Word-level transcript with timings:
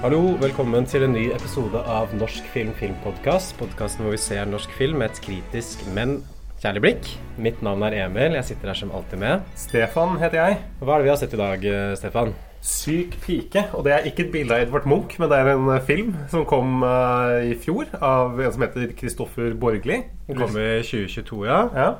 Hallo, 0.00 0.30
velkommen 0.40 0.86
til 0.88 1.02
en 1.04 1.12
ny 1.12 1.26
episode 1.28 1.76
av 1.92 2.14
Norsk 2.16 2.46
film 2.54 2.70
filmpodkast. 2.78 3.52
Podkasten 3.58 4.06
hvor 4.06 4.14
vi 4.14 4.20
ser 4.22 4.46
norsk 4.48 4.72
film 4.72 5.02
med 5.02 5.10
et 5.10 5.18
kritisk, 5.26 5.82
men 5.92 6.14
kjærlig 6.62 6.80
blikk. 6.86 7.10
Mitt 7.36 7.60
navn 7.60 7.84
er 7.84 7.98
Emil. 8.06 8.32
Jeg 8.38 8.46
sitter 8.48 8.70
her 8.72 8.78
som 8.80 8.94
alltid 8.96 9.20
med. 9.20 9.44
Stefan 9.60 10.16
heter 10.22 10.40
jeg. 10.40 10.56
Hva 10.80 10.94
er 10.94 11.02
det 11.02 11.04
vi 11.04 11.12
har 11.12 11.20
sett 11.20 11.36
i 11.36 11.42
dag, 11.42 11.66
eh, 11.68 11.92
Stefan? 12.00 12.32
Syk 12.64 13.18
pike. 13.26 13.66
Og 13.76 13.84
det 13.84 13.92
er 13.92 14.08
ikke 14.08 14.24
et 14.24 14.32
bilde 14.38 14.56
av 14.56 14.64
Edvard 14.64 14.88
Munch, 14.88 15.18
men 15.20 15.28
det 15.28 15.36
er 15.36 15.52
en 15.52 15.68
eh, 15.68 15.84
film 15.84 16.16
som 16.32 16.48
kom 16.48 16.80
uh, 16.80 17.36
i 17.44 17.52
fjor 17.60 17.92
av 18.00 18.40
en 18.40 18.56
som 18.56 18.64
heter 18.64 18.96
Kristoffer 18.96 19.52
Borgli. 19.52 20.00
Den 20.30 20.40
kom 20.40 20.56
i 20.56 20.70
2022, 20.80 21.44
ja. 21.44 21.66
Ja. 21.76 21.90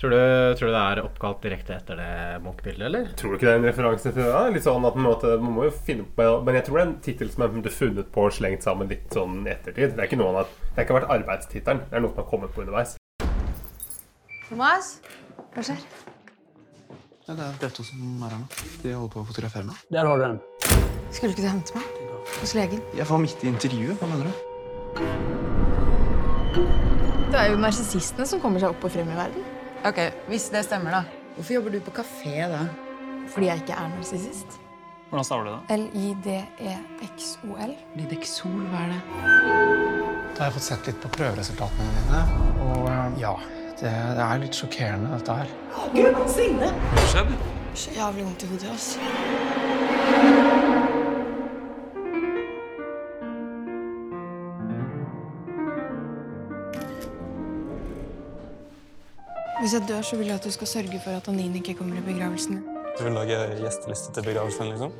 Tror 0.00 0.10
du, 0.10 0.20
tror 0.56 0.70
du 0.70 0.72
det 0.72 0.80
er 0.80 0.98
oppkalt 1.04 1.42
direkte 1.44 1.74
etter 1.76 1.98
det 2.00 2.12
Munch-bildet, 2.40 2.86
eller? 2.86 3.08
Tror 3.20 3.34
du 3.34 3.36
ikke 3.36 3.44
det 3.44 3.52
er 3.52 3.58
en 3.58 3.66
referanse 3.68 4.08
til 4.08 4.16
det? 4.16 4.30
da? 4.32 4.46
Litt 4.48 4.64
sånn 4.64 4.86
at 4.88 4.94
man, 4.96 5.04
måtte, 5.10 5.34
man 5.42 5.52
må 5.58 5.66
jo 5.66 5.74
finne 5.76 6.06
på 6.16 6.28
Men 6.46 6.56
jeg 6.56 6.64
tror 6.64 6.78
det 6.78 6.80
er 6.80 6.88
en 6.88 6.94
tittel 7.04 7.28
som 7.34 7.44
er 7.44 7.74
funnet 7.74 8.08
på 8.14 8.24
og 8.24 8.32
slengt 8.32 8.64
sammen 8.64 8.88
litt 8.88 9.12
sånn 9.12 9.42
i 9.44 9.52
ettertid. 9.52 9.92
Det 9.92 10.00
er 10.00 10.08
ikke 10.08 10.16
noe 10.22 10.32
annet. 10.32 10.56
det 10.62 10.72
har 10.78 10.86
ikke 10.86 10.96
vært 11.02 11.12
arbeidstittelen. 11.18 11.84
Det 11.84 12.00
er 12.00 12.04
noe 12.06 12.14
som 12.14 12.22
har 12.22 12.28
kommet 12.32 12.56
på 12.56 12.64
underveis. 12.64 12.96
Thomas, 14.48 14.88
hva 15.52 15.66
skjer? 15.68 15.84
Ja, 17.28 17.36
det 17.36 17.68
er 17.68 17.76
to 17.76 17.84
som 17.84 18.24
er 18.24 18.32
her 18.32 18.40
nå. 18.40 18.48
De 18.80 18.96
holder 18.96 19.12
på 19.12 19.20
å 19.20 19.28
fotografere 19.34 19.68
meg. 19.68 19.84
Der 19.92 20.08
har 20.08 20.16
du 20.16 20.24
den. 20.30 20.40
Skulle 21.12 21.36
ikke 21.36 21.44
du 21.44 21.50
hente 21.52 21.76
meg? 21.76 21.84
Hos 22.40 22.56
legen? 22.56 22.80
Jeg 22.96 23.04
var 23.12 23.20
midt 23.20 23.44
i 23.44 23.52
intervjuet. 23.52 24.00
Hva 24.00 24.08
mener 24.16 24.32
du? 24.32 24.34
Det 27.30 27.36
er 27.36 27.52
jo 27.52 27.60
narsissistene 27.60 28.24
som 28.24 28.40
kommer 28.40 28.64
seg 28.64 28.72
opp 28.72 28.88
og 28.88 28.96
frem 28.96 29.12
i 29.12 29.24
verden. 29.26 29.49
Ok, 29.84 29.98
Hvis 30.28 30.48
det 30.52 30.64
stemmer, 30.64 30.90
da. 30.90 31.02
Hvorfor 31.34 31.52
jobber 31.54 31.70
du 31.70 31.80
på 31.80 31.90
kafé 31.90 32.48
da? 32.52 32.66
Fordi 33.32 33.46
jeg 33.46 33.62
ikke 33.62 33.72
er 33.72 33.88
narsissist. 33.94 34.58
Hvordan 35.08 35.24
staver 35.24 35.44
du 35.44 35.50
det? 35.50 35.78
L-I-D-E-X-O-L. 35.78 37.72
Lidexol, 37.96 38.60
hva 38.68 38.82
er 38.84 38.92
det? 38.92 39.00
Da 40.36 40.42
har 40.42 40.50
jeg 40.50 40.56
fått 40.58 40.66
sett 40.66 40.90
litt 40.90 41.00
på 41.00 41.08
prøveresultatene 41.16 41.94
dine. 41.96 42.20
Og 42.66 42.90
eh, 42.92 43.16
ja, 43.22 43.32
det, 43.80 43.94
det 44.20 44.26
er 44.26 44.44
litt 44.44 44.60
sjokkerende, 44.60 45.14
dette 45.16 45.32
her. 45.40 45.48
Så 47.74 47.96
jævlig 47.96 48.28
vondt 48.28 48.44
i 48.44 48.52
hodet, 48.52 48.76
ass. 48.76 50.39
Hvis 59.60 59.74
jeg 59.76 59.84
dør, 59.88 60.00
så 60.00 60.16
vil 60.16 60.30
jeg 60.30 60.40
at 60.40 60.44
du 60.48 60.52
skal 60.54 60.66
sørge 60.66 60.98
for 61.04 61.12
at 61.12 61.26
Anine 61.28 61.58
ikke 61.60 61.74
kommer 61.76 61.98
i 62.00 62.00
begravelsen. 62.00 62.62
Du 62.96 63.02
vil 63.04 63.12
lage 63.12 63.36
gjesteliste 63.58 64.12
til 64.16 64.24
begravelsen, 64.24 64.70
liksom? 64.72 64.94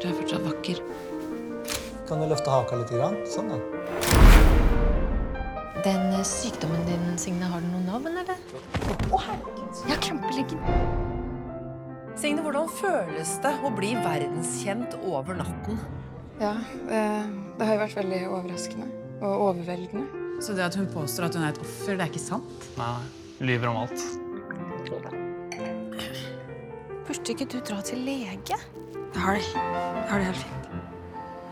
Du 0.00 0.06
er 0.08 0.14
fortsatt 0.16 0.46
vakker. 0.46 0.80
Kan 2.08 2.22
du 2.22 2.30
løfte 2.30 2.48
haka 2.48 2.78
litt? 2.80 2.88
Grann? 2.96 3.18
Sånn, 3.28 3.52
da. 3.52 3.58
Den 5.84 6.06
eh, 6.16 6.24
sykdommen 6.24 6.80
din, 6.88 7.04
Signe, 7.20 7.50
har 7.52 7.60
den 7.60 7.74
noe 7.74 7.84
navn, 7.84 8.16
eller? 8.22 8.40
Å, 8.88 9.20
herregud. 9.26 9.82
Jeg 9.82 9.92
har 9.92 10.00
krampeleggen. 10.06 10.64
Signe, 12.16 12.46
hvordan 12.46 12.72
føles 12.80 13.34
det 13.44 13.52
å 13.60 13.74
bli 13.76 13.92
verdenskjent 14.00 14.96
over 15.04 15.36
natten? 15.42 15.76
Ja, 16.40 16.54
eh, 16.88 17.28
det 17.60 17.68
har 17.68 17.76
jo 17.76 17.84
vært 17.84 18.00
veldig 18.00 18.22
overraskende 18.30 18.88
og 19.20 19.46
overveldende. 19.50 20.19
Så 20.40 20.52
det 20.56 20.62
at 20.64 20.74
hun 20.74 20.86
påstår 20.88 21.24
at 21.24 21.34
hun 21.36 21.44
er 21.44 21.48
et 21.52 21.58
offer, 21.60 21.92
det 21.92 22.00
er 22.00 22.08
ikke 22.08 22.18
sant? 22.22 22.44
Nei, 22.78 23.00
lyver 23.44 23.68
om 23.68 23.76
alt. 23.82 24.00
Burde 27.06 27.34
ikke 27.34 27.44
du 27.44 27.58
dra 27.60 27.80
til 27.84 27.98
lege? 28.06 28.56
Jeg 28.56 29.20
har 29.20 29.34
det. 29.36 29.44
Jeg 29.52 30.08
har 30.08 30.18
det 30.18 30.26
helt 30.26 30.36
fint. 30.36 30.68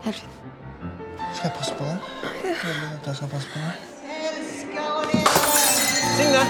Helt 0.01 0.15
fint. 0.15 0.31
Skal 1.35 1.45
jeg 1.49 1.53
passe 1.57 1.75
på 1.77 1.83
deg? 1.85 1.97
At 2.95 3.07
jeg 3.07 3.15
skal 3.15 3.29
passe 3.29 3.47
på 3.53 3.59
deg? 3.59 3.73
Signe! 6.17 6.43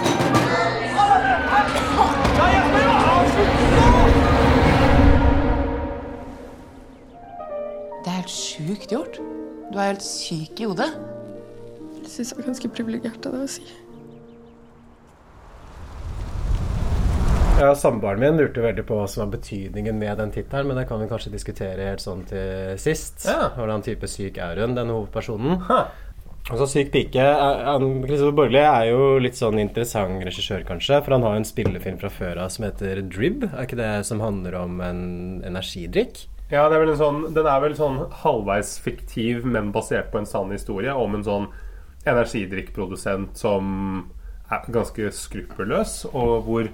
Det 8.00 8.08
er 8.08 8.16
helt 8.16 8.32
sjukt 8.32 8.90
gjort. 8.96 9.20
Du 9.74 9.78
er 9.78 9.92
helt 9.92 10.04
syk 10.06 10.60
i 10.60 10.70
hodet. 10.72 11.09
Jeg 12.20 12.26
syns 12.26 12.34
det 12.34 12.38
var 12.42 12.48
ganske 12.50 12.70
privilegert 12.76 13.26
av 13.30 13.36
deg 13.38 13.44
å 13.46 13.52
si. 13.54 13.64
Ja, 17.60 17.70
Samboeren 17.76 18.20
min 18.20 18.36
lurte 18.40 18.60
veldig 18.64 18.84
på 18.88 18.98
hva 19.00 19.06
som 19.08 19.22
var 19.26 19.32
betydningen 19.38 19.96
med 20.00 20.18
den 20.20 20.32
tittelen, 20.36 20.68
men 20.68 20.76
det 20.80 20.86
kan 20.90 21.00
vi 21.00 21.08
kanskje 21.12 21.32
diskutere 21.32 21.88
helt 21.90 22.04
sånn 22.04 22.26
til 22.28 22.76
sist. 22.80 23.24
Ja. 23.28 23.50
Hvordan 23.56 23.84
type 23.88 24.08
syk 24.12 24.40
er 24.40 24.60
hun, 24.60 24.76
denne 24.76 24.96
hovedpersonen? 24.96 25.62
Ha. 25.70 25.80
Altså, 26.50 26.68
Syk 26.72 26.92
pike 26.92 27.24
er- 27.24 27.84
Kristoffer 28.08 28.36
Borgli 28.36 28.60
er 28.64 28.90
jo 28.90 29.16
litt 29.20 29.36
sånn 29.40 29.60
interessant 29.62 30.24
regissør, 30.28 30.64
kanskje. 30.68 31.00
For 31.06 31.12
han 31.16 31.24
har 31.24 31.36
jo 31.38 31.44
en 31.44 31.48
spillefilm 31.48 32.00
fra 32.02 32.10
før 32.10 32.38
av 32.46 32.50
som 32.52 32.66
heter 32.66 33.02
Drib. 33.08 33.44
Er 33.54 33.64
ikke 33.68 33.78
det 33.80 34.06
som 34.08 34.20
handler 34.20 34.56
om 34.60 34.82
en 34.82 35.42
energidrikk? 35.46 36.26
Ja, 36.52 36.68
det 36.68 36.76
er 36.76 36.86
vel 36.86 36.90
en 36.96 36.98
sånn, 37.00 37.34
Den 37.34 37.46
er 37.46 37.60
vel 37.62 37.76
sånn 37.76 38.10
halvveis 38.12 38.76
fiktiv, 38.84 39.46
men 39.46 39.72
basert 39.72 40.12
på 40.12 40.18
en 40.18 40.26
sann 40.26 40.50
historie 40.52 40.92
om 40.92 41.16
en 41.16 41.24
sånn 41.24 41.48
energidrikkprodusent 42.08 43.38
som 43.38 43.74
er 44.50 44.70
ganske 44.74 45.12
skruppelløs, 45.14 46.06
og 46.14 46.46
hvor 46.48 46.70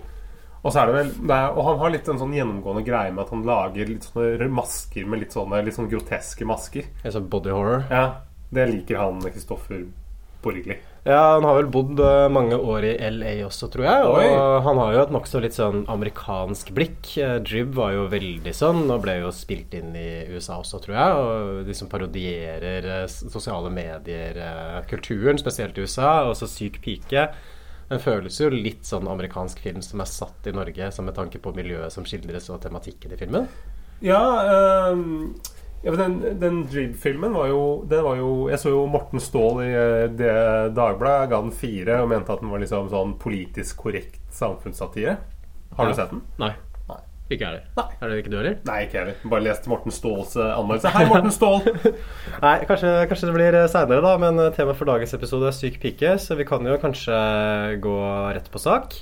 og, 0.66 0.72
så 0.74 0.82
er 0.82 0.90
det 0.90 0.94
vel, 0.96 1.10
det 1.30 1.36
er, 1.36 1.52
og 1.54 1.68
han 1.68 1.76
har 1.78 1.92
litt 1.94 2.08
en 2.10 2.18
sånn 2.18 2.32
gjennomgående 2.34 2.82
greie 2.88 3.12
med 3.14 3.22
at 3.22 3.34
han 3.36 3.44
lager 3.46 3.86
litt 3.92 4.08
sånne 4.08 4.48
masker 4.50 5.06
med 5.06 5.22
litt 5.22 5.36
sånne 5.36 5.60
litt 5.62 5.78
sånn 5.78 5.92
groteske 5.92 6.48
masker. 6.50 6.88
Altså 7.04 7.22
body 7.22 7.54
horror. 7.54 7.84
Ja, 7.94 8.06
Det 8.50 8.66
liker 8.72 8.98
han 8.98 9.22
Kristoffer 9.22 9.84
Borgli. 10.42 10.80
Ja, 11.06 11.36
han 11.36 11.46
har 11.46 11.60
vel 11.60 11.68
bodd 11.70 12.00
eh, 12.02 12.28
mange 12.34 12.58
år 12.58 12.88
i 12.90 12.94
LA 13.14 13.34
også, 13.46 13.68
tror 13.70 13.86
jeg. 13.86 14.06
Og 14.10 14.16
Oi. 14.18 14.30
han 14.66 14.80
har 14.82 14.96
jo 14.96 15.02
et 15.04 15.12
nokså 15.14 15.42
litt 15.44 15.54
sånn 15.54 15.84
amerikansk 15.94 16.72
blikk. 16.74 17.12
Jib 17.46 17.76
var 17.78 17.92
jo 17.94 18.08
veldig 18.10 18.54
sånn, 18.58 18.88
og 18.90 19.04
ble 19.04 19.20
jo 19.20 19.30
spilt 19.36 19.76
inn 19.78 19.94
i 19.94 20.26
USA 20.34 20.58
også, 20.64 20.82
tror 20.82 20.98
jeg. 20.98 21.20
Og 21.20 21.60
de 21.68 21.76
som 21.78 21.92
parodierer 21.92 22.90
eh, 22.90 23.06
sosiale 23.06 23.70
medier-kulturen, 23.76 25.38
spesielt 25.38 25.78
i 25.78 25.86
USA. 25.86 26.24
Og 26.26 26.34
så 26.42 26.50
Syk 26.50 26.82
pike. 26.82 27.28
Den 27.92 28.02
føles 28.02 28.40
jo 28.42 28.50
litt 28.50 28.88
sånn 28.90 29.06
amerikansk 29.06 29.62
film 29.62 29.84
som 29.86 30.02
er 30.02 30.10
satt 30.10 30.50
i 30.50 30.54
Norge, 30.58 30.90
som 30.90 31.06
med 31.06 31.14
tanke 31.18 31.38
på 31.38 31.54
miljøet 31.54 31.94
som 31.94 32.08
skildres 32.08 32.50
og 32.50 32.64
tematikken 32.66 33.14
i 33.14 33.20
filmen. 33.20 33.46
Ja, 34.02 34.24
ehm, 34.42 35.36
ja 35.86 35.94
men 35.94 36.00
den, 36.02 36.40
den 36.42 36.60
Drib-filmen 36.68 37.34
var 37.38 37.48
var 38.04 38.18
jo 38.18 38.30
Jeg 38.50 38.58
så 38.60 38.72
jo 38.74 38.84
Morten 38.90 39.22
Ståhl 39.22 39.62
i 39.68 39.72
eh, 39.72 40.06
det 40.18 40.32
Dagbladet. 40.76 41.30
Ga 41.32 41.42
den 41.46 41.54
fire 41.56 42.00
og 42.04 42.10
mente 42.10 42.34
at 42.34 42.42
den 42.42 42.50
var 42.52 42.64
liksom 42.64 42.90
sånn 42.92 43.16
politisk 43.22 43.84
korrekt 43.86 44.20
samfunnssatire. 44.34 45.18
Har 45.78 45.86
Ja. 45.86 45.92
du 45.92 45.96
sett 46.00 46.10
den? 46.16 46.22
Nei. 46.42 46.52
Nei. 46.90 46.98
Ikke 47.30 47.42
jeg 47.42 47.48
heller. 47.50 47.92
Er 48.02 48.10
det 48.12 48.18
ikke 48.24 48.32
du 48.34 48.38
heller? 48.38 48.58
Nei, 48.70 48.80
ikke 48.86 49.00
heller. 49.02 49.16
Bare 49.32 49.46
leste 49.46 49.70
Morten 49.72 49.92
Ståhls 49.94 50.36
eh, 50.38 50.52
anmeldelse. 50.58 50.92
Hei, 50.94 51.06
Morten 51.10 51.34
Ståhl! 51.34 51.62
Nei, 52.46 52.56
kanskje, 52.70 52.92
kanskje 53.10 53.30
det 53.30 53.36
blir 53.38 53.58
seinere, 53.72 54.02
da. 54.06 54.16
Men 54.22 54.42
eh, 54.44 54.52
temaet 54.58 54.78
for 54.82 54.90
dagens 54.90 55.14
episode 55.18 55.50
er 55.50 55.56
syk 55.58 55.80
pike, 55.82 56.16
så 56.22 56.38
vi 56.40 56.46
kan 56.50 56.66
jo 56.70 56.78
kanskje 56.82 57.18
gå 57.84 57.96
rett 58.38 58.50
på 58.54 58.62
sak. 58.62 58.98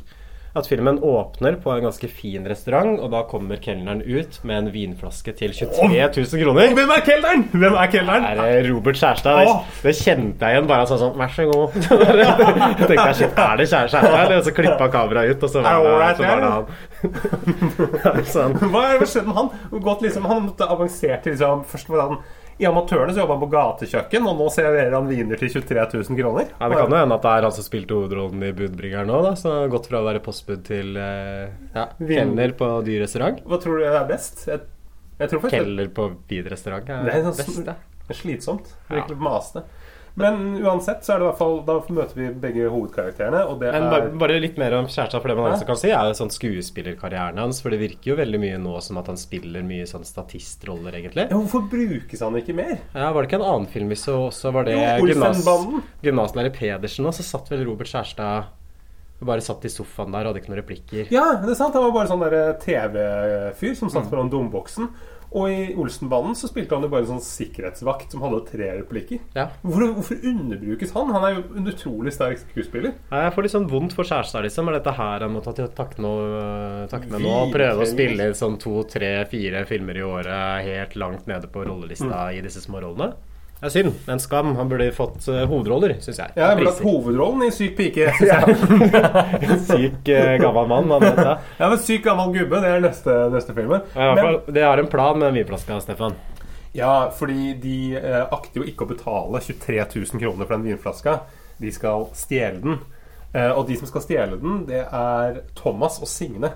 At 0.53 0.67
filmen 0.69 0.99
åpner 1.01 1.55
på 1.57 1.71
en 1.73 1.81
ganske 1.87 2.05
fin 2.13 2.43
restaurant, 2.45 2.99
og 3.01 3.09
da 3.09 3.23
kommer 3.25 3.57
kelneren 3.57 4.03
ut 4.05 4.35
med 4.45 4.59
en 4.59 4.67
vinflaske 4.73 5.33
til 5.39 5.49
23 5.49 5.87
000 5.89 6.43
kroner. 6.43 6.75
Hvem 6.77 6.91
er 6.93 7.01
kelneren? 7.07 7.45
Hvem 7.49 7.77
er 7.81 7.89
kelneren? 7.95 8.27
Det 8.37 8.45
er 8.59 8.67
Robert 8.69 8.99
Kjærstad. 8.99 9.39
Det, 9.49 9.55
det 9.87 9.95
kjente 9.97 10.45
jeg 10.45 10.59
igjen. 10.59 10.69
Bare 10.69 10.85
sånn 10.91 11.01
sånn 11.01 11.17
Vær 11.17 11.33
så 11.33 11.47
god. 11.49 11.79
Jeg 11.83 12.85
tenkte 12.85 12.99
jeg, 12.99 13.17
shit, 13.23 13.41
er 13.47 13.57
det 13.57 13.67
Kjær- 13.71 13.89
Kjærstad? 13.95 14.19
Eller? 14.19 14.35
Og 14.37 14.45
så 14.45 14.53
klippa 14.59 14.89
kameraet 14.93 15.33
ut, 15.33 15.47
og 15.47 15.53
så 15.55 15.65
var 15.65 15.73
det 16.03 16.13
så 16.19 16.29
var 16.29 16.45
det 16.45 16.53
han. 16.53 18.23
sånn. 18.35 18.55
Hva 18.69 18.85
skjedde 19.01 19.25
med 19.31 19.39
han? 19.41 19.51
Godt, 19.89 20.05
liksom, 20.05 20.29
han 20.29 20.45
måtte 20.51 20.69
avansere 20.69 21.17
til 21.25 21.33
liksom 21.33 21.65
Først 21.73 21.89
var 21.89 22.05
han 22.11 22.21
i 22.61 22.67
Amatørene 22.69 23.13
så 23.15 23.23
jobba 23.23 23.37
han 23.37 23.43
på 23.43 23.49
gatekjøkken, 23.53 24.27
og 24.29 24.37
nå 24.39 24.49
serverer 24.53 24.93
han 24.93 25.07
viner 25.09 25.39
til 25.41 25.49
23 25.55 25.85
000 26.09 26.19
kroner. 26.19 26.51
Ja, 26.51 26.69
Det 26.69 26.77
kan 26.77 26.93
jo 26.93 26.99
hende 26.99 27.17
at 27.17 27.25
det 27.25 27.31
er 27.33 27.47
han 27.47 27.55
som 27.55 27.65
spilte 27.65 27.97
hovedrollen 27.97 28.43
i 28.45 28.51
Budbringeren 28.57 29.09
nå, 29.09 29.21
da. 29.25 29.33
Så 29.39 29.55
gått 29.73 29.89
fra 29.89 30.01
å 30.03 30.07
være 30.07 30.21
postbud 30.25 30.61
til 30.67 30.97
eh, 30.99 31.49
ja, 31.73 31.87
kelner 31.97 32.53
på 32.59 32.69
dyr 32.85 33.01
restaurant. 33.05 33.41
Hva 33.47 33.59
tror 33.63 33.81
du 33.81 33.87
er 33.89 34.05
best? 34.09 34.45
Jeg, 34.49 34.61
Jeg 35.19 35.31
tror 35.31 35.43
faktisk 35.45 35.59
Keller 35.61 35.89
på 35.97 36.09
Bid-restaurant 36.29 36.89
er 36.89 37.09
Det 37.09 37.17
er 37.19 37.41
sånn. 37.41 37.65
Det 38.03 38.11
er 38.11 38.19
slitsomt. 38.19 38.71
Ja. 38.89 38.97
Virkelig 38.97 39.17
masende. 39.23 39.65
Men 40.15 40.59
uansett 40.61 41.01
så 41.01 41.15
er 41.15 41.19
det 41.19 41.25
i 41.25 41.27
hvert 41.31 41.39
fall 41.39 41.55
Da 41.65 41.75
møter 41.89 42.13
vi 42.19 42.27
begge 42.37 42.67
hovedkarakterene, 42.69 43.39
og 43.49 43.55
det 43.63 43.71
Men 43.73 43.87
er 43.87 43.89
bare, 43.89 44.09
bare 44.21 44.35
litt 44.43 44.59
mer 44.61 44.75
om 44.77 44.85
kjæresta, 44.85 45.17
for 45.19 45.27
det 45.31 45.37
man 45.39 45.51
også 45.55 45.65
kan 45.65 45.79
si, 45.81 45.89
er 45.89 46.05
jo 46.11 46.17
sånn 46.19 46.29
skuespillerkarrieren 46.29 47.39
hans. 47.41 47.61
For 47.65 47.73
det 47.73 47.79
virker 47.81 48.11
jo 48.11 48.17
veldig 48.19 48.39
mye 48.43 48.59
nå 48.61 48.75
som 48.85 48.99
at 49.01 49.07
han 49.09 49.17
spiller 49.17 49.65
mye 49.65 49.87
sånn 49.89 50.05
statistroller, 50.05 50.93
egentlig. 50.99 51.25
ja, 51.31 51.33
Hvorfor 51.35 51.65
brukes 51.71 52.21
han 52.21 52.37
ikke 52.37 52.53
mer? 52.53 52.77
Ja, 52.93 53.11
Var 53.11 53.21
det 53.25 53.31
ikke 53.31 53.41
en 53.41 53.47
annen 53.55 53.67
film 53.73 53.89
vi 53.89 53.95
så 53.95 54.19
også? 54.29 54.53
Var 54.53 54.63
det 54.69 54.77
gymnas, 55.01 55.41
gymnaslærer 56.05 56.53
Pedersen 56.53 57.05
òg? 57.09 57.13
Så 57.17 57.23
satt 57.25 57.49
vel 57.49 57.65
Robert 57.65 57.87
Kjærstad 57.89 58.51
og 59.23 59.27
bare 59.29 59.41
satt 59.41 59.63
i 59.65 59.69
sofaen 59.71 60.11
der 60.11 60.25
og 60.27 60.33
hadde 60.33 60.41
ikke 60.43 60.51
noen 60.51 60.59
replikker. 60.61 61.07
Ja, 61.13 61.37
det 61.41 61.49
er 61.53 61.55
sant. 61.55 61.73
Han 61.73 61.85
var 61.89 61.93
bare 61.95 62.09
sånn 62.11 62.21
der 62.21 62.53
TV-fyr 62.59 63.75
som 63.75 63.87
Mm. 63.87 63.93
satt 63.93 64.09
foran 64.11 64.29
domboksen. 64.29 64.89
Og 65.33 65.49
i 65.49 65.73
Olsenbanden 65.81 66.35
så 66.37 66.45
spilte 66.47 66.75
han 66.77 66.83
jo 66.85 66.89
bare 66.93 67.01
en 67.07 67.15
sånn 67.15 67.23
sikkerhetsvakt 67.25 68.11
som 68.13 68.21
hadde 68.21 68.43
tre 68.51 68.67
replikker. 68.77 69.19
Ja. 69.33 69.47
Hvorfor, 69.63 69.95
hvorfor 69.97 70.27
underbrukes 70.29 70.91
han? 70.93 71.09
Han 71.15 71.25
er 71.25 71.33
jo 71.39 71.43
en 71.57 71.71
utrolig 71.71 72.13
sterk 72.13 72.37
skuespiller. 72.43 72.93
Jeg 73.09 73.33
får 73.33 73.47
litt 73.47 73.55
sånn 73.55 73.67
vondt 73.71 73.95
for 73.97 74.05
Kjærstad, 74.05 74.45
liksom. 74.45 74.69
Er 74.69 74.77
dette 74.77 74.93
her 74.93 75.25
han 75.25 75.33
må 75.33 75.41
ta 75.43 75.51
til 75.57 75.67
takke 75.73 75.97
nå- 76.03 76.87
med 77.09 77.21
nå? 77.25 77.33
Prøve 77.53 77.81
å 77.81 77.89
spille 77.89 78.29
sånn 78.37 78.59
to, 78.61 78.83
tre, 78.83 79.25
fire 79.25 79.65
filmer 79.65 79.97
i 79.97 80.05
året 80.05 80.63
helt 80.69 80.95
langt 81.01 81.25
nede 81.27 81.49
på 81.49 81.65
rollelista 81.65 82.29
Mm. 82.29 82.37
i 82.37 82.41
disse 82.41 82.61
små 82.61 82.81
rollene? 82.85 83.13
Det 83.63 83.69
er 83.69 83.75
synd. 83.77 83.93
En 84.11 84.19
skam. 84.19 84.49
Han 84.57 84.67
burde 84.67 84.89
fått 84.91 85.23
eh, 85.31 85.45
hovedroller, 85.47 85.93
syns 86.03 86.17
jeg. 86.19 86.33
Har 86.35 86.59
hatt 86.59 86.81
hovedrollen 86.83 87.45
i 87.45 87.51
Syk 87.55 87.77
pike. 87.77 88.09
synes 88.17 88.33
jeg. 88.33 89.59
Syk 89.69 90.09
eh, 90.11 90.31
gammel 90.41 90.65
mann, 90.67 90.89
han 90.91 90.99
vet 90.99 91.21
det. 91.21 91.35
Ja, 91.61 91.69
men 91.71 91.77
Syk 91.79 92.01
gammel 92.03 92.33
gubbe, 92.35 92.59
det 92.59 92.73
er 92.73 92.81
neste, 92.83 93.13
neste 93.31 93.53
filmen. 93.55 93.85
Ja, 93.95 94.09
Men, 94.19 94.41
det 94.51 94.65
er 94.67 94.81
en 94.81 94.89
plan 94.91 95.15
med 95.15 95.29
den 95.29 95.37
vinflaska, 95.39 95.77
Stefan. 95.85 96.17
ja, 96.75 97.07
fordi 97.15 97.53
de 97.63 97.77
eh, 98.01 98.25
akter 98.35 98.59
jo 98.59 98.67
ikke 98.67 98.83
å 98.83 98.89
betale 98.89 99.39
23 99.45 99.77
000 99.93 100.23
kroner 100.25 100.43
for 100.43 100.57
den 100.57 100.67
vinflaska. 100.67 101.13
De 101.63 101.71
skal 101.71 102.09
stjele 102.19 102.59
den. 102.65 102.81
Eh, 103.31 103.47
og 103.53 103.63
de 103.69 103.77
som 103.79 103.87
skal 103.87 104.03
stjele 104.03 104.41
den, 104.41 104.65
det 104.67 104.81
er 104.83 105.39
Thomas 105.55 106.01
og 106.03 106.11
Signe. 106.11 106.51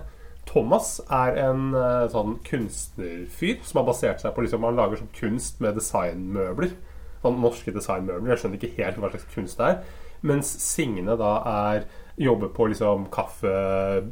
Thomas 0.48 0.98
er 1.08 1.40
en 1.40 1.72
sånn 2.12 2.36
kunstnerfyr 2.44 3.64
som 3.64 3.80
har 3.80 3.88
basert 3.88 4.20
seg 4.20 4.36
på 4.36 4.44
liksom, 4.44 4.68
Han 4.68 4.76
lager 4.76 5.00
sånn 5.00 5.16
kunst 5.16 5.64
med 5.64 5.80
designmøbler. 5.80 6.76
Sånn 7.22 7.40
norske 7.42 7.74
designmøbler. 7.74 8.34
Jeg 8.34 8.42
skjønner 8.42 8.60
ikke 8.60 8.76
helt 8.82 9.00
hva 9.02 9.10
slags 9.12 9.32
kunst 9.34 9.60
det 9.60 9.72
er. 9.72 9.96
Mens 10.26 10.50
Signe 10.62 11.14
da 11.18 11.34
er 11.46 11.84
jobber 12.18 12.48
på 12.48 12.66
liksom 12.72 13.06
kaffe 13.14 13.50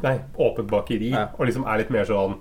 Nei, 0.02 0.18
åpent 0.34 0.70
bakeri. 0.70 1.10
Ja. 1.14 1.28
Og 1.38 1.48
liksom 1.48 1.66
er 1.66 1.82
litt 1.82 1.90
mer 1.94 2.06
sånn 2.08 2.36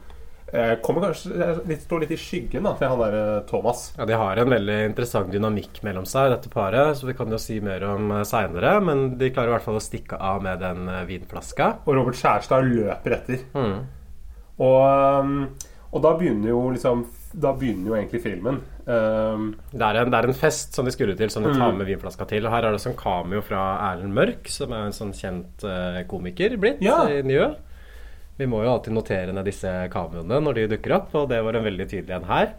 eh, 0.54 0.76
Kommer 0.86 1.08
kanskje 1.08 1.50
litt, 1.66 1.84
Står 1.86 2.04
litt 2.04 2.14
i 2.14 2.20
skyggen 2.22 2.68
da 2.68 2.76
til 2.78 2.92
han 2.92 3.02
der 3.02 3.18
eh, 3.20 3.42
Thomas. 3.50 3.88
Ja, 3.98 4.06
De 4.10 4.20
har 4.20 4.42
en 4.42 4.54
veldig 4.54 4.78
interessant 4.92 5.34
dynamikk 5.34 5.82
mellom 5.88 6.06
seg, 6.10 6.30
dette 6.34 6.52
paret, 6.54 6.94
så 7.00 7.10
vi 7.10 7.18
kan 7.18 7.34
jo 7.34 7.42
si 7.42 7.60
mer 7.66 7.86
om 7.90 8.14
seinere. 8.28 8.78
Men 8.86 9.08
de 9.20 9.32
klarer 9.34 9.54
i 9.54 9.58
hvert 9.58 9.68
fall 9.68 9.82
å 9.82 9.84
stikke 9.84 10.22
av 10.22 10.46
med 10.46 10.62
den 10.64 10.90
eh, 10.92 11.06
vinflaska. 11.10 11.72
Og 11.86 11.98
Robert 11.98 12.20
Skjærstad 12.20 12.70
løper 12.70 13.20
etter. 13.20 13.46
Mm. 13.58 13.78
Og, 14.56 14.82
um, 14.86 15.40
og 15.92 16.04
da 16.06 16.14
begynner 16.16 16.48
jo 16.48 16.60
liksom 16.72 17.02
Da 17.36 17.50
begynner 17.60 17.90
jo 17.90 17.96
egentlig 17.98 18.22
filmen. 18.24 18.62
Um, 18.86 19.56
Det 19.74 19.82
er, 19.82 19.98
en, 20.04 20.12
det 20.14 20.18
er 20.20 20.28
en 20.30 20.38
fest 20.38 20.76
som 20.78 20.86
de 20.86 20.92
skulle 20.94 21.16
til, 21.18 21.30
som 21.34 21.44
de 21.44 21.50
Mm. 21.50 21.58
tar 21.58 21.72
med 21.74 21.88
vinflaska 21.88 22.28
til. 22.30 22.46
Og 22.46 22.52
her 22.54 22.66
er 22.68 22.72
det 22.76 22.82
sånn 22.84 22.96
cameo 23.00 23.42
fra 23.42 23.64
Erlend 23.94 24.14
Mørk, 24.14 24.48
som 24.48 24.72
er 24.74 24.86
en 24.86 24.94
sånn 24.94 25.14
kjent 25.14 25.64
uh, 25.66 26.04
komiker 26.08 26.58
blitt 26.62 26.82
Ja. 26.86 27.08
i 27.10 27.22
Njø. 27.26 27.56
Vi 28.38 28.46
må 28.46 28.62
jo 28.64 28.74
alltid 28.76 28.94
notere 28.94 29.34
ned 29.34 29.46
disse 29.46 29.90
cameoene 29.90 30.42
når 30.44 30.54
de 30.56 30.68
dukker 30.78 30.92
opp, 30.98 31.14
og 31.16 31.30
det 31.30 31.42
var 31.44 31.56
en 31.56 31.64
veldig 31.64 31.88
tydelig 31.90 32.16
en 32.18 32.26
her. 32.30 32.54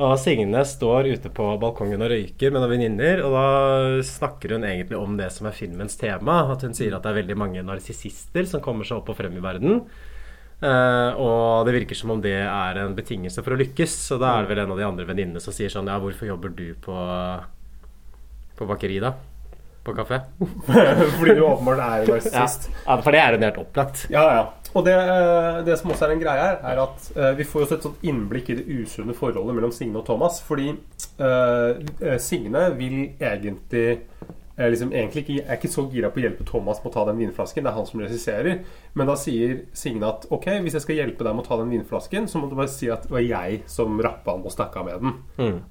Og 0.00 0.14
Signe 0.18 0.62
står 0.64 1.10
ute 1.12 1.28
på 1.28 1.46
balkongen 1.60 2.00
og 2.00 2.08
røyker 2.08 2.50
med 2.50 2.62
noen 2.62 2.70
venninner, 2.72 3.20
og 3.22 3.34
da 3.36 4.02
snakker 4.02 4.54
hun 4.56 4.64
egentlig 4.64 4.96
om 4.96 5.18
det 5.18 5.30
som 5.30 5.46
er 5.46 5.52
filmens 5.52 5.98
tema. 6.00 6.50
At 6.50 6.62
hun 6.62 6.72
sier 6.72 6.96
at 6.96 7.02
det 7.04 7.10
er 7.12 7.18
veldig 7.22 7.36
mange 7.36 7.62
narsissister 7.62 8.46
som 8.48 8.62
kommer 8.64 8.88
seg 8.88 8.96
opp 8.96 9.10
og 9.12 9.16
frem 9.20 9.36
i 9.36 9.44
verden. 9.44 9.82
Eh, 10.60 11.16
og 11.16 11.64
det 11.64 11.74
virker 11.78 11.96
som 11.96 12.12
om 12.12 12.20
det 12.20 12.36
er 12.44 12.82
en 12.82 12.94
betingelse 12.96 13.44
for 13.44 13.56
å 13.56 13.60
lykkes. 13.60 13.96
Så 14.10 14.20
da 14.20 14.36
er 14.36 14.44
det 14.44 14.52
vel 14.52 14.62
en 14.64 14.76
av 14.76 14.82
de 14.82 14.86
andre 14.88 15.08
venninnene 15.08 15.42
som 15.42 15.56
sier 15.56 15.72
sånn 15.72 15.88
Ja, 15.90 15.98
hvorfor 16.02 16.28
jobber 16.28 16.52
du 16.52 16.68
på, 16.84 16.96
på 18.58 18.68
bakeri, 18.68 19.00
da? 19.02 19.14
På 19.80 19.94
kafé? 19.96 20.20
fordi 21.18 21.38
du 21.38 21.44
åpenbart 21.46 21.80
er 21.80 22.08
narsissist. 22.10 22.68
Ja, 22.84 22.98
for 23.00 23.16
det 23.16 23.22
er 23.24 23.36
en 23.36 23.46
helt 23.48 23.60
opplagt. 23.62 24.04
Ja, 24.12 24.26
ja. 24.36 24.48
Og 24.76 24.84
det, 24.86 24.94
eh, 24.94 25.62
det 25.66 25.78
som 25.80 25.90
også 25.90 26.06
er 26.06 26.12
en 26.14 26.20
greie 26.20 26.42
her, 26.44 26.60
er 26.62 26.82
at 26.84 27.06
uh, 27.16 27.30
vi 27.34 27.46
får 27.48 27.64
jo 27.64 27.68
et 27.74 27.86
sånt 27.88 28.04
innblikk 28.06 28.52
i 28.52 28.58
det 28.60 28.66
usunne 28.68 29.16
forholdet 29.18 29.56
mellom 29.56 29.72
Signe 29.74 29.98
og 29.98 30.04
Thomas. 30.06 30.38
Fordi 30.46 30.68
eh, 30.70 32.18
Signe 32.22 32.68
vil 32.78 33.00
egentlig 33.16 33.98
eh, 34.60 34.70
liksom 34.70 34.92
egentlig 34.92 35.24
ikke, 35.24 35.38
er 35.46 35.58
ikke 35.58 35.72
så 35.72 35.86
gira 35.90 36.10
på 36.12 36.20
å 36.20 36.24
hjelpe 36.26 36.46
Thomas 36.48 36.82
med 36.82 36.92
å 36.92 36.94
ta 36.94 37.06
den 37.08 37.18
vinflasken. 37.22 37.64
Det 37.64 37.72
er 37.72 37.78
han 37.78 37.88
som 37.88 38.02
regisserer. 38.04 38.60
Men 38.98 39.10
da 39.10 39.16
sier 39.18 39.56
Signe 39.76 40.12
at 40.12 40.28
ok, 40.30 40.50
hvis 40.60 40.76
jeg 40.76 40.84
skal 40.84 41.00
hjelpe 41.00 41.26
deg 41.26 41.34
med 41.34 41.46
å 41.46 41.48
ta 41.48 41.58
den 41.62 41.72
vinflasken, 41.72 42.28
så 42.28 42.42
må 42.42 42.50
du 42.50 42.56
bare 42.58 42.72
si 42.72 42.90
at 42.92 43.08
det 43.08 43.14
var 43.16 43.24
jeg 43.24 43.62
som 43.70 43.98
rappa 44.04 44.36
den 44.36 44.46
og 44.46 44.54
stakk 44.54 44.76
av 44.80 44.90
med 44.90 45.00
den. 45.00 45.16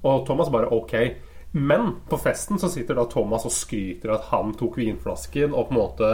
Og 0.02 0.26
Thomas 0.28 0.52
bare 0.52 0.72
ok. 0.74 0.96
Men 1.56 1.96
på 2.10 2.18
festen 2.22 2.60
så 2.62 2.68
sitter 2.70 2.98
da 2.98 3.08
Thomas 3.10 3.46
og 3.48 3.54
skryter 3.54 4.12
at 4.14 4.28
han 4.30 4.52
tok 4.58 4.78
vinflasken 4.78 5.54
og 5.54 5.70
på 5.70 5.74
en 5.74 5.80
måte 5.80 6.12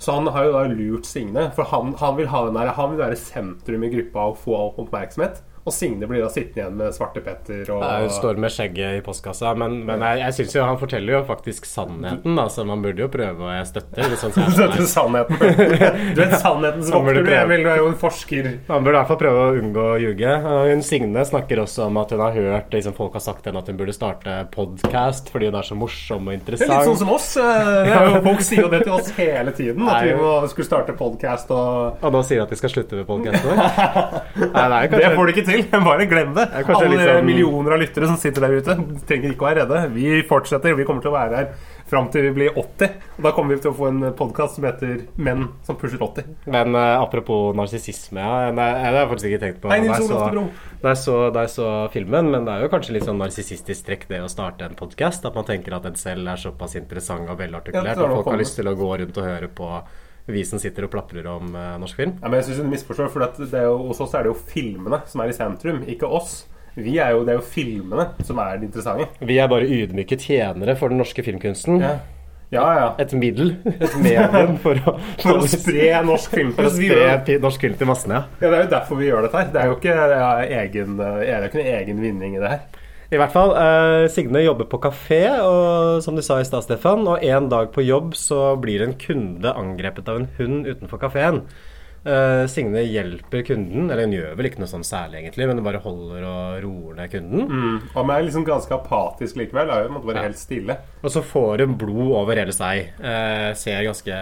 så 0.00 0.14
han 0.16 0.30
har 0.32 0.46
jo 0.46 0.52
da 0.54 0.62
lurt 0.64 1.04
Signe, 1.04 1.50
for 1.52 1.68
han, 1.68 1.90
han 2.00 2.14
vil 2.16 2.30
ha 2.32 2.46
den 2.46 2.56
der, 2.56 2.70
han 2.72 2.94
vil 2.94 3.02
være 3.02 3.18
sentrum 3.20 3.82
i 3.84 3.90
gruppa 3.92 4.30
og 4.30 4.38
få 4.40 4.54
all 4.56 4.70
oppmerksomhet. 4.80 5.42
Og 5.70 5.74
Signe 5.76 6.08
blir 6.10 6.24
da 6.24 6.28
sittende 6.32 6.64
igjen 6.64 6.78
med 6.80 6.94
Svarte 6.96 7.22
Petter 7.22 7.68
og 7.70 7.82
Ja, 7.84 7.90
Hun 8.02 8.10
står 8.10 8.40
med 8.42 8.50
skjegget 8.50 8.98
i 8.98 9.02
postkassa, 9.06 9.52
men, 9.58 9.76
men 9.86 10.02
jeg, 10.02 10.18
jeg 10.24 10.36
syns 10.40 10.56
jo 10.56 10.64
han 10.66 10.78
forteller 10.80 11.14
jo 11.14 11.20
faktisk 11.28 11.68
sannheten, 11.68 12.34
da, 12.38 12.48
så 12.50 12.64
man 12.66 12.82
burde 12.82 13.04
jo 13.04 13.08
prøve, 13.12 13.38
og 13.46 13.52
jeg 13.54 13.68
støtter 13.70 14.16
sånn 14.18 14.34
Dette 14.60 14.80
er 14.82 14.88
sannheten. 14.90 15.38
Du 16.16 16.22
er 16.24 16.34
sannhetens 16.40 16.90
vokter, 16.92 17.20
du. 17.22 17.30
Emil. 17.30 17.62
Du 17.64 17.70
er 17.70 17.78
jo 17.80 17.86
en 17.92 17.96
forsker. 18.00 18.48
Han 18.68 18.82
burde 18.84 18.96
i 18.96 18.98
hvert 18.98 19.10
fall 19.12 19.20
prøve 19.20 19.44
å 19.46 19.54
unngå 19.60 19.84
å 19.94 19.98
ljuge. 20.02 20.32
Hun 20.70 20.82
Signe 20.86 21.22
snakker 21.28 21.62
også 21.62 21.86
om 21.86 22.00
at 22.02 22.12
hun 22.14 22.22
har 22.24 22.34
hørt 22.36 22.74
liksom, 22.74 22.96
folk 22.98 23.14
har 23.18 23.24
sagt 23.24 23.46
henne 23.46 23.62
at 23.62 23.70
hun 23.70 23.78
burde 23.78 23.94
starte 23.94 24.40
podkast 24.54 25.30
fordi 25.30 25.50
hun 25.50 25.58
er 25.60 25.66
så 25.70 25.76
morsom 25.78 26.28
og 26.30 26.34
interessant. 26.36 26.66
Det 26.66 26.74
er 26.74 26.82
litt 26.82 26.90
sånn 26.90 27.00
som 27.04 27.12
oss. 27.14 27.28
eh, 27.38 27.90
jo, 27.92 28.22
folk 28.26 28.44
sier 28.46 28.64
jo 28.64 28.70
det 28.72 28.82
til 28.86 28.94
oss 28.96 29.12
hele 29.20 29.54
tiden. 29.56 29.86
At 29.90 30.04
vi 30.08 30.16
må, 30.18 30.32
skulle 30.50 30.68
starte 30.68 30.96
podkast 30.98 31.52
og 31.54 32.02
Og 32.04 32.14
nå 32.16 32.22
sier 32.26 32.40
de 32.40 32.46
at 32.48 32.54
de 32.54 32.58
skal 32.60 32.72
slutte 32.74 32.98
med 33.00 33.06
podkast? 33.08 33.46
Nei, 34.56 34.82
det 34.90 35.00
Det 35.00 35.12
får 35.16 35.26
du 35.30 35.32
ikke 35.34 35.46
til. 35.48 35.59
Bare 35.90 36.06
glem 36.10 36.32
det. 36.36 36.46
det 36.52 36.64
Alle 36.76 37.02
sånn- 37.02 37.26
millioner 37.26 37.76
av 37.76 37.82
lyttere 37.82 38.08
som 38.10 38.18
sitter 38.20 38.46
der 38.46 38.60
ute, 38.60 38.76
trenger 39.08 39.34
ikke 39.34 39.46
å 39.46 39.50
være 39.50 39.64
redde. 39.64 39.82
Vi 39.94 40.22
fortsetter. 40.28 40.76
Vi 40.78 40.86
kommer 40.88 41.04
til 41.04 41.12
å 41.12 41.18
være 41.18 41.42
her 41.42 41.52
fram 41.90 42.06
til 42.12 42.28
vi 42.28 42.32
blir 42.34 42.58
80. 42.58 42.92
Og 43.18 43.24
da 43.26 43.32
kommer 43.34 43.56
vi 43.56 43.62
til 43.64 43.72
å 43.72 43.76
få 43.76 43.88
en 43.90 44.10
podkast 44.16 44.58
som 44.58 44.66
heter 44.68 45.06
'Menn 45.18 45.48
som 45.66 45.76
pusher 45.76 45.98
80'. 45.98 46.28
Men 46.46 46.74
uh, 46.74 47.02
apropos 47.02 47.54
narsissisme, 47.56 48.20
ja. 48.20 48.50
Nei, 48.54 48.68
det 48.78 48.86
har 48.86 48.98
jeg 49.00 49.10
faktisk 49.12 49.30
ikke 49.30 49.42
tenkt 49.44 49.60
på. 49.62 49.72
Da 49.72 49.80
Nils 49.82 49.98
jeg 49.98 50.06
så-. 51.02 51.18
Da 51.34 51.46
så, 51.50 51.70
filmen, 51.92 52.30
men 52.30 52.46
det 52.46 52.54
er 52.54 52.66
jo 52.66 52.70
kanskje 52.72 52.94
litt 52.96 53.08
sånn 53.08 53.18
narsissistisk 53.20 53.88
trekk 53.88 54.06
det 54.10 54.22
å 54.22 54.30
starte 54.30 54.68
en 54.68 54.78
podkast. 54.78 55.26
At 55.26 55.34
man 55.34 55.48
tenker 55.48 55.74
at 55.76 55.88
en 55.90 55.98
selv 55.98 56.30
er 56.30 56.40
såpass 56.40 56.76
interessant 56.78 57.28
og 57.30 57.40
velartikulert, 57.42 57.98
ja, 57.98 58.06
og 58.06 58.20
folk 58.20 58.32
har 58.34 58.40
lyst 58.40 58.56
til 58.60 58.70
å 58.70 58.76
gå 58.78 58.92
rundt 59.02 59.18
og 59.18 59.26
høre 59.26 59.50
på 59.50 59.70
vi 60.26 60.44
som 60.46 60.60
sitter 60.62 60.86
og 60.86 60.92
plaprer 60.92 61.26
om 61.30 61.54
uh, 61.56 61.74
norsk 61.80 61.98
film. 61.98 62.14
Ja, 62.20 62.28
men 62.28 62.40
jeg 62.40 62.50
synes 62.50 62.62
du 62.62 62.70
misforstår, 62.70 63.10
for 63.12 63.24
er 63.24 63.66
jo, 63.66 63.76
hos 63.88 64.00
oss 64.04 64.14
er 64.14 64.26
det 64.26 64.32
jo 64.32 64.38
filmene 64.52 65.02
som 65.10 65.24
er 65.24 65.32
i 65.32 65.36
sentrum, 65.36 65.82
ikke 65.88 66.08
oss. 66.08 66.44
Vi 66.78 66.98
er 67.02 67.16
jo, 67.16 67.24
det 67.26 67.34
er 67.34 67.40
jo 67.40 67.48
filmene 67.50 68.06
som 68.26 68.38
er 68.42 68.60
det 68.60 68.70
interessante. 68.70 69.26
Vi 69.26 69.38
er 69.42 69.50
bare 69.50 69.66
ydmyke 69.66 70.18
tjenere 70.20 70.76
for 70.78 70.92
den 70.92 71.00
norske 71.02 71.24
filmkunsten. 71.26 71.80
Ja, 71.82 71.96
ja. 72.50 72.66
ja. 72.78 72.88
Et 73.02 73.12
middel, 73.18 73.56
et 73.66 73.96
medium 74.04 74.56
for 74.62 74.78
å, 74.90 74.96
For 75.22 75.42
å 75.42 75.50
spre 75.50 75.90
norsk 76.06 76.36
for 76.56 76.68
å 76.68 76.72
spre 76.74 77.38
norsk 77.42 77.66
film 77.66 77.78
til 77.80 77.90
massene. 77.90 78.22
Ja. 78.22 78.44
Ja, 78.44 78.52
det 78.52 78.56
er 78.56 78.64
jo 78.64 78.70
derfor 78.76 79.00
vi 79.00 79.10
gjør 79.10 79.26
dette 79.26 79.42
her. 79.42 79.50
Det 79.54 79.62
er 79.62 79.70
jo 79.70 79.78
ikke, 79.78 79.98
det 80.12 80.20
er 80.20 80.54
egen, 80.64 80.96
det 81.00 81.10
er 81.26 81.48
ikke 81.48 81.62
en 81.62 81.74
egen 81.74 82.06
vinning 82.06 82.38
i 82.38 82.42
det 82.42 82.54
her. 82.54 82.86
I 83.10 83.18
hvert 83.18 83.32
fall, 83.34 83.50
eh, 83.58 84.04
Signe 84.12 84.44
jobber 84.44 84.68
på 84.70 84.78
kafé, 84.84 85.24
og, 85.42 85.98
som 86.04 86.14
du 86.14 86.22
sa 86.22 86.38
i 86.38 86.46
stad, 86.46 86.62
Stefan. 86.62 87.02
Og 87.10 87.24
en 87.26 87.48
dag 87.50 87.72
på 87.74 87.82
jobb 87.82 88.14
så 88.14 88.54
blir 88.62 88.84
en 88.84 88.94
kunde 88.94 89.50
angrepet 89.50 90.06
av 90.08 90.20
en 90.20 90.28
hund 90.38 90.68
utenfor 90.70 91.02
kafeen. 91.02 91.42
Eh, 92.06 92.46
Signe 92.46 92.84
hjelper 92.86 93.42
kunden, 93.44 93.90
eller 93.90 94.06
hun 94.06 94.14
gjør 94.14 94.36
vel 94.38 94.46
ikke 94.48 94.62
noe 94.62 94.70
sånn 94.70 94.86
særlig, 94.86 95.24
egentlig, 95.24 95.48
men 95.50 95.58
hun 95.58 95.66
bare 95.66 95.80
holder 95.82 96.22
og 96.22 96.60
roer 96.62 97.00
ned 97.00 97.10
kunden. 97.10 97.50
Mm. 97.50 97.80
Og 97.90 98.06
man 98.06 98.14
er 98.14 98.28
liksom 98.28 98.46
ganske 98.46 98.76
apatisk 98.76 99.40
likevel. 99.40 99.72
Er 99.74 99.90
måtte 99.90 100.08
være 100.12 100.22
helt 100.28 100.38
stille. 100.38 100.76
Og 101.02 101.10
så 101.10 101.24
får 101.26 101.64
hun 101.64 101.74
blod 101.80 102.12
over 102.20 102.38
hele 102.38 102.54
seg. 102.54 102.92
Eh, 102.94 103.48
ser 103.58 103.88
ganske 103.88 104.20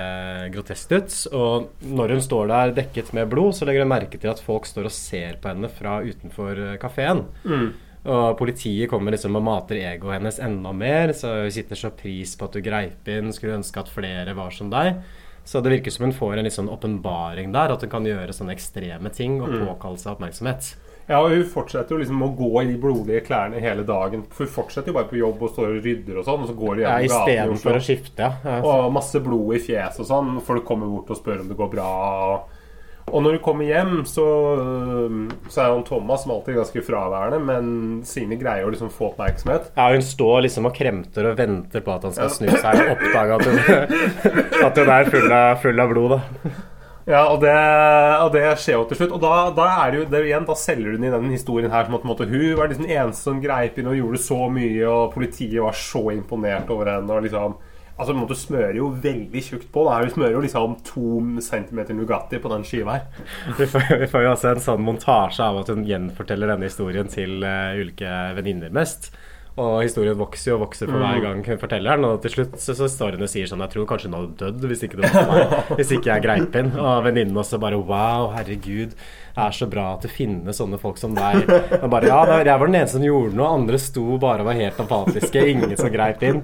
grotesk 0.54 0.97
ut. 0.97 1.18
Og 1.37 1.68
når 1.85 2.16
hun 2.16 2.25
står 2.25 2.49
der 2.54 2.73
dekket 2.80 3.12
med 3.12 3.28
blod, 3.37 3.52
så 3.52 3.68
legger 3.68 3.85
hun 3.85 3.92
merke 3.92 4.16
til 4.16 4.33
at 4.33 4.40
folk 4.40 4.64
står 4.66 4.88
og 4.88 4.97
ser 4.97 5.37
på 5.42 5.52
henne 5.52 5.68
fra 5.76 6.00
utenfor 6.09 6.64
kafeen. 6.80 7.26
kafeen. 7.45 7.68
Og 8.07 8.37
politiet 8.38 8.90
kommer 8.90 9.14
liksom 9.14 9.37
og 9.37 9.45
mater 9.45 9.81
egoet 9.83 10.19
hennes 10.19 10.38
enda 10.45 10.73
mer, 10.73 11.12
så 11.17 11.33
hun 11.43 11.55
sitter 11.55 11.78
så 11.78 11.90
pris 11.90 12.37
på 12.38 12.47
at 12.47 12.55
du 12.55 12.62
greip 12.64 13.09
inn, 13.11 13.33
skulle 13.35 13.59
ønske 13.59 13.83
at 13.83 13.90
flere 13.93 14.37
var 14.38 14.55
som 14.55 14.71
deg. 14.73 15.00
Så 15.49 15.62
det 15.64 15.73
virker 15.73 15.90
som 15.90 16.05
hun 16.07 16.12
får 16.12 16.37
en 16.37 16.47
litt 16.47 16.55
sånn 16.55 16.69
åpenbaring 16.69 17.55
der, 17.55 17.73
at 17.73 17.83
hun 17.83 17.90
kan 17.90 18.07
gjøre 18.07 18.35
sånne 18.37 18.55
ekstreme 18.55 19.11
ting 19.17 19.40
og 19.40 19.55
påkalle 19.55 20.00
seg 20.00 20.12
oppmerksomhet. 20.14 20.75
Ja, 21.09 21.23
og 21.25 21.33
Hun 21.33 21.45
fortsetter 21.49 21.97
jo 21.97 22.02
liksom 22.02 22.21
å 22.21 22.28
gå 22.37 22.50
i 22.61 22.67
de 22.69 22.75
blodige 22.81 23.23
klærne 23.25 23.62
hele 23.64 23.81
dagen. 23.88 24.26
For 24.28 24.45
Hun 24.45 24.52
fortsetter 24.59 24.93
jo 24.93 24.99
bare 24.99 25.09
på 25.09 25.17
jobb 25.17 25.40
og 25.40 25.55
står 25.55 25.78
og 25.78 25.87
rydder 25.87 26.19
og 26.21 26.26
sånn. 26.26 26.43
Og 26.45 26.50
så 26.50 26.57
går 26.59 26.75
hun 26.75 26.83
Ja, 26.83 26.99
gjennom 27.00 27.14
gaten 27.14 27.33
i 27.33 27.38
Istedenfor 27.38 27.78
å 27.78 27.85
skifte, 27.87 28.26
ja. 28.26 28.33
ja. 28.45 28.59
Og 28.61 28.93
masse 28.93 29.23
blod 29.25 29.57
i 29.57 29.62
fjeset 29.64 30.05
og 30.05 30.11
sånn. 30.11 30.35
Folk 30.45 30.67
kommer 30.69 30.90
bort 30.93 31.14
og 31.14 31.17
spør 31.17 31.40
om 31.47 31.49
det 31.49 31.57
går 31.57 31.71
bra. 31.73 31.88
Og 32.28 32.58
når 33.15 33.37
hun 33.37 33.43
kommer 33.45 33.69
hjem, 33.69 33.93
så, 34.09 34.27
så 35.49 35.62
er 35.65 35.73
han 35.73 35.85
Thomas 35.87 36.25
som 36.25 36.35
alltid 36.35 36.59
ganske 36.59 36.85
fraværende, 36.87 37.41
men 37.43 37.69
Signe 38.09 38.38
greier 38.41 38.69
å 38.69 38.73
liksom 38.73 38.93
få 38.95 39.12
oppmerksomhet. 39.12 39.71
Ja, 39.79 39.91
hun 39.95 40.05
står 40.05 40.43
liksom 40.47 40.69
og 40.71 40.75
kremter 40.77 41.31
og 41.31 41.38
venter 41.38 41.85
på 41.85 41.95
at 41.95 42.09
han 42.09 42.17
skal 42.17 42.33
snu 42.35 42.50
seg 42.55 42.83
og 42.85 42.91
oppdage 42.97 43.38
at 43.38 43.47
hun, 43.49 44.65
at 44.69 44.83
hun 44.83 44.97
er 44.97 45.12
full 45.15 45.31
av, 45.31 45.53
full 45.62 45.85
av 45.85 45.95
blod. 45.95 46.17
da. 46.17 46.57
Ja, 47.09 47.23
og 47.33 47.41
det, 47.41 47.55
og 48.21 48.35
det 48.35 48.43
skjer 48.61 48.77
jo 48.77 48.85
til 48.91 48.99
slutt. 49.00 49.15
Og 49.17 49.23
da, 49.23 49.33
da 49.57 49.69
er 49.79 49.93
det 49.93 50.00
jo 50.03 50.09
det 50.12 50.19
er 50.19 50.27
igjen, 50.29 50.49
da 50.49 50.57
selger 50.61 50.93
hun 50.93 51.07
i 51.09 51.12
denne 51.15 51.33
historien 51.33 51.73
her 51.73 51.87
som 51.87 51.97
at 51.97 52.03
på 52.03 52.09
en 52.09 52.12
måte, 52.12 52.29
hun 52.29 52.59
var 52.59 52.69
liksom 52.69 52.85
den 52.85 52.99
eneste 52.99 53.31
som 53.31 53.41
greip 53.41 53.79
inn 53.81 53.88
og 53.88 53.97
gjorde 53.97 54.21
så 54.27 54.41
mye, 54.53 54.83
og 54.85 55.15
politiet 55.15 55.62
var 55.65 55.79
så 55.79 56.05
imponert 56.12 56.69
over 56.75 56.93
henne. 56.93 57.09
og 57.15 57.25
liksom 57.25 57.57
Altså, 57.99 58.14
du 58.14 58.35
smører 58.38 58.76
jo 58.78 58.93
veldig 59.02 59.40
tjukt 59.43 59.71
på. 59.75 59.83
da 59.88 59.99
Du 60.07 60.12
smører 60.14 60.37
jo 60.37 60.43
liksom 60.45 60.76
to 60.87 61.23
centimeter 61.43 61.97
Nugatti 61.99 62.38
på 62.38 62.52
den 62.52 62.67
skiva 62.67 62.99
her. 62.99 63.25
Vi 63.59 63.67
får, 63.67 63.88
vi 64.05 64.11
får 64.11 64.23
jo 64.23 64.35
også 64.35 64.52
en 64.52 64.62
sånn 64.62 64.85
montasje 64.87 65.43
av 65.43 65.59
at 65.64 65.73
hun 65.73 65.83
gjenforteller 65.88 66.52
denne 66.52 66.71
historien 66.71 67.11
til 67.11 67.43
uh, 67.43 67.75
ulike 67.75 68.12
venninner 68.38 68.71
mest. 68.75 69.11
Og 69.59 69.81
historien 69.83 70.15
vokser 70.19 70.53
jo 70.53 70.57
og 70.59 70.65
vokser 70.69 70.87
for 70.87 71.03
hver 71.03 71.21
gang 71.25 71.41
hun 71.43 71.59
forteller 71.59 71.97
den. 71.99 72.05
Og 72.07 72.21
til 72.23 72.31
slutt 72.37 72.59
så, 72.62 72.77
så 72.79 72.87
står 72.91 73.17
hun 73.19 73.25
og 73.27 73.31
sier 73.33 73.49
sånn 73.50 73.65
Jeg 73.65 73.73
tror 73.75 73.88
kanskje 73.91 74.11
hun 74.11 74.19
hadde 74.21 74.37
dødd 74.45 74.67
hvis 74.71 74.85
ikke, 74.87 75.00
det 75.00 75.11
var 75.15 75.33
meg, 75.33 75.73
hvis 75.81 75.95
ikke 75.97 76.12
jeg 76.12 76.25
greip 76.29 76.59
inn. 76.61 76.71
Og 76.79 77.00
venninnen 77.09 77.41
også 77.43 77.59
bare 77.62 77.81
Wow, 77.88 78.29
herregud. 78.37 78.95
Det 79.38 79.45
er 79.45 79.55
så 79.55 79.69
bra 79.71 79.85
at 79.95 80.03
det 80.03 80.11
finnes 80.11 80.57
sånne 80.59 80.79
folk 80.83 80.97
som 80.99 81.12
deg. 81.15 81.45
Og 81.79 81.88
bare 81.93 82.09
Ja, 82.11 82.21
jeg 82.43 82.50
var 82.59 82.67
den 82.71 82.79
eneste 82.81 82.97
som 82.99 83.05
gjorde 83.07 83.37
noe. 83.38 83.50
Andre 83.59 83.79
sto 83.83 84.17
bare 84.23 84.43
og 84.43 84.49
var 84.50 84.59
helt 84.59 84.81
apatiske. 84.83 85.45
Ingen 85.53 85.75
som 85.79 85.91
greip 85.95 86.23
inn. 86.27 86.41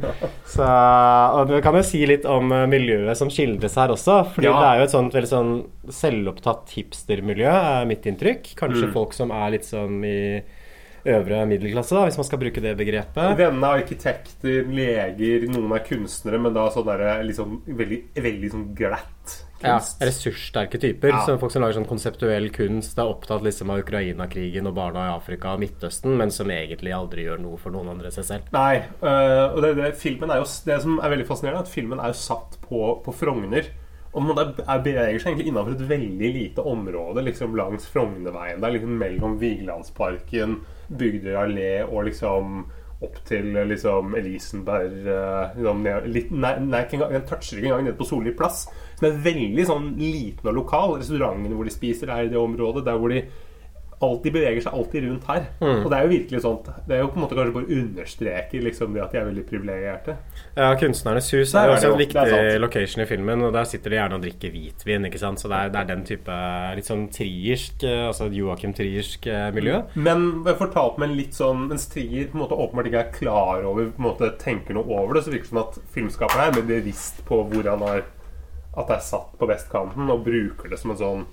Så, 0.46 0.66
og 0.66 1.50
vi 1.50 1.62
kan 1.64 1.74
jo 1.78 1.82
si 1.86 2.04
litt 2.06 2.26
om 2.30 2.52
eh, 2.54 2.66
miljøet 2.70 3.18
som 3.18 3.30
skildres 3.34 3.74
her 3.80 3.94
også. 3.94 4.20
Fordi 4.36 4.46
Ja. 4.50 4.58
det 4.60 4.68
er 4.68 4.78
jo 4.82 4.86
et 4.88 4.94
sånt 4.94 5.16
veldig 5.18 5.30
sånn 5.32 5.54
selvopptatt 5.90 6.70
hipstermiljø, 6.76 7.50
er 7.50 7.88
mitt 7.90 8.06
inntrykk. 8.10 8.54
Kanskje 8.58 8.92
folk 8.94 9.14
som 9.16 9.32
er 9.34 9.54
litt 9.56 9.66
sånn 9.66 9.98
i 10.06 10.18
øvre 11.04 11.44
middelklasse, 11.48 11.94
da, 11.96 12.04
hvis 12.08 12.18
man 12.20 12.26
skal 12.28 12.40
bruke 12.40 12.62
det 12.64 12.74
begrepet. 12.78 13.38
Vennene 13.38 13.70
er 13.70 13.82
arkitekter, 13.82 14.68
leger, 14.68 15.48
noen 15.52 15.74
er 15.76 15.82
kunstnere, 15.86 16.40
men 16.40 16.54
da 16.56 16.68
sånn 16.72 16.86
der, 16.88 17.04
liksom, 17.26 17.58
veldig, 17.66 18.00
veldig 18.24 18.52
sånn 18.54 18.70
glatt 18.78 19.40
Ja, 19.64 19.78
ressurssterke 20.04 20.76
typer. 20.80 21.14
Ja. 21.14 21.22
Så 21.24 21.36
folk 21.40 21.52
som 21.54 21.64
lager 21.64 21.78
sånn 21.78 21.88
konseptuell 21.88 22.50
kunst, 22.52 22.98
er 22.98 23.08
opptatt 23.08 23.44
liksom 23.46 23.72
av 23.72 23.84
Ukraina-krigen 23.84 24.68
og 24.68 24.76
barna 24.76 25.06
i 25.08 25.14
Afrika 25.14 25.54
og 25.54 25.62
Midtøsten, 25.62 26.16
men 26.20 26.32
som 26.34 26.52
egentlig 26.52 26.92
aldri 26.92 27.24
gjør 27.28 27.40
noe 27.44 27.60
for 27.60 27.72
noen 27.72 27.94
andre 27.94 28.10
enn 28.10 28.18
seg 28.18 28.28
selv. 28.28 28.50
Nei, 28.56 28.82
øh, 29.00 29.46
og 29.54 29.62
det, 29.64 29.72
det, 29.80 29.94
filmen 30.00 30.32
er 30.34 30.42
jo, 30.42 30.50
det 30.68 30.82
som 30.84 30.98
er 31.00 31.14
veldig 31.14 31.28
fascinerende, 31.30 31.64
er 31.64 31.68
at 31.68 31.72
filmen 31.72 32.02
er 32.02 32.12
jo 32.12 32.20
satt 32.20 32.60
på, 32.66 32.84
på 33.06 33.16
Frogner. 33.16 33.72
Og 34.14 34.22
man 34.22 34.38
er, 34.38 34.52
er 34.62 34.84
beveger 34.84 35.18
seg 35.18 35.32
egentlig 35.32 35.50
innenfor 35.50 35.74
et 35.74 35.88
veldig 35.90 36.30
lite 36.36 36.64
område 36.70 37.24
liksom 37.26 37.56
langs 37.58 37.88
Frognerveien. 37.90 38.60
Det 38.62 38.68
er 38.68 38.76
liksom 38.76 38.96
mellom 39.00 39.36
Vigelandsparken, 39.40 40.60
Bygdøy 40.94 41.34
allé 41.40 41.70
og 41.88 42.06
liksom 42.08 42.64
opp 43.04 43.16
til 43.28 43.50
liksom 43.68 44.14
Elisenberg 44.16 45.08
øh, 45.10 45.56
liksom, 45.58 45.88
litt, 46.14 46.30
nei, 46.30 46.54
nei, 46.62 46.84
Den 46.88 47.26
toucher 47.28 47.58
ikke 47.58 47.70
engang 47.72 47.88
ned 47.88 47.98
på 47.98 48.06
Solli 48.08 48.32
plass. 48.36 48.64
Det 49.00 49.10
er 49.10 49.24
veldig 49.24 49.66
sånn 49.68 49.90
liten 49.98 50.50
og 50.50 50.56
lokal. 50.60 50.96
Restaurantene 51.00 51.58
hvor 51.58 51.68
de 51.68 51.74
spiser, 51.74 52.12
er 52.12 52.28
i 52.28 52.32
det 52.32 52.40
området. 52.40 52.84
Der 52.86 53.00
hvor 53.00 53.12
de 53.12 53.24
alltid 54.04 54.36
beveger 54.36 54.64
seg 54.66 54.76
alltid 54.78 55.06
rundt 55.08 55.28
her. 55.30 55.48
Og 55.64 55.88
det 55.90 55.98
er 55.98 56.06
jo 56.06 56.12
virkelig 56.12 56.42
sånt 56.44 56.68
Det 56.88 56.96
er 56.96 57.02
jo 57.02 57.10
på 57.12 57.18
en 57.18 57.24
måte 57.24 57.38
kanskje 57.38 57.54
bare 57.56 57.78
understreker 57.80 58.64
liksom 58.64 58.94
det 58.96 59.02
at 59.04 59.14
de 59.14 59.20
er 59.20 59.28
veldig 59.28 59.44
privilegerte. 59.48 60.16
Ja, 60.54 60.70
Kunstnernes 60.78 61.30
hus 61.34 61.54
er 61.54 61.68
jo 61.68 61.76
også 61.76 61.92
en 61.92 62.00
viktig 62.00 62.60
location 62.62 63.04
i 63.04 63.08
filmen, 63.08 63.44
og 63.46 63.54
der 63.56 63.68
sitter 63.68 63.92
de 63.94 63.98
gjerne 63.98 64.18
og 64.18 64.24
drikker 64.24 64.54
hvitvin, 64.54 65.08
ikke 65.08 65.22
sant. 65.22 65.42
Så 65.42 65.50
det 65.50 65.58
er, 65.58 65.72
det 65.74 65.82
er 65.82 65.90
den 65.90 66.04
type 66.08 66.38
litt 66.78 66.88
sånn 66.88 67.06
triersk, 67.14 67.84
eh, 67.88 68.06
altså 68.08 68.28
Joakim 68.34 68.74
Triersk 68.76 69.28
eh, 69.30 69.48
miljø. 69.54 69.80
Men 69.94 70.26
jeg 70.46 70.58
fortalte 70.60 71.02
meg 71.02 71.14
litt 71.16 71.36
sånn 71.36 71.68
Mens 71.68 71.86
Trier 71.90 72.28
på 72.30 72.38
en 72.38 72.44
måte 72.44 72.58
åpenbart 72.58 72.88
ikke 72.90 73.02
er 73.04 73.14
klar 73.14 73.64
over 73.66 73.88
På 73.94 74.02
en 74.02 74.08
måte 74.08 74.30
tenker 74.40 74.76
noe 74.76 74.86
over 74.88 75.16
det, 75.16 75.24
så 75.26 75.32
virker 75.32 75.48
det 75.48 75.52
som 75.52 75.62
at 75.62 75.78
filmskaperen 75.94 76.50
er 76.50 76.58
mer 76.58 76.68
bevisst 76.68 77.22
på 77.28 77.40
hvor 77.50 77.70
han 77.70 77.84
har 77.84 78.04
At 78.74 78.90
det 78.90 78.98
er 78.98 79.06
satt 79.06 79.34
på 79.38 79.48
vestkanten, 79.48 80.10
og 80.10 80.24
bruker 80.26 80.72
det 80.72 80.80
som 80.80 80.94
en 80.94 81.00
sånn 81.00 81.24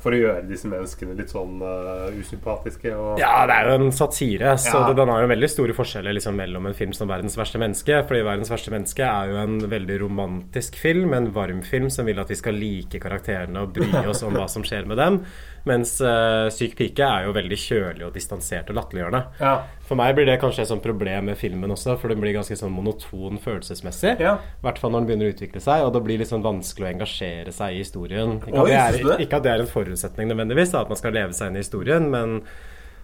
For 0.00 0.16
å 0.16 0.16
gjøre 0.16 0.46
disse 0.48 0.64
menneskene 0.70 1.12
litt 1.18 1.28
sånn 1.28 1.58
uh, 1.60 2.08
usympatiske. 2.16 2.92
Og, 2.96 3.18
Ja, 3.20 3.44
det 3.46 3.58
er 3.58 3.68
jo 3.68 3.74
en 3.76 3.92
satire, 3.92 4.54
så 4.56 4.78
Ja. 4.80 4.86
det, 4.88 4.96
den 4.96 5.12
har 5.12 5.20
jo 5.20 5.28
veldig 5.28 5.50
store 5.52 5.76
forskjeller 5.76 6.16
liksom, 6.16 6.38
mellom 6.40 6.66
en 6.66 6.74
film 6.74 6.94
som 6.96 7.08
'Verdens 7.08 7.36
verste 7.36 7.60
menneske'. 7.60 8.06
Fordi 8.08 8.22
'Verdens 8.24 8.48
verste 8.48 8.72
menneske' 8.72 9.04
er 9.04 9.28
jo 9.28 9.36
en 9.36 9.58
veldig 9.60 10.00
romantisk 10.00 10.76
film, 10.80 11.12
en 11.12 11.30
varm 11.32 11.60
film 11.62 11.90
som 11.90 12.06
vil 12.06 12.18
at 12.18 12.28
vi 12.28 12.34
skal 12.34 12.54
like 12.54 12.98
karakterene 12.98 13.60
og 13.60 13.74
bry 13.74 14.06
oss 14.08 14.22
om 14.22 14.32
hva 14.32 14.48
som 14.48 14.62
skjer 14.62 14.86
med 14.86 14.96
dem. 14.96 15.20
Mens 15.68 15.98
uh, 16.00 16.48
'Syk 16.48 16.76
pike' 16.78 17.04
er 17.04 17.26
jo 17.26 17.34
veldig 17.36 17.58
kjølig 17.60 18.06
og 18.06 18.14
distansert 18.16 18.70
og 18.72 18.78
latterliggjørende. 18.78 19.20
Ja. 19.42 19.54
For 19.84 19.98
meg 19.98 20.14
blir 20.16 20.28
det 20.28 20.38
kanskje 20.40 20.62
et 20.64 20.70
sånt 20.70 20.84
problem 20.84 21.28
med 21.28 21.36
filmen 21.36 21.74
også, 21.74 21.98
for 22.00 22.12
den 22.12 22.22
blir 22.22 22.32
ganske 22.36 22.56
sånn 22.56 22.72
monoton 22.72 23.36
følelsesmessig. 23.42 24.14
Ja. 24.22 24.36
I 24.40 24.64
hvert 24.64 24.80
fall 24.80 24.94
når 24.94 25.04
den 25.04 25.10
begynner 25.10 25.30
å 25.30 25.34
utvikle 25.34 25.60
seg, 25.64 25.84
og 25.84 25.92
det 25.96 26.02
blir 26.06 26.22
litt 26.22 26.30
sånn 26.32 26.46
vanskelig 26.46 26.88
å 26.88 26.92
engasjere 26.94 27.52
seg 27.52 27.76
i 27.76 27.82
historien. 27.82 28.38
Ikke 28.40 28.64
at, 28.64 28.70
det 28.70 28.80
er, 28.80 29.24
ikke 29.26 29.40
at 29.40 29.46
det 29.48 29.54
er 29.54 29.64
en 29.66 29.72
forutsetning 29.74 30.30
nødvendigvis, 30.32 30.72
da, 30.72 30.84
at 30.86 30.92
man 30.92 31.00
skal 31.00 31.16
leve 31.18 31.36
seg 31.36 31.50
inn 31.50 31.60
i 31.60 31.64
historien, 31.64 32.08
men 32.14 32.40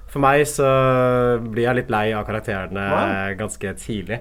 for 0.07 0.23
meg 0.23 0.47
så 0.49 0.67
blir 1.43 1.67
jeg 1.67 1.81
litt 1.83 1.91
lei 1.93 2.07
av 2.15 2.25
karakterene 2.29 2.85
Wow. 2.93 3.37
ganske 3.41 3.73
tidlig. 3.83 4.21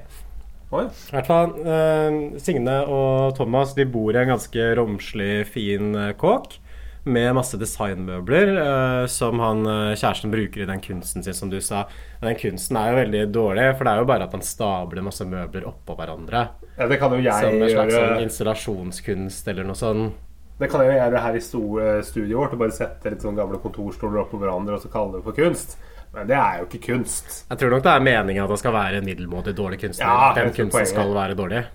Oi. 0.73 0.87
I 0.89 1.13
hvert 1.13 1.27
fall 1.29 1.51
eh, 1.61 2.15
Signe 2.41 2.79
og 2.89 3.35
Thomas 3.37 3.75
de 3.77 3.85
bor 3.87 4.15
i 4.15 4.19
en 4.19 4.31
ganske 4.33 4.65
romslig, 4.79 5.45
fin 5.53 5.93
eh, 5.95 6.13
kåk. 6.19 6.57
Med 7.05 7.35
masse 7.38 7.57
designmøbler 7.62 8.51
uh, 8.57 9.05
som 9.12 9.38
han, 9.43 9.59
eh, 9.69 9.91
kjæresten 9.93 10.31
bruker 10.33 10.63
i 10.63 10.65
den 10.65 10.81
kunsten 10.81 11.21
sin, 11.21 11.35
som 11.38 11.51
du 11.51 11.59
sa. 11.62 11.83
Den 12.24 12.33
kunsten 12.39 12.79
er 12.81 12.89
jo 12.89 12.97
veldig 12.97 13.21
dårlig, 13.29 13.67
for 13.77 13.85
det 13.85 13.93
er 13.93 14.01
jo 14.01 14.07
bare 14.09 14.25
at 14.25 14.33
han 14.33 14.41
stabler 14.41 15.05
masse 15.05 15.27
møbler 15.29 15.67
oppå 15.69 15.93
hverandre. 16.00 16.47
Ja, 16.79 16.88
det 16.89 16.97
kan 16.97 17.13
jo 17.13 17.21
jeg 17.21 17.45
Som 17.45 17.62
en 17.62 17.69
slags 17.69 17.93
sånn 17.93 18.07
gjøre. 18.07 18.24
installasjonskunst 18.25 19.53
eller 19.53 19.69
noe 19.69 19.77
sånt. 19.77 20.24
Det 20.57 20.69
kan 20.71 20.85
jeg 20.85 20.95
gjøre 20.95 21.21
her 21.21 21.35
i 21.35 21.43
eh, 21.43 22.01
studioet 22.07 22.39
vårt. 22.39 22.55
Og 22.55 22.63
bare 22.63 22.75
sette 22.75 23.12
litt 23.12 23.24
sånn 23.24 23.38
gamle 23.38 23.59
kontorstoler 23.62 24.24
oppå 24.24 24.39
hverandre 24.41 24.79
og 24.79 24.83
så 24.83 24.91
kalle 24.91 25.19
det 25.19 25.25
for 25.27 25.38
kunst. 25.38 25.77
Men 26.15 26.29
det 26.29 26.38
er 26.39 26.62
jo 26.62 26.67
ikke 26.69 26.83
kunst. 26.93 27.41
Jeg 27.50 27.59
tror 27.59 27.74
nok 27.75 27.83
det 27.83 27.91
er 27.91 28.05
meningen 28.05 28.45
at 28.45 28.53
det 28.53 28.62
skal 28.62 28.74
være 28.75 29.01
en 29.01 29.09
middelmådig 29.09 29.53
dårlig 29.57 29.81
kunstner. 29.83 30.07
Ja, 30.07 30.29
den 30.38 30.53
kunsten 30.55 30.88
skal 30.88 31.12
være 31.13 31.35
dårlig. 31.35 31.65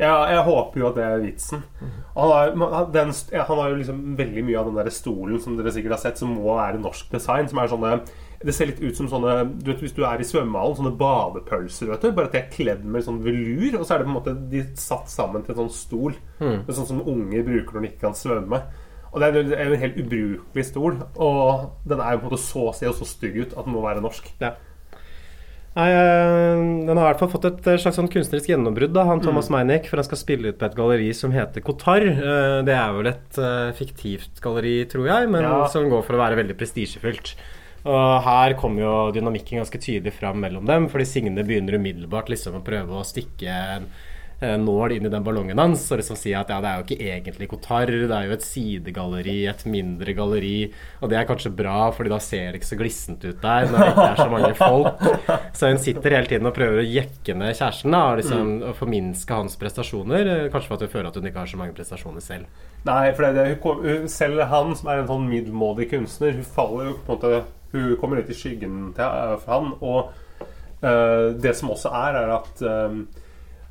Ja, 0.00 0.24
jeg 0.26 0.42
håper 0.42 0.80
jo 0.80 0.86
at 0.88 0.96
det 0.98 1.04
er 1.06 1.20
vitsen. 1.22 1.60
Han 2.16 2.30
har, 2.32 2.86
den, 2.90 3.12
han 3.30 3.58
har 3.60 3.68
jo 3.70 3.78
liksom 3.78 4.00
veldig 4.18 4.42
mye 4.46 4.58
av 4.58 4.66
den 4.66 4.78
der 4.80 4.90
stolen 4.90 5.38
som 5.42 5.54
dere 5.58 5.70
sikkert 5.74 5.94
har 5.94 6.02
sett, 6.02 6.18
som 6.18 6.32
må 6.34 6.56
være 6.56 6.80
norsk 6.82 7.12
design. 7.14 7.46
Som 7.50 7.60
er 7.62 7.70
sånne 7.70 7.92
Det 8.44 8.52
ser 8.52 8.68
litt 8.68 8.82
ut 8.82 8.96
som 8.98 9.06
sånne 9.08 9.36
du 9.62 9.70
vet, 9.70 9.80
Hvis 9.80 9.94
du 9.94 10.02
er 10.04 10.20
i 10.20 10.26
svømmehallen, 10.26 10.76
sånne 10.80 10.96
badepølser, 10.98 11.92
vet 11.92 12.02
du. 12.02 12.10
Bare 12.12 12.26
at 12.26 12.34
de 12.34 12.42
er 12.42 12.50
kledd 12.52 12.82
med 12.84 13.06
sånn 13.06 13.22
velur, 13.22 13.78
og 13.78 13.86
så 13.86 13.94
er 13.94 14.02
det 14.02 14.08
på 14.08 14.12
en 14.12 14.18
måte 14.18 14.34
de 14.50 14.64
satt 14.82 15.08
sammen 15.14 15.46
til 15.46 15.54
en 15.54 15.62
sånn 15.62 15.76
stol. 15.78 16.18
Er 16.42 16.74
Sånn 16.74 16.90
som 16.90 17.06
unger 17.06 17.46
bruker 17.46 17.78
når 17.78 17.86
de 17.86 17.92
ikke 17.92 18.06
kan 18.08 18.18
svømme. 18.18 18.64
Og 19.14 19.22
det 19.22 19.30
er 19.54 19.70
en 19.70 19.78
helt 19.78 19.98
ubrukelig 20.02 20.66
stol. 20.72 20.98
Og 21.22 21.70
den 21.86 22.02
er 22.02 22.16
jo 22.16 22.24
på 22.24 22.26
en 22.26 22.32
måte 22.32 22.42
så 22.42 22.66
ser 22.74 22.90
jo 22.90 22.96
så 22.98 23.06
stygg 23.06 23.36
ut 23.44 23.52
at 23.54 23.62
den 23.64 23.76
må 23.76 23.86
være 23.86 24.02
norsk. 24.02 24.26
Ja. 24.42 24.56
Nei, 25.74 25.88
eh, 25.90 26.60
Den 26.86 26.96
har 26.96 27.08
i 27.08 27.08
hvert 27.12 27.18
fall 27.24 27.32
fått 27.32 27.48
et 27.48 27.66
eh, 27.66 27.78
slags 27.82 27.96
sånn 27.98 28.10
kunstnerisk 28.12 28.52
gjennombrudd, 28.52 28.92
da, 28.94 29.04
han 29.08 29.20
Thomas 29.24 29.48
Meinick. 29.50 29.88
For 29.90 29.98
han 29.98 30.06
skal 30.06 30.20
spille 30.20 30.52
ut 30.52 30.58
på 30.60 30.68
et 30.68 30.76
galleri 30.78 31.08
som 31.18 31.34
heter 31.34 31.64
Kotar. 31.66 32.06
Eh, 32.06 32.62
Det 32.68 32.76
er 32.76 32.92
vel 32.94 33.10
et 33.10 33.40
fiktivt 33.74 34.40
galleri, 34.44 34.84
tror 34.86 35.06
jeg, 35.10 35.28
men 35.30 35.42
Ja. 35.42 35.66
som 35.66 35.90
går 35.90 36.04
for 36.04 36.14
å 36.14 36.22
være 36.22 36.36
veldig 36.38 36.56
prestisjefylt. 36.56 37.34
Og 37.84 38.22
her 38.24 38.54
kommer 38.54 38.80
jo 38.80 39.12
dynamikken 39.12 39.58
ganske 39.60 39.76
tydelig 39.82 40.14
fram 40.14 40.40
mellom 40.40 40.64
dem, 40.64 40.88
fordi 40.88 41.04
Signe 41.04 41.42
begynner 41.44 41.74
umiddelbart 41.76 42.30
liksom 42.32 42.54
å 42.56 42.64
prøve 42.64 42.88
å 42.96 43.04
stikke 43.04 43.44
en 43.50 43.86
nål 44.40 44.96
inn 44.96 45.06
i 45.06 45.12
den 45.12 45.24
ballongen 45.24 45.60
hans 45.60 45.86
og 45.92 46.00
liksom 46.00 46.18
si 46.18 46.32
at 46.36 46.50
ja, 46.52 46.58
det 46.60 46.70
er 46.70 46.80
jo 46.80 46.84
ikke 46.84 47.10
egentlig 47.14 47.48
Kotar, 47.48 47.88
det 47.88 48.10
er 48.12 48.28
jo 48.28 48.34
et 48.34 48.44
sidegalleri, 48.44 49.36
et 49.48 49.64
mindre 49.70 50.14
galleri, 50.16 50.56
og 51.00 51.12
det 51.12 51.18
er 51.20 51.28
kanskje 51.28 51.52
bra, 51.54 51.88
fordi 51.94 52.12
da 52.12 52.18
ser 52.22 52.50
det 52.50 52.60
ikke 52.60 52.70
så 52.72 52.80
glissent 52.80 53.24
ut 53.24 53.40
der 53.40 53.70
når 53.70 53.78
det 53.78 53.88
ikke 53.92 54.08
er 54.08 54.20
så 54.20 54.28
mange 54.32 54.52
folk. 54.58 55.04
Så 55.58 55.70
hun 55.70 55.78
sitter 55.80 56.16
hele 56.16 56.28
tiden 56.28 56.48
og 56.48 56.54
prøver 56.56 56.82
å 56.82 56.86
jekke 56.86 57.36
ned 57.38 57.54
kjæresten 57.54 57.94
da, 57.94 58.00
og 58.10 58.18
liksom 58.20 58.54
og 58.68 58.76
forminske 58.78 59.38
hans 59.38 59.56
prestasjoner, 59.60 60.30
eh, 60.30 60.46
kanskje 60.52 60.70
for 60.70 60.76
at 60.76 60.86
hun 60.86 60.92
føler 60.92 61.10
at 61.10 61.18
hun 61.18 61.28
ikke 61.30 61.42
har 61.42 61.50
så 61.50 61.60
mange 61.60 61.76
prestasjoner 61.76 62.24
selv. 62.24 62.64
Nei, 62.84 63.12
for 63.14 63.24
det 63.24 63.30
er 63.30 63.54
det, 63.54 63.58
hun, 63.64 64.08
selv 64.12 64.44
han 64.50 64.74
som 64.76 64.90
er 64.90 65.02
en 65.02 65.10
sånn 65.10 65.28
middelmådig 65.30 65.88
kunstner, 65.92 66.34
hun 66.36 66.48
faller 66.56 66.90
jo 66.90 66.96
på 67.04 67.14
en 67.14 67.20
måte 67.20 67.44
Hun 67.74 67.96
kommer 67.98 68.20
litt 68.20 68.28
i 68.30 68.36
skyggen 68.38 68.92
til 68.94 69.02
eh, 69.02 69.32
for 69.42 69.50
han. 69.50 69.72
Og 69.82 70.44
eh, 70.86 71.32
det 71.42 71.56
som 71.58 71.72
også 71.74 71.90
er, 71.90 72.18
er 72.20 72.34
at 72.36 72.62
eh, 72.62 73.00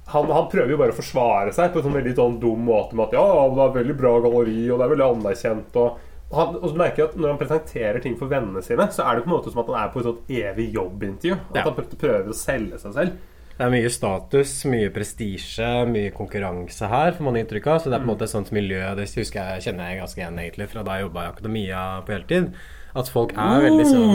han, 0.07 0.25
han 0.31 0.47
prøver 0.51 0.69
jo 0.73 0.77
bare 0.77 0.91
å 0.91 0.97
forsvare 0.97 1.53
seg 1.55 1.71
på 1.73 1.79
en 1.79 1.85
sånn 1.87 1.95
veldig 1.95 2.15
sånn 2.17 2.39
dum 2.41 2.65
måte 2.67 2.95
med 2.95 3.07
at 3.07 3.13
ja, 3.13 3.23
det 3.55 3.61
er 3.63 3.77
veldig 3.77 3.95
bra 3.97 4.19
galleri, 4.21 4.69
og 4.69 4.79
det 4.79 4.85
er 4.87 4.91
veldig 4.95 5.05
anerkjent. 5.07 5.77
Og, 5.79 5.99
han, 6.33 6.55
og 6.59 6.65
så 6.71 6.75
merker 6.79 7.03
jeg 7.03 7.09
at 7.11 7.15
Når 7.21 7.29
han 7.29 7.37
presenterer 7.39 8.01
ting 8.01 8.15
for 8.17 8.27
vennene 8.27 8.61
sine, 8.65 8.87
så 8.91 9.05
er 9.05 9.15
det 9.15 9.23
på 9.23 9.29
en 9.31 9.35
måte 9.37 9.51
som 9.53 9.61
at 9.63 9.69
han 9.71 9.79
er 9.83 9.91
på 9.93 10.01
et 10.01 10.07
sånt 10.09 10.33
evig 10.33 10.67
jobbintervju. 10.73 11.37
At 11.51 11.55
Ja. 11.55 11.63
han 11.69 11.75
prøver- 11.77 11.99
prøver 12.03 12.29
å 12.33 12.33
selge 12.35 12.79
seg 12.81 12.93
selv. 12.93 13.11
Det 13.53 13.61
er 13.67 13.69
mye 13.69 13.89
status, 13.93 14.65
mye 14.65 14.89
prestisje, 14.89 15.67
mye 15.87 16.11
konkurranse 16.11 16.87
her, 16.89 17.11
får 17.13 17.21
man 17.21 17.35
inntrykk 17.37 17.67
av. 17.67 17.81
Så 17.81 17.89
det 17.91 17.93
er 17.93 17.99
på 18.03 18.09
en 18.09 18.15
måte 18.17 18.23
et 18.25 18.33
sånt 18.33 18.51
miljø 18.51 18.95
Det 18.95 19.05
husker 19.13 19.39
jeg, 19.39 19.61
kjenner 19.67 19.91
jeg 19.93 19.99
ganske 20.01 20.17
igjen 20.17 20.39
egentlig 20.41 20.69
fra 20.69 20.83
da 20.83 20.91
jeg 20.97 21.05
jobba 21.07 21.21
i 21.27 21.31
akademia 21.31 21.83
på 22.05 22.15
heltid. 22.17 22.53
At 22.93 23.07
folk 23.09 23.31
er 23.33 23.63
veldig 23.63 23.85
sånn 23.89 24.11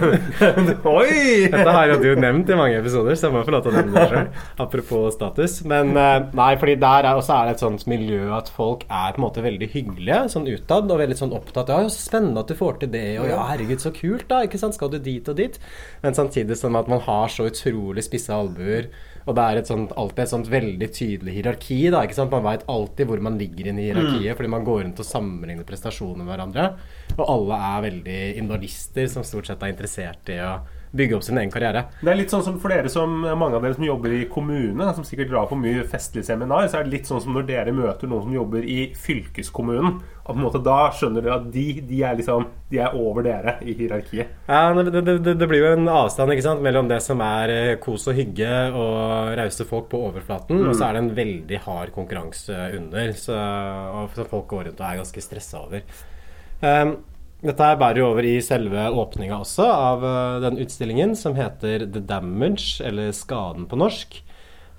Oi! 0.94 1.48
Dette 1.52 1.74
har 1.76 1.90
jo 1.90 1.98
du 2.00 2.08
nevnt 2.16 2.48
i 2.48 2.56
mange 2.56 2.78
episoder, 2.78 3.12
så 3.18 3.28
jeg 3.28 3.34
må 3.34 3.42
få 3.44 3.52
lov 3.52 3.66
til 3.66 3.74
å 3.74 3.74
nevne 3.76 3.92
det 3.98 4.04
sjøl. 4.08 4.30
Apropos 4.64 5.12
status. 5.18 5.58
Men 5.68 5.92
eh, 5.92 6.30
nei, 6.40 6.54
fordi 6.60 6.78
der 6.80 7.10
er, 7.10 7.20
også 7.20 7.36
er 7.36 7.50
det 7.50 7.58
et 7.58 7.64
sånt 7.66 7.84
miljø 7.90 8.30
at 8.38 8.48
folk 8.54 8.86
er 8.88 9.12
på 9.12 9.20
en 9.20 9.26
måte 9.26 9.44
veldig 9.44 9.68
hyggelige 9.74 10.22
sånn 10.32 10.48
utad, 10.48 10.88
og 10.88 11.02
veldig 11.02 11.18
sånn 11.20 11.36
opptatt 11.36 11.74
Ja, 11.74 11.82
så 11.84 12.00
spennende 12.08 12.40
at 12.40 12.48
du 12.48 12.56
får 12.56 12.80
til 12.80 12.94
det, 12.96 13.04
og 13.20 13.28
ja, 13.28 13.42
herregud, 13.52 13.84
så 13.84 13.92
kult, 13.92 14.24
da. 14.32 14.40
Ikke 14.48 14.60
sant, 14.62 14.78
skal 14.78 14.94
du 14.94 14.96
dit 15.04 15.28
og 15.28 15.36
dit? 15.36 15.60
Men 16.00 16.16
samtidig 16.16 16.56
som 16.56 16.80
at 16.80 16.88
man 16.88 17.04
har 17.04 17.28
så 17.28 17.50
utrolig 17.50 18.08
spisse 18.08 18.32
albuer. 18.32 18.88
Og 19.26 19.36
det 19.36 19.44
er 19.44 19.60
et 19.60 19.68
sånt, 19.68 19.92
alltid 20.00 20.22
et 20.24 20.32
sånt 20.32 20.50
veldig 20.50 20.88
tydelig 20.96 21.36
hierarki. 21.36 21.80
da, 21.92 22.02
ikke 22.06 22.16
sant? 22.16 22.32
Man 22.32 22.46
veit 22.46 22.66
alltid 22.72 23.10
hvor 23.10 23.22
man 23.24 23.38
ligger 23.40 23.70
inn 23.70 23.80
i 23.80 23.88
hierarkiet, 23.90 24.36
fordi 24.38 24.52
man 24.56 24.66
går 24.66 24.84
rundt 24.84 25.02
og 25.02 25.08
sammenligner 25.08 25.68
prestasjoner 25.68 26.24
med 26.24 26.32
hverandre. 26.32 26.66
Og 27.18 27.24
alle 27.26 27.62
er 27.70 27.86
veldig 27.88 28.20
individualister 28.40 29.10
som 29.12 29.26
stort 29.26 29.50
sett 29.50 29.62
er 29.64 29.74
interessert 29.74 30.32
i 30.32 30.40
å 30.44 30.54
bygge 30.96 31.16
opp 31.16 31.24
sin 31.26 31.38
egen 31.38 31.52
karriere. 31.52 31.84
Det 32.00 32.10
er 32.10 32.18
litt 32.18 32.32
sånn 32.32 32.44
som 32.46 32.56
for 32.62 32.72
dere 32.72 32.90
som 32.92 33.12
mange 33.22 33.56
av 33.56 33.64
dere 33.64 33.76
som 33.76 33.86
jobber 33.86 34.14
i 34.16 34.24
kommune, 34.30 34.88
som 34.96 35.06
sikkert 35.06 35.30
drar 35.32 35.50
på 35.50 35.58
mye 35.58 35.84
festlige 35.88 36.26
seminar, 36.26 36.66
så 36.68 36.80
er 36.80 36.86
det 36.86 36.94
litt 36.96 37.10
sånn 37.10 37.22
som 37.22 37.36
når 37.36 37.46
dere 37.48 37.74
møter 37.74 38.10
noen 38.10 38.26
som 38.26 38.34
jobber 38.34 38.66
i 38.66 38.80
fylkeskommunen. 38.98 40.00
Og 40.20 40.36
på 40.36 40.38
en 40.38 40.44
måte 40.44 40.60
Da 40.62 40.78
skjønner 40.94 41.24
dere 41.24 41.38
at 41.40 41.46
de, 41.50 41.64
de 41.82 42.02
er 42.06 42.18
liksom 42.18 42.44
De 42.70 42.78
er 42.78 42.92
over 42.94 43.24
dere 43.26 43.56
i 43.66 43.72
hierarkiet. 43.74 44.34
Ja, 44.46 44.60
det, 44.76 45.02
det, 45.02 45.16
det, 45.26 45.48
blir 45.48 45.64
jo 45.64 45.72
en 45.74 45.90
avstand 45.90 46.34
ikke 46.34 46.44
sant, 46.44 46.62
mellom 46.62 46.90
det 46.90 47.00
som 47.02 47.22
er 47.24 47.54
eh, 47.54 47.72
kos 47.82 48.06
og 48.10 48.18
hygge 48.18 48.50
og 48.70 49.34
rause 49.40 49.66
folk 49.66 49.88
på 49.90 50.04
overflaten, 50.10 50.60
og 50.68 50.76
så 50.76 50.86
er 50.86 50.96
det 50.96 51.02
en 51.02 51.12
veldig 51.16 51.60
hard 51.66 51.90
konkurranse 51.96 52.56
under, 52.78 53.12
så, 53.18 53.36
og 53.96 54.14
som 54.14 54.28
folk 54.30 54.46
går 54.52 54.68
rundt 54.68 54.82
og 54.82 54.86
er 54.86 55.00
ganske 55.02 55.24
stressa 55.24 55.64
over. 55.64 55.82
Um, 56.60 56.98
dette 57.40 57.64
her 57.64 57.78
bærer 57.80 58.02
jo 58.02 58.08
over 58.10 58.26
i 58.28 58.34
selve 58.44 58.88
åpninga 59.00 59.38
også 59.40 59.64
av 59.64 60.02
eh, 60.04 60.40
den 60.44 60.58
utstillingen, 60.60 61.14
som 61.16 61.38
heter 61.38 61.86
The 61.86 62.02
Damage, 62.04 62.82
eller 62.84 63.14
Skaden 63.16 63.68
på 63.70 63.78
norsk. 63.80 64.18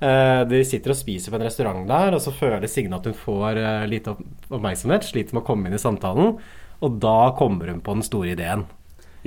Eh, 0.02 0.42
de 0.50 0.62
sitter 0.66 0.94
og 0.94 1.00
spiser 1.00 1.34
på 1.34 1.40
en 1.40 1.46
restaurant 1.48 1.88
der, 1.90 2.18
og 2.18 2.22
så 2.22 2.34
føler 2.34 2.70
Signe 2.70 2.98
at 2.98 3.10
hun 3.10 3.18
får 3.18 3.62
eh, 3.62 3.88
lite 3.90 4.14
oppmerksomhet, 4.50 5.06
sliter 5.10 5.38
med 5.38 5.44
å 5.44 5.48
komme 5.48 5.70
inn 5.70 5.78
i 5.78 5.82
samtalen, 5.82 6.38
og 6.82 7.02
da 7.02 7.18
kommer 7.38 7.70
hun 7.74 7.82
på 7.86 7.98
den 7.98 8.06
store 8.06 8.36
ideen. 8.36 8.68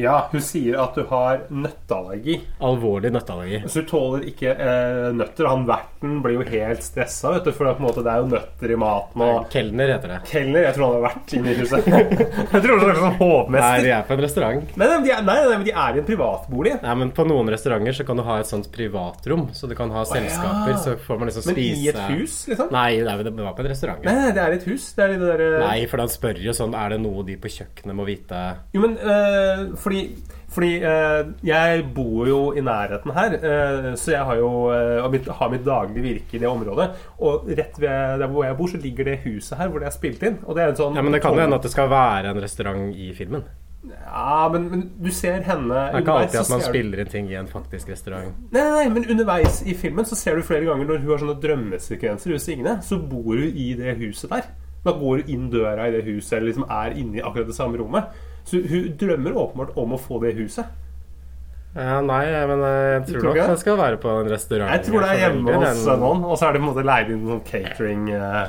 Ja, 0.00 0.28
hun 0.32 0.42
sier 0.42 0.78
at 0.82 0.96
du 0.98 1.04
har 1.10 1.44
nøtteallergi. 1.54 2.40
Alvorlig 2.64 3.12
nøtteallergi. 3.14 3.60
Så 3.70 3.82
du 3.84 3.90
tåler 3.92 4.24
ikke 4.30 4.50
eh, 4.54 5.10
nøtter. 5.14 5.48
Han 5.50 5.66
verten 5.68 6.16
blir 6.24 6.38
jo 6.40 6.46
helt 6.48 6.82
stressa, 6.84 7.30
vet 7.36 7.46
du, 7.46 7.52
for 7.54 7.68
det 7.68 7.74
er, 7.76 7.82
måte, 7.84 8.02
det 8.04 8.12
er 8.12 8.22
jo 8.24 8.30
nøtter 8.32 8.74
i 8.74 8.78
maten. 8.80 9.24
Og 9.24 9.46
Kelner 9.52 9.92
heter 9.94 10.14
det. 10.14 10.18
Kelner, 10.30 10.66
jeg 10.68 10.76
tror 10.76 10.86
han 10.88 10.96
har 10.98 11.04
vært 11.08 11.34
inne 11.38 11.52
i 11.52 11.58
huset. 11.60 11.88
jeg 12.54 12.64
tror 12.64 12.82
han 12.82 12.90
er 12.90 13.00
sånn 13.02 13.52
Nei, 13.54 13.70
de 13.84 13.92
er 13.94 14.06
på 14.08 14.16
en 14.16 14.24
restaurant. 14.24 14.74
Nei, 14.80 14.88
de 15.04 15.12
er, 15.14 15.22
nei, 15.26 15.38
nei, 15.44 15.54
men 15.60 15.66
de 15.68 15.74
er 15.84 15.98
i 15.98 16.02
en 16.02 16.08
privatbolig. 16.08 16.74
Nei, 16.82 16.96
men 17.02 17.12
På 17.14 17.26
noen 17.28 17.52
restauranter 17.54 17.94
så 18.00 18.06
kan 18.08 18.18
du 18.18 18.24
ha 18.26 18.40
et 18.42 18.50
sånt 18.50 18.66
privatrom, 18.74 19.46
så 19.54 19.70
du 19.70 19.76
kan 19.78 19.92
ha 19.94 20.02
selskaper. 20.08 20.74
Så 20.82 20.96
får 21.06 21.20
man 21.22 21.30
liksom 21.30 21.48
Men 21.52 21.62
i 21.62 21.88
et 21.92 22.00
hus, 22.10 22.40
liksom? 22.50 22.72
Nei, 22.74 22.88
det 22.98 23.10
er- 23.14 23.22
det 23.24 23.32
var 23.38 23.54
på 23.54 23.62
en 23.64 23.70
restaurant. 23.70 24.02
Nei, 24.04 24.14
nei, 24.18 24.30
det 24.34 24.42
er 24.42 24.56
i 24.56 24.58
et 24.58 24.66
hus. 24.68 24.90
Det 24.96 25.04
er 25.06 25.14
i 25.14 25.18
det 25.22 25.30
derre 25.30 25.62
Nei, 25.64 25.86
for 25.90 26.02
han 26.02 26.10
spør 26.12 26.38
jo 26.42 26.52
sånn 26.56 26.74
Er 26.76 26.94
det 26.94 27.00
noe 27.02 27.22
de 27.26 27.36
på 27.40 27.50
kjøkkenet 27.52 27.96
må 27.96 28.04
vite 28.08 28.40
Jo, 28.74 28.82
men 28.84 28.96
øh, 28.98 29.64
fordi, 29.84 30.02
fordi 30.54 30.70
øh, 30.80 31.32
jeg 31.44 31.82
bor 31.94 32.28
jo 32.28 32.38
i 32.56 32.62
nærheten 32.64 33.12
her, 33.16 33.34
øh, 33.36 33.90
så 34.00 34.14
jeg 34.14 34.24
har 34.24 34.38
jo 34.40 34.52
og 35.04 35.10
mitt, 35.12 35.28
har 35.28 35.50
mitt 35.52 35.66
daglige 35.66 36.04
virke 36.04 36.38
i 36.38 36.40
det 36.42 36.48
området. 36.48 36.88
Og 37.18 37.50
rett 37.50 37.76
ved 37.80 38.22
der 38.22 38.32
hvor 38.32 38.46
jeg 38.48 38.56
bor, 38.56 38.72
så 38.72 38.80
ligger 38.80 39.10
det 39.10 39.18
huset 39.26 39.58
her 39.58 39.68
hvor 39.68 39.84
det 39.84 39.90
er 39.90 39.96
spilt 39.98 40.24
inn. 40.24 40.40
Og 40.44 40.56
det 40.56 40.64
er 40.64 40.72
en 40.72 40.80
sånn 40.80 40.96
Ja, 40.96 41.04
Men 41.04 41.16
det 41.16 41.22
kan 41.24 41.36
jo 41.36 41.44
hende 41.44 41.60
at 41.60 41.68
det 41.68 41.74
skal 41.74 41.92
være 41.92 42.32
en 42.32 42.42
restaurant 42.42 42.96
i 42.96 43.12
filmen. 43.16 43.44
Ja, 43.84 44.48
men, 44.52 44.68
men 44.70 44.84
du 45.04 45.10
ser 45.12 45.42
henne 45.44 45.68
Det 45.68 45.98
er 45.98 46.04
ikke 46.04 46.16
alltid 46.22 46.40
at 46.40 46.52
man 46.54 46.62
spiller 46.64 47.02
inn 47.02 47.10
ting 47.12 47.26
i 47.28 47.36
en 47.36 47.48
faktisk 47.50 47.90
restaurant. 47.92 48.32
Nei, 48.54 48.62
nei, 48.72 48.84
men 48.94 49.08
underveis 49.12 49.60
i 49.68 49.74
filmen 49.76 50.08
så 50.08 50.16
ser 50.16 50.38
du 50.38 50.46
flere 50.46 50.64
ganger 50.68 50.88
når 50.88 51.02
hun 51.02 51.10
har 51.12 51.24
sånne 51.24 51.40
drømmesekvenser 51.42 52.32
hos 52.32 52.46
Signe, 52.48 52.78
så 52.84 52.98
bor 53.00 53.34
hun 53.34 53.50
i 53.50 53.72
det 53.76 53.98
huset 54.00 54.32
der. 54.32 54.48
Da 54.84 54.94
går 54.96 55.20
hun 55.20 55.34
inn 55.34 55.50
døra 55.52 55.88
i 55.88 55.92
det 55.94 56.04
huset, 56.08 56.38
eller 56.38 56.50
liksom 56.52 56.68
er 56.68 56.96
inne 57.00 57.20
i 57.20 57.24
akkurat 57.24 57.50
det 57.50 57.56
samme 57.56 57.80
rommet. 57.80 58.16
Så 58.44 58.60
hun 58.68 58.88
drømmer 59.00 59.36
åpenbart 59.40 59.76
om 59.80 59.94
å 59.96 60.00
få 60.00 60.20
det 60.24 60.34
huset. 60.38 60.80
Ja, 61.74 61.98
nei, 62.06 62.22
men 62.46 62.60
jeg 62.62 62.98
tror 63.08 63.16
tror 63.16 63.24
nok 63.32 63.38
jeg? 63.40 63.60
skal 63.64 63.78
være 63.80 63.96
på 63.98 64.10
en 64.20 64.28
restaurant. 64.30 64.70
Jeg 64.76 64.84
tror 64.86 65.02
det 65.02 65.08
er 65.10 65.22
hjemme 65.24 65.56
hos 65.58 65.80
noen, 65.88 66.20
og 66.22 66.36
så 66.38 66.46
er 66.46 66.54
det 66.54 66.60
på 66.60 66.68
en 66.68 66.70
måte 66.70 66.84
leid 66.86 67.10
inn 67.10 67.24
noen 67.26 67.40
catering 67.48 68.04
eh. 68.14 68.44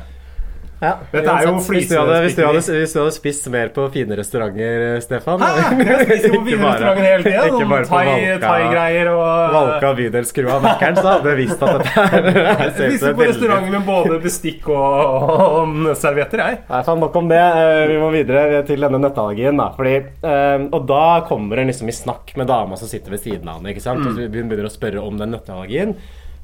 Ja, 0.84 0.92
Dette 1.08 1.32
er 1.32 1.46
jo 1.48 1.54
hvis 1.56 1.88
du, 1.88 1.96
hadde, 1.96 2.16
hvis, 2.26 2.34
du 2.36 2.42
hadde, 2.44 2.62
hvis 2.82 2.94
du 2.94 2.98
hadde 3.00 3.14
spist 3.16 3.46
mer 3.54 3.70
på 3.76 3.86
fine 3.94 4.18
restauranter, 4.20 4.82
Stefan 5.04 5.40
Hæ? 5.40 5.52
Jeg 5.86 6.02
spiser 6.02 6.34
på 6.36 6.42
fine 6.50 6.68
restauranter 6.68 7.06
hele 7.06 7.24
tida. 7.24 7.46
Ikke 7.48 7.70
bare 7.70 7.88
på 7.88 8.02
Valka- 8.10 9.14
og 9.14 9.54
Valka 9.56 9.92
bydelsskru 10.02 10.50
av 10.52 10.66
Mækkern, 10.66 11.00
så 11.00 11.14
hadde 11.14 11.36
visst 11.40 11.64
at 11.64 11.80
dette 11.86 12.44
er 12.52 12.74
spiser 12.76 13.16
på 13.16 13.24
veldig 13.24 13.62
med 13.72 13.88
både 13.88 14.20
bestikk 14.26 14.68
og, 14.74 15.32
og 15.62 15.88
servietter, 16.02 16.44
jeg. 16.44 16.60
Nei, 16.68 16.84
faen 16.90 17.02
nok 17.06 17.18
om 17.22 17.32
det. 17.32 17.40
Eh, 17.40 17.86
Vi 17.94 18.02
må 18.02 18.12
videre 18.14 18.62
til 18.68 18.84
denne 18.86 19.00
nøtteallergien. 19.00 19.56
Da. 19.62 19.70
Fordi, 19.78 19.96
eh, 20.28 20.68
og 20.76 20.92
da 20.92 21.06
kommer 21.30 21.64
en 21.64 21.72
liksom 21.72 21.90
i 21.92 21.96
snakk 21.96 22.36
med 22.40 22.52
dama 22.52 22.76
som 22.80 22.92
sitter 22.92 23.16
ved 23.16 23.24
siden 23.24 23.48
av 23.48 23.62
henne. 23.62 23.72
Ikke 23.72 23.86
sant? 23.86 24.04
Og 24.04 24.12
så 24.12 24.28
Hun 24.28 24.52
begynner 24.52 24.68
å 24.68 24.76
spørre 24.76 25.04
om 25.08 25.18
den 25.22 25.32
nøtteallergien. 25.38 25.96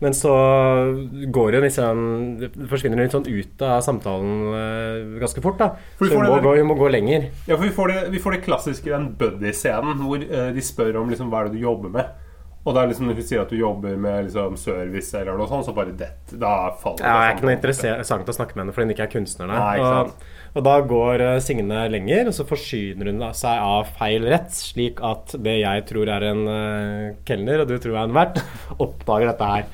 Men 0.02 0.16
så 0.18 0.32
går 1.30 1.58
hun 1.60 1.66
liksom 1.68 2.00
forsvinner 2.72 2.98
hun 2.98 3.06
litt 3.06 3.14
sånn 3.14 3.28
ut 3.30 3.62
av 3.68 3.84
samtalen 3.86 4.32
eh, 4.58 5.20
ganske 5.22 5.44
fort. 5.46 5.60
da 5.62 5.68
For 6.00 6.08
vi 6.08 6.10
Så 6.10 6.18
hun 6.18 6.26
må, 6.26 6.40
det- 6.40 6.46
gå, 6.48 6.56
hun 6.58 6.70
må 6.72 6.78
gå 6.80 6.90
lenger. 6.90 7.30
Ja, 7.46 7.56
for 7.56 7.68
vi 7.68 7.76
får 7.76 7.94
det, 7.94 8.00
vi 8.16 8.24
får 8.24 8.38
det 8.38 8.42
klassiske 8.48 8.90
den 8.90 9.12
buddy-scenen 9.20 10.02
hvor 10.02 10.26
eh, 10.26 10.50
de 10.56 10.66
spør 10.66 10.98
om 11.04 11.14
liksom, 11.14 11.30
hva 11.30 11.44
er 11.44 11.52
det 11.52 11.60
du 11.60 11.66
jobber 11.68 11.94
med. 11.94 12.10
Og 12.62 12.76
da 12.78 12.84
liksom, 12.86 13.08
når 13.10 13.18
hun 13.18 13.26
sier 13.26 13.42
at 13.42 13.50
du 13.50 13.58
jobber 13.58 13.96
med 13.98 14.28
liksom, 14.28 14.58
service 14.58 15.14
eller 15.18 15.38
noe 15.38 15.50
sånt, 15.50 15.66
så 15.66 15.74
bare 15.74 15.94
det, 15.98 16.10
Da 16.38 16.72
faller 16.82 17.02
Ja, 17.02 17.14
jeg 17.24 17.32
er 17.32 17.38
ikke 17.38 17.48
noe 17.48 17.56
interessant 17.58 18.30
å 18.30 18.36
snakke 18.38 18.54
med 18.58 18.64
henne 18.64 18.76
fordi 18.76 18.86
hun 18.86 18.94
ikke 18.96 19.08
er 19.08 19.14
kunstner. 19.16 19.50
nei. 19.50 19.80
Og, 19.82 20.12
og 20.54 20.66
da 20.66 20.76
går 20.86 21.26
eh, 21.26 21.40
Signe 21.46 21.84
lenger, 21.94 22.30
og 22.30 22.38
så 22.38 22.46
forsyner 22.50 23.10
hun 23.10 23.22
seg 23.38 23.66
av 23.66 23.94
feil 23.98 24.26
rett, 24.30 24.50
slik 24.54 25.02
at 25.06 25.38
det 25.42 25.60
jeg 25.62 25.86
tror 25.90 26.10
er 26.14 26.28
en 26.32 26.44
uh, 26.50 27.14
kelner, 27.26 27.62
og 27.64 27.70
du 27.70 27.78
tror 27.82 27.98
er 27.98 28.10
en 28.10 28.18
vert, 28.18 28.42
oppdager 28.82 29.30
dette 29.32 29.54
her. 29.54 29.70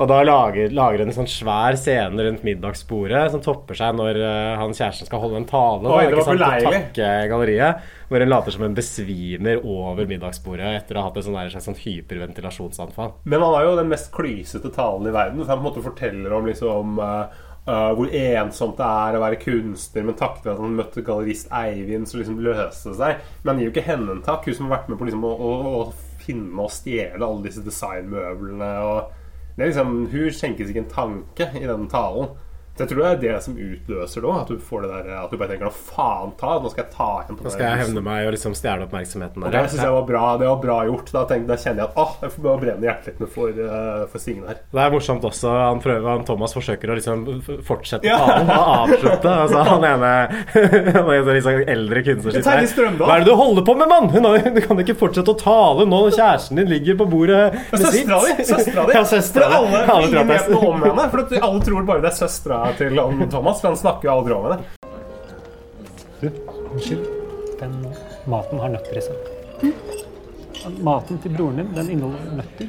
Og 0.00 0.08
da 0.08 0.22
lager, 0.24 0.72
lager 0.72 1.02
en 1.04 1.12
sånn 1.12 1.28
svær 1.28 1.76
scene 1.76 2.24
rundt 2.24 2.44
middagsbordet 2.46 3.26
som 3.34 3.42
topper 3.44 3.76
seg 3.76 3.98
når 3.98 4.16
uh, 4.22 4.54
han 4.56 4.72
kjæresten 4.72 5.08
skal 5.10 5.20
holde 5.20 5.42
en 5.42 5.48
tale. 5.48 5.84
Da, 5.84 5.92
Oi, 5.92 6.06
det 6.06 6.14
ikke 6.14 6.22
var 6.22 6.28
sant, 6.30 6.44
og 6.46 6.78
takke 6.78 7.10
galleriet. 7.28 7.90
Hvor 8.08 8.24
hun 8.24 8.32
later 8.32 8.56
som 8.56 8.64
hun 8.64 8.78
besvimer 8.78 9.60
over 9.60 10.08
middagsbordet 10.08 10.72
etter 10.78 10.96
å 10.96 11.04
ha 11.04 11.10
hatt 11.10 11.20
et 11.20 11.28
der 11.28 11.52
slags 11.52 11.68
sånn 11.68 11.78
hyperventilasjonsanfall. 11.82 13.12
Men 13.28 13.44
han 13.44 13.54
har 13.58 13.68
jo 13.68 13.76
den 13.82 13.92
mest 13.92 14.08
klysete 14.14 14.72
talen 14.72 15.10
i 15.10 15.14
verden. 15.14 15.44
For 15.44 15.52
han 15.52 15.60
på 15.60 15.66
en 15.66 15.68
måte 15.68 15.84
forteller 15.84 16.36
om 16.38 16.50
liksom 16.50 16.98
uh, 17.02 17.46
Uh, 17.68 17.90
hvor 17.92 18.08
ensomt 18.16 18.78
det 18.78 18.86
er 18.88 19.14
å 19.14 19.20
være 19.20 19.36
kunstner, 19.38 20.06
men 20.08 20.16
takket 20.16 20.46
være 20.46 20.56
at 20.56 20.62
han 20.64 20.78
møtte 20.78 21.02
gallerist 21.04 21.50
Eivind, 21.54 22.08
så 22.08 22.16
liksom 22.16 22.40
løste 22.42 22.94
det 22.94 22.96
seg. 22.98 23.26
Men 23.42 23.50
han 23.52 23.60
gir 23.60 23.68
jo 23.68 23.72
ikke 23.74 23.84
henne 23.84 24.14
en 24.16 24.22
takk, 24.24 24.48
hun 24.48 24.56
som 24.56 24.66
har 24.66 24.78
vært 24.78 24.88
med 24.88 24.98
på 24.98 25.06
liksom 25.06 25.26
å, 25.28 25.32
å, 25.36 25.50
å 25.76 26.22
finne 26.24 26.64
og 26.64 26.72
stjele 26.72 27.20
alle 27.20 27.44
disse 27.44 27.62
designmøblene. 27.62 28.70
Og 28.88 29.19
liksom, 29.58 30.06
hun 30.12 30.30
skjenkes 30.34 30.70
ikke 30.70 30.84
en 30.84 30.94
tanke 30.94 31.50
i 31.58 31.66
den 31.66 31.88
talen. 31.90 32.30
Så 32.80 32.86
jeg 32.86 32.92
tror 32.94 33.02
det 33.04 33.10
er 33.10 33.20
det 33.20 33.42
som 33.44 33.56
utløser 33.60 34.24
det 34.24 34.28
òg. 34.30 34.36
At 34.40 34.48
du 34.48 34.60
får 34.64 34.84
det 34.86 34.90
der 34.90 35.08
At 35.20 35.30
du 35.30 35.36
bare 35.36 35.50
tenker 35.52 35.68
'Nå 35.68 35.72
faen 35.76 36.32
ta, 36.40 36.56
nå 36.58 36.70
skal 36.72 36.84
jeg 36.86 36.92
ta 36.96 37.08
igjen 37.20 37.36
på 37.36 37.44
Nå 37.44 37.52
skal 37.52 37.66
jeg 37.66 37.80
hevne 37.84 38.02
meg 38.06 38.26
og 38.26 38.32
liksom 38.32 38.54
stjele 38.56 38.86
oppmerksomheten. 38.88 39.44
Og 39.44 39.52
der. 39.52 39.62
det 39.62 39.70
syns 39.74 39.84
jeg 39.84 39.92
var 39.92 40.06
bra. 40.08 40.24
Det 40.40 40.48
var 40.48 40.60
bra 40.64 40.78
gjort. 40.88 41.12
Da, 41.12 41.24
tenk, 41.28 41.46
da 41.50 41.58
kjenner 41.60 41.84
jeg 41.84 41.90
at 41.90 42.00
åh, 42.00 42.14
jeg 42.24 42.34
får 42.36 42.60
brenne 42.64 42.88
hjertet 42.88 43.20
for, 43.34 43.60
uh, 43.60 44.06
for 44.10 44.18
Signe 44.24 44.48
her. 44.48 44.60
Det 44.72 44.80
er 44.80 44.94
morsomt 44.94 45.24
også. 45.28 45.50
Han, 45.50 45.82
prøver, 45.84 46.08
han 46.08 46.24
Thomas 46.24 46.56
forsøker 46.56 46.90
å 46.90 46.96
liksom 46.98 47.26
fortsette 47.68 48.08
Ja. 48.08 48.18
talen 48.24 48.50
og 48.50 48.72
avslutte. 48.80 49.36
Altså, 49.44 49.64
han 49.70 49.84
ene 49.90 50.12
han 50.96 51.12
ene 51.18 51.36
liksom 51.36 51.64
eldre 51.76 52.04
kunstner 52.08 52.38
sitter. 52.38 52.96
Hva 52.96 53.18
er 53.18 53.24
det 53.24 53.28
du 53.30 53.36
holder 53.36 53.66
på 53.66 53.76
med, 53.76 53.88
mann?! 53.92 54.08
Du 54.10 54.60
kan 54.64 54.80
ikke 54.82 54.96
fortsette 54.98 55.30
å 55.30 55.38
tale 55.38 55.86
nå 55.86 56.00
når 56.00 56.16
kjæresten 56.16 56.56
din 56.60 56.70
ligger 56.70 56.96
på 57.00 57.06
bordet 57.10 57.42
med 57.70 57.84
sitt. 57.84 58.08
Søstera 58.08 58.20
di! 58.24 58.44
Søstera 58.50 58.86
di! 58.88 58.96
Ja, 58.96 59.04
For 59.04 59.42
alle, 59.46 59.82
Alle 59.90 60.10
det 61.30 61.42
alle 61.42 61.60
tror 61.64 61.86
bare 61.86 62.02
det 62.04 62.10
er 62.10 62.16
søstera 62.16 62.60
til 62.78 62.98
om 63.02 63.22
Thomas. 63.30 63.60
For 63.62 63.68
han 63.72 63.78
snakker 63.80 64.08
jo 64.08 64.12
aldri 64.18 64.32
om 64.36 64.44
henne. 64.50 64.58
Unnskyld. 66.70 67.06
Den 67.60 67.72
maten 68.30 68.60
har 68.62 68.70
nøtter 68.72 68.96
i 68.96 69.02
seg. 69.04 69.16
Maten 70.84 71.18
til 71.24 71.32
broren 71.36 71.56
din, 71.62 71.70
den 71.76 71.88
inneholder 71.96 72.36
nøtter. 72.42 72.66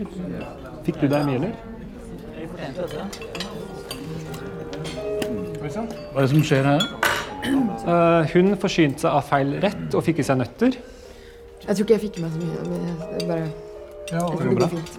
Fikk 0.85 1.01
du 1.03 1.07
deg 1.11 1.25
mye, 1.27 1.37
eller? 1.41 1.53
Hva 5.61 6.17
er 6.17 6.21
det 6.25 6.29
som 6.31 6.43
skjer 6.45 6.65
her? 6.67 6.81
Eh, 7.41 8.31
hun 8.35 8.53
forsynte 8.61 9.03
seg 9.05 9.11
av 9.17 9.23
feil 9.27 9.53
rett 9.63 9.95
og 9.97 10.03
fikk 10.05 10.21
i 10.21 10.25
seg 10.27 10.39
nøtter. 10.41 10.77
Jeg 11.61 11.75
tror 11.77 11.83
ikke 11.85 11.95
jeg 11.97 12.03
fikk 12.07 12.17
med 12.23 12.33
så 12.33 12.39
mye. 12.41 12.59
Men 12.71 12.79
jeg 12.89 13.27
bare 13.29 13.47
Ja, 14.11 14.17
jeg 14.17 14.37
tror 14.37 14.49
det 14.49 14.55
bra. 14.57 14.65
går 14.65 14.71
fint. 14.75 14.93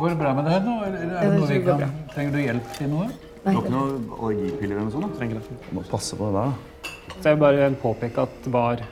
Går 0.00 0.08
det 0.10 0.18
bra 0.18 0.30
med 0.34 0.44
deg 0.50 0.64
nå? 0.66 0.74
Eller 0.86 0.98
Ja, 0.98 1.06
er 1.06 1.12
det 1.12 1.30
det 1.30 1.38
noe 1.38 1.40
vi 1.40 1.46
tror 1.46 1.52
jeg 1.54 1.64
går 1.66 1.78
kan, 1.82 1.92
trenger 2.14 2.32
du 2.32 2.38
hjelp 2.42 2.72
til 2.78 2.88
noe? 2.90 3.06
Du 3.46 3.52
har 3.52 3.60
ikke 3.62 3.70
noen 3.70 4.06
allergipiller 4.18 4.74
eller 4.74 4.84
noe 4.88 4.92
sånt? 4.96 5.06
da? 5.06 5.18
Trenger 5.20 5.38
det. 5.38 5.58
Du 5.68 5.74
må 5.78 5.82
passe 5.86 6.16
på 6.18 6.26
det 6.26 6.34
der, 6.34 6.50
da. 6.50 7.12
Så 7.16 7.22
jeg 7.30 7.36
vil 7.36 7.42
bare 7.44 7.68
påpeke 7.82 8.22
at 8.26 8.48
var, 8.52 8.82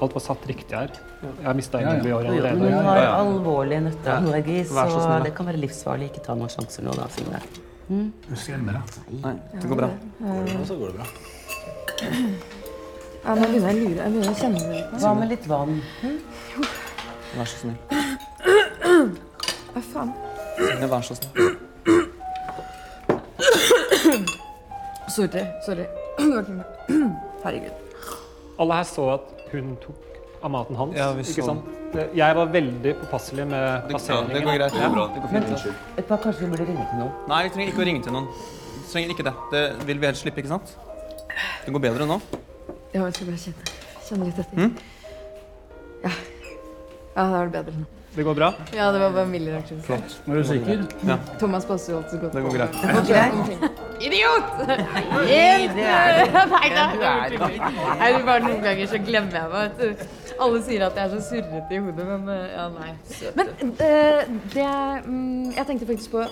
alt 0.00 0.14
var 0.16 0.24
satt 0.24 0.46
riktig 0.48 0.72
her. 0.78 0.88
Jeg 1.20 1.44
har 1.44 1.54
mista 1.58 1.80
Ja, 1.82 1.82
ja. 1.82 1.92
ingen 1.92 2.04
blodårer 2.06 2.28
Jo, 2.28 2.32
jo, 2.32 2.46
allerede. 2.46 2.72
hun 2.78 2.88
har 2.88 3.06
alvorlig 3.18 3.80
nøtteallergi, 3.84 4.58
så, 4.64 4.74
så 4.88 5.00
snill, 5.04 5.24
det 5.28 5.34
kan 5.36 5.46
være 5.50 5.60
livsfarlig. 5.60 6.08
Ikke 6.12 6.24
ta 6.24 6.34
noen 6.38 6.48
sjanser 6.54 6.86
nå, 6.86 6.94
da, 6.96 7.08
Signe. 7.12 7.40
Du 7.88 8.34
skremmer 8.36 8.78
deg. 8.78 8.98
Nei, 9.24 9.34
det 9.52 9.68
går 9.68 9.82
bra. 9.82 9.90
Og 10.32 10.66
så 10.68 10.76
går 10.80 10.92
det 10.92 10.96
bra. 10.98 11.06
Ja, 13.24 13.34
nå 13.34 13.46
begynner 13.50 13.68
jeg 13.68 13.76
å 13.76 13.84
lure. 13.84 14.00
Jeg 14.00 14.12
begynner 14.14 14.32
å 14.32 14.40
kjenne 14.40 14.64
det. 14.72 14.82
Hva 15.02 15.14
med 15.18 15.28
litt 15.34 15.46
vann? 15.50 15.80
Vær 17.36 17.48
så 17.52 17.56
snill. 17.62 17.78
Hva 19.74 19.82
faen? 19.92 20.12
Signe, 20.58 20.88
vær 20.94 21.02
så 21.12 21.18
snill. 21.20 21.56
Sorry. 25.16 25.44
Sorry. 25.66 25.86
Det. 26.18 26.64
Herregud. 27.44 27.72
Alle 28.58 28.74
her 28.80 28.86
så 28.88 29.04
at 29.14 29.28
hun 29.52 29.76
tok 29.82 30.04
av 30.42 30.50
maten 30.50 30.76
hans. 30.78 30.96
Ja, 30.98 31.12
vi 31.16 31.22
ikke 31.24 31.42
så. 31.42 31.46
sant? 31.52 31.68
Det- 31.94 32.08
Jeg 32.18 32.36
var 32.36 32.46
veldig 32.52 32.94
påpasselig 33.00 33.46
med 33.48 33.86
plasseringen. 33.88 34.34
Det 34.34 34.42
går 34.44 34.58
greit. 34.58 34.72
Det 34.72 34.82
går 34.82 34.94
bra. 34.94 35.06
Det 35.14 35.22
går 35.22 35.28
fint. 35.32 35.48
Unnskyld. 35.54 35.74
Et 35.98 36.04
par, 36.10 36.16
kanskje 36.24 36.44
vi 36.44 36.50
burde 36.52 36.66
ringe 36.68 36.84
til 36.90 36.98
noen? 37.00 37.12
Nei, 37.30 37.42
vi 37.46 37.52
trenger 37.54 37.72
ikke 37.72 37.82
å 37.82 37.86
ringe 37.88 38.02
til 38.04 38.12
noen. 38.12 38.26
Vi 38.78 38.92
trenger 38.92 39.14
ikke 39.14 39.26
det. 39.28 39.34
Det 39.54 39.62
vil 39.88 39.98
vi 40.02 40.06
helst 40.10 40.22
slippe, 40.26 40.42
ikke 40.42 40.52
sant? 40.52 40.74
Det 41.64 41.72
går 41.74 41.84
bedre 41.86 42.06
nå. 42.10 42.20
Ja, 42.94 43.04
jeg 43.04 43.14
skal 43.14 43.26
bare 43.30 43.40
kjenne, 43.44 43.72
kjenne 44.08 44.28
litt 44.28 44.38
etter. 44.42 44.70
Ja. 46.04 46.10
ja, 47.16 47.22
da 47.22 47.40
er 47.42 47.48
det 47.48 47.52
bedre 47.58 47.74
nå. 47.78 47.86
Det 48.18 48.24
går 48.26 48.34
bra? 48.34 48.48
Ja, 48.74 48.88
det 48.90 48.98
var 48.98 49.12
bare 49.14 49.22
en 49.28 49.30
mild 49.30 49.46
reaksjon. 49.52 49.78
Flott. 49.86 50.14
Er 50.26 50.38
du 50.40 50.46
sikker? 50.48 50.80
Thomas 51.38 51.66
passer 51.68 51.92
jo 51.92 51.98
alltid 52.00 52.16
så 52.16 52.22
godt 52.24 52.32
Det 52.34 52.42
går 52.42 52.50
på- 52.50 52.56
greit. 52.56 52.72
Det 52.82 52.94
går 52.96 53.04
greit. 53.12 53.84
Idiot! 53.98 54.48
Det 54.58 55.36
er 55.38 55.68
det. 55.76 55.84
Nei, 56.50 56.68
da, 56.74 56.86
er 57.12 57.30
det. 57.30 57.38
Nei, 57.38 58.08
det 58.10 58.18
er 58.18 58.26
bare 58.26 58.42
noen 58.42 58.62
ganger 58.64 58.90
så 58.90 58.98
glemmer 59.06 59.38
jeg 59.38 59.52
meg. 59.52 59.78
vet 59.78 59.78
du. 59.78 60.34
Alle 60.38 60.62
sier 60.66 60.84
at 60.86 60.98
jeg 60.98 61.04
er 61.04 61.14
så 61.14 61.20
surrete 61.28 61.74
i 61.74 61.80
hodet, 61.82 62.06
men 62.10 62.28
eh, 62.34 62.44
ja, 62.56 62.66
nei. 62.74 62.90
Men 63.38 63.52
eh, 63.86 64.20
det 64.54 64.66
mm, 65.06 65.54
Jeg 65.56 65.66
tenkte 65.70 65.88
faktisk 65.92 66.14
på 66.14 66.26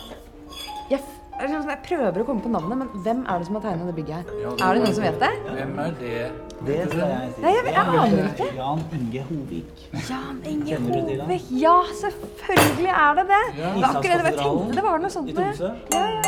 jeg, 0.91 1.01
jeg 1.39 1.79
prøver 1.87 2.23
å 2.23 2.27
komme 2.27 2.43
på 2.43 2.51
navnet, 2.51 2.79
men 2.83 3.03
hvem 3.07 3.25
er 3.29 3.39
det 3.43 3.47
som 3.49 3.59
har 3.59 3.67
tegnet 3.67 3.91
det 3.91 3.97
bygget 3.99 4.15
her? 4.17 4.53
Er 4.63 4.75
det 4.79 4.85
noen 4.87 4.95
som 4.99 5.07
vet 5.07 5.19
det? 5.23 5.33
Hvem 5.55 5.79
er 5.87 5.97
det? 6.03 6.21
Det 6.65 6.77
skal 6.89 7.01
jeg 7.03 7.33
si. 7.35 7.43
Nei, 7.43 7.51
jeg, 7.53 7.65
jeg 7.69 7.85
aner 7.93 8.29
ikke. 8.31 8.47
Jan 8.57 8.81
Inge 8.97 9.23
Hovig. 9.29 9.65
Jan 10.09 10.39
Inge? 10.49 10.79
Hovik. 10.87 11.51
Ja, 11.61 11.75
selvfølgelig 12.01 12.93
er 12.93 13.19
det 13.19 13.25
det. 13.29 13.43
Ja. 13.59 13.73
Det 13.75 13.83
var 13.83 13.99
akkurat 14.01 14.25
det 14.25 14.31
jeg 14.31 14.39
tenkte. 14.41 14.77
Det 14.79 14.85
var 14.87 15.03
noe 15.03 15.13
sånt 15.13 15.29
med 15.37 15.61
Ja, 15.93 16.05
ja. 16.15 16.23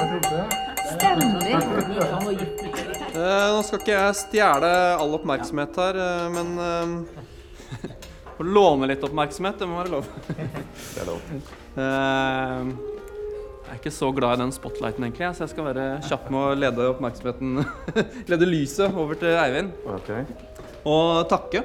Stemmer. 0.88 1.40
Eh, 3.08 3.46
nå 3.54 3.62
skal 3.64 3.80
ikke 3.80 3.96
jeg 3.96 4.18
stjele 4.20 4.74
all 4.98 5.16
oppmerksomhet 5.18 5.80
her, 5.80 6.02
eh, 6.04 6.28
men 6.36 6.46
eh, 6.66 6.86
Å 8.38 8.46
låne 8.46 8.86
litt 8.86 9.02
oppmerksomhet, 9.02 9.58
det 9.58 9.66
må 9.66 9.80
være 9.80 9.96
lov. 9.96 10.12
det 10.28 11.02
er 11.02 11.10
lov. 11.10 11.20
jeg 13.68 13.74
er 13.74 13.80
ikke 13.82 13.90
så 13.92 14.06
glad 14.16 14.38
i 14.38 14.40
den 14.40 14.52
spotlighten, 14.54 15.04
egentlig, 15.04 15.26
så 15.36 15.44
jeg 15.44 15.50
skal 15.52 15.66
være 15.66 15.82
kjapp 16.08 16.30
med 16.32 16.40
å 16.40 16.54
lede 16.56 16.84
oppmerksomheten 16.88 17.58
Lede 18.30 18.46
lyset 18.48 18.94
over 18.96 19.18
til 19.20 19.34
Eivind. 19.36 19.74
Og 20.88 21.28
takke 21.28 21.60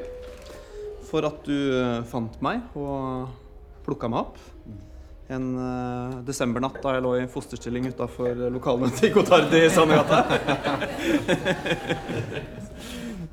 for 1.08 1.24
at 1.30 1.46
du 1.48 1.56
eh, 1.78 2.02
fant 2.10 2.36
meg 2.44 2.60
og 2.76 3.30
plukka 3.86 4.10
meg 4.12 4.20
opp. 4.26 4.36
En 5.32 5.46
uh, 5.56 6.20
desembernatt 6.28 6.76
da 6.84 6.98
jeg 6.98 7.06
lå 7.06 7.13
i 7.22 7.30
fosterstilling 7.32 7.88
utafor 7.94 8.36
lokalene 8.52 8.92
til 8.98 9.13
Gotardi 9.16 9.62
i 9.63 9.70
Sandegata. 9.72 10.18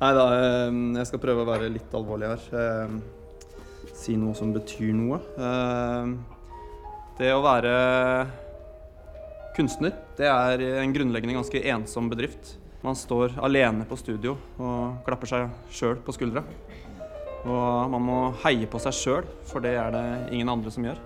Nei 0.01 0.11
da, 0.15 0.25
eh, 0.31 0.71
jeg 1.01 1.09
skal 1.09 1.23
prøve 1.25 1.43
å 1.43 1.49
være 1.49 1.67
litt 1.73 1.91
alvorlig 1.99 2.27
her. 2.31 2.41
Si 3.99 4.15
noe 4.15 4.31
som 4.37 4.55
betyr 4.55 4.95
noe. 4.95 5.19
Det 7.19 7.35
å 7.35 7.43
være 7.43 7.75
kunstner, 9.55 9.95
det 10.17 10.27
er 10.29 10.63
en 10.81 10.93
grunnleggende 10.95 11.35
ganske 11.37 11.61
ensom 11.73 12.09
bedrift. 12.11 12.55
Man 12.81 12.97
står 12.97 13.35
alene 13.45 13.85
på 13.85 13.97
studio 13.99 14.35
og 14.57 15.03
klapper 15.05 15.29
seg 15.29 15.73
sjøl 15.73 15.99
på 16.01 16.15
skuldra. 16.15 16.43
Og 17.41 17.91
man 17.93 18.05
må 18.05 18.17
heie 18.43 18.69
på 18.69 18.81
seg 18.81 18.95
sjøl, 18.97 19.27
for 19.49 19.63
det 19.63 19.75
er 19.77 19.93
det 19.93 20.05
ingen 20.33 20.49
andre 20.49 20.73
som 20.73 20.85
gjør. 20.85 20.99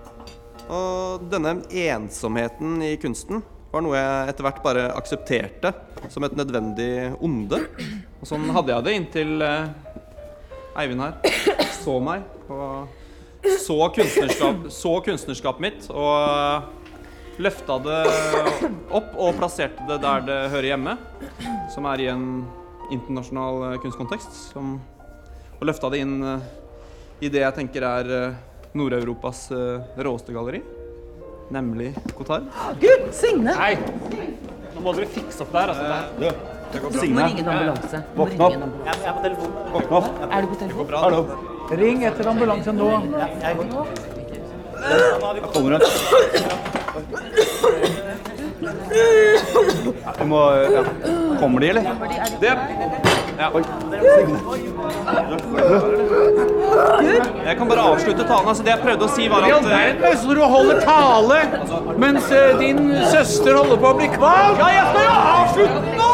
Og 0.65 1.25
denne 1.31 1.58
ensomheten 1.69 2.79
i 2.84 2.95
kunsten 3.01 3.43
var 3.71 3.84
noe 3.84 3.99
jeg 3.99 4.31
etter 4.31 4.47
hvert 4.47 4.63
bare 4.63 4.86
aksepterte 4.95 5.73
som 6.12 6.23
et 6.25 6.38
nødvendig 6.38 6.91
onde. 7.23 7.60
Og 8.21 8.29
sånn 8.29 8.47
hadde 8.55 8.71
jeg 8.71 8.88
det 8.88 8.95
inntil 8.99 9.43
eh, 9.43 9.73
Eivind 10.79 11.03
her 11.03 11.19
så 11.86 11.99
meg 12.03 12.23
og 12.51 13.03
så 13.62 13.77
kunstnerskap, 13.93 14.65
så 14.73 14.93
kunstnerskapet 15.05 15.63
mitt 15.63 15.88
og 15.91 16.74
løfta 17.41 17.76
det 17.84 18.00
opp 18.95 19.15
og 19.19 19.36
plasserte 19.39 19.84
det 19.89 19.98
der 20.04 20.24
det 20.28 20.38
hører 20.54 20.67
hjemme, 20.71 20.93
som 21.74 21.88
er 21.91 22.04
i 22.06 22.08
en 22.12 22.26
internasjonal 22.93 23.71
eh, 23.74 23.78
kunstkontekst. 23.84 24.32
Som, 24.54 24.78
og 25.60 25.65
løfta 25.67 25.89
det 25.93 26.00
inn 26.06 26.15
eh, 26.24 26.39
i 27.26 27.32
det 27.34 27.41
jeg 27.43 27.58
tenker 27.60 27.86
er 27.89 28.12
eh, 28.19 28.38
Nord-Europas 28.76 29.45
råeste 30.04 30.34
galleri, 30.36 30.60
nemlig 31.56 31.93
Cotard. 32.17 32.43
Gud, 32.82 33.06
Signe! 33.15 33.54
Nei! 33.56 33.76
Nå 34.76 34.84
må 34.84 34.91
dere 34.98 35.08
fikse 35.08 35.45
opp 35.45 35.54
der. 35.56 35.71
altså. 35.71 35.86
Eh, 36.28 36.52
Du 36.76 36.82
må 36.84 37.24
ringe 37.24 37.39
en 37.39 37.48
ambulanse. 37.48 38.00
Du 38.12 38.17
må 38.19 38.26
ringe 38.28 38.48
en 38.58 38.63
ambulanse. 38.65 39.04
Jeg 39.06 39.08
er 39.08 39.13
på 39.15 39.21
telefon. 39.24 39.52
Er 40.28 40.41
du 40.41 40.48
på 40.52 40.58
telefon? 40.60 40.86
Hallo. 41.06 41.19
Ring 41.80 42.04
etter 42.10 42.28
ambulanse 42.34 42.74
nå. 42.76 42.89
Jeg 43.45 43.52
Kommer 45.56 45.80
hun? 45.80 46.74
Du 50.19 50.25
må 50.25 50.41
ja. 50.55 50.84
Kommer 51.39 51.60
de, 51.60 51.69
eller? 51.69 51.84
Det. 52.41 52.53
Ja. 53.38 53.49
Jeg 57.45 57.58
kan 57.58 57.67
bare 57.67 57.81
avslutte 57.81 58.23
talen. 58.23 58.47
Altså, 58.47 58.63
det 58.63 58.71
jeg 58.71 58.79
prøvde 58.84 59.05
å 59.05 59.12
si, 59.12 59.27
var 59.31 59.43
at 59.43 59.67
eh, 59.75 60.17
Så 60.21 60.36
du 60.38 60.41
holder 60.41 60.79
tale 60.86 61.39
mens 61.99 62.31
eh, 62.31 62.55
din 62.60 62.79
søster 63.12 63.60
holder 63.60 63.77
på 63.81 63.91
å 63.91 63.95
bli 63.99 64.08
kvalm? 64.15 64.55
Ja, 64.62 64.67
jeg 64.77 64.86
skal 64.91 65.03
jo 65.03 65.15
avslutte 65.36 65.79
den 65.86 65.95
nå! 65.99 66.13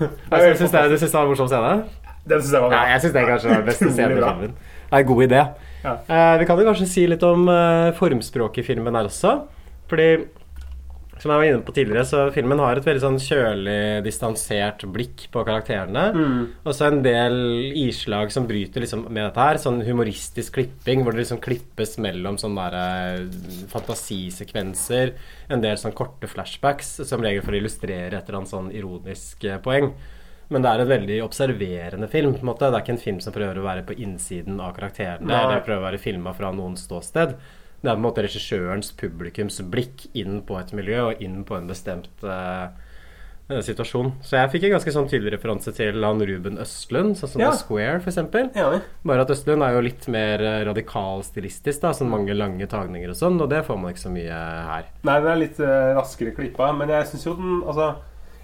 Jeg 0.00 0.56
syns 0.56 0.70
det, 0.72 0.80
du 0.88 0.96
synes 0.96 1.10
det 1.10 1.16
var 1.18 1.26
en 1.26 1.32
morsom 1.34 1.48
scene? 1.50 1.72
Den 2.30 2.42
syns 2.42 2.52
jeg 2.54 2.62
var 2.62 2.76
Ja, 2.76 2.82
jeg 2.94 3.02
syns 3.02 3.12
det 3.16 3.20
er 3.20 3.32
kanskje 3.34 3.48
den 3.52 3.66
beste 3.66 3.90
scenen 3.90 4.12
i 4.14 4.20
filmen. 4.20 4.54
Er 4.90 5.04
en 5.04 5.06
god 5.06 5.22
idé. 5.28 5.46
Ja. 5.84 5.94
Eh, 6.04 6.34
vi 6.42 6.46
kan 6.48 6.58
jo 6.60 6.66
kanskje 6.68 6.90
si 6.90 7.06
litt 7.08 7.22
om 7.24 7.48
eh, 7.48 7.94
formspråket 7.96 8.64
i 8.64 8.68
filmen 8.72 8.98
her 8.98 9.08
også. 9.08 9.36
Fordi, 9.90 10.08
som 11.20 11.32
jeg 11.32 11.40
var 11.40 11.46
inne 11.48 11.64
på 11.66 11.72
tidligere, 11.76 12.04
så 12.06 12.20
filmen 12.34 12.60
har 12.62 12.78
et 12.78 12.86
veldig 12.86 13.02
sånn 13.02 13.18
kjølig, 13.20 13.78
distansert 14.06 14.84
blikk 14.94 15.24
på 15.34 15.42
karakterene. 15.46 16.04
Og 16.62 16.76
så 16.76 16.86
en 16.88 17.00
del 17.04 17.34
islag 17.80 18.30
som 18.32 18.46
bryter 18.48 18.84
liksom 18.84 19.06
med 19.08 19.24
dette 19.26 19.48
her. 19.48 19.58
Sånn 19.62 19.82
humoristisk 19.86 20.54
klipping, 20.58 21.02
hvor 21.02 21.16
det 21.16 21.24
liksom 21.24 21.42
klippes 21.42 21.96
mellom 22.02 22.38
sånne 22.40 22.68
der, 22.70 22.78
eh, 23.18 23.66
fantasisekvenser. 23.72 25.14
En 25.50 25.64
del 25.64 25.76
sånn 25.80 25.96
korte 25.96 26.30
flashbacks, 26.30 27.00
som 27.08 27.20
regel 27.24 27.42
for 27.42 27.56
å 27.56 27.60
illustrere 27.62 28.14
et 28.14 28.24
eller 28.28 28.42
annet 28.42 28.54
sånn 28.54 28.72
ironisk 28.72 29.44
eh, 29.44 29.58
poeng. 29.58 29.92
Men 30.50 30.64
det 30.64 30.70
er 30.70 30.82
en 30.82 30.90
veldig 30.90 31.16
observerende 31.22 32.10
film. 32.10 32.34
på 32.34 32.42
en 32.42 32.50
måte 32.50 32.70
Det 32.70 32.74
er 32.74 32.82
ikke 32.82 32.96
en 32.96 33.04
film 33.04 33.20
som 33.22 33.34
prøver 33.34 33.58
å 33.60 33.66
være 33.66 33.86
på 33.86 33.96
innsiden 34.02 34.60
av 34.60 34.74
karakterene. 34.74 35.30
Nei. 35.30 35.40
Eller 35.44 35.64
prøver 35.66 35.84
å 35.84 35.88
være 35.88 36.02
filma 36.02 36.34
fra 36.34 36.50
noen 36.52 36.76
ståsted. 36.76 37.36
Det 37.80 37.88
er 37.88 37.96
på 37.96 38.00
en 38.02 38.08
måte 38.08 38.24
regissørens 38.26 38.90
publikums 38.98 39.60
blikk 39.72 40.08
inn 40.12 40.42
på 40.44 40.58
et 40.60 40.72
miljø 40.76 41.10
og 41.10 41.22
inn 41.24 41.44
på 41.48 41.56
en 41.56 41.70
bestemt 41.70 42.26
eh, 42.26 42.66
situasjon. 43.64 44.12
Så 44.26 44.36
jeg 44.36 44.50
fikk 44.52 44.66
en 44.66 44.74
ganske 44.76 44.92
sånn 44.94 45.08
tydelig 45.10 45.32
referanse 45.36 45.72
til 45.74 46.04
han 46.04 46.20
Ruben 46.28 46.60
Østlund, 46.62 47.16
sånn 47.18 47.32
som 47.32 47.42
Ja. 47.42 47.50
The 47.54 47.62
Square, 47.62 48.02
f.eks. 48.02 48.20
Ja. 48.58 48.68
Bare 49.06 49.24
at 49.24 49.32
Østlund 49.32 49.64
er 49.64 49.78
jo 49.78 49.86
litt 49.86 50.06
mer 50.12 50.44
eh, 50.44 50.60
radikal 50.68 51.24
stilistisk, 51.26 51.80
da, 51.82 51.94
sånn 51.96 52.12
mange 52.12 52.36
lange 52.36 52.66
tagninger 52.70 53.10
og 53.10 53.18
sånn, 53.18 53.40
og 53.40 53.50
det 53.50 53.64
får 53.66 53.80
man 53.80 53.94
ikke 53.94 54.06
så 54.06 54.12
mye 54.12 54.44
her. 54.70 54.92
Nei, 55.08 55.18
det 55.24 55.32
er 55.32 55.40
litt 55.40 55.62
uh, 55.62 55.94
raskere 55.98 56.34
klippa, 56.36 56.70
men 56.76 56.92
jeg 56.92 57.10
syns 57.10 57.26
jo 57.26 57.38
den 57.38 57.58
Altså, 57.60 57.94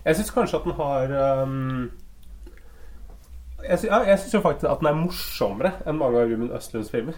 jeg 0.06 0.16
syns 0.20 0.30
kanskje 0.34 0.58
at 0.60 0.64
den 0.68 0.76
har 0.78 1.14
um, 1.42 1.90
Jeg, 3.66 3.78
sy 3.82 3.88
ja, 3.90 3.98
jeg 4.06 4.18
syns 4.22 4.34
jo 4.36 4.42
faktisk 4.44 4.68
at 4.70 4.82
den 4.82 4.90
er 4.92 4.98
morsommere 5.00 5.72
enn 5.86 5.98
mange 5.98 6.20
av 6.20 6.28
Ruben 6.30 6.52
Østlunds 6.54 6.90
filmer. 6.92 7.16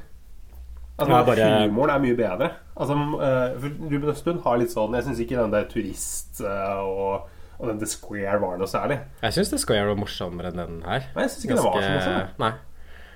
Altså, 0.99 1.13
Ja, 1.15 1.23
bare- 1.27 1.49
Humoren 1.69 1.91
er 1.95 1.99
mye 2.03 2.17
bedre. 2.19 2.49
Altså, 2.77 2.95
uh, 2.95 3.59
for 3.61 3.75
Ruben 3.93 4.09
Østlund 4.15 4.41
har 4.43 4.57
litt 4.59 4.73
sånn 4.75 4.95
Jeg 4.97 5.05
syns 5.07 5.21
ikke 5.23 5.37
den 5.39 5.53
der 5.55 5.69
turist 5.71 6.41
uh, 6.43 6.81
og 6.83 7.29
Og 7.61 7.67
den 7.73 7.79
The 7.83 7.87
Square 7.91 8.39
var 8.41 8.57
noe 8.59 8.69
særlig. 8.71 9.01
Jeg 9.23 9.35
syns 9.35 9.49
The 9.51 9.59
Square 9.59 9.87
var 9.91 9.97
morsommere 9.99 10.53
enn 10.53 10.61
den 10.61 10.77
her. 10.87 11.09
Nei, 11.17 11.23
jeg 11.25 11.31
synes 11.33 11.45
ikke 11.45 11.57
den 11.59 11.65
var 11.65 11.83
så 11.83 11.95
morsom. 11.97 12.29
Nei. 12.39 12.51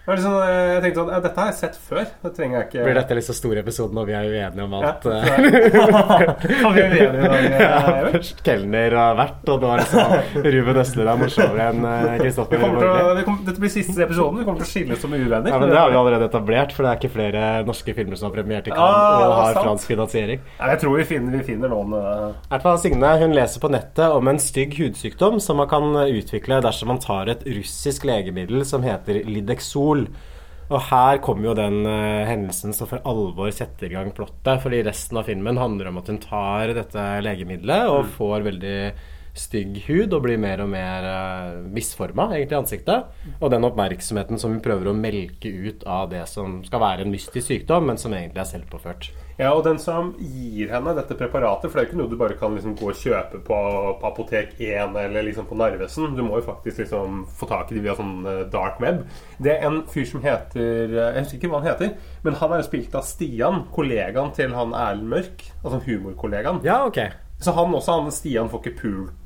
Liksom, 0.02 0.32
eh, 0.42 0.72
jeg 0.74 0.80
tenkte 0.82 1.02
at 1.04 1.10
ja, 1.14 1.18
dette 1.22 1.38
har 1.38 1.50
jeg 1.52 1.56
sett 1.60 1.76
før. 1.78 2.06
Det 2.24 2.30
trenger 2.34 2.56
jeg 2.58 2.66
ikke 2.68 2.84
Blir 2.88 2.96
dette 2.98 3.14
litt 3.14 3.26
så 3.28 3.34
stor 3.38 3.58
episode 3.60 3.94
når 3.94 4.08
vi 4.08 4.14
er 4.18 4.24
uenige 4.32 4.64
om 4.64 4.72
alt? 4.74 5.04
Ja, 5.06 5.18
eh? 5.22 5.42
Vi 6.72 6.80
er 6.82 6.94
uenige 6.96 7.28
dag, 7.30 7.44
Ja, 7.62 8.08
Først 8.16 8.40
kelner 8.42 8.96
og 8.98 9.20
vert, 9.20 9.44
og 9.52 9.62
nå 9.62 9.70
er 9.70 9.82
liksom 9.84 10.42
Ruben 10.56 10.80
Østler 10.82 11.10
er 11.12 11.20
morsommere 11.20 11.68
enn 11.70 11.86
eh, 11.86 12.06
Vi 12.16 12.22
Kristoffer 12.24 12.64
Borge. 12.64 13.36
dette 13.46 13.62
blir 13.62 13.72
siste 13.76 14.02
episoden. 14.02 14.40
Vi 14.40 14.46
kommer 14.48 14.58
til 14.64 14.66
å 14.66 14.72
skilles 14.72 15.04
som 15.04 15.14
uvenner. 15.14 15.52
Ja, 15.52 15.60
men 15.62 15.70
Det 15.70 15.78
har 15.78 15.94
vi 15.94 16.00
allerede 16.00 16.28
etablert, 16.32 16.74
for 16.74 16.82
det 16.82 16.90
er 16.90 16.98
ikke 16.98 17.12
flere 17.14 17.44
norske 17.70 17.94
filmer 18.00 18.18
som 18.18 18.30
har 18.30 18.34
premiert 18.40 18.66
i 18.66 18.74
Cannes 18.74 18.98
Ah, 18.98 19.22
og 19.28 19.36
har 19.38 19.54
sant. 19.54 19.66
fransk 19.68 19.92
finansiering. 19.92 20.42
Ja, 20.58 20.72
jeg 20.74 20.82
tror 20.82 20.98
vi 20.98 21.06
finner, 21.12 21.36
vi 21.38 21.46
finner 21.52 21.70
noen 21.70 21.94
I 21.94 22.50
hvert 22.56 22.66
fall 22.66 22.82
Signe 22.82 23.14
hun 23.22 23.38
leser 23.38 23.62
på 23.62 23.70
nettet 23.70 24.18
om 24.18 24.32
en 24.34 24.42
stygg 24.42 24.74
hudsykdom 24.80 25.38
som 25.42 25.62
man 25.62 25.70
kan 25.70 25.86
utvikle 26.02 26.58
dersom 26.66 26.90
man 26.90 26.98
tar 27.02 27.30
et 27.30 27.46
russisk 27.46 28.08
legemiddel 28.08 28.66
som 28.66 28.82
heter 28.82 29.22
Lidexol. 29.30 29.91
Og 30.72 30.78
her 30.88 31.18
kommer 31.24 31.50
jo 31.50 31.56
den 31.58 31.82
uh, 31.84 32.24
hendelsen 32.24 32.72
som 32.72 32.88
for 32.88 33.04
alvor 33.08 33.50
setter 33.52 33.90
i 33.90 33.94
gang 33.96 34.12
plottet. 34.16 34.62
Fordi 34.62 34.80
resten 34.86 35.18
av 35.20 35.28
filmen 35.28 35.60
handler 35.60 35.90
om 35.90 35.98
at 36.00 36.08
hun 36.08 36.20
tar 36.22 36.72
dette 36.78 37.08
legemiddelet 37.26 37.92
og 37.92 38.12
får 38.16 38.46
veldig 38.48 38.76
stygg 39.38 39.78
hud 39.86 40.12
og 40.12 40.26
blir 40.26 40.40
mer 40.40 40.60
og 40.64 40.70
mer 40.72 41.06
uh, 41.08 41.62
misforma 41.72 42.28
egentlig 42.32 42.56
i 42.56 42.60
ansiktet. 42.60 43.10
Og 43.38 43.52
den 43.52 43.66
oppmerksomheten 43.68 44.40
som 44.40 44.54
hun 44.54 44.62
prøver 44.64 44.90
å 44.90 44.96
melke 44.96 45.50
ut 45.50 45.86
av 45.88 46.10
det 46.12 46.24
som 46.30 46.60
skal 46.66 46.84
være 46.84 47.06
en 47.06 47.14
mystisk 47.14 47.48
sykdom, 47.48 47.88
men 47.90 48.00
som 48.00 48.14
egentlig 48.16 48.44
er 48.44 48.50
selvpåført. 48.54 49.12
Ja, 49.38 49.52
og 49.56 49.64
den 49.64 49.78
som 49.80 50.12
gir 50.20 50.68
henne 50.72 50.92
dette 50.96 51.16
preparatet 51.16 51.70
For 51.70 51.78
det 51.78 51.82
er 51.82 51.88
ikke 51.88 51.98
noe 52.02 52.10
du 52.10 52.18
bare 52.20 52.36
kan 52.38 52.52
liksom 52.54 52.74
gå 52.78 52.90
og 52.92 52.98
kjøpe 52.98 53.40
på, 53.46 53.58
på 54.00 54.08
Apotek 54.10 54.52
1 54.60 54.98
eller 55.00 55.26
liksom 55.26 55.48
på 55.48 55.56
Narvesen. 55.58 56.12
Du 56.16 56.22
må 56.26 56.38
jo 56.38 56.46
faktisk 56.46 56.84
liksom 56.84 57.22
få 57.38 57.48
tak 57.50 57.72
i 57.72 57.78
det 57.78 57.84
via 57.86 57.96
sånn 57.98 58.28
eh, 58.28 58.44
dark 58.52 58.78
web. 58.82 59.02
Det 59.42 59.56
er 59.56 59.66
en 59.68 59.82
fyr 59.90 60.06
som 60.08 60.22
heter 60.24 60.92
eh, 60.92 61.08
Jeg 61.16 61.24
husker 61.24 61.40
ikke 61.40 61.52
hva 61.54 61.62
han 61.62 61.70
heter, 61.72 62.14
men 62.26 62.38
han 62.42 62.52
er 62.52 62.62
jo 62.62 62.68
spilt 62.68 62.94
av 62.98 63.08
Stian, 63.08 63.64
kollegaen 63.74 64.34
til 64.36 64.54
han 64.56 64.76
Erlend 64.76 65.10
Mørk. 65.12 65.46
Altså 65.62 65.82
humorkollegaen. 65.86 66.62
Ja, 66.66 66.82
ok 66.86 67.00
Så 67.42 67.56
han 67.56 67.74
også, 67.74 67.98
han 67.98 68.14
Stian 68.14 68.52
får 68.52 68.66
ikke 68.66 68.78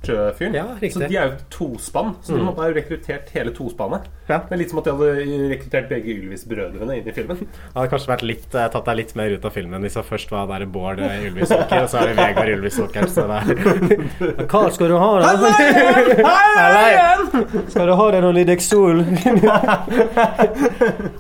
pult-fyren. 0.07 0.55
Ja, 0.55 0.65
så 0.91 0.99
de 1.09 1.17
er 1.17 1.27
jo 1.31 1.35
tospann. 1.51 2.15
Så 2.23 2.33
Mm. 2.37 2.47
de 2.47 2.53
har 2.61 2.69
jo 2.71 2.75
rekruttert 2.81 3.31
hele 3.35 3.51
tospannet. 3.53 4.01
Ja. 4.29 4.39
Det 4.39 4.53
er 4.53 4.57
litt 4.59 4.71
som 4.71 4.79
at 4.81 4.85
de 4.85 4.91
hadde 4.91 5.27
rekruttert 5.53 5.89
begge 5.89 6.09
Ylvis-brødrene 6.17 6.97
inn 6.99 7.09
i 7.09 7.13
filmen. 7.15 7.37
Det 7.39 7.47
hadde 7.77 7.89
kanskje 7.93 8.09
vært 8.11 8.23
litt, 8.27 8.55
eh, 8.55 8.69
tatt 8.69 8.85
deg 8.85 8.97
litt 8.97 9.15
mer 9.17 9.31
ut 9.31 9.45
av 9.45 9.53
filmen 9.55 9.81
hvis 9.83 9.95
det 9.95 10.05
først 10.05 10.31
var 10.31 10.47
der 10.51 10.67
Bård 10.67 10.99
eh, 11.01 11.27
Ylvisåker, 11.31 11.83
og 11.83 11.89
så 11.89 11.99
er 12.03 12.07
det 12.11 12.17
Vegard 12.17 12.49
Ylvisåker. 12.57 13.07
Så 13.07 13.23
det 13.27 13.37
er 13.37 13.43
Hva 14.51 14.71
skal 14.73 14.89
du 14.89 14.99
ha, 14.99 15.21
da? 15.21 15.27
Hei! 16.27 16.97
Skal 17.71 17.87
du 17.87 17.95
ha 17.95 18.11
deg 18.11 18.23
noe 18.25 18.33
Lidexol? 18.35 19.05
Nei, 19.07 19.15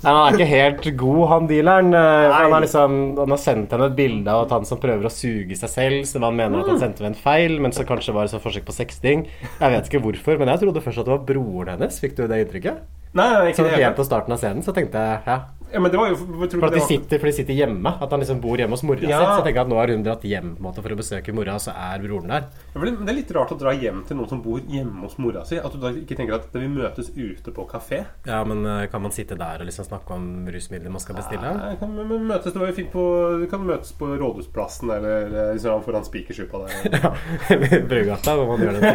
han 0.02 0.20
er 0.20 0.36
ikke 0.36 0.48
helt 0.50 0.86
god, 0.98 1.22
han 1.30 1.46
dealeren. 1.50 1.92
Eh, 1.94 2.34
Han 2.36 2.52
har, 2.52 2.60
liksom, 2.64 2.96
han 3.18 3.32
har 3.32 3.40
sendt 3.40 3.72
henne 3.74 3.88
et 3.90 3.96
bilde 3.98 4.30
av 4.32 4.44
at 4.46 4.52
han 4.56 4.66
som 4.68 4.78
prøver 4.82 5.08
å 5.08 5.12
suge 5.12 5.56
seg 5.58 5.70
selv, 5.72 5.98
så 6.08 6.20
han 6.22 6.36
mener 6.38 6.62
at 6.62 6.68
han 6.74 6.80
sendte 6.82 7.00
henne 7.04 7.14
en 7.14 7.20
feil, 7.22 7.52
men 7.62 7.74
så 7.74 7.82
kanskje 7.88 8.14
var 8.16 8.22
det 8.26 8.34
så 8.34 8.40
forsøk 8.42 8.64
på 8.68 8.75
sexting. 8.76 9.26
Jeg 9.60 9.72
vet 9.74 9.90
ikke 9.90 10.02
hvorfor, 10.04 10.38
men 10.40 10.52
jeg 10.52 10.62
trodde 10.64 10.84
først 10.84 11.02
at 11.02 11.08
det 11.08 11.14
var 11.16 11.24
broren 11.28 11.72
hennes. 11.74 11.98
Fikk 12.02 12.16
du 12.18 12.26
det 12.30 12.42
inntrykket? 12.44 12.84
Nei, 13.16 13.26
nei, 13.32 13.44
ikke 13.52 13.64
det 13.64 13.70
hele 13.72 13.84
helt 13.88 13.96
på 13.96 14.04
starten 14.04 14.34
av 14.34 14.40
scenen 14.42 14.64
så 14.66 14.74
tenkte 14.76 15.00
jeg 15.00 15.20
ja. 15.24 15.36
Ja, 15.72 15.80
men 15.82 15.90
det 15.90 15.98
var 15.98 16.12
jo 16.12 16.16
For 16.20 16.68
at 16.68 16.74
de 16.76 16.82
sitter, 16.84 17.18
for 17.18 17.26
de 17.26 17.32
sitter 17.34 17.56
hjemme. 17.56 17.90
At 18.00 18.12
han 18.14 18.20
liksom 18.22 18.38
bor 18.44 18.60
hjemme 18.60 18.76
hos 18.76 18.84
mora 18.86 19.00
Ja. 19.02 19.18
si. 19.18 19.24
Så 19.26 19.40
jeg 19.40 19.46
tenker 19.48 19.64
at 19.64 19.70
nå 19.72 19.80
har 19.80 19.90
hun 19.90 20.04
dratt 20.06 20.22
hjem 20.28 20.52
måte, 20.62 20.82
for 20.84 20.94
å 20.94 20.98
besøke 21.00 21.34
mora, 21.34 21.56
så 21.58 21.74
er 21.74 22.04
broren 22.04 22.30
der. 22.30 22.46
Ja, 22.76 22.84
det, 22.84 22.90
det 23.06 23.12
er 23.12 23.16
litt 23.16 23.30
rart 23.32 23.52
å 23.54 23.56
dra 23.56 23.72
hjem 23.72 24.02
til 24.04 24.18
noen 24.18 24.28
som 24.28 24.42
bor 24.44 24.60
hjemme 24.60 25.06
hos 25.06 25.16
mora 25.22 25.46
si. 25.48 25.56
At 25.56 25.72
du 25.72 25.80
da 25.80 25.94
ikke 25.96 26.18
tenker 26.18 26.36
at 26.36 26.52
vi 26.52 26.66
møtes 26.68 27.08
ute 27.16 27.52
på 27.56 27.64
kafé. 27.70 28.02
Ja, 28.28 28.42
men 28.44 28.66
eh, 28.68 28.82
kan 28.92 29.00
man 29.00 29.14
sitte 29.16 29.38
der 29.40 29.62
og 29.62 29.68
liksom 29.68 29.86
snakke 29.88 30.12
om 30.12 30.26
rusmidler 30.52 30.92
man 30.92 31.00
skal 31.00 31.16
bestille? 31.16 31.54
Nei, 31.56 31.70
kan 31.80 31.94
vi 31.96 32.18
møtes, 32.20 32.52
det 32.52 32.60
var 32.60 32.68
jo 32.68 32.76
fint 32.76 32.92
på, 32.92 33.04
vi 33.40 33.48
kan 33.48 33.64
møtes 33.64 33.94
på 33.96 34.10
Rådhusplassen 34.20 34.92
eller 34.92 35.30
eh, 35.30 35.54
liksom 35.56 35.86
foran 35.86 36.04
Spikersuppa 36.04 36.66
der. 36.66 37.08
Brugata, 37.88 38.36
hvor 38.36 38.52
man 38.52 38.66
gjør 38.66 38.76
det. 38.82 38.92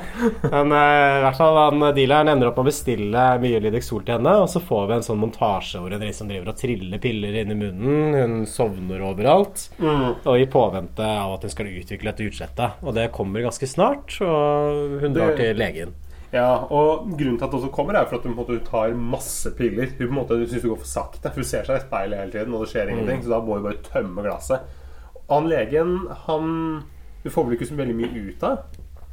Men 0.54 0.74
eh, 0.78 1.18
i 1.18 1.22
hvert 1.26 1.40
fall 1.42 1.60
han 1.60 1.86
dealeren 1.96 2.32
ender 2.32 2.48
opp 2.48 2.56
med 2.62 2.64
å 2.64 2.70
bestille 2.70 3.26
mye 3.44 3.60
Lidexol 3.66 4.06
til 4.06 4.16
henne, 4.16 4.34
og 4.46 4.48
så 4.48 4.64
får 4.64 4.88
vi 4.88 4.96
en 4.96 5.06
sånn 5.10 5.20
montasje 5.20 5.82
hvor 5.82 5.92
hun 5.92 6.06
liksom 6.06 6.32
driver 6.32 6.54
og 6.54 6.60
triller 6.60 7.04
piller 7.04 7.36
inn 7.42 7.52
i 7.52 7.58
munnen. 7.66 8.16
Hun 8.16 8.40
sovner 8.48 9.04
overalt. 9.04 9.68
Mm. 9.76 10.24
Og 10.24 10.34
i 10.40 10.48
påvente 10.50 11.04
av 11.04 11.36
at 11.36 11.44
hun 11.44 11.52
skal 11.52 11.68
utvikle 11.68 12.14
dette 12.14 12.26
utslettet. 12.30 12.80
Og 12.80 12.96
det 12.96 13.09
kommer 13.14 13.44
ganske 13.44 13.68
snart, 13.68 14.16
og 14.24 15.00
hun 15.02 15.16
drar 15.16 15.36
til 15.38 15.58
legen. 15.58 15.94
Ja, 16.30 16.62
og 16.70 17.08
grunnen 17.18 17.38
til 17.40 17.44
at 17.44 17.50
det 17.50 17.58
også 17.58 17.72
kommer, 17.74 17.96
er 17.98 18.06
for 18.06 18.20
at 18.20 18.26
hun, 18.26 18.36
på 18.36 18.44
en 18.44 18.46
måte, 18.46 18.66
tar 18.66 18.92
masse 18.94 19.50
piller. 19.58 19.90
Hun 19.98 20.04
på 20.04 20.12
en 20.12 20.18
måte 20.20 20.38
syns 20.44 20.62
det 20.62 20.70
går 20.70 20.78
for 20.78 20.90
sakte. 20.90 21.26
For 21.26 21.42
hun 21.42 21.48
ser 21.48 21.66
seg 21.66 21.80
i 21.80 21.86
speilet 21.88 22.22
hele 22.22 22.34
tiden, 22.34 22.54
og 22.54 22.62
det 22.62 22.70
skjer 22.70 22.92
ingenting. 22.92 23.18
Mm. 23.18 23.24
Så 23.24 23.32
da 23.32 23.40
må 23.42 23.56
hun 23.58 23.66
bare 23.66 23.82
tømme 23.88 24.26
glasset. 24.26 24.76
Og 25.26 25.34
han 25.34 25.50
legen, 25.50 25.96
han 26.26 26.54
Du 27.20 27.28
får 27.28 27.44
vel 27.44 27.58
ikke 27.58 27.66
så 27.68 27.76
veldig 27.76 27.96
mye 27.98 28.22
ut 28.30 28.44
av. 28.48 28.62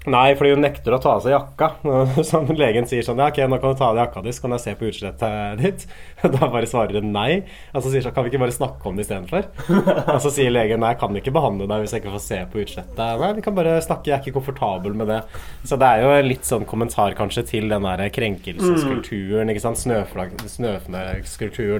Nei, 0.07 0.31
fordi 0.39 0.53
hun 0.55 0.61
nekter 0.63 0.95
å 0.95 0.99
ta 1.03 1.17
av 1.17 1.23
seg 1.25 1.33
jakka. 1.35 1.67
Som 2.29 2.47
legen 2.55 2.85
sier 2.87 3.03
sånn 3.03 3.19
Ja, 3.19 3.27
ok, 3.31 3.41
nå 3.51 3.57
kan 3.59 3.73
du 3.73 3.79
ta 3.79 3.89
av 3.91 3.97
deg 3.97 4.05
jakka 4.05 4.23
di, 4.25 4.33
så 4.35 4.45
kan 4.45 4.55
jeg 4.55 4.63
se 4.63 4.75
på 4.79 4.87
utslettet 4.91 5.63
ditt. 5.63 5.87
Da 6.37 6.47
bare 6.49 6.67
svarer 6.69 6.97
hun 7.01 7.11
nei. 7.13 7.41
Og 7.73 7.83
så 7.83 7.91
sier 7.93 8.03
sånn 8.05 8.13
Kan 8.15 8.25
vi 8.25 8.31
ikke 8.33 8.41
bare 8.41 8.55
snakke 8.55 8.89
om 8.89 8.97
det 8.97 9.05
istedenfor? 9.05 9.47
Og 10.15 10.19
så 10.23 10.31
sier 10.33 10.53
legen 10.53 10.81
nei, 10.83 10.93
jeg 10.95 11.01
kan 11.03 11.19
ikke 11.19 11.33
behandle 11.35 11.67
deg 11.69 11.83
hvis 11.83 11.93
jeg 11.95 12.03
ikke 12.05 12.15
får 12.15 12.23
se 12.25 12.39
på 12.53 12.61
utslettet. 12.63 13.03
Nei, 13.21 13.31
vi 13.37 13.45
kan 13.45 13.57
bare 13.57 13.75
snakke, 13.85 14.09
jeg 14.09 14.17
er 14.17 14.23
ikke 14.25 14.37
komfortabel 14.39 14.95
med 14.97 15.11
det. 15.11 15.19
Så 15.67 15.77
det 15.79 15.89
er 15.91 16.03
jo 16.05 16.15
litt 16.27 16.47
sånn 16.47 16.65
kommentar 16.69 17.15
kanskje 17.17 17.43
til 17.51 17.69
den 17.71 17.85
der 17.85 18.07
krenkelseskulturen, 18.17 19.51
ikke 19.53 19.63
sant. 19.63 19.81
Snøflagg- 19.83 20.35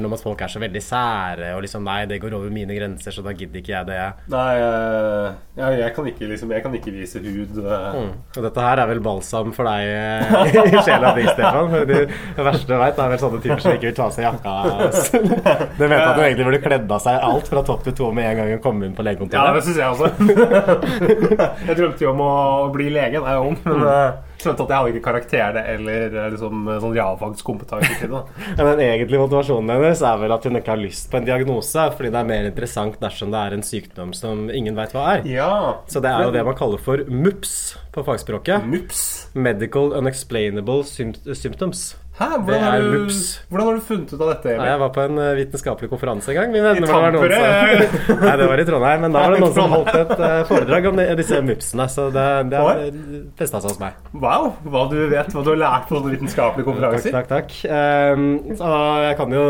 om 0.07 0.13
at 0.13 0.21
folk 0.23 0.41
er 0.43 0.51
så 0.51 0.59
veldig 0.61 0.81
sære 0.83 1.53
og 1.55 1.63
liksom 1.65 1.85
Nei, 1.87 2.01
det 2.09 2.19
går 2.21 2.33
over 2.35 2.51
mine 2.51 2.75
grenser, 2.75 3.13
så 3.15 3.23
da 3.23 3.31
gidder 3.37 3.61
ikke 3.61 3.73
jeg 3.73 3.87
det. 3.89 3.99
Nei, 4.33 4.47
jeg, 4.59 5.77
jeg, 5.81 5.91
kan 5.95 6.09
ikke, 6.11 6.29
liksom, 6.33 6.51
jeg 6.55 6.65
kan 6.65 6.75
ikke 6.77 6.93
vise 6.95 7.21
hud. 7.23 7.59
eh. 7.63 7.97
Mm. 7.97 8.16
Og 8.37 8.45
dette 8.45 8.65
her 8.67 8.81
er 8.83 8.89
vel 8.91 9.01
balsam 9.03 9.51
for 9.55 9.69
deg 9.69 9.87
eh, 9.87 10.59
i 10.61 10.83
sjela 10.85 11.13
di, 11.17 11.25
Stefan. 11.29 11.73
Det, 11.89 12.01
det 12.37 12.45
verste 12.47 12.69
du 12.69 12.75
veit, 12.77 13.01
er 13.01 13.13
vel 13.13 13.21
sånne 13.21 13.41
typer 13.43 13.63
som 13.63 13.77
ikke 13.77 13.89
vil 13.89 13.97
ta 13.97 14.07
av 14.07 14.15
seg 14.15 14.27
jakka. 14.27 14.55
Du 15.77 15.83
vet 15.85 15.97
at 15.97 16.15
du 16.17 16.23
egentlig 16.23 16.47
burde 16.49 16.61
kledd 16.63 16.93
av 16.97 17.03
seg 17.03 17.27
alt 17.29 17.51
fra 17.51 17.63
topp 17.67 17.85
til 17.87 17.97
tå 17.97 18.11
med 18.15 18.29
en 18.31 18.39
gang 18.41 18.53
hun 18.55 18.63
kom 18.63 18.83
inn 18.85 18.95
på 18.97 19.05
Ja, 19.07 19.49
det 19.55 19.63
syns 19.65 19.81
jeg 19.81 19.87
også. 19.93 20.11
jeg 21.67 21.77
drømte 21.77 22.05
jo 22.05 22.13
om 22.13 22.23
å 22.23 22.33
bli 22.73 22.89
lege 22.93 23.21
var 23.23 23.41
ung, 23.41 23.57
men 23.65 23.85
eh, 23.87 24.26
skjønte 24.37 24.65
at 24.65 24.71
jeg 24.71 24.77
hadde 24.77 24.93
ikke 24.93 25.05
karakterene 25.07 25.63
eller 25.73 26.15
eh, 26.15 26.29
liksom, 26.33 26.69
sånn 26.83 26.95
realfagskompetanse 26.95 27.99
til 28.01 28.13
det. 28.13 28.23
Den 28.59 28.83
egentlige 28.87 29.21
motivasjonen 29.23 29.73
hennes 29.75 30.03
er 30.05 30.21
vel 30.21 30.35
at 30.35 30.47
hun 30.47 30.59
ikke 30.61 30.73
har 30.73 30.81
lyst 30.81 31.11
på 31.11 31.19
en 31.19 31.27
diagnose, 31.27 31.87
fordi 31.97 32.13
det 32.13 32.21
er 32.21 32.31
mer 32.31 32.49
interessant 32.51 32.99
dersom 33.03 33.33
det 33.33 33.43
er 33.43 33.57
en 33.57 33.65
sykdom 33.65 34.15
som 34.17 34.47
ingen 34.53 34.77
veit 34.77 34.95
hva 34.95 35.05
er. 35.17 35.27
Ja. 35.29 35.51
Så 35.91 36.03
det 36.03 36.13
er 36.13 36.27
jo 36.27 36.33
det 36.35 36.45
man 36.47 36.57
kaller 36.57 36.81
for 36.81 37.03
MUPS 37.07 37.53
på 37.95 38.05
fagspråket. 38.07 38.67
MUPS? 38.67 39.05
Medical 39.37 39.95
Unexplainable 39.97 40.83
Symptoms. 40.87 41.89
Hæ? 42.17 42.27
Hvordan 42.41 42.63
har, 42.63 42.79
du, 42.81 43.09
hvordan 43.49 43.67
har 43.67 43.75
du 43.77 43.81
funnet 43.85 44.13
ut 44.13 44.21
av 44.21 44.29
dette? 44.31 44.49
Nei, 44.49 44.55
Emil? 44.55 44.69
jeg 44.71 44.79
var 44.81 44.93
på 44.95 45.03
en 45.05 45.19
eh, 45.21 45.33
vitenskapelig 45.37 45.89
konferanse 45.91 46.31
en 46.33 46.37
gang. 46.39 46.55
Mine 46.55 46.71
venner, 46.71 46.87
I 46.87 47.11
Tampere? 47.13 47.41
Nei, 48.23 48.31
det 48.41 48.47
var 48.49 48.63
i 48.63 48.65
Trondheim. 48.65 49.03
Men 49.05 49.13
da 49.13 49.21
var 49.21 49.35
det 49.35 49.41
noen 49.43 49.53
som 49.53 49.75
holdt 49.75 49.91
et 49.99 50.13
eh, 50.17 50.39
foredrag 50.49 50.89
om 50.89 51.01
disse 51.21 51.41
mupsene. 51.45 51.87
Så 51.93 52.07
det, 52.15 52.25
det 52.55 52.63
festa 53.37 53.61
seg 53.61 53.69
hos 53.69 53.81
meg. 53.83 54.01
Wow, 54.17 54.49
hva 54.65 54.87
du 54.89 54.97
vet, 55.13 55.29
hva 55.29 55.45
du 55.45 55.51
har 55.53 55.61
lært 55.61 55.85
på 55.91 55.99
sånne 55.99 56.15
vitenskapelige 56.15 56.69
konferanser. 56.71 57.13
Takk, 57.19 57.29
takk, 57.29 57.53
takk. 57.53 58.17
Um, 58.17 58.57
så 58.57 58.73
jeg 59.05 59.19
kan 59.21 59.37
jo 59.37 59.45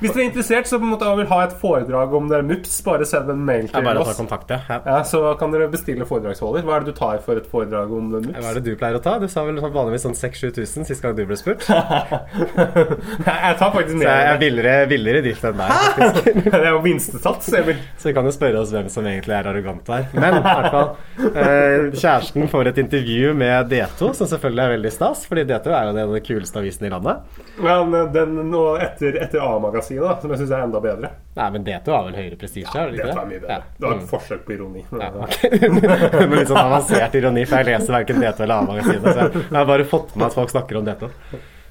Hvis 0.00 0.14
dere 0.14 0.22
er 0.24 0.28
interessert 0.30 0.68
så 0.70 0.78
måtte, 0.80 1.08
en 1.08 1.18
vil 1.20 1.28
ha 1.30 1.40
et 1.44 1.54
foredrag 1.60 2.14
om 2.16 2.28
det 2.30 2.40
MUPS, 2.48 2.78
bare 2.86 3.06
send 3.08 3.30
en 3.32 3.42
mail 3.44 3.68
til 3.68 3.88
oss. 3.90 4.16
kontakt, 4.16 4.50
ja. 4.52 4.80
ja. 4.86 5.00
Så 5.06 5.22
kan 5.40 5.52
dere 5.52 5.68
bestille 5.72 6.06
foredragsholder. 6.08 6.64
Hva 6.66 6.78
er 6.78 6.86
det 6.86 6.94
du 6.94 6.98
tar 6.98 7.20
for 7.24 7.40
et 7.40 7.48
foredrag 7.50 7.92
om 7.92 8.08
MUPS? 8.14 8.32
Hva 8.38 8.52
er 8.52 8.60
det 8.60 8.64
du 8.68 8.78
pleier 8.80 8.96
å 8.96 9.02
ta? 9.04 9.18
Du 9.20 9.28
sa 9.30 9.44
vel 9.46 9.60
sånn 9.60 9.74
vanligvis 9.74 10.06
sånn 10.08 10.16
6000-7000 10.16 10.88
sist 10.88 11.04
gang 11.04 11.16
du 11.18 11.22
ble 11.28 11.36
spurt. 11.38 11.66
jeg 11.68 13.58
tar 13.60 13.72
faktisk 13.74 13.98
mer. 14.00 14.06
Så 14.06 14.14
jeg 14.14 14.30
er 14.30 14.40
billigere, 14.40 14.88
billigere 14.90 15.24
drift 15.26 15.46
enn 15.50 15.60
deg. 15.60 15.68
det 16.48 16.62
er 16.62 16.70
jo 16.70 16.80
minstesats, 16.84 17.52
Emil. 17.60 17.84
Så 18.00 18.10
vi 18.10 18.16
kan 18.16 18.28
jo 18.28 18.34
spørre 18.34 18.64
oss 18.64 18.72
hvem 18.74 18.88
som 18.92 19.08
egentlig 19.10 19.36
er 19.36 19.50
arrogant 19.52 19.92
her. 19.92 20.08
Men 20.16 20.38
i 20.38 20.42
hvert 20.46 20.70
fall. 20.74 20.90
Eh, 21.30 21.90
kjæresten 21.92 22.48
får 22.50 22.72
et 22.72 22.82
intervju 22.84 23.34
med 23.36 23.70
D2, 23.72 24.12
som 24.16 24.30
selvfølgelig 24.32 24.64
er 24.64 24.74
veldig 24.76 24.94
stas, 24.94 25.26
fordi 25.28 25.46
D2 25.50 25.76
er 25.76 25.90
jo 25.90 25.96
den 26.00 26.26
kuleste 26.26 26.62
avisen 26.62 26.88
i 26.88 26.92
landet. 26.92 27.40
Men 27.60 27.94
den 28.14 28.36
nå 28.50 28.64
etter, 28.80 29.20
etter 29.20 29.44
A-magasinet, 29.44 29.89
da, 29.98 30.20
som 30.20 30.30
jeg 30.30 30.38
syns 30.38 30.50
er 30.52 30.62
enda 30.62 30.80
bedre 30.80 31.10
Nei, 31.36 31.50
men 31.50 31.64
D2 31.64 31.88
har 31.94 32.04
vel 32.04 32.14
høyere 32.14 32.36
prestisje? 32.38 32.70
Ja, 32.74 32.86
det 32.86 32.96
Det 32.96 33.04
ikke 33.10 33.20
er 33.22 33.26
mye 33.26 33.40
bedre. 33.40 33.50
Ja. 33.50 33.60
Det 33.78 33.86
var 33.86 33.94
et 33.96 34.00
Mm. 34.02 34.08
forsøk 34.08 34.44
på 34.46 34.52
ironi. 34.56 34.84
Ja, 34.92 35.10
okay. 35.24 35.50
Litt 36.38 36.48
sånn 36.48 36.58
avansert 36.64 37.14
ironi, 37.14 37.44
for 37.46 37.56
jeg 37.58 37.66
leser 37.80 37.92
verken 37.98 38.20
D2 38.20 38.40
eller 38.44 38.54
A-magasinet. 38.60 39.02
Så 39.14 39.30
jeg 39.40 39.56
har 39.56 39.64
bare 39.66 39.84
fått 39.84 40.16
med 40.16 40.26
at 40.26 40.34
folk 40.34 40.50
snakker 40.50 40.76
om 40.78 40.84
D2. 40.86 41.10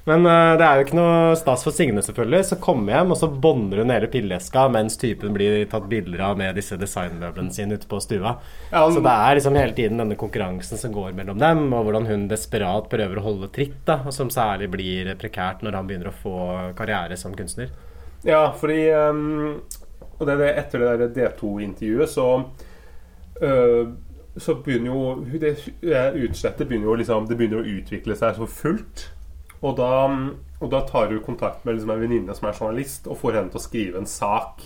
Men 0.08 0.24
uh, 0.24 0.56
det 0.56 0.64
er 0.64 0.78
jo 0.80 0.84
ikke 0.86 0.96
noe 0.96 1.34
stas 1.36 1.62
for 1.62 1.76
Signe, 1.76 2.00
selvfølgelig. 2.02 2.46
Så 2.48 2.56
kommer 2.58 2.94
hjem, 2.96 3.10
og 3.12 3.18
så 3.20 3.28
bånder 3.28 3.82
hun 3.82 3.90
hele 3.92 4.08
pilleeska 4.10 4.62
mens 4.72 4.96
typen 4.98 5.34
blir 5.36 5.66
tatt 5.70 5.84
bilder 5.92 6.22
av 6.24 6.38
med 6.40 6.56
disse 6.56 6.78
designmøblene 6.80 7.52
sine 7.52 7.76
ute 7.76 7.86
på 7.86 8.00
stua. 8.00 8.32
Ja, 8.72 8.86
men- 8.86 8.94
Så 8.96 9.02
det 9.04 9.12
er 9.12 9.34
liksom 9.36 9.54
hele 9.60 9.72
tiden 9.76 9.98
denne 10.00 10.16
konkurransen 10.16 10.78
som 10.80 10.90
går 10.96 11.12
mellom 11.12 11.38
dem, 11.38 11.66
og 11.74 11.84
hvordan 11.84 12.06
hun 12.08 12.26
desperat 12.28 12.88
prøver 12.88 13.18
å 13.20 13.26
holde 13.28 13.52
tritt, 13.52 13.76
da, 13.84 14.00
og 14.06 14.12
som 14.16 14.30
særlig 14.32 14.70
blir 14.72 15.14
prekært 15.20 15.60
når 15.62 15.72
han 15.74 15.86
begynner 15.86 16.08
å 16.08 16.16
få 16.24 16.74
karriere 16.74 17.16
som 17.20 17.34
kunstner. 17.36 17.68
Ja, 18.26 18.42
fordi 18.52 18.90
um, 18.92 19.60
Og 20.18 20.26
det 20.26 20.34
er 20.34 20.40
det 20.42 20.50
etter 20.60 20.82
det 20.82 21.08
der 21.14 21.30
D2-intervjuet, 21.30 22.10
så 22.12 22.26
uh, 23.40 23.92
Så 24.36 24.56
begynner 24.64 24.92
jo 24.92 25.38
Det 25.40 25.54
utslettet 26.26 26.68
begynner 26.68 26.90
jo 26.90 26.98
liksom 27.00 27.30
Det 27.30 27.38
begynner 27.40 27.62
å 27.62 27.78
utvikle 27.78 28.18
seg 28.18 28.36
så 28.36 28.48
fullt. 28.50 29.08
Og 29.60 29.76
da, 29.76 29.94
og 30.60 30.68
da 30.72 30.82
tar 30.88 31.10
du 31.10 31.18
kontakt 31.20 31.64
med 31.64 31.76
liksom 31.76 31.90
en 31.92 32.00
venninne 32.00 32.36
som 32.36 32.46
er 32.48 32.54
journalist, 32.56 33.08
og 33.10 33.18
får 33.20 33.36
henne 33.36 33.52
til 33.52 33.60
å 33.60 33.64
skrive 33.64 34.00
en 34.00 34.08
sak. 34.08 34.62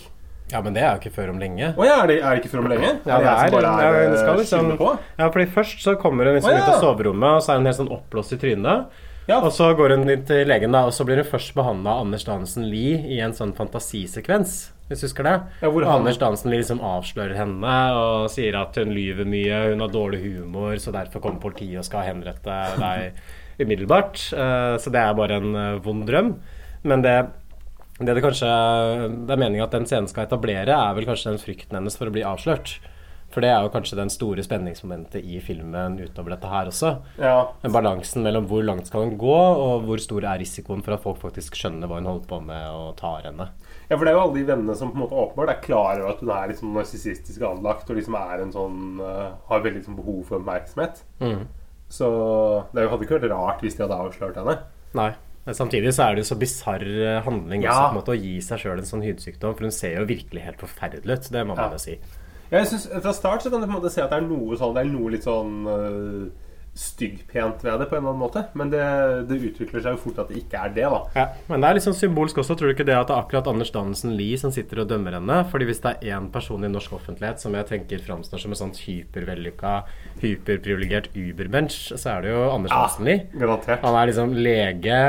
Ja, 0.53 0.61
men 0.61 0.75
det 0.75 0.83
er 0.85 0.93
jo 0.93 1.01
ikke 1.01 1.15
før 1.17 1.33
om 1.33 1.41
lenge. 1.41 1.71
Å 1.73 1.87
ja, 1.87 1.97
er 2.03 2.11
det, 2.11 2.15
er 2.21 2.37
det 2.37 2.43
ikke 2.43 2.51
før 2.53 2.61
om 2.61 2.69
lenge? 2.69 2.91
Ja, 3.01 3.17
det 3.19 3.31
er, 3.33 3.51
bare 3.55 3.73
er, 3.81 4.15
skal 4.19 4.35
øh, 4.35 4.39
liksom, 4.43 4.71
ja, 5.17 5.27
fordi 5.33 5.45
Først 5.55 5.81
så 5.83 5.95
kommer 5.99 6.29
hun 6.29 6.37
liksom 6.37 6.51
Å, 6.51 6.55
ja. 6.55 6.61
ut 6.61 6.75
av 6.75 6.83
soverommet, 6.83 7.39
og 7.39 7.43
så 7.43 7.53
er 7.53 7.59
hun 7.59 7.69
helt 7.71 7.79
sånn 7.79 7.91
oppblåst 7.95 8.35
i 8.37 8.39
trynet. 8.43 9.01
Og 9.27 9.51
så 9.53 9.71
går 9.75 9.95
hun 9.95 10.09
inn 10.09 10.23
til 10.27 10.45
legen, 10.47 10.71
da, 10.75 10.83
og 10.85 10.93
så 10.93 11.05
blir 11.07 11.17
hun 11.23 11.25
først 11.25 11.55
behandla 11.57 11.95
av 11.95 12.03
Anders 12.05 12.25
Dansen 12.27 12.67
Lie 12.69 12.99
i 13.15 13.19
en 13.25 13.33
sånn 13.33 13.55
fantasisekvens. 13.57 14.71
Hvis 14.85 15.01
du 15.01 15.07
husker 15.07 15.25
det? 15.25 15.33
Ja, 15.63 15.69
hvor 15.73 15.83
han- 15.83 16.01
Anders 16.03 16.17
Dansen 16.21 16.51
Lie 16.51 16.59
liksom 16.61 16.79
avslører 16.79 17.33
henne 17.35 17.73
og 17.97 18.29
sier 18.29 18.55
at 18.55 18.75
hun 18.75 18.93
lyver 18.93 19.25
mye, 19.25 19.71
hun 19.71 19.79
har 19.81 19.87
dårlig 19.89 20.21
humor, 20.21 20.75
så 20.77 20.91
derfor 20.93 21.21
kommer 21.21 21.41
politiet 21.41 21.79
og 21.79 21.85
skal 21.85 22.03
henrette 22.05 22.43
deg 22.77 23.13
umiddelbart. 23.59 24.31
Eh, 24.33 24.77
Så 24.77 24.91
det 24.91 25.01
er 25.01 25.13
bare 25.15 25.37
en 25.41 25.55
eh, 25.55 25.79
vond 25.79 26.05
drøm. 26.05 26.35
Men 26.83 27.01
det 27.01 27.29
det 27.97 28.13
det 28.13 28.23
kanskje 28.23 29.25
det 29.25 29.31
er 29.31 29.37
meningen 29.39 29.63
at 29.63 29.71
den 29.71 29.85
scenen 29.85 30.07
skal 30.09 30.25
etablere, 30.27 30.67
er 30.67 30.93
vel 30.93 31.05
kanskje 31.05 31.31
den 31.31 31.39
frykten 31.39 31.71
hennes 31.77 31.95
for 31.97 32.07
å 32.07 32.11
bli 32.11 32.21
avslørt. 32.23 32.77
For 33.35 33.43
det 33.43 33.49
er 33.51 33.65
jo 33.65 33.71
kanskje 33.73 33.97
den 33.99 34.11
store 34.13 34.43
spenningsmomentet 34.45 35.25
i 35.27 35.41
filmen 35.43 35.97
utover 35.99 36.31
dette 36.37 36.47
her 36.47 36.69
også. 36.71 36.93
Ja. 37.19 37.33
Balansen 37.67 38.23
mellom 38.23 38.45
hvor 38.47 38.63
langt 38.63 38.87
skal 38.87 39.03
hun 39.09 39.17
gå, 39.19 39.33
og 39.35 39.83
hvor 39.89 39.99
stor 39.99 40.23
er 40.23 40.39
risikoen 40.39 40.79
for 40.85 40.95
at 40.95 41.03
folk 41.03 41.19
faktisk 41.19 41.57
skjønner 41.59 41.91
hva 41.91 41.97
hun 41.99 42.07
holder 42.07 42.29
på 42.29 42.39
med, 42.47 42.69
og 42.71 42.93
tar 43.01 43.27
henne. 43.27 43.49
Ja, 43.89 43.97
for 43.97 44.05
det 44.07 44.13
er 44.13 44.15
jo 44.15 44.23
alle 44.23 44.37
de 44.39 44.45
vennene 44.47 44.77
som 44.79 44.93
på 44.93 44.97
en 44.97 45.03
måte 45.03 45.19
åpenbart 45.19 45.51
er 45.51 45.59
klar 45.65 45.99
over 45.99 46.13
at 46.15 46.23
hun 46.23 46.31
er 46.31 46.47
liksom 46.53 46.71
narsissistisk 46.79 47.43
anlagt 47.45 47.91
og 47.91 47.99
liksom 47.99 48.15
er 48.21 48.41
en 48.45 48.55
sånn 48.55 48.79
øh, 49.03 49.27
har 49.51 49.61
veldig 49.67 49.81
liksom 49.81 49.99
behov 49.99 50.23
for 50.31 50.39
oppmerksomhet. 50.39 51.03
Mm. 51.19 51.43
Så 51.91 52.07
det 52.73 52.87
hadde 52.89 53.05
ikke 53.05 53.19
vært 53.19 53.31
rart 53.35 53.61
hvis 53.67 53.75
de 53.77 53.83
hadde 53.85 53.99
avslørt 54.07 54.39
henne. 54.39 54.55
Nei. 54.97 55.11
Men 55.45 55.53
samtidig 55.59 55.91
så 55.93 56.07
er 56.07 56.15
det 56.15 56.23
jo 56.23 56.31
så 56.31 56.39
bisarr 56.41 56.81
eh, 56.87 57.19
handling 57.27 57.61
Ja. 57.67 57.75
også, 57.75 57.81
på 57.83 57.91
en 57.91 57.99
måte, 57.99 58.15
å 58.15 58.21
gi 58.23 58.37
seg 58.41 58.63
sjøl 58.63 58.79
en 58.81 58.87
sånn 58.89 59.03
hudsykdom. 59.05 59.53
For 59.59 59.67
hun 59.67 59.75
ser 59.75 59.99
jo 59.99 60.07
virkelig 60.09 60.41
helt 60.47 60.63
forferdelig 60.63 61.19
ut. 61.19 61.27
Det 61.35 61.43
må 61.45 61.53
man 61.53 61.67
Ja. 61.67 61.75
jo 61.75 61.83
si. 61.83 61.99
Jeg 62.51 62.67
synes, 62.69 62.89
Fra 63.01 63.13
start 63.13 63.45
så 63.45 63.51
kan 63.51 63.61
du 63.61 63.67
på 63.67 63.73
en 63.73 63.79
måte 63.79 63.93
se 63.93 64.03
at 64.03 64.11
det 64.13 64.21
er 64.21 64.27
noe 64.27 64.57
sånn 64.59 64.75
Det 64.75 64.83
er 64.83 64.91
noe 64.91 65.13
litt 65.13 65.25
sånn 65.25 65.53
uh, 65.65 66.25
styggpent 66.75 67.61
ved 67.63 67.79
det, 67.79 67.85
på 67.87 67.95
en 67.95 68.01
eller 68.01 68.11
annen 68.11 68.19
måte. 68.19 68.41
Men 68.59 68.71
det, 68.73 68.83
det 69.29 69.37
utvikler 69.47 69.79
seg 69.79 69.95
jo 69.95 70.01
fort 70.01 70.17
at 70.19 70.31
det 70.31 70.41
ikke 70.41 70.59
er 70.59 70.73
det, 70.75 70.83
da. 70.91 70.97
Ja, 71.15 71.25
men 71.47 71.63
det 71.63 71.69
er 71.69 71.77
litt 71.77 71.85
sånn 71.85 71.95
symbolsk 71.95 72.41
også, 72.43 72.57
tror 72.59 72.67
du 72.67 72.73
ikke 72.75 72.87
det 72.87 72.97
at 72.97 73.07
det 73.07 73.15
er 73.15 73.21
akkurat 73.23 73.47
Anders 73.47 73.71
Danielsen 73.71 74.11
Lie 74.19 74.35
som 74.41 74.51
sitter 74.51 74.83
og 74.83 74.89
dømmer 74.91 75.15
henne? 75.15 75.37
Fordi 75.51 75.69
hvis 75.69 75.79
det 75.85 75.93
er 75.93 76.17
én 76.17 76.27
person 76.33 76.67
i 76.67 76.71
norsk 76.71 76.97
offentlighet 76.97 77.39
som 77.39 77.55
jeg 77.55 77.69
tenker 77.69 78.03
framstår 78.03 78.43
som 78.43 78.51
en 78.51 78.59
sånn 78.59 78.75
hypervellykka, 78.75 79.77
hyperprivilegert 80.19 81.13
ubermensch, 81.15 81.93
så 81.95 82.17
er 82.17 82.27
det 82.27 82.35
jo 82.35 82.43
Anders 82.49 82.75
Ja, 82.75 82.81
Danielsen 82.83 83.07
Lie. 83.07 83.79
Han 83.85 83.99
er 84.01 84.11
liksom 84.11 84.35
lege, 84.35 84.99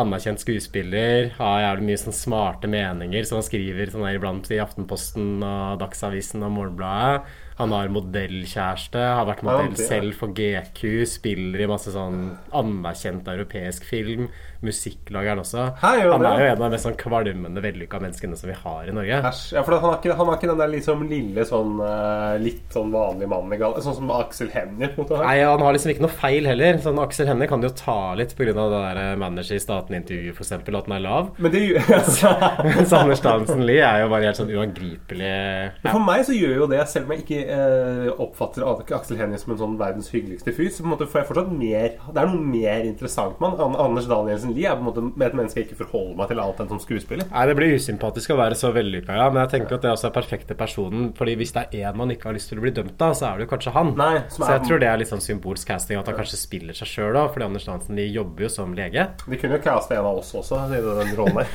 anerkjent 0.00 0.42
skuespiller, 0.42 1.30
har 1.38 1.62
jævlig 1.62 1.88
mye 1.88 2.00
sånn 2.00 2.16
smarte 2.16 2.68
meninger, 2.70 3.26
som 3.26 3.40
han 3.40 3.46
skriver 3.46 3.92
sånn 3.92 4.04
der 4.06 4.18
iblant 4.18 4.48
i 4.52 4.60
Aftenposten 4.62 5.40
og 5.40 5.80
Dagsavisen 5.80 6.44
og 6.46 6.54
Morgenbladet. 6.58 7.34
Han 7.56 7.72
har 7.72 7.88
modellkjæreste, 7.88 9.00
har 9.00 9.24
vært 9.30 9.44
modell 9.46 9.76
selv 9.80 10.18
for 10.18 10.34
GQ, 10.36 11.06
spiller 11.08 11.64
i 11.64 11.70
masse 11.70 11.94
sånn 11.94 12.34
anerkjent 12.56 13.28
europeisk 13.32 13.86
film. 13.88 14.28
Musikklager 14.64 15.34
han 15.34 15.42
også. 15.42 15.66
Hei, 15.82 15.94
jo, 16.04 16.12
han 16.14 16.26
er 16.28 16.42
jo 16.42 16.48
en 16.50 16.56
av 16.56 16.64
de 16.66 16.70
mest 16.76 16.88
sånn 16.88 16.98
kvalmende, 17.00 17.62
vellykka 17.64 18.00
menneskene 18.02 18.38
som 18.38 18.50
vi 18.50 18.56
har 18.62 18.88
i 18.88 18.94
Norge. 18.96 19.20
Æsj. 19.30 19.42
Ja, 19.56 19.64
for 19.66 19.76
han 19.76 19.90
har, 19.90 19.98
ikke, 20.00 20.16
han 20.18 20.30
har 20.30 20.38
ikke 20.40 20.50
den 20.52 20.62
der 20.62 20.72
liksom 20.72 21.04
lille 21.10 21.46
sånn 21.48 21.80
øh, 21.82 22.36
litt 22.42 22.74
sånn 22.74 22.92
vanlig 22.94 23.28
mann 23.30 23.52
i 23.52 23.60
galla 23.60 23.82
Sånn 23.84 23.98
som 23.98 24.10
Aksel 24.14 24.50
Hennie. 24.54 24.88
Nei, 24.96 25.36
Han 25.44 25.62
har 25.62 25.76
liksom 25.76 25.92
ikke 25.92 26.06
noe 26.06 26.16
feil 26.16 26.48
heller. 26.48 26.80
Sånn 26.82 27.00
Aksel 27.02 27.28
Hennie 27.30 27.48
kan 27.50 27.62
jo 27.64 27.70
ta 27.76 28.14
litt 28.18 28.34
pga. 28.36 28.52
det 28.56 28.66
der 28.72 29.20
manager 29.20 29.58
i 29.58 29.62
staten-intervjuet, 29.62 30.36
f.eks., 30.36 30.52
at 30.56 30.66
den 30.66 30.96
er 30.96 31.04
lav. 31.04 31.30
Men 31.42 31.52
det 31.54 31.62
gjør 31.66 31.86
Mens 32.66 32.92
Anders 32.96 33.22
Danielsen 33.24 33.64
Lie 33.66 33.82
er 33.84 34.02
jo 34.04 34.10
bare 34.12 34.28
helt 34.28 34.38
sånn 34.38 34.52
uangripelig 34.52 35.26
ja. 35.26 35.90
For 35.90 36.02
meg 36.02 36.24
så 36.28 36.34
gjør 36.36 36.62
jo 36.62 36.68
det, 36.70 36.82
selv 36.90 37.08
om 37.08 37.14
jeg 37.14 37.24
ikke 37.24 37.40
eh, 37.56 38.08
oppfatter 38.22 38.66
Aksel 38.96 39.20
Hennie 39.20 39.40
som 39.40 39.54
en 39.54 39.60
sånn 39.60 39.78
verdens 39.80 40.10
hyggeligste 40.12 40.54
fyr, 40.56 40.70
så 40.72 40.84
på 40.84 40.88
en 40.88 40.94
måte 40.94 41.08
får 41.10 41.22
jeg 41.22 41.28
fortsatt 41.30 41.52
mer 41.52 41.96
Det 41.96 42.22
er 42.22 42.30
noe 42.30 42.52
mer 42.56 42.86
interessant 42.86 43.40
med 43.42 43.58
han. 43.60 43.76
Anders 43.86 44.08
Danielsen 44.10 44.45
Lie 44.54 44.66
er 44.70 44.76
på 44.76 44.84
en 44.84 44.88
måte 44.90 45.02
med 45.16 45.26
et 45.26 45.34
menneske 45.38 45.60
jeg 45.60 45.68
ikke 45.68 45.80
forholder 45.84 46.16
meg 46.20 46.28
til 46.30 46.40
annet 46.42 46.60
enn 46.64 46.68
som 46.68 46.80
skuespiller. 46.82 47.26
Nei, 47.32 47.46
Det 47.46 47.56
blir 47.56 47.74
usympatisk 47.76 48.30
å 48.30 48.36
være 48.38 48.54
så 48.58 48.72
vellykka, 48.74 49.16
ja. 49.16 49.26
Men 49.30 49.42
jeg 49.46 49.52
tenker 49.60 49.74
at 49.78 49.82
det 49.86 49.90
også 49.92 50.06
er 50.10 50.14
perfekte 50.16 50.54
personen. 50.58 51.12
Fordi 51.16 51.34
hvis 51.36 51.52
det 51.56 51.64
er 51.72 51.90
én 51.90 51.96
man 51.96 52.10
ikke 52.10 52.28
har 52.30 52.34
lyst 52.36 52.48
til 52.52 52.58
å 52.58 52.64
bli 52.66 52.70
dømt 52.76 53.00
av, 53.02 53.14
så 53.18 53.30
er 53.32 53.38
det 53.38 53.46
jo 53.48 53.50
kanskje 53.56 53.72
han. 53.76 53.94
Nei, 53.96 54.22
som 54.28 54.44
så 54.44 54.50
er- 54.50 54.58
jeg 54.58 54.66
tror 54.68 54.78
det 54.80 54.88
er 54.88 54.96
litt 55.02 55.08
sånn 55.08 55.24
symbolsk 55.24 55.66
casting, 55.66 55.98
at 55.98 56.06
han 56.06 56.16
kanskje 56.16 56.36
spiller 56.40 56.74
seg 56.74 56.88
sjøl 56.88 57.14
òg. 57.16 57.32
Fordi 57.34 57.44
Anders 57.46 57.64
Danielsen 57.66 57.96
de 57.96 58.06
jobber 58.12 58.42
jo 58.42 58.48
som 58.48 58.74
lege. 58.74 59.06
De 59.28 59.36
kunne 59.36 59.56
jo 59.58 59.62
caste 59.64 59.92
en 59.96 60.04
av 60.04 60.18
oss 60.18 60.32
også 60.32 60.60
i 60.66 60.80
den 60.80 61.16
rollen 61.16 61.34
der. 61.36 61.46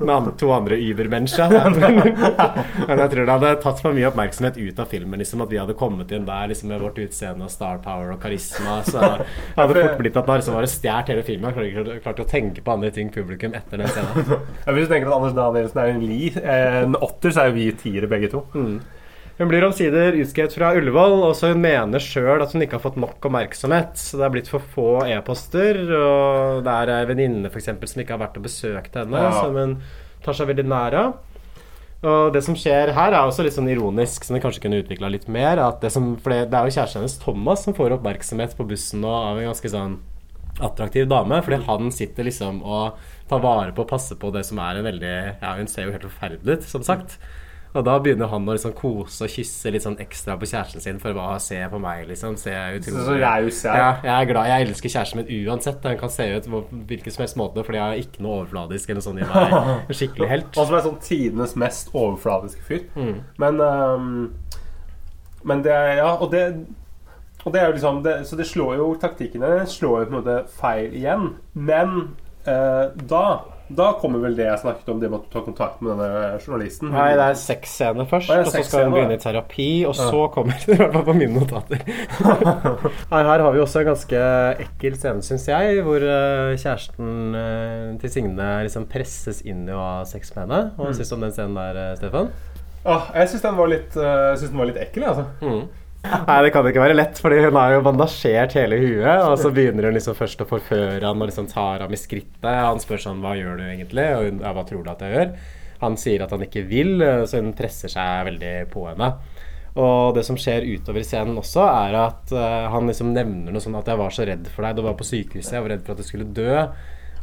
Med 0.20 0.38
to 0.38 0.50
andre 0.52 0.76
übermennesker. 0.76 1.50
Men 2.88 2.98
jeg 3.04 3.10
tror 3.12 3.24
det 3.26 3.34
hadde 3.34 3.52
tatt 3.62 3.80
for 3.82 3.96
mye 3.96 4.08
oppmerksomhet 4.10 4.56
ut 4.60 4.78
av 4.82 4.88
filmen. 4.90 5.18
Liksom 5.20 5.42
At 5.44 5.50
vi 5.52 5.58
hadde 5.60 5.74
kommet 5.78 6.12
inn 6.12 6.26
der 6.28 6.48
liksom 6.50 6.68
med 6.70 6.80
vårt 6.82 6.98
utseende 7.02 7.46
og 7.46 7.52
star 7.52 7.78
power 7.84 8.12
og 8.14 8.20
karisma. 8.22 8.80
Så 8.86 9.00
det 9.00 9.26
hadde 9.58 9.76
fort 9.80 9.98
blitt 10.00 10.16
at 10.20 10.26
man 10.28 10.40
liksom 10.40 10.56
bare 10.58 10.70
stjålet 10.70 11.12
hele 11.14 11.24
filmen. 11.26 11.49
Jeg 11.50 11.72
klarte 11.74 11.96
ikke 11.96 12.04
klart 12.06 12.22
å 12.22 12.28
tenke 12.30 12.62
på 12.64 12.72
andre 12.72 12.90
ting 12.94 13.10
publikum 13.14 13.54
etter 13.58 13.78
den 13.82 13.88
scenen. 13.90 14.30
Ja, 14.66 14.72
hvis 14.76 14.88
du 14.88 14.94
tenker 14.94 15.10
at 15.10 15.16
Anders 15.18 15.36
Danielsen 15.36 15.82
er 15.82 15.92
en 15.94 16.00
li, 16.06 16.32
eh, 16.36 16.80
en 16.84 16.96
åtter, 16.98 17.30
så 17.34 17.42
er 17.44 17.50
jo 17.50 17.58
vi 17.58 17.68
tiere 17.80 18.08
begge 18.10 18.30
to. 18.32 18.44
Hun 19.40 19.48
blir 19.48 19.64
omsider 19.64 20.18
utskrevet 20.20 20.52
fra 20.52 20.74
Ullevål, 20.76 21.14
og 21.30 21.32
så 21.38 21.54
hun 21.54 21.62
mener 21.64 22.02
sjøl 22.04 22.42
at 22.44 22.52
hun 22.52 22.60
ikke 22.66 22.76
har 22.76 22.82
fått 22.84 22.98
nok 23.00 23.24
oppmerksomhet. 23.24 23.96
Så 23.96 24.18
det 24.20 24.26
er 24.26 24.34
blitt 24.34 24.50
for 24.52 24.60
få 24.74 24.88
e-poster, 25.08 25.78
og 25.96 26.60
det 26.66 26.74
er 26.82 26.92
ei 26.98 27.06
venninne 27.08 27.48
eksempel 27.48 27.88
som 27.88 28.02
ikke 28.02 28.18
har 28.18 28.20
vært 28.26 28.36
og 28.36 28.44
besøkt 28.44 28.98
henne, 29.00 29.16
Ja. 29.24 29.32
som 29.40 29.56
hun 29.56 29.78
tar 30.22 30.36
seg 30.36 30.50
veldig 30.52 30.66
nær 30.68 30.98
av. 31.00 31.14
Og 32.04 32.32
det 32.32 32.40
som 32.44 32.54
skjer 32.56 32.92
her, 32.96 33.12
er 33.12 33.26
også 33.28 33.44
litt 33.44 33.52
sånn 33.56 33.68
ironisk, 33.72 34.24
som 34.24 34.36
vi 34.36 34.40
kanskje 34.40 34.62
kunne 34.64 34.78
utvikla 34.84 35.08
litt 35.12 35.26
mer. 35.28 35.58
At 35.60 35.80
det, 35.84 35.90
som, 35.92 36.14
for 36.20 36.32
det, 36.32 36.46
det 36.52 36.56
er 36.60 36.68
jo 36.68 36.76
kjæresten 36.76 37.00
hennes, 37.02 37.18
Thomas, 37.20 37.64
som 37.64 37.74
får 37.76 37.96
oppmerksomhet 37.98 38.54
på 38.56 38.68
bussen 38.68 39.00
nå 39.04 39.08
av 39.12 39.40
en 39.40 39.50
ganske 39.50 39.72
sånn 39.72 39.98
attraktiv 40.60 41.08
dame. 41.10 41.42
Fordi 41.42 41.62
han 41.66 41.90
sitter 41.94 42.24
liksom 42.28 42.62
og 42.62 42.98
tar 43.30 43.40
vare 43.44 43.72
på 43.76 43.84
og 43.84 43.88
passer 43.92 44.16
på 44.20 44.32
det 44.34 44.44
som 44.48 44.58
er 44.58 44.80
en 44.80 44.84
veldig 44.88 45.14
Ja, 45.42 45.54
hun 45.56 45.66
ser 45.70 45.86
jo 45.88 45.92
helt 45.94 46.08
forferdelig 46.08 46.58
ut, 46.60 46.62
som 46.70 46.82
sagt. 46.82 47.18
Og 47.70 47.84
da 47.86 47.92
begynner 48.02 48.26
han 48.26 48.42
å 48.50 48.54
liksom 48.56 48.72
kose 48.74 49.22
og 49.22 49.30
kysse 49.30 49.70
litt 49.70 49.84
sånn 49.84 49.94
ekstra 50.02 50.34
på 50.40 50.48
kjæresten 50.50 50.82
sin 50.82 50.96
for 50.98 51.14
å 51.14 51.26
se 51.38 51.54
på 51.70 51.78
meg, 51.78 52.08
liksom. 52.08 52.34
Se 52.36 52.50
utrolig 52.50 52.98
Så- 52.98 53.04
så 53.06 53.20
raus 53.20 53.60
er. 53.64 53.76
Ja, 53.78 53.90
jeg 54.02 54.10
er 54.10 54.32
glad. 54.32 54.46
Jeg 54.50 54.66
elsker 54.66 54.88
kjæresten 54.90 55.16
min 55.22 55.46
uansett. 55.46 55.84
Han 55.84 55.96
kan 55.98 56.10
se 56.10 56.26
ut 56.36 56.48
på 56.50 56.64
hvilken 56.88 57.12
som 57.12 57.22
helst 57.22 57.36
måte, 57.36 57.62
fordi 57.64 57.78
jeg 57.78 57.86
har 57.86 57.94
ikke 58.02 58.20
noe 58.26 58.40
overfladisk 58.42 58.90
eller 58.90 59.00
sånn 59.06 59.22
i 59.22 59.28
meg. 59.28 59.86
Skikkelig 60.00 60.28
helt. 60.28 60.56
Han 60.56 60.66
som 60.66 60.74
er 60.74 60.82
sånn 60.88 60.98
tidenes 61.00 61.54
mest 61.54 61.94
overfladiske 61.94 62.62
fyr. 62.66 62.82
Mm. 62.96 63.20
Men 63.38 63.60
um, 63.60 64.34
Men 65.44 65.62
det 65.62 65.72
er 65.72 65.96
Ja, 66.02 66.16
og 66.16 66.32
det 66.32 66.66
og 67.44 67.52
det 67.54 67.60
er 67.62 67.66
jo 67.70 67.76
liksom 67.78 68.02
det, 68.04 68.16
Så 68.28 68.36
det 68.36 68.46
slår 68.46 68.76
jo 68.76 68.90
taktikkene 69.00 69.66
slår 69.66 70.02
jo 70.04 70.10
på 70.10 70.12
en 70.14 70.18
måte 70.22 70.38
feil 70.60 70.92
igjen. 70.92 71.30
Men 71.54 71.96
eh, 72.46 72.90
da 73.08 73.24
da 73.70 73.92
kommer 74.00 74.18
vel 74.18 74.32
det 74.34 74.48
jeg 74.48 74.58
snakket 74.64 74.88
om, 74.90 74.98
det 74.98 75.06
med 75.12 75.20
å 75.20 75.28
ta 75.30 75.44
kontakt 75.46 75.78
med 75.80 75.92
denne 75.94 76.40
journalisten. 76.42 76.88
Nei, 76.90 77.12
det 77.14 77.22
er 77.22 77.36
seks 77.38 77.70
scener 77.78 78.08
først, 78.10 78.26
og 78.34 78.48
så 78.50 78.64
skal 78.66 78.88
hun 78.88 78.96
begynne 78.96 79.14
i 79.14 79.20
terapi, 79.22 79.66
og 79.86 79.94
Ja. 79.94 80.08
så 80.10 80.24
kommer 80.34 80.56
det 80.66 80.74
i 80.74 80.78
hvert 80.80 80.92
fall 80.96 81.04
på 81.06 81.14
mine 81.14 81.38
notater. 81.38 81.78
Her, 83.12 83.28
her 83.30 83.44
har 83.44 83.52
vi 83.54 83.60
også 83.62 83.84
en 83.84 83.92
ganske 83.92 84.22
ekkel 84.66 84.96
scene, 84.98 85.22
syns 85.22 85.46
jeg, 85.52 85.84
hvor 85.86 86.02
eh, 86.02 86.56
kjæresten 86.58 87.34
eh, 87.38 87.86
til 88.02 88.10
Signe 88.16 88.48
liksom 88.66 88.88
presses 88.90 89.42
inn 89.46 89.62
i 89.68 89.72
å 89.76 89.78
ha 89.78 89.94
sex 90.08 90.34
med 90.34 90.48
henne. 90.48 90.60
Hva 90.74 90.90
Mm. 90.90 90.96
syns 90.98 91.08
du 91.12 91.14
om 91.14 91.24
den 91.28 91.36
scenen 91.38 91.54
der, 91.62 91.78
eh, 91.84 91.96
Stefan? 92.02 92.32
Ah, 92.84 93.06
jeg 93.14 93.28
syns 93.28 93.42
den, 93.46 93.54
den 93.54 94.58
var 94.58 94.66
litt 94.72 94.82
ekkel, 94.82 95.06
jeg, 95.06 95.14
altså. 95.14 95.68
Nei, 96.00 96.36
det 96.46 96.50
kan 96.54 96.64
ikke 96.64 96.80
være 96.80 96.96
lett, 96.96 97.18
fordi 97.20 97.42
hun 97.44 97.56
har 97.60 97.74
jo 97.74 97.82
bandasjert 97.84 98.54
hele 98.56 98.78
huet. 98.80 99.24
Og 99.26 99.34
så 99.40 99.50
begynner 99.52 99.88
hun 99.88 99.96
liksom 99.96 100.16
først 100.16 100.40
å 100.40 100.48
forføre 100.48 101.04
han 101.04 101.20
og 101.20 101.28
liksom 101.28 101.48
tar 101.50 101.84
ham 101.84 101.92
i 101.92 102.00
skrittet. 102.00 102.48
Han 102.48 102.80
spør 102.80 103.02
sånn 103.04 103.20
'Hva 103.20 103.34
gjør 103.36 103.60
du 103.60 103.64
egentlig?' 103.66 104.14
Og 104.16 104.24
hun 104.24 104.40
'Ja, 104.40 104.52
hva 104.56 104.64
tror 104.64 104.84
du 104.84 104.90
at 104.90 105.04
jeg 105.04 105.12
gjør?' 105.16 105.36
Han 105.80 105.96
sier 105.96 106.22
at 106.22 106.30
han 106.30 106.42
ikke 106.44 106.68
vil, 106.68 107.00
så 107.24 107.40
hun 107.40 107.54
presser 107.56 107.88
seg 107.88 108.26
veldig 108.28 108.68
på 108.68 108.88
henne. 108.88 109.14
Og 109.76 110.14
det 110.14 110.24
som 110.26 110.36
skjer 110.36 110.66
utover 110.66 111.04
scenen 111.06 111.38
også, 111.38 111.62
er 111.62 111.94
at 111.94 112.32
uh, 112.32 112.68
han 112.68 112.86
liksom 112.86 113.14
nevner 113.14 113.52
noe 113.52 113.62
sånn 113.62 113.78
at 113.78 113.86
'jeg 113.86 113.98
var 113.98 114.10
så 114.10 114.26
redd 114.26 114.46
for 114.48 114.62
deg, 114.62 114.76
du 114.76 114.82
var 114.82 114.94
på 114.94 115.06
sykehuset, 115.06 115.52
jeg 115.52 115.62
var 115.62 115.70
redd 115.70 115.84
for 115.84 115.92
at 115.92 115.98
du 115.98 116.02
skulle 116.02 116.34
dø'. 116.34 116.68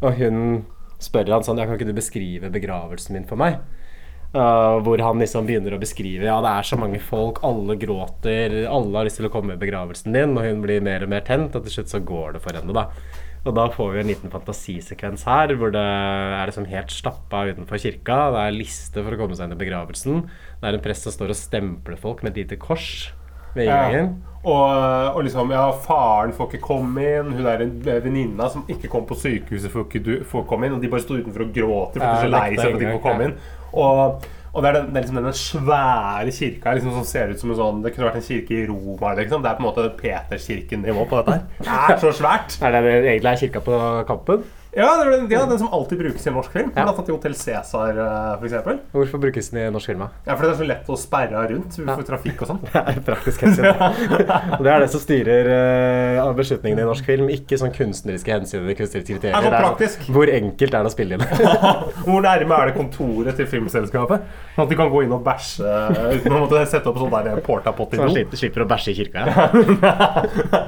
Og 0.02 0.14
hun 0.18 0.66
spør 0.98 1.34
han 1.34 1.44
sånn 1.44 1.58
'ja, 1.58 1.66
kan 1.66 1.78
ikke 1.78 1.92
du 1.92 1.94
beskrive 1.94 2.50
begravelsen 2.50 3.14
min 3.14 3.26
for 3.26 3.36
meg'? 3.36 3.60
Uh, 4.36 4.84
hvor 4.84 5.00
han 5.00 5.22
liksom 5.24 5.46
begynner 5.48 5.78
å 5.78 5.80
beskrive 5.80 6.26
Ja, 6.28 6.42
det 6.44 6.50
er 6.52 6.66
så 6.68 6.76
mange 6.76 7.00
folk, 7.00 7.40
alle 7.48 7.78
gråter, 7.80 8.58
alle 8.68 9.00
har 9.00 9.08
lyst 9.08 9.22
til 9.22 9.30
å 9.30 9.32
komme 9.32 9.56
i 9.56 9.62
begravelsen 9.62 10.12
din, 10.12 10.36
og 10.36 10.44
hun 10.44 10.60
blir 10.66 10.84
mer 10.84 11.06
og 11.06 11.14
mer 11.14 11.24
tent, 11.26 11.56
og 11.56 11.64
til 11.64 11.78
slutt 11.78 11.94
så 11.94 12.02
går 12.04 12.36
det 12.36 12.44
for 12.44 12.60
henne, 12.60 12.76
da. 12.76 12.90
Og 13.48 13.56
da 13.56 13.68
får 13.72 13.94
vi 13.94 14.02
en 14.02 14.10
liten 14.12 14.34
fantasisekvens 14.34 15.24
her 15.30 15.54
hvor 15.56 15.72
det 15.72 15.84
er 15.84 16.50
liksom 16.50 16.68
helt 16.68 16.92
stappa 16.92 17.46
utenfor 17.48 17.80
kirka. 17.80 18.18
Det 18.34 18.42
er 18.44 18.58
liste 18.58 19.04
for 19.04 19.16
å 19.16 19.20
komme 19.22 19.38
seg 19.38 19.48
inn 19.48 19.56
i 19.56 19.62
begravelsen. 19.62 20.26
Det 20.60 20.68
er 20.68 20.76
en 20.76 20.84
prest 20.84 21.08
som 21.08 21.16
står 21.16 21.32
og 21.32 21.40
stempler 21.40 22.02
folk 22.02 22.26
med 22.26 22.34
et 22.34 22.44
lite 22.44 22.60
kors 22.60 23.14
ved 23.56 23.70
Ja. 23.70 24.10
Og, 24.48 25.16
og 25.18 25.24
liksom, 25.26 25.50
ja, 25.52 25.66
faren 25.84 26.32
får 26.36 26.54
ikke 26.54 26.64
komme 26.64 27.04
inn. 27.04 27.34
Hun 27.36 27.48
er 27.52 27.64
en 27.66 27.74
venninna 27.84 28.48
som 28.54 28.68
ikke 28.72 28.88
kom 28.92 29.08
på 29.10 29.18
sykehuset, 29.20 29.72
får 29.74 29.88
ikke 29.88 30.04
du 30.06 30.12
får 30.28 30.46
komme 30.48 30.70
inn. 30.70 30.78
Og 30.78 30.84
de 30.84 30.92
bare 30.92 31.04
står 31.04 31.26
utenfor 31.26 31.48
og 31.48 31.56
gråter 31.56 32.00
for 32.00 32.06
de 32.06 32.12
er 32.14 32.22
så 32.22 32.32
lei 32.32 32.46
seg 32.54 32.62
for 32.62 32.78
at 32.78 32.84
de 32.84 32.92
får 32.94 33.02
komme 33.04 33.28
inn. 33.28 33.34
Og, 33.74 34.28
og 34.54 34.64
det 34.64 34.70
er, 34.70 34.78
den, 34.80 34.94
liksom 34.96 35.20
denne 35.20 35.34
svære 35.38 36.34
kirka 36.34 36.76
liksom, 36.78 36.94
som 36.96 37.08
ser 37.08 37.34
ut 37.34 37.42
som 37.42 37.52
en 37.54 37.60
sånn 37.60 37.82
Det 37.84 37.94
kunne 37.94 38.08
vært 38.10 38.22
en 38.22 38.28
kirke 38.30 38.56
i 38.56 38.68
Roma. 38.70 39.16
Liksom. 39.20 39.44
Det 39.44 39.52
er 39.52 39.60
på 39.60 39.66
en 39.66 39.70
måte 39.70 39.90
Peterskirken-nivå 40.00 41.08
på 41.10 41.20
dette 41.22 41.36
her. 41.38 41.50
Det 41.68 41.98
er 41.98 42.06
så 42.06 42.14
svært. 42.22 42.58
Er 42.62 42.78
det 42.78 42.96
egentlig 42.96 43.34
er 43.34 43.44
kirka 43.44 43.66
på 43.68 43.82
Kampen? 44.10 44.48
Ja, 44.76 44.90
det 45.00 45.06
ble, 45.08 45.20
ja, 45.32 45.46
den 45.48 45.60
som 45.62 45.70
alltid 45.74 46.02
brukes 46.02 46.26
i 46.26 46.30
en 46.30 46.36
norsk 46.38 46.52
film. 46.54 46.72
Blant 46.76 46.92
annet 46.92 47.10
i 47.10 47.14
Hotell 47.16 47.36
Cæsar, 47.38 47.98
f.eks. 47.98 48.40
for 48.40 48.48
eksempel. 48.50 48.80
Hvorfor 48.94 49.22
brukes 49.24 49.50
den 49.54 49.62
i 49.62 49.68
norsk 49.74 49.92
film? 49.94 50.04
Ja, 50.28 50.36
for 50.36 50.46
det 50.46 50.52
er 50.52 50.60
så 50.60 50.68
lett 50.68 50.92
å 50.92 50.98
sperre 51.00 51.46
rundt 51.54 51.78
for 51.80 52.08
trafikk 52.08 52.44
og 52.44 52.52
sånn. 52.52 52.62
Det 52.74 52.84
er 52.84 53.00
praktisk 53.08 53.46
hensyn. 53.46 53.68
Det 54.64 54.72
er 54.74 54.84
det 54.84 54.90
som 54.94 55.02
styrer 55.02 55.50
uh, 56.20 56.34
beslutningene 56.38 56.84
i 56.84 56.90
norsk 56.90 57.08
film. 57.08 57.32
Ikke 57.34 57.60
sånn 57.60 57.74
kunstneriske 57.76 58.34
hensyn 58.34 58.68
kunstneriske. 58.78 59.32
Er 59.32 59.44
det 59.44 59.50
er 59.50 59.56
praktisk? 59.56 60.04
sånn, 60.04 60.16
hvor 60.16 60.30
enkelt 60.32 60.76
er 60.76 60.86
det 60.86 60.92
å 60.92 60.94
spille 60.94 61.18
inn? 61.18 61.26
Hvor 62.08 62.24
nærme 62.24 62.58
er 62.58 62.70
det 62.70 62.76
kontoret 62.78 63.38
til 63.38 63.48
filmselskapet? 63.50 64.28
Sånn 64.56 64.66
at 64.66 64.72
de 64.72 64.78
kan 64.80 64.90
gå 64.92 65.04
inn 65.06 65.14
og 65.16 65.24
bæsje 65.26 65.74
uten 66.18 66.36
å 66.36 66.42
måtte 66.44 66.62
sette 66.70 66.90
opp 66.92 67.00
sånn 67.02 67.14
der 67.14 67.42
portapott 67.46 67.94
i 67.94 68.00
Så 68.00 68.06
man 68.06 68.14
slipper, 68.14 68.40
slipper 68.40 68.64
å 68.64 68.68
bæsje 68.70 68.94
i 68.94 68.98
kirka. 68.98 69.26
Ja. 69.28 69.48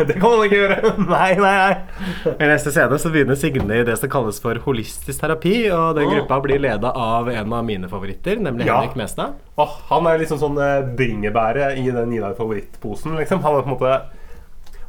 det 0.10 0.18
kan 0.18 0.26
man 0.26 0.44
ikke 0.48 0.60
gjøre. 0.60 0.94
Nei, 1.06 1.30
nei, 1.40 1.54
nei. 1.64 2.34
I 2.36 2.50
neste 2.52 2.74
scene 2.76 3.00
så 3.02 3.12
begynner 3.14 3.40
Signe 3.40 3.80
i 3.80 3.86
det 3.90 3.98
som 4.00 4.12
kalles 4.14 4.40
for 4.44 4.62
holistisk 4.64 5.20
terapi. 5.24 5.56
Og 5.74 5.98
den 5.98 6.14
gruppa 6.14 6.40
blir 6.46 6.62
leda 6.62 6.94
av 6.94 7.30
en 7.34 7.54
av 7.58 7.66
mine 7.68 7.90
favoritter, 7.92 8.40
nemlig 8.40 8.70
Ja. 8.70 8.80
Henrik 8.80 8.96
Mestad. 9.00 9.36
Oh, 9.60 9.76
han 9.90 10.08
er 10.08 10.22
liksom 10.22 10.40
sånn 10.40 10.58
eh, 10.64 10.88
bringebæret 10.96 11.82
i 11.82 11.90
den 11.92 12.10
Nidar 12.14 12.38
favorittposen, 12.38 13.18
liksom. 13.20 13.44
Han 13.44 13.60
er 13.60 13.66
på 13.66 13.72
en 13.72 13.76
måte 13.76 14.02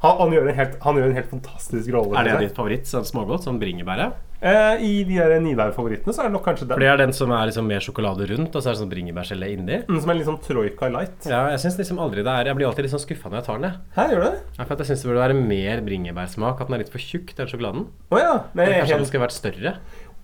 han, 0.01 0.17
han, 0.17 0.33
gjør 0.33 0.49
en 0.49 0.57
helt, 0.57 0.77
han 0.81 0.97
gjør 0.97 1.11
en 1.11 1.19
helt 1.19 1.31
fantastisk 1.31 1.93
rolle. 1.93 2.17
Er 2.17 2.31
det 2.31 2.49
ditt 2.49 2.57
favoritt 2.57 2.89
sånn 2.89 3.05
smågodt? 3.05 3.45
Sånn 3.45 3.59
bringebæret? 3.61 4.17
Eh, 4.43 4.81
I 4.81 5.05
de 5.05 5.19
der 5.21 5.35
Nidar-favorittene 5.45 6.15
så 6.17 6.23
er 6.23 6.31
det 6.31 6.33
nok 6.33 6.45
kanskje 6.47 6.65
den. 6.67 6.73
For 6.73 6.81
det 6.81 6.89
er 6.89 6.97
den 6.97 7.13
som 7.13 7.31
er 7.37 7.47
liksom 7.51 7.67
mer 7.69 7.81
sjokolade 7.85 8.25
rundt, 8.31 8.55
og 8.57 8.63
så 8.65 8.71
er 8.71 8.73
det 8.73 8.81
sånn 8.81 8.93
bringebærgelé 8.93 9.51
inni. 9.53 9.81
Mm, 9.85 10.01
Som 10.01 10.11
er 10.15 10.23
sånn 10.25 10.41
Troika 10.41 10.89
light. 10.89 11.27
Ja, 11.29 11.43
jeg 11.53 11.61
synes 11.61 11.77
liksom 11.79 11.99
aldri 12.01 12.25
det 12.25 12.33
er 12.33 12.45
Jeg 12.49 12.57
blir 12.57 12.67
alltid 12.71 12.87
litt 12.89 12.95
sånn 12.95 13.05
skuffa 13.05 13.29
når 13.29 13.41
jeg 13.43 13.45
tar 13.51 13.59
den. 13.59 13.69
jeg. 13.71 13.81
Hæ, 13.99 14.07
gjør 14.15 14.25
det? 14.25 14.41
Ja, 14.59 14.65
for 14.65 14.77
jeg 14.77 14.87
syns 14.89 15.03
det 15.05 15.11
burde 15.11 15.25
være 15.29 15.37
mer 15.45 15.81
bringebærsmak. 15.85 16.61
At 16.61 16.67
den 16.69 16.75
er 16.75 16.79
litt 16.85 16.93
for 16.95 16.99
tjukk, 17.05 17.35
den 17.37 17.47
sjokoladen. 17.53 17.87
Å 18.11 18.19
ja. 18.19 18.33
Nei, 18.55 18.65
Kanskje 18.67 18.87
helt- 18.87 18.97
den 19.05 19.07
skulle 19.13 19.27
vært 19.29 19.37
større. 19.37 19.77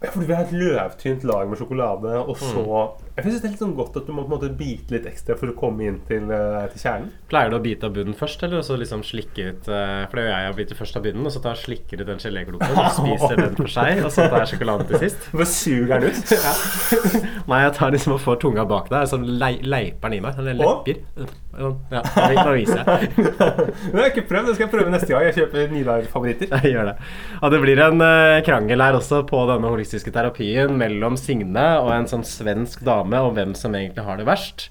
Ja, 0.02 0.10
for 0.10 0.20
du 0.20 0.26
vil 0.26 0.36
ha 0.36 0.42
et 0.42 0.52
løvtynt 0.52 1.24
lag 1.24 1.48
med 1.48 1.58
sjokolade, 1.58 2.28
og 2.28 2.36
så 2.36 2.64
Mm. 2.64 3.00
Jeg 3.16 3.24
synes 3.24 3.40
det 3.40 3.46
er 3.48 3.52
litt 3.54 3.60
sånn 3.62 3.76
godt 3.78 3.94
at 3.96 4.04
du 4.04 4.12
må 4.12 4.26
på 4.26 4.28
en 4.28 4.34
måte 4.34 4.48
bite 4.52 4.92
litt 4.92 5.06
ekstra 5.08 5.38
for 5.40 5.48
å 5.48 5.54
komme 5.56 5.86
inn 5.88 6.02
til, 6.04 6.26
eh, 6.36 6.66
til 6.74 6.82
kjernen. 6.82 7.06
Pleier 7.30 7.48
du 7.48 7.56
å 7.56 7.62
bite 7.64 7.88
av 7.88 7.94
bunnen 7.96 8.16
først, 8.18 8.42
eller 8.44 8.60
så 8.66 8.76
liksom 8.76 9.00
slikke 9.08 9.46
ut 9.46 9.70
eh, 9.72 10.02
For 10.04 10.20
det 10.20 10.26
gjør 10.26 10.34
jeg, 10.34 10.44
jeg 10.44 10.56
biter 10.58 10.78
først 10.82 10.98
av 11.00 11.06
bunnen, 11.06 11.24
og 11.24 11.32
så 11.32 11.40
tar 11.46 11.56
slikker 11.56 12.02
ut 12.02 12.10
den 12.10 12.20
geléklumpen 12.20 12.76
og 12.76 12.90
spiser 12.92 13.40
den 13.40 13.56
for 13.56 13.72
seg, 13.72 14.02
og 14.04 14.12
så 14.12 14.26
tar 14.28 14.44
jeg 14.44 14.52
sjokoladen 14.52 14.90
til 14.90 15.00
sist. 15.06 15.24
Bare 15.32 15.48
suger 15.48 16.04
den 16.04 16.12
ut? 16.12 16.34
ja. 16.36 17.24
Nei, 17.48 17.62
jeg 17.64 17.72
tar 17.80 17.96
liksom 17.96 18.18
og 18.18 18.20
får 18.26 18.38
tunga 18.44 18.68
bak 18.68 18.92
deg, 18.92 19.08
sånn 19.08 19.24
lei, 19.40 19.54
leiper 19.64 20.12
den 20.12 20.18
i 20.18 20.22
meg. 20.26 20.36
Eller 20.44 20.60
Å? 20.60 20.76
lepper. 20.84 21.32
Ja, 21.56 22.02
det 22.04 22.52
viser 22.52 22.82
jeg. 22.84 23.08
Det 23.16 23.94
har 23.96 24.02
jeg 24.02 24.12
ikke 24.12 24.26
prøvd. 24.28 24.50
Det 24.50 24.54
skal 24.58 24.66
jeg 24.66 24.72
prøve 24.74 24.92
neste 24.92 25.08
gang 25.08 25.24
jeg 25.24 25.36
kjøper 25.38 25.70
Nidar-favoritter. 25.72 26.50
Jeg 26.52 26.74
gjør 26.74 26.90
det. 26.90 26.94
Og 27.40 27.54
det 27.54 27.60
blir 27.62 27.80
en 27.80 28.04
eh, 28.04 28.40
krangel 28.44 28.84
her 28.84 28.98
også 28.98 29.22
på 29.28 29.40
denne 29.48 29.70
holistiske 29.72 30.12
terapien 30.12 30.76
mellom 30.76 31.16
Signe 31.16 31.64
og 31.80 31.94
en 31.94 32.08
sånn 32.10 32.26
svensk 32.28 32.84
dame 32.84 33.05
om 33.14 33.34
hvem 33.36 33.54
som 33.58 33.74
egentlig 33.74 34.04
har 34.04 34.18
det 34.18 34.26
verst. 34.26 34.68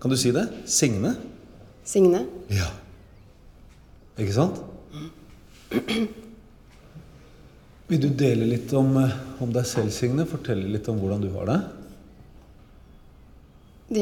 Kan 0.00 0.10
du 0.10 0.16
si 0.18 0.32
det? 0.34 0.48
Signe? 0.66 1.14
Signe? 1.86 2.26
Ja. 2.52 2.68
Ikke 4.18 4.34
sant? 4.34 4.60
Vil 7.86 8.00
du 8.02 8.08
dele 8.10 8.48
litt 8.50 8.72
om, 8.74 8.96
eh, 8.98 9.14
om 9.42 9.52
deg 9.54 9.66
selv, 9.68 9.92
Signe? 9.94 10.26
Fortelle 10.26 10.66
litt 10.66 10.88
om 10.90 10.98
hvordan 10.98 11.22
du 11.22 11.28
har 11.36 11.46
det? 11.50 11.60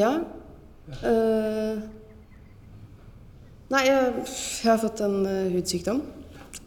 Ja. 0.01 0.13
Uh, 1.05 1.81
nei, 3.73 3.83
jeg, 3.85 4.13
jeg 4.25 4.71
har 4.71 4.81
fått 4.81 5.03
en 5.05 5.19
uh, 5.29 5.53
hudsykdom. 5.53 6.01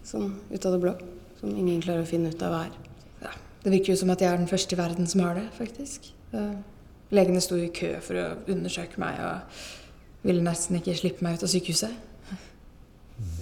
Sånn 0.05 0.35
ut 0.51 0.67
av 0.67 0.75
det 0.75 0.81
blå. 0.83 0.93
Som 1.39 1.55
ingen 1.55 1.81
klarer 1.81 2.05
å 2.05 2.09
finne 2.09 2.29
ut 2.33 2.45
av 2.45 2.53
hva 2.53 2.61
er. 2.67 2.77
Ja, 3.25 3.33
det 3.63 3.73
virker 3.73 3.93
jo 3.93 4.01
som 4.03 4.13
at 4.13 4.21
jeg 4.21 4.29
er 4.29 4.37
den 4.41 4.49
første 4.51 4.77
i 4.77 4.79
verden 4.79 5.09
som 5.09 5.25
har 5.25 5.37
det, 5.39 5.47
faktisk. 5.57 6.11
Eh, 6.33 6.55
legene 7.15 7.41
sto 7.41 7.55
i 7.59 7.69
kø 7.71 7.93
for 8.03 8.19
å 8.19 8.27
undersøke 8.51 8.99
meg 8.99 9.19
og 9.23 9.61
ville 10.27 10.43
nesten 10.43 10.79
ikke 10.79 10.95
slippe 10.97 11.23
meg 11.23 11.37
ut 11.37 11.45
av 11.47 11.51
sykehuset. 11.51 11.93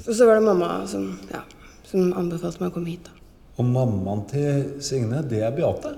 Og 0.05 0.11
så 0.13 0.27
var 0.27 0.38
det 0.38 0.45
mamma 0.45 0.69
som, 0.88 1.07
ja, 1.31 1.41
som 1.89 2.13
anbefalte 2.19 2.61
meg 2.61 2.71
å 2.71 2.75
komme 2.75 2.93
hit. 2.93 3.07
da. 3.07 3.15
Og 3.57 3.65
mammaen 3.65 4.25
til 4.29 4.83
Signe, 4.83 5.23
det 5.25 5.41
er 5.43 5.55
Beate. 5.55 5.95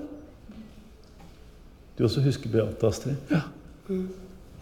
Du 1.98 2.04
også 2.06 2.22
husker 2.24 2.50
Beate, 2.50 2.86
Astrid? 2.86 3.18
Ja. 3.30 3.42
Mm. 3.88 4.08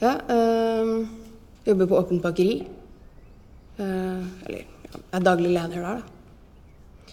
Ja, 0.00 0.16
øh, 0.32 1.06
jobber 1.66 1.86
på 1.86 1.98
åpent 2.00 2.22
bakeri. 2.22 2.66
Uh, 3.76 4.24
eller 4.46 4.58
ja, 4.58 4.98
er 5.12 5.20
daglig 5.20 5.50
leder 5.52 5.68
der, 5.68 5.98
da. 6.00 7.12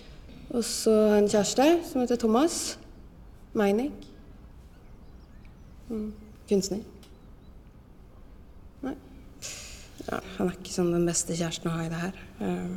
Og 0.53 0.63
så 0.63 0.93
en 1.17 1.27
kjæreste 1.27 1.65
som 1.89 2.01
heter 2.01 2.15
Thomas 2.21 2.79
Meinik. 3.53 4.12
Mm. 5.89 6.09
Kunstner. 6.49 6.81
Nei. 8.83 8.95
Ja, 10.07 10.19
han 10.37 10.49
er 10.49 10.57
ikke 10.57 10.73
sånn 10.75 10.91
den 10.95 11.07
beste 11.07 11.37
kjæresten 11.37 11.71
å 11.71 11.75
ha 11.77 11.85
i 11.85 11.91
det 11.91 12.01
her. 12.01 12.19
Uh, 12.41 12.73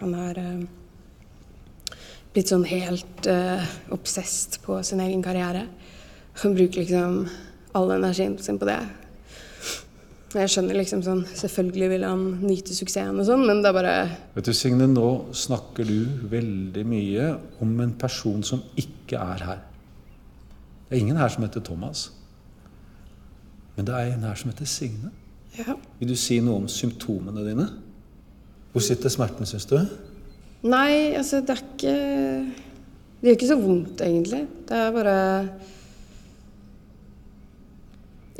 han 0.00 0.16
har 0.16 0.40
uh, 0.40 1.98
blitt 2.32 2.52
sånn 2.52 2.64
helt 2.68 3.28
uh, 3.28 3.62
obsesst 3.94 4.60
på 4.64 4.80
sin 4.86 5.02
egen 5.04 5.24
karriere. 5.24 5.66
Han 6.42 6.56
bruker 6.56 6.82
liksom 6.82 7.26
all 7.76 7.92
energien 7.92 8.38
sin 8.40 8.60
på 8.60 8.68
det. 8.68 8.80
Jeg 10.32 10.48
skjønner 10.48 10.78
liksom 10.78 11.02
sånn 11.04 11.18
Selvfølgelig 11.36 11.88
vil 11.92 12.04
han 12.08 12.22
nyte 12.40 12.72
suksessen 12.72 13.18
og 13.20 13.26
sånn, 13.28 13.42
men 13.44 13.60
det 13.60 13.68
er 13.68 13.76
bare 13.76 13.96
Vet 14.32 14.48
du, 14.48 14.54
Signe, 14.56 14.86
nå 14.88 15.08
snakker 15.36 15.84
du 15.84 16.24
veldig 16.32 16.84
mye 16.88 17.26
om 17.64 17.74
en 17.84 17.92
person 18.00 18.40
som 18.46 18.62
ikke 18.80 19.20
er 19.20 19.44
her. 19.44 19.60
Det 20.88 20.96
er 20.96 21.02
ingen 21.04 21.20
her 21.20 21.32
som 21.32 21.44
heter 21.44 21.64
Thomas. 21.64 22.06
Men 23.76 23.86
det 23.88 23.94
er 23.94 24.12
en 24.14 24.22
her 24.28 24.34
som 24.36 24.50
heter 24.52 24.68
Signe. 24.68 25.10
Ja. 25.58 25.74
Vil 26.00 26.08
du 26.12 26.16
si 26.16 26.38
noe 26.40 26.56
om 26.62 26.68
symptomene 26.68 27.44
dine? 27.46 27.66
Hvor 28.72 28.80
sitter 28.84 29.12
smerten, 29.12 29.46
syns 29.48 29.66
du? 29.68 29.76
Nei, 30.64 31.12
altså, 31.18 31.40
det 31.44 31.50
er 31.56 31.62
ikke 31.62 31.94
Det 33.22 33.28
gjør 33.28 33.36
ikke 33.36 33.48
så 33.50 33.56
vondt, 33.60 34.00
egentlig. 34.02 34.46
Det 34.68 34.76
er 34.78 34.92
bare 34.94 35.16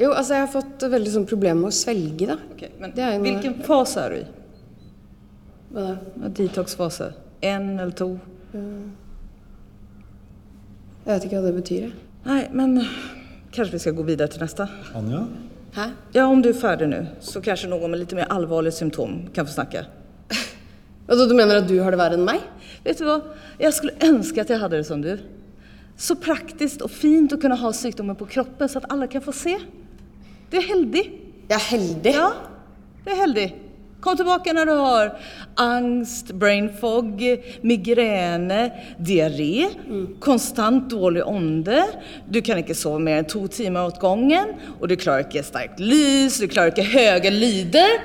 Jo, 0.00 0.10
altså, 0.16 0.34
jeg 0.34 0.46
har 0.46 0.52
fått 0.52 0.86
veldig 0.90 1.12
sånn 1.12 1.26
problemer 1.28 1.60
med 1.66 1.70
å 1.70 1.76
svelge, 1.76 2.26
da. 2.32 2.36
men 2.80 2.94
det 2.96 3.02
er 3.04 3.18
noe- 3.18 3.26
Hvilken 3.26 3.58
fase 3.66 4.00
er 4.00 4.08
du 4.10 4.16
i? 4.16 4.24
Hva 5.72 5.82
da? 5.88 6.28
Detox-fase? 6.28 7.10
En 7.42 7.68
eller 7.78 7.92
to? 7.96 8.08
Jeg 8.52 8.64
vet 11.06 11.24
ikke 11.26 11.38
hva 11.40 11.46
det 11.50 11.54
betyr. 11.60 11.82
jeg. 11.86 11.92
Nei, 12.24 12.42
men 12.52 12.76
kanske 13.52 13.72
vi 13.72 13.78
ska 13.78 13.90
gå 13.90 14.02
vidare 14.02 14.28
till 14.28 14.40
nästa. 14.40 14.68
Anja? 14.94 15.26
Hæ? 15.72 15.90
Ja, 16.12 16.26
om 16.26 16.42
du 16.42 16.48
är 16.48 16.52
färdig 16.52 16.88
nu 16.88 17.06
så 17.20 17.40
kanske 17.40 17.68
någon 17.68 17.90
med 17.90 18.00
lite 18.00 18.14
mer 18.14 18.26
allvarliga 18.28 18.72
symptom 18.72 19.28
kan 19.34 19.46
få 19.46 19.52
snacka. 19.52 19.84
Altså, 21.08 21.26
du 21.26 21.34
mener 21.34 21.56
at 21.56 21.68
du 21.68 21.80
har 21.82 21.90
det 21.90 21.98
verre 21.98 22.14
enn 22.14 22.22
meg? 22.24 22.40
Vet 22.84 22.98
du 22.98 23.04
vad? 23.04 23.22
Jag 23.58 23.74
skulle 23.74 23.92
önska 24.00 24.42
att 24.42 24.50
jag 24.50 24.58
hade 24.58 24.76
det 24.76 24.84
som 24.84 25.02
du. 25.02 25.18
Så 25.96 26.16
praktiskt 26.16 26.80
och 26.80 26.90
fint 26.90 27.32
att 27.32 27.40
kunna 27.40 27.54
ha 27.54 27.72
sjukdomen 27.72 28.16
på 28.16 28.26
kroppen 28.26 28.68
så 28.68 28.78
att 28.78 28.92
alla 28.92 29.06
kan 29.06 29.22
få 29.22 29.32
se. 29.32 29.58
Det 30.50 30.56
är 30.56 30.62
heldig. 30.62 31.20
Jag 31.48 31.60
är 31.60 31.64
heldig? 31.64 32.14
Ja, 32.14 32.32
det 33.04 33.10
är 33.10 33.16
heldig. 33.16 33.56
Kom 34.02 34.16
tilbake 34.18 34.50
når 34.50 34.66
du 34.66 34.72
har 34.80 35.10
angst, 35.62 36.32
brain 36.34 36.66
fog, 36.74 37.20
migrene, 37.62 38.64
diaré, 38.98 39.68
konstant 40.18 40.88
dårlig 40.90 41.22
ånde. 41.22 41.84
Du 42.26 42.40
kan 42.42 42.58
ikke 42.58 42.74
sove 42.74 42.98
mer 42.98 43.20
enn 43.22 43.30
to 43.30 43.44
timer 43.46 43.92
åt 43.92 44.00
gangen, 44.02 44.56
og 44.80 44.90
du 44.90 44.96
klarer 44.98 45.28
ikke 45.28 45.44
sterkt 45.46 45.78
lys, 45.78 46.40
du 46.42 46.48
klarer 46.50 46.74
ikke 46.74 46.90
høye 46.96 47.30
lyder. 47.30 48.02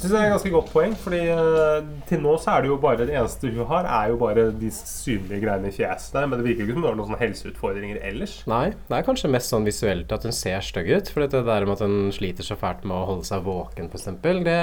Synes 0.00 0.14
det 0.14 0.20
er 0.22 0.30
et 0.30 0.32
ganske 0.32 0.50
godt 0.54 0.70
poeng, 0.72 0.94
fordi 0.96 1.18
eh, 1.28 1.88
til 2.08 2.22
nå 2.24 2.32
så 2.40 2.54
er 2.54 2.64
det 2.64 2.70
jo 2.70 2.78
bare 2.80 3.04
det 3.04 3.12
eneste 3.12 3.50
hun 3.52 3.66
har, 3.68 3.84
er 3.84 4.08
jo 4.08 4.16
bare 4.22 4.46
de 4.56 4.70
synlige 4.72 5.42
greiene 5.42 5.68
i 5.68 5.74
fjeset 5.76 6.14
der, 6.16 6.24
men 6.24 6.40
det 6.40 6.46
virker 6.46 6.64
ikke 6.64 6.72
som 6.72 6.80
hun 6.80 6.88
har 6.88 6.94
noen 6.96 7.10
sånne 7.10 7.20
helseutfordringer 7.20 7.98
ellers. 8.08 8.38
Nei, 8.48 8.70
det 8.88 8.96
er 8.96 9.04
kanskje 9.04 9.28
mest 9.28 9.52
sånn 9.52 9.66
visuelt 9.68 10.14
at 10.16 10.24
hun 10.24 10.32
ser 10.32 10.64
stygg 10.64 10.88
ut. 10.88 11.10
For 11.12 11.26
det 11.26 11.42
der 11.44 11.66
med 11.68 11.74
at 11.74 11.82
hun 11.84 12.14
sliter 12.16 12.46
så 12.46 12.56
fælt 12.56 12.86
med 12.88 12.96
å 12.96 13.08
holde 13.10 13.28
seg 13.28 13.44
våken, 13.44 13.90
f.eks. 13.92 14.08
Det 14.24 14.56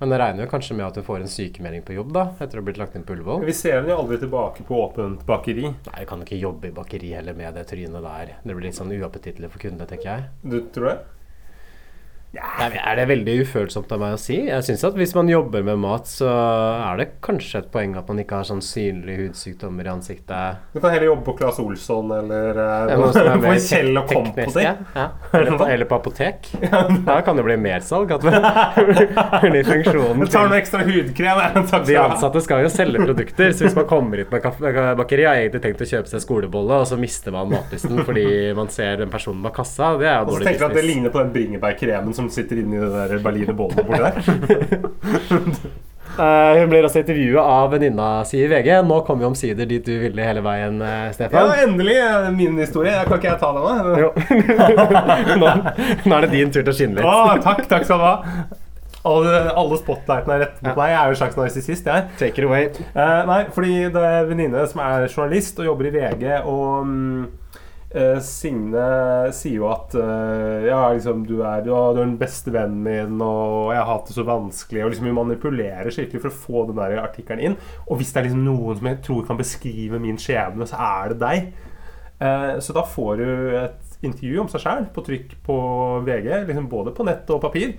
Men 0.00 0.12
jeg 0.12 0.20
regner 0.20 0.44
jo 0.44 0.50
kanskje 0.52 0.76
med 0.76 0.86
at 0.90 0.98
hun 1.00 1.06
får 1.06 1.24
en 1.24 1.32
sykemelding 1.32 1.86
på 1.86 1.96
jobb 1.96 2.12
da, 2.16 2.26
etter 2.36 2.60
å 2.60 2.60
ha 2.60 2.66
blitt 2.68 2.80
lagt 2.82 2.98
inn 3.00 3.06
på 3.08 3.16
Ullevål. 3.16 3.46
Vi 3.48 3.54
ser 3.56 3.78
henne 3.78 3.94
jo 3.94 4.02
aldri 4.02 4.18
tilbake 4.20 4.66
på 4.68 4.76
åpent 4.82 5.24
bakeri. 5.28 5.70
Nei, 5.72 5.96
jeg 6.02 6.10
kan 6.12 6.26
ikke 6.26 6.40
jobbe 6.40 6.68
i 6.68 6.76
bakeri 6.76 7.14
heller 7.16 7.36
med 7.40 7.56
det 7.56 7.64
trynet 7.72 8.04
der. 8.04 8.36
Det 8.44 8.52
blir 8.52 8.68
litt 8.68 8.76
sånn 8.76 8.92
uappetittlig 8.92 9.48
for 9.48 9.64
kundene, 9.64 9.88
tenker 9.88 10.12
jeg. 10.12 10.28
Du 10.44 10.60
tror 10.76 10.90
det? 10.92 10.98
Er 12.30 12.94
det 12.94 13.08
veldig 13.10 13.32
ufølsomt 13.42 13.90
av 13.90 13.98
meg 13.98 14.12
å 14.14 14.18
si? 14.20 14.36
Jeg 14.46 14.62
syns 14.62 14.84
at 14.86 14.94
hvis 14.94 15.16
man 15.16 15.26
jobber 15.26 15.64
med 15.66 15.80
mat, 15.82 16.06
så 16.06 16.28
er 16.30 17.00
det 17.00 17.06
kanskje 17.26 17.58
et 17.64 17.70
poeng 17.74 17.96
at 17.98 18.06
man 18.06 18.20
ikke 18.22 18.38
har 18.38 18.46
sånn 18.46 18.60
synlige 18.62 19.24
hudsykdommer 19.24 19.88
i 19.88 19.90
ansiktet. 19.90 20.60
Du 20.70 20.78
kan 20.78 20.92
heller 20.94 21.08
jobbe 21.08 21.24
på 21.26 21.34
Claes 21.40 21.58
Olsson 21.58 22.12
eller 22.14 22.60
på 23.00 23.56
Kjell 23.64 23.98
og 23.98 24.12
Company. 24.12 24.62
ja. 24.62 24.76
Eller, 25.34 25.56
på, 25.58 25.66
eller 25.66 25.90
på 25.90 25.98
apotek. 25.98 26.52
Da 27.10 27.16
kan 27.26 27.34
det 27.40 27.42
bli 27.48 27.56
mersalg. 27.58 28.12
At 28.14 28.22
fordi 28.22 29.64
funksjonen 29.72 30.30
tar 30.30 30.46
noe 30.52 30.60
ekstra 30.60 30.84
hudkrem. 30.86 31.42
De 31.88 31.98
ansatte 31.98 32.44
skal 32.46 32.62
jo 32.62 32.70
selge 32.70 33.02
produkter, 33.02 33.50
så 33.56 33.66
hvis 33.66 33.74
man 33.78 33.88
kommer 33.90 34.22
hit 34.22 34.30
med 34.30 34.46
bakeri 35.00 35.26
har 35.26 35.40
egentlig 35.42 35.64
tenkt 35.66 35.82
å 35.82 35.90
kjøpe 35.96 36.12
seg 36.12 36.22
skolebolle, 36.22 36.78
og 36.84 36.86
så 36.90 36.98
mister 37.00 37.34
man 37.34 37.50
matlysten 37.56 38.04
fordi 38.06 38.26
man 38.54 38.70
ser 38.70 39.02
den 39.02 39.10
personen 39.10 39.42
bak 39.42 39.56
kassa, 39.58 39.96
det 39.98 40.06
er 40.12 40.20
jo 40.20 40.28
Og 40.28 40.30
så 40.30 40.36
dårlig 40.38 40.46
tenker 40.52 40.62
du 40.62 40.66
at 40.66 40.70
det 40.70 40.78
business. 40.78 40.94
ligner 40.94 41.14
på 41.14 41.22
den 41.24 41.32
bringebærkremen 41.34 42.16
som 42.20 42.30
sitter 42.32 42.62
inni 42.62 42.80
det 42.80 42.90
der 42.94 43.22
berline 43.24 43.56
bålet 43.56 43.80
borti 43.86 44.00
der. 44.04 44.14
Uh, 46.20 46.52
hun 46.60 46.70
blir 46.72 46.86
også 46.86 47.02
intervjuet 47.02 47.40
av 47.40 47.72
venninna 47.74 48.08
si 48.28 48.40
i 48.44 48.48
VG. 48.50 48.70
Nå 48.86 49.00
kommer 49.08 49.24
vi 49.24 49.30
omsider 49.30 49.68
dit 49.70 49.84
du 49.84 49.92
ville 50.04 50.26
hele 50.26 50.44
veien, 50.44 50.80
Stefan. 51.16 51.50
Ja, 51.50 51.66
endelig 51.66 51.98
er 52.04 52.30
min 52.34 52.58
historie. 52.60 52.96
Kan 53.08 53.20
ikke 53.20 53.32
jeg 53.32 53.40
ta 53.42 53.52
den, 53.56 53.62
da? 53.66 53.70
Nå, 55.42 55.54
nå 56.04 56.18
er 56.18 56.26
det 56.26 56.32
din 56.34 56.52
tur 56.52 56.62
til 56.62 56.74
å 56.74 56.76
skinne 56.76 57.00
litt. 57.00 57.06
Oh, 57.08 57.36
takk, 57.42 57.64
takk 57.70 57.88
skal 57.88 58.02
du 58.02 58.08
ha. 58.10 58.16
Alle, 59.00 59.36
alle 59.56 59.78
spotlightene 59.80 60.34
er 60.34 60.42
rett 60.44 60.58
mot 60.60 60.74
meg. 60.76 60.90
Jeg 60.90 60.98
er 60.98 61.04
jo 61.08 61.14
en 61.14 61.20
slags 61.22 61.38
narsissist. 61.38 61.86
Take 62.20 62.36
it 62.36 62.44
away. 62.44 62.66
Eh, 62.92 63.20
nei, 63.30 63.38
fordi 63.54 63.76
det 63.94 64.02
er 64.04 64.18
en 64.18 64.28
venninne 64.28 64.64
som 64.68 64.82
er 64.84 65.06
journalist 65.08 65.60
og 65.62 65.70
jobber 65.70 65.88
i 65.88 65.92
VG, 65.94 66.24
og 66.44 66.90
eh, 66.90 67.30
Signe 68.22 68.82
sier 69.34 69.56
jo 69.56 69.64
at 69.66 69.96
eh, 69.98 70.68
Ja, 70.68 70.92
liksom, 70.94 71.24
du 71.26 71.40
er, 71.42 71.64
du 71.66 71.72
er 71.74 71.96
den 71.98 72.12
beste 72.20 72.52
vennen 72.54 72.84
min, 72.84 73.16
og 73.24 73.72
jeg 73.74 73.80
har 73.80 73.88
hatt 73.88 74.10
det 74.10 74.14
så 74.14 74.26
vanskelig. 74.28 74.84
Og 74.84 74.92
liksom 74.92 75.08
Hun 75.10 75.18
manipulerer 75.18 75.90
skikkelig 75.90 76.22
for 76.22 76.30
å 76.30 76.40
få 76.44 76.62
den 76.68 76.78
der 76.78 77.00
artikkelen 77.02 77.42
inn. 77.48 77.58
Og 77.88 77.98
hvis 77.98 78.12
det 78.14 78.22
er 78.22 78.28
liksom 78.28 78.46
noen 78.46 78.78
som 78.78 78.90
jeg 78.92 79.00
tror 79.08 79.26
kan 79.26 79.40
beskrive 79.40 80.02
min 80.02 80.20
skjebne, 80.22 80.68
så 80.70 80.78
er 80.86 81.14
det 81.14 81.20
deg. 81.24 81.50
Eh, 82.20 82.54
så 82.62 82.76
da 82.76 82.84
får 82.86 83.12
du 83.18 83.26
et 83.64 83.98
intervju 84.06 84.44
om 84.44 84.52
seg 84.52 84.62
sjæl 84.62 84.86
på 84.94 85.04
trykk 85.04 85.34
på 85.44 85.56
VG, 86.06 86.30
liksom 86.46 86.70
både 86.70 86.94
på 86.96 87.08
nett 87.08 87.34
og 87.34 87.42
papir. 87.42 87.74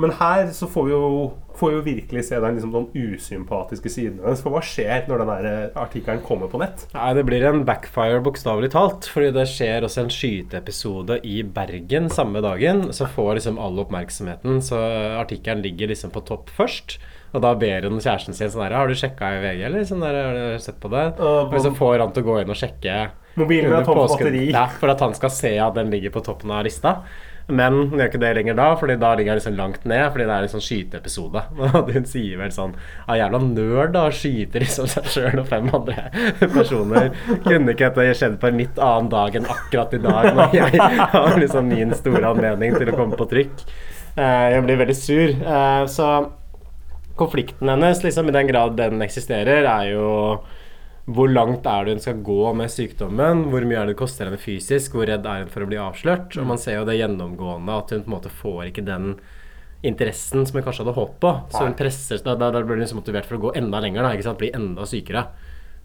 Men 0.00 0.10
her 0.18 0.48
så 0.50 0.66
får 0.66 0.88
vi 0.88 0.90
jo, 0.90 1.08
får 1.54 1.70
vi 1.70 1.76
jo 1.76 1.82
virkelig 1.86 2.24
se 2.26 2.38
den, 2.42 2.56
liksom, 2.56 2.72
den 2.74 2.86
usympatiske 3.14 3.92
siden 3.92 4.16
hennes. 4.24 4.42
For 4.42 4.50
hva 4.50 4.62
skjer 4.64 5.06
når 5.06 5.22
den 5.22 5.48
eh, 5.50 5.66
artikkelen 5.78 6.22
kommer 6.26 6.50
på 6.50 6.58
nett? 6.62 6.86
Nei, 6.96 7.12
Det 7.14 7.24
blir 7.28 7.46
en 7.46 7.62
backfire, 7.68 8.18
bokstavelig 8.26 8.72
talt. 8.74 9.06
Fordi 9.06 9.30
det 9.36 9.46
skjer 9.52 9.86
også 9.86 10.02
en 10.02 10.14
skyteepisode 10.14 11.20
i 11.22 11.40
Bergen 11.46 12.10
samme 12.10 12.42
dagen. 12.42 12.88
Så 12.96 13.06
får 13.14 13.36
liksom 13.38 13.60
all 13.62 13.78
oppmerksomheten. 13.84 14.58
Så 14.66 14.80
artikkelen 15.20 15.62
ligger 15.62 15.94
liksom 15.94 16.10
på 16.14 16.24
topp 16.26 16.50
først. 16.54 16.98
Og 17.34 17.42
da 17.42 17.50
ber 17.58 17.86
hun 17.86 17.98
kjæresten 17.98 18.34
sin 18.36 18.50
sånn 18.52 18.62
her 18.62 18.76
Har 18.78 18.90
du 18.90 18.94
sjekka 18.98 19.32
i 19.34 19.42
VG, 19.42 19.62
eller? 19.66 19.86
Sånn 19.88 20.02
der, 20.02 20.18
har 20.22 20.36
du 20.38 20.62
sett 20.62 20.78
på 20.82 20.90
det? 20.92 21.06
Uh, 21.18 21.50
og 21.50 21.60
så 21.62 21.72
får 21.74 22.02
han 22.02 22.14
til 22.14 22.22
å 22.22 22.28
gå 22.28 22.40
inn 22.42 22.52
og 22.54 22.58
sjekke 22.58 22.98
Mobilen 23.34 23.72
er 23.74 23.82
tom 23.82 23.98
for 23.98 24.14
batteri. 24.14 24.44
Ja, 24.52 24.68
for 24.70 24.92
at 24.92 25.00
han 25.02 25.14
skal 25.18 25.32
se 25.34 25.50
at 25.58 25.74
den 25.74 25.90
ligger 25.90 26.12
på 26.14 26.22
toppen 26.22 26.52
av 26.54 26.62
lista. 26.66 27.00
Men 27.48 27.74
hun 27.90 27.98
gjør 28.00 28.08
ikke 28.08 28.20
det 28.22 28.30
lenger 28.38 28.54
da, 28.56 28.66
Fordi 28.80 28.94
da 28.96 29.10
ligger 29.14 29.34
jeg 29.34 29.40
liksom 29.42 29.56
langt 29.58 29.82
ned. 29.84 30.04
Fordi 30.14 30.24
det 30.24 30.32
er 30.36 30.46
en 30.46 30.52
sånn 30.54 30.62
skyteepisode. 30.64 31.42
Og 31.80 31.90
hun 31.92 32.06
sier 32.08 32.38
vel 32.40 32.52
sånn 32.54 32.72
Ja, 33.08 33.16
jævla 33.20 33.40
nerd, 33.44 33.92
da. 33.96 34.04
Skyter 34.14 34.64
liksom 34.64 34.88
seg 34.88 35.10
sjøl 35.12 35.42
og 35.42 35.48
fem 35.50 35.68
andre 35.76 36.06
personer. 36.54 37.10
Kunne 37.44 37.74
ikke 37.74 37.90
dette 37.92 38.14
skjedd 38.16 38.38
på 38.40 38.48
en 38.48 38.62
litt 38.62 38.80
annen 38.80 39.10
dag 39.12 39.36
enn 39.36 39.50
akkurat 39.56 39.92
i 39.98 40.00
dag, 40.06 40.30
når 40.38 40.56
jeg 40.56 40.80
har 41.12 41.36
liksom 41.42 41.68
min 41.68 41.92
store 41.98 42.24
anledning 42.32 42.78
til 42.80 42.92
å 42.92 42.96
komme 42.96 43.18
på 43.20 43.28
trykk? 43.34 43.66
Eh, 44.16 44.48
Jeg 44.54 44.64
blir 44.64 44.80
veldig 44.80 44.96
sur. 44.96 45.36
Eh, 45.36 45.84
Så 45.90 46.08
konflikten 47.16 47.68
hennes, 47.70 48.00
liksom, 48.02 48.28
i 48.28 48.32
den 48.34 48.48
grad 48.48 48.76
den 48.78 49.02
eksisterer, 49.04 49.68
er 49.70 49.92
jo 49.92 50.08
hvor 51.04 51.28
langt 51.28 51.66
er 51.68 51.84
det 51.84 51.96
hun 51.96 52.00
skal 52.00 52.20
gå 52.24 52.40
med 52.56 52.72
sykdommen? 52.72 53.46
Hvor 53.52 53.64
mye 53.68 53.76
er 53.76 53.88
det 53.88 53.92
det 53.92 54.00
koster 54.00 54.30
henne 54.30 54.40
fysisk? 54.40 54.96
Hvor 54.96 55.04
redd 55.08 55.26
er 55.28 55.42
hun 55.42 55.50
for 55.52 55.64
å 55.64 55.68
bli 55.68 55.80
avslørt? 55.80 56.32
Og 56.40 56.46
man 56.48 56.60
ser 56.60 56.78
jo 56.78 56.86
det 56.88 56.96
gjennomgående 56.96 57.76
at 57.76 57.92
hun 57.92 58.04
på 58.06 58.08
en 58.08 58.14
måte 58.14 58.32
får 58.32 58.70
ikke 58.70 58.86
den 58.86 59.10
interessen 59.84 60.46
som 60.48 60.56
hun 60.56 60.64
kanskje 60.64 60.86
hadde 60.86 60.96
håpet 60.96 61.18
på. 61.20 61.32
Så 61.52 61.66
hun 61.66 61.76
presser 61.76 62.22
Da, 62.24 62.38
da, 62.40 62.48
da 62.54 62.62
blir 62.64 62.80
hun 62.80 62.88
så 62.88 62.96
motivert 62.96 63.28
for 63.28 63.36
å 63.36 63.42
gå 63.42 63.52
enda 63.60 63.82
lenger, 63.84 64.00
da, 64.00 64.14
ikke 64.16 64.30
sant? 64.30 64.40
bli 64.40 64.54
enda 64.56 64.88
sykere. 64.88 65.26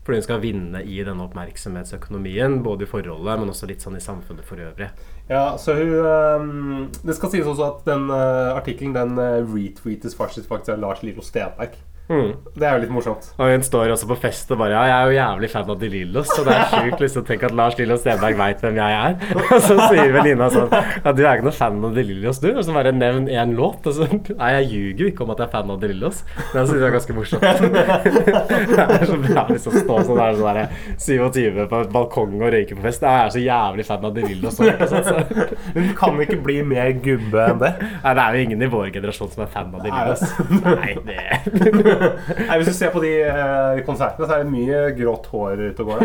Fordi 0.08 0.22
hun 0.22 0.26
skal 0.26 0.40
vinne 0.42 0.80
i 0.88 1.02
denne 1.04 1.26
oppmerksomhetsøkonomien, 1.28 2.62
både 2.64 2.88
i 2.88 2.90
forholdet, 2.90 3.42
men 3.42 3.52
også 3.52 3.68
litt 3.70 3.84
sånn 3.84 4.00
i 4.00 4.02
samfunnet 4.02 4.48
for 4.48 4.64
øvrig. 4.64 4.88
Ja, 5.30 5.58
så 5.60 5.76
hun 5.78 5.92
ehm, 6.00 6.88
Det 7.04 7.14
skal 7.20 7.36
sies 7.36 7.46
også 7.46 7.68
at 7.68 7.84
den 7.92 8.08
uh, 8.08 8.56
artikkelen 8.56 8.96
den 8.96 9.20
uh, 9.20 9.44
retweetes 9.52 10.16
faktisk 10.18 10.48
faktisk 10.48 10.78
av 10.78 10.82
Lars 10.88 11.04
Lillo 11.04 11.22
Stenberg. 11.22 11.76
Mm. 12.10 12.32
Det 12.58 12.66
er 12.66 12.74
jo 12.74 12.82
litt 12.82 12.90
morsomt. 12.94 13.28
Og 13.38 13.52
hun 13.54 13.62
står 13.62 13.92
også 13.94 14.08
på 14.10 14.16
fest 14.18 14.50
og 14.52 14.58
bare 14.58 14.74
Ja, 14.74 14.84
jeg 14.90 14.94
er 14.96 15.10
jo 15.12 15.18
jævlig 15.20 15.50
fan 15.52 15.68
av 15.70 15.78
De 15.82 15.90
Lillos, 15.94 16.32
så 16.34 16.42
det 16.48 16.56
er 16.56 16.72
sjukt 16.72 17.04
liksom, 17.04 17.26
tenk 17.28 17.44
at 17.46 17.54
Lars 17.54 17.76
Lillo 17.78 17.98
Stenberg 18.02 18.38
veit 18.40 18.64
hvem 18.66 18.80
jeg 18.80 18.96
er. 18.98 19.18
Og 19.54 19.62
så 19.62 19.76
sier 19.92 20.10
venninna 20.16 20.48
sånn 20.54 20.74
Ja, 20.74 21.14
du 21.14 21.22
er 21.22 21.38
ikke 21.38 21.46
noe 21.46 21.54
fan 21.60 21.78
av 21.86 21.94
De 21.94 22.04
Lillos, 22.08 22.40
du? 22.42 22.48
Og 22.56 22.64
så 22.66 22.74
bare 22.74 22.94
nevn 22.98 23.28
én 23.30 23.54
låt. 23.58 23.86
Og 23.86 23.94
så 23.94 24.08
Nei, 24.10 24.50
jeg 24.58 24.70
ljuger 24.74 25.04
jo 25.06 25.12
ikke 25.14 25.24
om 25.28 25.34
at 25.36 25.44
jeg 25.44 25.48
er 25.48 25.54
fan 25.54 25.70
av 25.76 25.80
De 25.84 25.92
Lillos. 25.94 26.24
Men 26.40 26.58
jeg 26.64 26.72
syns 26.72 26.82
det 26.82 26.88
er 26.90 26.96
ganske 26.98 27.18
morsomt. 27.20 27.46
det 28.74 28.80
er 28.98 29.06
så 29.12 29.20
bra 29.28 29.46
liksom 29.54 29.78
å 29.78 29.84
stå 29.86 30.00
sånn 30.10 30.20
der, 30.24 30.40
sånn 30.40 30.58
der 30.58 30.74
27 31.06 31.62
på 31.70 31.84
et 31.86 31.94
balkong 31.94 32.36
og 32.42 32.50
røyke 32.58 32.78
på 32.80 32.86
fest. 32.88 33.06
Jeg 33.06 33.28
er 33.28 33.34
så 33.38 33.44
jævlig 33.46 33.86
fan 33.88 34.10
av 34.10 34.18
De 34.18 34.26
Lillos. 34.26 34.60
og 34.60 34.66
så- 34.90 35.48
Hun 35.78 35.94
kan 35.98 36.18
ikke 36.26 36.40
bli 36.44 36.58
mer 36.66 36.92
gubbe 37.06 37.46
enn 37.54 37.62
det. 37.62 37.72
Nei, 38.04 38.14
det 38.18 38.24
er 38.26 38.36
jo 38.40 38.44
ingen 38.50 38.66
i 38.66 38.72
vår 38.74 38.90
generasjon 38.98 39.32
som 39.34 39.46
er 39.46 39.54
fan 39.54 39.70
av 39.78 39.86
De 39.86 39.94
Lillos. 39.94 40.26
Nei, 40.66 40.98
det 41.06 41.99
Nei, 42.50 42.58
Hvis 42.60 42.72
du 42.72 42.76
ser 42.78 42.92
på 42.94 43.04
de 43.04 43.14
eh, 43.28 43.80
konsertene, 43.88 44.28
så 44.28 44.36
er 44.36 44.44
det 44.44 44.52
mye 44.54 44.84
grått 44.98 45.30
hår 45.32 45.64
ute 45.70 45.86
og 45.86 45.94
går. 45.94 46.04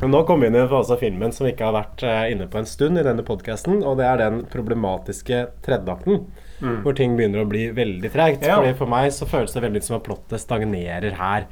Men 0.00 0.10
nå 0.14 0.22
kommer 0.28 0.46
vi 0.46 0.50
inn 0.52 0.58
i 0.58 0.64
en 0.64 0.72
fase 0.72 0.96
av 0.96 1.02
filmen 1.02 1.34
som 1.34 1.46
vi 1.46 1.54
ikke 1.54 1.68
har 1.68 1.76
vært 1.76 2.06
eh, 2.06 2.24
inne 2.34 2.48
på 2.52 2.60
en 2.60 2.68
stund 2.68 3.00
i 3.00 3.06
denne 3.06 3.24
podkasten, 3.26 3.82
og 3.82 3.98
det 4.00 4.08
er 4.08 4.22
den 4.24 4.42
problematiske 4.52 5.46
tredjeakten. 5.66 6.26
Mm. 6.60 6.76
Hvor 6.84 6.96
ting 6.96 7.16
begynner 7.18 7.44
å 7.44 7.48
bli 7.48 7.68
veldig 7.76 8.10
tregt. 8.12 8.46
Ja. 8.46 8.60
Fordi 8.60 8.76
For 8.78 8.90
meg 8.90 9.10
så 9.14 9.28
føles 9.28 9.52
det 9.52 9.64
veldig 9.64 9.82
som 9.84 9.98
at 9.98 10.06
plottet 10.06 10.42
stagnerer 10.42 11.18
her. 11.20 11.48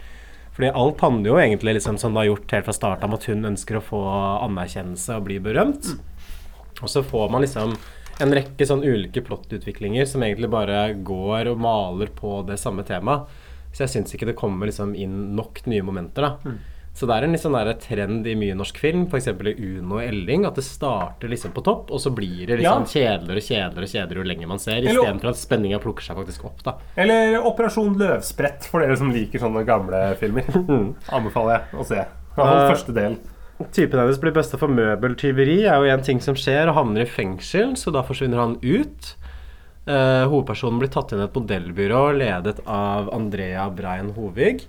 Fordi 0.55 0.71
alt 0.71 1.03
handler 1.03 1.33
jo 1.33 1.41
egentlig 1.43 1.81
liksom 1.81 1.99
som 1.99 2.15
det 2.15 2.23
har 2.23 2.31
gjort 2.31 2.53
helt 2.55 2.69
fra 2.69 2.77
starten 2.77 3.09
om 3.11 3.17
at 3.17 3.27
hun 3.27 3.51
ønsker 3.51 3.81
å 3.81 3.83
få 3.83 4.01
anerkjennelse 4.47 5.19
og 5.19 5.27
bli 5.27 5.41
berømt. 5.43 5.91
Og 6.81 6.91
så 6.91 7.03
får 7.07 7.33
man 7.33 7.43
liksom 7.43 7.75
en 8.23 8.35
rekke 8.37 8.67
sånn 8.69 8.85
ulike 8.85 9.25
plottutviklinger 9.27 10.07
som 10.07 10.23
egentlig 10.23 10.51
bare 10.53 10.87
går 11.07 11.51
og 11.51 11.65
maler 11.65 12.13
på 12.15 12.43
det 12.49 12.61
samme 12.63 12.87
temaet. 12.87 13.27
Så 13.75 13.85
jeg 13.85 13.97
syns 13.97 14.15
ikke 14.15 14.29
det 14.29 14.39
kommer 14.39 14.71
liksom 14.71 14.95
inn 14.95 15.35
nok 15.35 15.65
nye 15.67 15.83
momenter, 15.83 16.29
da. 16.29 16.37
Mm. 16.47 16.61
Så 16.95 17.09
det 17.11 17.15
er 17.17 17.25
en 17.27 17.33
litt 17.35 17.43
sånn 17.43 17.57
trend 17.83 18.27
i 18.31 18.37
mye 18.39 18.55
norsk 18.55 18.77
film, 18.79 19.09
f.eks. 19.11 19.27
i 19.27 19.55
Uno 19.81 19.97
og 19.97 20.05
Elling, 20.05 20.45
at 20.47 20.55
det 20.55 20.63
starter 20.63 21.33
liksom 21.33 21.51
på 21.57 21.65
topp, 21.67 21.91
og 21.91 21.99
så 21.99 22.13
blir 22.15 22.47
det 22.47 22.61
liksom 22.61 22.87
kjedeligere 22.87 23.43
og 23.43 23.49
kjedeligere 23.49 23.91
kjedeligere 23.91 24.23
jo 24.23 24.29
lenger 24.31 24.51
man 24.53 24.63
ser, 24.63 24.87
istedenfor 24.87 25.33
at 25.33 25.41
spenninga 25.41 25.81
plukker 25.83 26.07
seg 26.07 26.21
faktisk 26.21 26.47
opp, 26.47 26.63
da. 26.63 26.77
Eller 26.95 27.41
Operasjon 27.43 27.99
Løvsprett, 27.99 28.71
for 28.71 28.85
dere 28.85 28.95
som 29.01 29.11
liker 29.11 29.43
sånne 29.43 29.67
gamle 29.67 30.05
filmer. 30.23 30.47
Anbefaler 31.19 31.65
jeg 31.65 31.83
å 31.83 31.89
se. 31.91 31.99
I 31.99 32.39
hvert 32.39 32.47
fall 32.47 32.63
Eh, 32.63 32.71
første 32.71 32.95
del. 32.95 33.19
Typen 33.55 34.01
hennes 34.01 34.19
blir 34.19 34.35
besta 34.35 34.59
for 34.59 34.73
møbeltyveri, 34.73 35.61
er 35.71 35.79
jo 35.79 35.93
en 35.93 36.03
ting 36.03 36.21
som 36.23 36.35
skjer, 36.39 36.67
og 36.67 36.79
havner 36.79 37.05
i 37.05 37.11
fengsel, 37.11 37.77
så 37.79 37.93
da 37.95 38.03
forsvinner 38.07 38.41
han 38.43 38.57
ut. 38.65 39.13
Eh, 39.85 40.25
hovedpersonen 40.27 40.81
blir 40.81 40.91
tatt 40.91 41.13
inn 41.13 41.23
i 41.23 41.27
et 41.29 41.37
modellbyrå 41.37 42.03
ledet 42.17 42.63
av 42.67 43.13
Andrea 43.15 43.69
Brein 43.71 44.11
Hovig. 44.17 44.65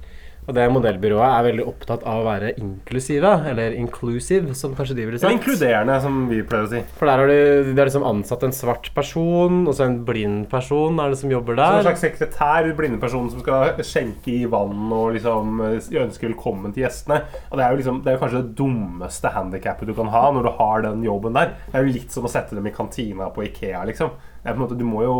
Og 0.45 0.53
det 0.53 0.65
modellbyrået 0.69 1.25
er 1.25 1.45
veldig 1.47 1.63
opptatt 1.65 2.03
av 2.05 2.19
å 2.21 2.25
være 2.27 2.51
inklusive, 2.61 3.31
eller 3.49 3.73
inclusive, 3.79 4.53
som 4.57 4.75
kanskje 4.77 4.95
de 4.99 5.05
ville 5.07 5.17
Ja, 5.17 5.29
sagt. 5.29 5.39
inkluderende, 5.39 5.95
som 6.03 6.19
vi 6.29 6.43
pleier 6.45 6.67
å 6.67 6.69
si. 6.69 6.81
For 6.99 7.09
der 7.09 7.17
har 7.23 7.31
de, 7.31 7.37
de 7.71 7.79
har 7.79 7.89
liksom 7.89 8.05
ansatt 8.05 8.43
en 8.45 8.53
svart 8.53 8.91
person, 8.93 9.63
og 9.67 9.73
så 9.73 9.87
en 9.87 9.97
blind 10.05 10.45
person 10.51 10.99
er 11.01 11.09
det 11.09 11.17
som 11.17 11.33
jobber 11.33 11.57
der. 11.57 11.79
Som 11.79 11.81
en 11.81 11.87
slags 11.89 12.05
sekretær, 12.05 12.69
blinde 12.77 13.01
person 13.01 13.29
som 13.33 13.41
skal 13.41 13.73
skjenke 13.81 14.35
i 14.35 14.45
vann 14.51 14.85
og 14.93 15.15
liksom 15.17 15.61
eh, 15.65 15.89
ønske 16.05 16.29
velkommen 16.29 16.75
til 16.75 16.85
gjestene. 16.85 17.23
Og 17.49 17.57
det 17.57 17.65
er 17.65 17.73
jo 17.73 17.81
liksom, 17.81 18.03
det 18.05 18.13
er 18.13 18.19
jo 18.19 18.23
kanskje 18.27 18.43
det 18.43 18.55
dummeste 18.61 19.33
handikappet 19.33 19.89
du 19.89 19.95
kan 19.97 20.13
ha 20.13 20.27
når 20.35 20.45
du 20.45 20.53
har 20.61 20.85
den 20.85 21.01
jobben 21.07 21.33
der. 21.37 21.55
Det 21.71 21.79
er 21.81 21.89
jo 21.89 21.97
litt 21.97 22.13
som 22.13 22.29
å 22.29 22.31
sette 22.31 22.53
dem 22.57 22.69
i 22.69 22.75
kantina 22.75 23.31
på 23.33 23.47
Ikea, 23.49 23.81
liksom. 23.89 24.13
Det 24.43 24.51
er 24.51 24.53
på 24.53 24.59
en 24.61 24.67
måte, 24.67 24.77
du 24.77 24.85
må 24.85 25.01
jo 25.01 25.15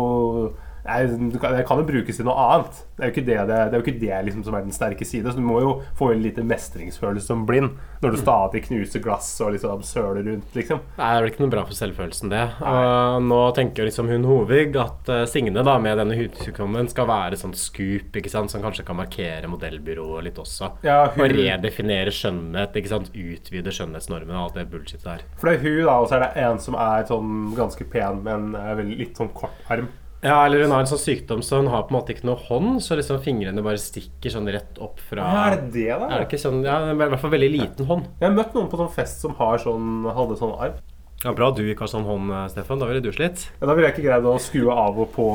du 0.54 0.65
det 0.86 1.64
kan 1.66 1.80
jo 1.80 1.86
brukes 1.88 2.16
til 2.20 2.26
noe 2.28 2.36
annet. 2.38 2.82
Det 2.96 3.02
er 3.04 3.10
jo 3.10 3.12
ikke 3.14 3.26
det, 3.26 3.36
det, 3.36 3.56
det, 3.56 3.74
er 3.74 3.80
jo 3.80 3.84
ikke 3.84 4.00
det 4.00 4.18
liksom, 4.28 4.44
som 4.46 4.54
er 4.56 4.64
den 4.64 4.72
sterke 4.72 5.04
side. 5.04 5.28
Så 5.32 5.36
du 5.40 5.44
må 5.44 5.58
jo 5.60 5.72
få 5.98 6.12
en 6.14 6.22
liten 6.24 6.46
mestringsfølelse 6.48 7.26
som 7.26 7.44
blind 7.48 7.74
når 8.02 8.12
du 8.14 8.18
stadig 8.20 8.62
knuser 8.66 9.02
glass 9.04 9.28
og 9.44 9.52
liksom 9.54 9.82
søler 9.84 10.22
rundt, 10.26 10.54
liksom. 10.56 10.80
Nei, 10.98 11.08
det 11.10 11.16
er 11.18 11.24
vel 11.24 11.30
ikke 11.32 11.42
noe 11.44 11.52
bra 11.54 11.64
for 11.68 11.76
selvfølelsen, 11.78 12.32
det. 12.32 12.42
Og 12.60 13.24
nå 13.26 13.40
tenker 13.56 13.88
liksom 13.88 14.10
hun 14.12 14.26
Hovig 14.28 14.76
at 14.80 15.10
eh, 15.12 15.24
Signe 15.30 15.64
da, 15.66 15.76
med 15.82 15.98
denne 16.00 16.16
hudsykdommen 16.18 16.88
skal 16.92 17.08
være 17.10 17.38
sånn 17.40 17.54
scoop, 17.56 18.16
ikke 18.20 18.32
sant, 18.32 18.52
som 18.52 18.64
kanskje 18.64 18.84
kan 18.86 18.98
markere 19.00 19.48
modellbyrået 19.50 20.28
litt 20.28 20.40
også. 20.42 20.72
Ja, 20.86 21.06
hun- 21.14 21.24
Og 21.26 21.32
redefinere 21.36 22.12
skjønnhet, 22.14 22.76
ikke 22.76 22.92
sant. 22.92 23.10
Utvide 23.16 23.72
skjønnhetsnormen 23.74 24.36
og 24.36 24.42
alt 24.50 24.58
det 24.60 24.68
bullshit 24.70 25.02
der. 25.04 25.24
For 25.40 25.50
det 25.50 25.58
er 25.58 25.64
hun, 25.66 25.84
da, 25.86 25.98
og 26.00 26.08
så 26.08 26.16
er 26.20 26.26
det 26.26 26.44
en 26.46 26.58
som 26.62 26.74
er 26.78 27.04
sånn 27.08 27.54
ganske 27.56 27.88
pen, 27.90 28.22
men 28.26 28.54
er 28.54 28.82
litt 28.86 29.16
sånn 29.18 29.32
kort 29.34 29.56
arm. 29.72 29.88
Ja, 30.24 30.38
eller 30.46 30.62
hun 30.64 30.72
har 30.72 30.82
en 30.82 30.88
sånn 30.90 31.02
sykdom 31.02 31.42
så 31.44 31.60
hun 31.60 31.68
har 31.70 31.84
på 31.86 31.92
en 31.92 31.98
måte 31.98 32.14
ikke 32.14 32.26
noe 32.26 32.40
hånd, 32.48 32.80
så 32.82 32.96
liksom 32.98 33.20
fingrene 33.24 33.62
bare 33.64 33.80
stikker 33.80 34.32
sånn 34.32 34.48
rett 34.50 34.80
opp 34.82 35.00
fra 35.10 35.22
Ja, 35.22 35.44
er 35.50 35.56
det 35.60 35.70
det, 35.76 35.88
da? 35.92 36.08
Er 36.08 36.22
det 36.22 36.28
ikke 36.30 36.40
sånn, 36.40 36.62
ja, 36.66 36.78
i 36.92 36.96
hvert 36.98 37.20
fall 37.22 37.34
veldig 37.36 37.50
liten 37.52 37.88
hånd. 37.90 38.08
Jeg 38.20 38.30
har 38.30 38.36
møtt 38.36 38.56
noen 38.56 38.70
på 38.72 38.80
sånn 38.80 38.92
fest 38.96 39.24
som 39.24 39.36
har 39.38 39.60
sånn, 39.62 40.06
hadde 40.16 40.38
sånn 40.40 40.54
arm. 40.56 40.78
Ja, 41.24 41.32
Bra 41.32 41.50
du 41.50 41.62
ikke 41.64 41.86
har 41.86 41.90
sånn 41.90 42.06
hånd, 42.08 42.30
eh, 42.30 42.46
Stefan. 42.52 42.80
Da 42.80 42.88
ville 42.88 43.00
du 43.04 43.10
slitt. 43.12 43.48
Ja, 43.60 43.66
da 43.68 43.74
ville 43.74 43.88
jeg 43.88 43.96
ikke 43.96 44.08
greid 44.08 44.26
å 44.28 44.36
skru 44.42 44.68
av 44.72 44.98
og 45.00 45.12
på 45.14 45.28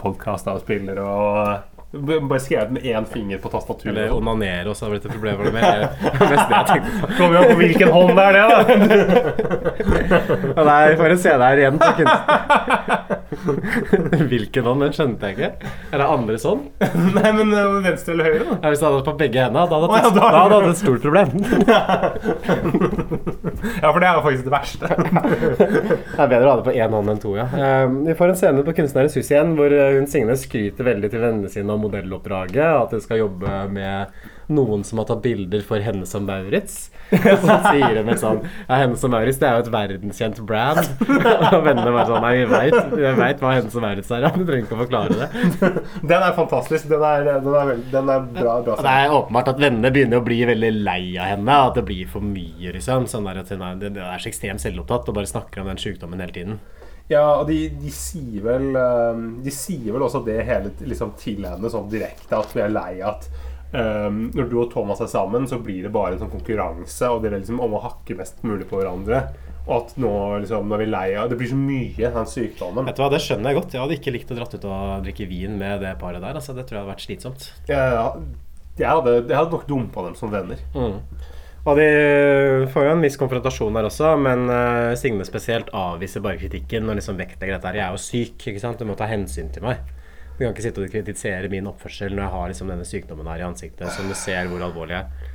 podkastavspiller 0.00 1.00
og 1.04 1.72
bare 1.96 2.40
skrevet 2.42 2.72
med 2.74 2.82
én 2.88 3.06
finger 3.08 3.38
på 3.38 3.50
tastaturet. 3.52 3.92
Eller 3.94 4.14
onanere 4.14 4.72
også 4.72 4.86
har 4.86 4.94
blitt 4.94 5.06
et 5.06 5.12
problem. 5.12 5.44
Det 5.44 5.52
mest. 5.54 6.50
Kommer 7.16 7.36
jo 7.36 7.42
an 7.42 7.52
på 7.52 7.60
hvilken 7.60 7.92
hånd 7.94 8.16
det 8.16 8.26
er, 8.26 8.32
det, 8.32 8.42
da. 8.50 8.56
Ja, 10.56 10.66
Nei, 10.66 10.82
for 10.98 11.16
se 11.20 11.36
deg 11.36 11.46
her 11.46 11.62
igjen 11.62 11.80
folkens. 11.82 13.22
Hvilken 14.30 14.64
hånd? 14.68 14.82
Den 14.86 14.94
skjønte 14.96 15.28
jeg 15.30 15.36
ikke. 15.36 15.70
Er 15.92 16.02
det 16.02 16.06
andre 16.16 16.36
sånn? 16.42 16.62
Nei, 17.16 17.30
men 17.36 17.52
eh, 17.54 17.76
venstre 17.86 18.14
eller 18.16 18.30
høyre, 18.30 18.44
da? 18.48 18.56
Ja, 18.62 18.72
hvis 18.72 18.80
du 18.82 18.86
hadde 18.88 18.98
hatt 19.00 19.08
på 19.10 19.16
begge 19.20 19.44
hendene, 19.46 19.66
da 19.70 19.76
hadde 19.76 19.88
Å, 19.88 20.00
ja, 20.00 20.10
da- 20.16 20.30
da 20.32 20.42
hadde 20.44 20.60
du 20.62 20.70
et 20.70 20.82
stort 20.82 21.02
problem. 21.04 21.28
Ja, 23.82 23.90
for 23.92 24.00
det 24.02 24.08
er 24.08 24.16
jo 24.18 24.22
faktisk 24.24 24.46
det 24.46 24.52
verste. 24.52 24.88
Det 24.88 26.20
er 26.20 26.28
bedre 26.30 26.46
å 26.46 26.50
ha 26.52 26.56
det 26.60 26.66
på 26.68 26.74
én 26.76 26.92
hånd 26.96 27.10
enn 27.12 27.20
to, 27.22 27.32
ja. 27.38 27.46
Eh, 27.56 27.86
Vi 28.06 28.14
får 28.18 28.32
en 28.32 28.38
scene 28.40 28.64
på 28.66 28.74
Kunstnerens 28.76 29.16
hus 29.18 29.30
igjen 29.32 29.54
hvor 29.58 29.72
eh, 29.72 29.94
hun 29.96 30.08
Signe 30.10 30.36
skryter 30.38 30.86
veldig 30.86 31.10
til 31.12 31.22
vennene 31.24 31.50
sine 31.52 31.72
om 31.74 31.82
modelloppdraget. 31.86 32.62
At 32.86 32.94
hun 32.96 33.02
skal 33.04 33.22
jobbe 33.24 33.58
med 33.72 34.12
noen 34.52 34.84
som 34.86 35.00
har 35.00 35.08
tatt 35.08 35.22
bilder 35.24 35.62
for 35.66 35.82
henne 35.82 36.06
som 36.08 36.26
Maurits. 36.28 36.90
Og 37.14 37.42
så 37.44 37.56
sier 37.68 38.00
hun 38.00 38.08
sånn 38.18 38.40
Ja, 38.42 38.80
henne 38.80 38.96
som 38.98 39.12
Maurits, 39.14 39.38
det 39.38 39.46
er 39.46 39.58
jo 39.58 39.64
et 39.64 39.72
verdenskjent 39.74 40.40
brand. 40.46 40.82
Og 41.52 41.60
vennene 41.66 41.92
bare 41.92 42.06
sånn 42.10 42.24
Nei, 42.26 42.32
vi 42.42 43.12
veit, 43.20 43.42
hva 43.42 43.54
henne 43.54 43.72
som 43.72 43.84
Maurits 43.86 44.10
er, 44.10 44.26
ja. 44.26 44.32
Du 44.34 44.42
trenger 44.42 44.66
ikke 44.66 44.78
å 44.78 44.82
forklare 44.84 45.18
det. 45.20 45.28
Den 46.12 46.16
er 46.18 46.36
fantastisk. 46.36 46.88
Den 46.90 47.04
er, 47.06 47.28
den 47.44 47.58
er, 47.60 47.74
den 47.92 48.12
er 48.12 48.26
bra. 48.38 48.56
bra 48.66 48.78
Det 48.82 48.96
er 49.02 49.14
åpenbart 49.14 49.52
at 49.54 49.62
vennene 49.62 49.92
begynner 49.94 50.22
å 50.22 50.26
bli 50.26 50.40
veldig 50.48 50.72
lei 50.80 51.02
av 51.14 51.30
henne. 51.34 51.60
At 51.70 51.78
det 51.78 51.86
blir 51.88 52.10
for 52.10 52.24
mye, 52.24 52.74
liksom. 52.74 53.06
Sånn 53.10 53.28
der 53.28 53.42
at 53.42 53.52
hun 53.54 53.62
er, 53.66 53.78
det 53.82 54.02
er 54.02 54.22
så 54.22 54.30
ekstremt 54.30 54.62
selvopptatt 54.62 55.10
og 55.10 55.18
bare 55.20 55.30
snakker 55.30 55.62
om 55.62 55.70
den 55.70 55.80
sykdommen 55.82 56.22
hele 56.22 56.34
tiden. 56.34 56.58
Ja, 57.06 57.22
og 57.38 57.46
de, 57.46 57.68
de 57.78 57.90
sier 57.94 58.42
vel 58.42 58.72
eh, 58.74 59.18
De 59.46 59.52
sier 59.54 59.94
vel 59.94 60.02
også 60.02 60.24
det 60.26 60.40
hele 60.48 60.72
liksom, 60.82 61.12
til 61.20 61.44
henne 61.46 61.70
sånn 61.70 61.90
direkte, 61.92 62.34
at 62.34 62.54
vi 62.56 62.64
er 62.64 62.72
lei 62.74 62.98
at 63.06 63.28
eh, 63.72 64.08
når 64.10 64.48
du 64.50 64.56
og 64.60 64.70
Thomas 64.72 65.02
er 65.02 65.10
sammen, 65.10 65.48
så 65.50 65.58
blir 65.62 65.86
det 65.86 65.92
bare 65.94 66.14
en 66.14 66.22
sånn 66.22 66.32
konkurranse, 66.32 67.10
og 67.10 67.22
det 67.22 67.32
er 67.32 67.38
liksom 67.40 67.62
om 67.64 67.76
å 67.78 67.82
hakke 67.84 68.18
mest 68.18 68.42
mulig 68.46 68.68
på 68.70 68.80
hverandre. 68.80 69.24
Og 69.66 69.76
at 69.80 69.94
nå 69.98 70.10
liksom, 70.44 70.68
når 70.70 70.78
vi 70.78 70.84
er 70.86 70.90
lei 70.92 71.06
av 71.18 71.30
Det 71.30 71.36
blir 71.40 71.48
så 71.50 71.56
mye, 71.58 72.10
den 72.14 72.28
sykdommen. 72.30 72.86
Vet 72.86 72.98
du 72.98 73.02
hva, 73.02 73.08
Det 73.10 73.22
skjønner 73.24 73.50
jeg 73.50 73.58
godt. 73.58 73.72
Jeg 73.74 73.82
hadde 73.82 73.96
ikke 73.98 74.12
likt 74.14 74.30
å 74.30 74.36
dratt 74.38 74.54
ut 74.54 74.66
og 74.70 75.06
drikke 75.06 75.26
vin 75.26 75.56
med 75.58 75.82
det 75.82 75.96
paret 75.98 76.22
der. 76.22 76.38
Altså, 76.38 76.54
det 76.54 76.68
tror 76.68 76.78
jeg 76.78 76.84
hadde 76.84 76.92
vært 76.92 77.06
slitsomt. 77.06 77.48
Jeg, 77.66 77.96
jeg, 78.78 78.86
hadde, 78.86 79.16
jeg 79.24 79.34
hadde 79.34 79.56
nok 79.56 79.66
dumpa 79.66 80.06
dem 80.06 80.14
som 80.18 80.30
venner. 80.30 80.62
Mm. 80.76 81.00
Og 81.66 81.80
de 81.80 81.86
får 82.70 82.86
jo 82.86 82.94
en 82.94 83.02
viss 83.02 83.18
konfrontasjon 83.18 83.74
der 83.74 83.88
også, 83.88 84.12
men 84.22 84.46
eh, 84.54 84.92
Signe 85.00 85.26
spesielt 85.26 85.72
avviser 85.74 86.22
bare 86.22 86.38
kritikken 86.38 86.86
og 86.86 86.94
liksom 87.00 87.18
vektlegger 87.18 87.56
dette 87.56 87.72
her. 87.72 87.80
Jeg 87.80 87.86
er 87.88 87.96
jo 87.96 88.04
syk, 88.04 88.36
ikke 88.52 88.62
sant. 88.62 88.78
Du 88.78 88.86
må 88.86 88.94
ta 88.98 89.08
hensyn 89.10 89.50
til 89.50 89.66
meg. 89.66 89.82
Du 90.36 90.42
kan 90.44 90.52
ikke 90.52 90.66
sitte 90.66 90.84
og 90.84 90.92
kritisere 90.92 91.48
min 91.48 91.68
oppførsel 91.70 92.12
når 92.12 92.22
jeg 92.26 92.34
har 92.34 92.50
liksom 92.52 92.68
denne 92.72 92.84
sykdommen 92.84 93.28
her 93.30 93.40
i 93.40 93.46
ansiktet, 93.46 93.88
som 93.94 94.08
du 94.10 94.16
ser 94.18 94.50
hvor 94.50 94.64
alvorlig 94.66 94.98
er. 94.98 95.32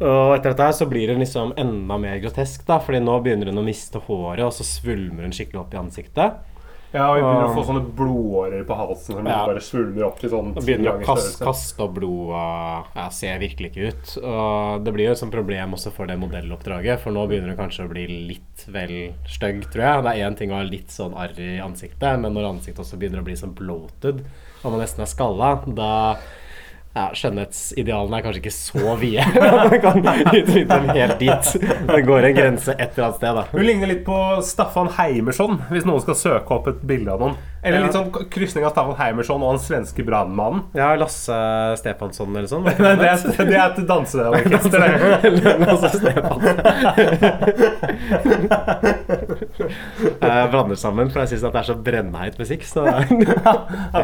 Og 0.00 0.34
etter 0.34 0.52
dette 0.52 0.66
så 0.76 0.86
blir 0.88 1.12
hun 1.12 1.20
liksom 1.20 1.54
enda 1.60 1.96
mer 2.00 2.20
grotesk, 2.22 2.64
da, 2.68 2.78
fordi 2.84 3.02
nå 3.04 3.18
begynner 3.24 3.50
hun 3.52 3.60
å 3.60 3.64
miste 3.64 4.00
håret, 4.06 4.44
og 4.46 4.52
så 4.56 4.64
svulmer 4.64 5.26
hun 5.26 5.34
skikkelig 5.36 5.60
opp 5.60 5.76
i 5.76 5.80
ansiktet. 5.80 6.38
Ja, 6.92 7.04
og 7.12 7.16
vi 7.16 7.22
begynner 7.22 7.46
å 7.46 7.54
få 7.54 7.62
sånne 7.68 7.82
blodårer 7.94 8.64
på 8.66 8.74
halsen 8.74 9.14
som 9.20 9.26
Ja. 9.26 9.46
bare 9.46 9.60
svulmer 9.62 10.06
opp 10.08 10.18
til 10.18 10.30
sånn 10.32 10.54
begynner 10.56 10.96
å 10.98 11.04
størrelse. 11.04 11.44
kaste 11.44 11.80
opp 11.84 11.94
blodet. 11.94 12.86
ja, 12.96 13.08
ser 13.10 13.38
virkelig 13.38 13.70
ikke 13.70 13.88
ut. 13.92 14.16
Og 14.24 14.84
det 14.84 14.92
blir 14.94 15.04
jo 15.06 15.12
et 15.12 15.18
sånt 15.18 15.30
problem 15.32 15.72
også 15.72 15.92
for 15.92 16.06
det 16.06 16.18
modelloppdraget, 16.18 16.98
for 16.98 17.12
nå 17.12 17.28
begynner 17.28 17.54
det 17.54 17.58
kanskje 17.58 17.86
å 17.86 17.92
bli 17.92 18.06
litt 18.28 18.66
vel 18.66 19.14
stygg, 19.28 19.62
tror 19.70 19.82
jeg. 19.86 20.02
Det 20.02 20.10
er 20.18 20.26
én 20.30 20.36
ting 20.36 20.50
å 20.50 20.56
ha 20.58 20.62
litt 20.66 20.88
sånn 20.90 21.14
arr 21.14 21.38
i 21.38 21.60
ansiktet, 21.62 22.18
men 22.20 22.34
når 22.34 22.50
ansiktet 22.58 22.82
også 22.84 22.98
begynner 22.98 23.20
å 23.22 23.24
bli 23.24 23.34
sånn 23.38 23.54
bloated, 23.54 24.24
og 24.64 24.72
man 24.72 24.80
nesten 24.80 25.00
er 25.02 25.06
skalla, 25.06 25.62
da 25.72 26.16
ja, 26.90 27.04
Skjønnhetsidealene 27.14 28.18
er 28.18 28.24
kanskje 28.24 28.40
ikke 28.42 28.52
så 28.54 28.94
vide. 28.98 29.26
Man 29.70 29.76
kan 29.82 30.00
utvide 30.02 30.64
dem 30.66 30.88
helt 30.90 31.20
dit. 31.22 31.52
Det 31.86 32.00
går 32.08 32.26
en 32.26 32.34
grense 32.34 32.74
et 32.74 32.96
eller 32.96 33.06
annet 33.06 33.20
sted, 33.20 33.38
da. 33.38 33.44
Hun 33.52 33.66
ligner 33.66 33.92
litt 33.92 34.02
på 34.08 34.16
Staffan 34.46 34.90
Heimersson, 34.96 35.60
hvis 35.70 35.86
noen 35.86 36.02
skal 36.02 36.18
søke 36.18 36.56
opp 36.58 36.66
et 36.72 36.82
bilde 36.90 37.14
av 37.14 37.22
noen. 37.22 37.38
Eller 37.62 37.84
litt 37.84 37.92
sånn 37.92 38.08
krysning 38.32 38.64
av 38.64 38.72
Staffan 38.72 38.96
Heimersson 38.96 39.42
og 39.44 39.50
han 39.52 39.58
svenske 39.60 40.04
brannmannen. 40.06 40.62
Ja, 40.76 40.94
Lasse 40.96 41.36
Stefansson 41.76 42.32
eller 42.32 42.48
sånn. 42.48 42.64
Nei, 42.68 42.94
det, 42.96 43.10
er, 43.10 43.18
det 43.36 43.58
er 43.58 43.66
et 43.68 43.80
danseorkester. 43.90 44.80
Lasse 45.68 45.90
Jeg 50.20 50.48
blander 50.54 50.78
sammen, 50.80 51.10
for 51.12 51.20
jeg 51.20 51.34
syns 51.34 51.44
det 51.44 51.60
er 51.60 51.68
så 51.68 51.76
brennheit 51.76 52.40
musikk. 52.40 52.64
Så 52.68 52.86
Ja, 52.88 52.94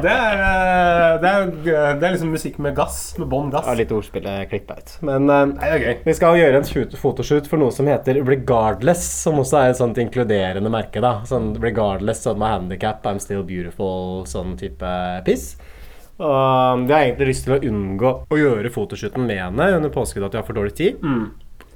det 0.04 0.12
er, 0.12 0.42
eh, 0.42 1.16
det, 1.22 1.32
er, 1.32 1.48
det 1.64 2.04
er 2.10 2.12
liksom 2.12 2.34
musikk 2.36 2.60
med 2.60 2.76
gass. 2.76 3.00
Med 3.16 3.30
bånn 3.32 3.48
gass. 3.54 3.64
Ja, 3.70 3.78
litt 3.80 3.94
ordspill 3.96 4.28
er 4.28 4.44
klippa 4.50 4.76
ut. 4.82 4.98
Men 5.06 5.32
eh, 5.32 5.96
vi 6.04 6.16
skal 6.18 6.36
gjøre 6.42 6.60
en 6.60 6.68
fotoshoot 7.00 7.48
for 7.48 7.62
noe 7.62 7.72
som 7.72 7.88
heter 7.88 8.20
Regardless, 8.26 9.08
som 9.24 9.40
også 9.40 9.62
er 9.62 9.72
et 9.72 9.80
sånt 9.80 9.96
inkluderende 10.02 10.72
merke. 10.72 11.00
da 11.00 11.22
Sånn 11.28 11.54
Regardless, 11.62 12.20
sånn 12.26 12.40
med 12.42 12.52
handikap, 12.52 13.00
I'm 13.08 13.22
still 13.22 13.45
beautiful, 13.48 14.24
sånn 14.28 14.54
type 14.60 14.92
piss. 15.26 15.54
Og 16.16 16.86
de 16.86 16.94
har 16.94 17.02
egentlig 17.02 17.34
lyst 17.34 17.44
til 17.44 17.56
å 17.56 17.60
unngå 17.68 18.12
å 18.32 18.38
gjøre 18.40 18.72
fotoshooten 18.72 19.26
med 19.28 19.42
henne 19.42 19.68
under 19.76 19.92
påskudd 19.92 20.24
at 20.24 20.32
de 20.32 20.40
har 20.40 20.46
for 20.48 20.56
dårlig 20.56 20.76
tid. 20.78 21.02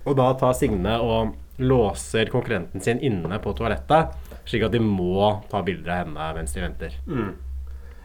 Og 0.09 0.17
da 0.17 0.31
tar 0.41 0.57
Signe 0.57 0.97
og 1.05 1.35
låser 1.61 2.31
konkurrenten 2.33 2.81
sin 2.81 3.03
inne 3.05 3.39
på 3.45 3.53
toalettet, 3.53 4.15
slik 4.49 4.65
at 4.65 4.73
de 4.73 4.81
må 4.81 5.29
ta 5.51 5.61
bilder 5.63 5.93
av 5.93 5.99
henne 6.07 6.29
mens 6.39 6.57
de 6.57 6.65
venter. 6.65 6.97
Mm. 7.07 7.35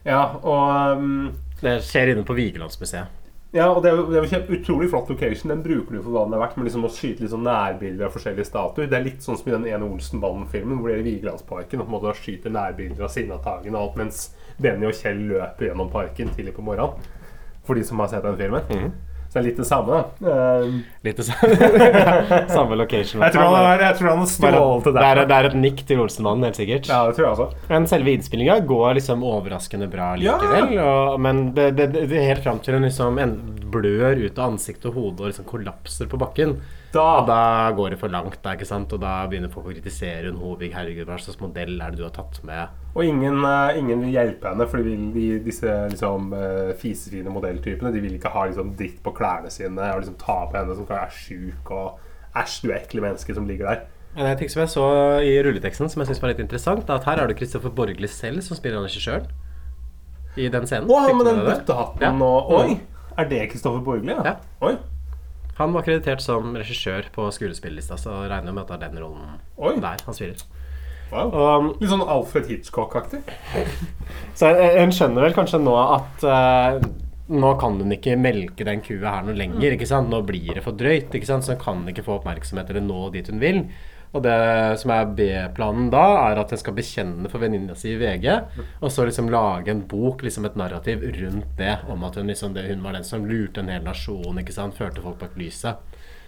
Ja, 0.05 0.25
og 0.43 0.99
um, 0.99 1.31
Det 1.61 1.79
skjer 1.87 2.11
inne 2.11 2.25
på 2.27 2.35
Vigelandsmuseet. 2.37 3.24
Ja, 3.55 3.69
og 3.71 3.85
det 3.85 3.87
er 3.87 3.95
jo, 3.95 4.09
det 4.11 4.33
er 4.35 4.49
utrolig 4.51 4.89
flott 4.91 5.07
location. 5.09 5.51
Den 5.53 5.61
bruker 5.63 5.95
du 5.95 6.01
for 6.01 6.11
hva 6.11 6.25
den 6.27 6.35
er 6.35 6.41
verdt, 6.41 6.57
men 6.59 6.67
liksom 6.67 6.83
å 6.83 6.91
skyte 6.91 7.23
litt 7.23 7.31
sånn 7.31 7.45
nærbilder 7.47 8.09
av 8.09 8.15
forskjellige 8.17 8.49
statuer. 8.49 8.89
Det 8.91 8.97
er 8.97 9.05
litt 9.05 9.23
sånn 9.23 9.39
som 9.39 9.47
i 9.47 9.53
den 9.55 9.67
ene 9.69 9.87
Olsenbanden-filmen, 9.87 10.81
hvor 10.81 10.91
det 10.91 10.97
er 10.97 11.03
i 11.05 11.07
Vigelandsparken 11.07 11.79
og 11.79 11.87
på 11.87 11.93
en 11.93 11.95
måte 11.95 12.15
skyter 12.19 12.51
nærbilder 12.51 13.07
av 13.07 13.13
Sinnataggen 13.13 13.77
og 13.77 13.85
alt, 13.85 13.99
mens 14.01 14.25
Benny 14.59 14.89
og 14.89 14.99
Kjell 14.99 15.23
løper 15.31 15.69
gjennom 15.69 15.91
parken 15.93 16.35
tidlig 16.35 16.55
på 16.57 16.65
morgenen. 16.67 17.07
For 17.65 17.79
de 17.79 17.85
som 17.87 18.03
har 18.03 18.11
sett 18.11 18.27
den 18.27 18.35
filmen. 18.43 18.91
Så 19.35 19.41
det 19.41 19.43
er 19.43 19.47
litt 19.49 19.57
det 19.59 19.65
samme, 19.67 19.97
da. 19.97 20.33
Um, 20.63 20.75
Litt 21.03 21.17
det 21.19 21.23
samme. 21.27 21.55
samme 22.55 22.75
location. 22.79 23.19
Jeg 23.25 23.33
tror 23.35 23.49
han 23.51 23.81
jeg 23.81 23.97
tror 23.97 24.07
han 24.07 24.21
har 24.21 24.29
stjålet 24.31 24.85
det 24.85 24.93
der. 24.95 25.07
er, 25.09 25.27
det 25.27 25.39
er 25.39 25.47
et 25.49 25.57
nikk 25.59 25.81
til 25.89 25.99
Olsenmannen, 26.05 26.45
helt 26.47 26.59
sikkert. 26.61 26.87
Ja, 26.87 27.01
det 27.09 27.17
tror 27.17 27.25
jeg 27.25 27.33
også. 27.33 27.65
Men 27.67 27.87
selve 27.91 28.13
innspillinga 28.15 28.55
går 28.69 28.95
liksom 29.01 29.25
overraskende 29.27 29.89
bra 29.91 30.13
likevel. 30.21 30.71
Og, 30.79 31.19
men 31.19 31.43
det, 31.57 31.67
det, 31.75 31.89
det, 31.97 32.05
er 32.15 32.29
helt 32.29 32.47
fram 32.47 32.63
til 32.63 32.79
hun 32.79 32.87
liksom 32.87 33.19
blør 33.75 34.23
ut 34.23 34.39
av 34.39 34.53
ansiktet 34.53 34.87
og 34.93 35.01
hodet 35.01 35.25
og 35.25 35.33
liksom 35.33 35.49
kollapser 35.51 36.07
på 36.07 36.21
bakken. 36.23 36.55
Da. 36.95 37.25
Da 37.27 37.39
går 37.75 37.93
det 37.93 37.99
for 37.99 38.11
langt, 38.13 38.37
da, 38.43 38.53
ikke 38.55 38.67
sant? 38.69 38.93
og 38.95 39.01
da 39.03 39.13
begynner 39.27 39.51
folk 39.51 39.67
å 39.67 39.73
kritisere 39.75 40.29
hun 40.31 40.39
Hovig. 40.39 40.71
Herregud, 40.75 41.07
hva 41.09 41.17
slags 41.19 41.41
modell 41.41 41.75
er 41.83 41.91
det 41.91 41.99
du 41.99 42.05
har 42.07 42.13
tatt 42.15 42.39
med? 42.47 42.69
Og 42.95 43.03
ingen, 43.03 43.41
eh, 43.43 43.79
ingen 43.81 44.05
vil 44.05 44.13
hjelpe 44.15 44.47
henne, 44.53 44.67
for 44.71 44.83
de 44.85 44.95
de, 45.15 45.25
disse 45.43 45.67
liksom, 45.91 46.31
eh, 46.33 46.71
fisefine 46.79 47.33
modelltypene 47.33 47.91
De 47.91 47.99
vil 48.03 48.15
ikke 48.15 48.31
ha 48.31 48.45
liksom, 48.47 48.71
dritt 48.79 49.01
på 49.03 49.11
klærne 49.17 49.51
sine 49.51 49.91
og 49.91 50.01
liksom, 50.01 50.15
ta 50.21 50.37
på 50.47 50.55
henne 50.61 50.75
som 50.77 50.87
kan 50.87 51.03
være 51.03 51.11
sjuk 51.19 51.71
og 51.75 51.99
Æsj, 52.35 52.55
du 52.65 52.71
ekle 52.75 53.01
menneske 53.03 53.35
som 53.35 53.45
ligger 53.47 53.69
der. 53.69 53.83
Men 54.15 54.25
en 54.31 54.37
ting 54.39 54.49
som 54.51 54.61
jeg 54.63 54.71
så 54.73 54.87
i 55.23 55.35
rulleteksten 55.43 55.89
som 55.91 56.01
jeg 56.01 56.07
synes 56.09 56.21
var 56.23 56.31
litt 56.33 56.39
interessant, 56.43 56.89
er 56.89 56.95
at 56.99 57.07
her 57.07 57.19
er 57.23 57.27
det 57.31 57.37
Kristoffer 57.39 57.71
Borgli 57.75 58.07
selv 58.11 58.41
som 58.43 58.55
spiller 58.59 58.79
han 58.79 58.87
regissøren. 58.87 59.27
I 60.35 60.49
den 60.51 60.67
scenen. 60.67 60.87
Å, 60.91 61.13
med 61.15 61.27
den 61.27 61.39
bøttehatten 61.47 62.03
Ja. 62.03 62.11
og 62.23 62.51
Oi! 62.59 62.79
Er 63.17 63.29
det 63.31 63.45
Kristoffer 63.51 63.83
Borgli? 63.83 64.11
Ja. 64.11 64.23
Ja. 64.23 64.35
Oi. 64.67 64.75
Han 65.59 65.71
var 65.75 65.85
kreditert 65.87 66.23
som 66.23 66.51
regissør 66.57 67.07
på 67.15 67.29
skuespillerlista, 67.31 67.95
så 67.99 68.25
regner 68.25 68.51
jeg 68.51 68.57
med 68.57 68.63
at 68.65 68.73
det 68.73 68.75
er 68.75 68.89
den 68.89 69.03
rollen 69.05 69.37
Oi. 69.55 69.77
der 69.79 70.03
han 70.03 70.17
spiller. 70.17 70.43
Wow. 71.13 71.31
Og, 71.31 71.67
Litt 71.79 71.91
sånn 71.91 72.03
Alfred 72.03 72.49
Hitchcock-aktig. 72.49 73.21
så 74.37 74.51
en 74.51 74.89
hun 74.89 74.95
skjønner 74.95 75.27
vel 75.27 75.37
kanskje 75.37 75.61
nå 75.61 75.75
at 75.79 76.25
uh, 76.27 76.79
nå 77.31 77.51
kan 77.61 77.79
hun 77.79 77.95
ikke 77.95 78.17
melke 78.19 78.67
den 78.67 78.83
kua 78.85 79.17
her 79.17 79.25
noe 79.25 79.37
lenger. 79.37 79.77
ikke 79.77 79.87
sant? 79.89 80.11
Nå 80.11 80.21
blir 80.27 80.57
det 80.57 80.65
for 80.65 80.77
drøyt. 80.77 81.13
ikke 81.15 81.29
sant? 81.29 81.47
Så 81.47 81.55
hun 81.55 81.63
kan 81.63 81.85
ikke 81.89 82.05
få 82.05 82.19
oppmerksomhet 82.19 82.69
eller 82.73 82.85
nå 82.85 83.07
dit 83.15 83.31
hun 83.31 83.41
vil. 83.41 83.63
Og 84.15 84.23
det 84.23 84.35
som 84.79 84.93
er 84.95 85.09
B-planen 85.17 85.89
da, 85.91 86.05
er 86.29 86.39
at 86.39 86.53
den 86.53 86.61
skal 86.61 86.75
bekjenne 86.77 87.31
for 87.31 87.43
venninna 87.43 87.75
si 87.75 87.91
i 87.91 87.99
VG, 87.99 88.29
og 88.79 88.93
så 88.93 89.07
liksom 89.07 89.27
lage 89.33 89.73
en 89.73 89.83
bok, 89.91 90.23
liksom 90.23 90.47
et 90.47 90.55
narrativ 90.59 91.03
rundt 91.17 91.57
det, 91.59 91.73
om 91.91 92.05
at 92.07 92.15
hun, 92.15 92.31
liksom, 92.31 92.55
det, 92.55 92.69
hun 92.69 92.85
var 92.85 92.95
den 92.95 93.07
som 93.07 93.27
lurte 93.27 93.59
en 93.59 93.73
hel 93.73 93.83
nasjon, 93.83 94.39
ikke 94.39 94.55
sant, 94.55 94.77
førte 94.79 95.03
folk 95.03 95.19
bak 95.19 95.35
lyset. 95.39 95.83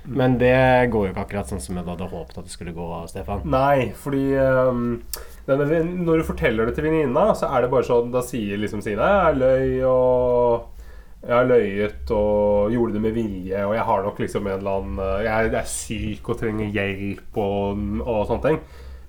Men 0.07 0.37
det 0.39 0.87
går 0.91 1.07
jo 1.07 1.11
ikke 1.11 1.23
akkurat 1.25 1.49
sånn 1.51 1.59
som 1.63 1.79
jeg 1.79 1.87
hadde 1.87 2.07
håpet 2.07 2.37
at 2.39 2.47
det 2.47 2.53
skulle 2.53 2.75
gå, 2.75 2.85
Stefan. 3.11 3.43
Nei, 3.51 3.89
fordi 3.97 4.23
um, 4.39 5.01
når 5.47 6.21
du 6.21 6.23
forteller 6.27 6.67
det 6.67 6.77
til 6.77 6.87
venninna, 6.87 7.29
så 7.35 7.49
er 7.51 7.65
det 7.65 7.71
bare 7.71 7.87
sånn 7.87 8.11
Da 8.13 8.23
sier 8.23 8.59
liksom 8.59 8.83
Sine 8.83 9.07
Jeg 9.07 9.37
løy 9.39 9.83
og 9.87 10.76
Jeg 11.23 11.33
har 11.33 11.47
løyet 11.49 12.11
og 12.13 12.71
gjorde 12.71 12.93
det 12.93 13.01
med 13.01 13.15
vilje, 13.17 13.63
og 13.65 13.73
jeg 13.75 13.83
har 13.89 14.03
nok 14.05 14.19
liksom 14.21 14.45
en 14.47 14.59
eller 14.59 14.75
annen 14.77 14.99
eh, 15.01 15.23
Jeg 15.25 15.53
er 15.57 15.65
syk 15.71 16.29
og 16.29 16.37
trenger 16.39 16.69
hjelp 16.75 17.39
og, 17.41 17.81
og 18.05 18.21
sånne 18.29 18.43
ting. 18.45 18.59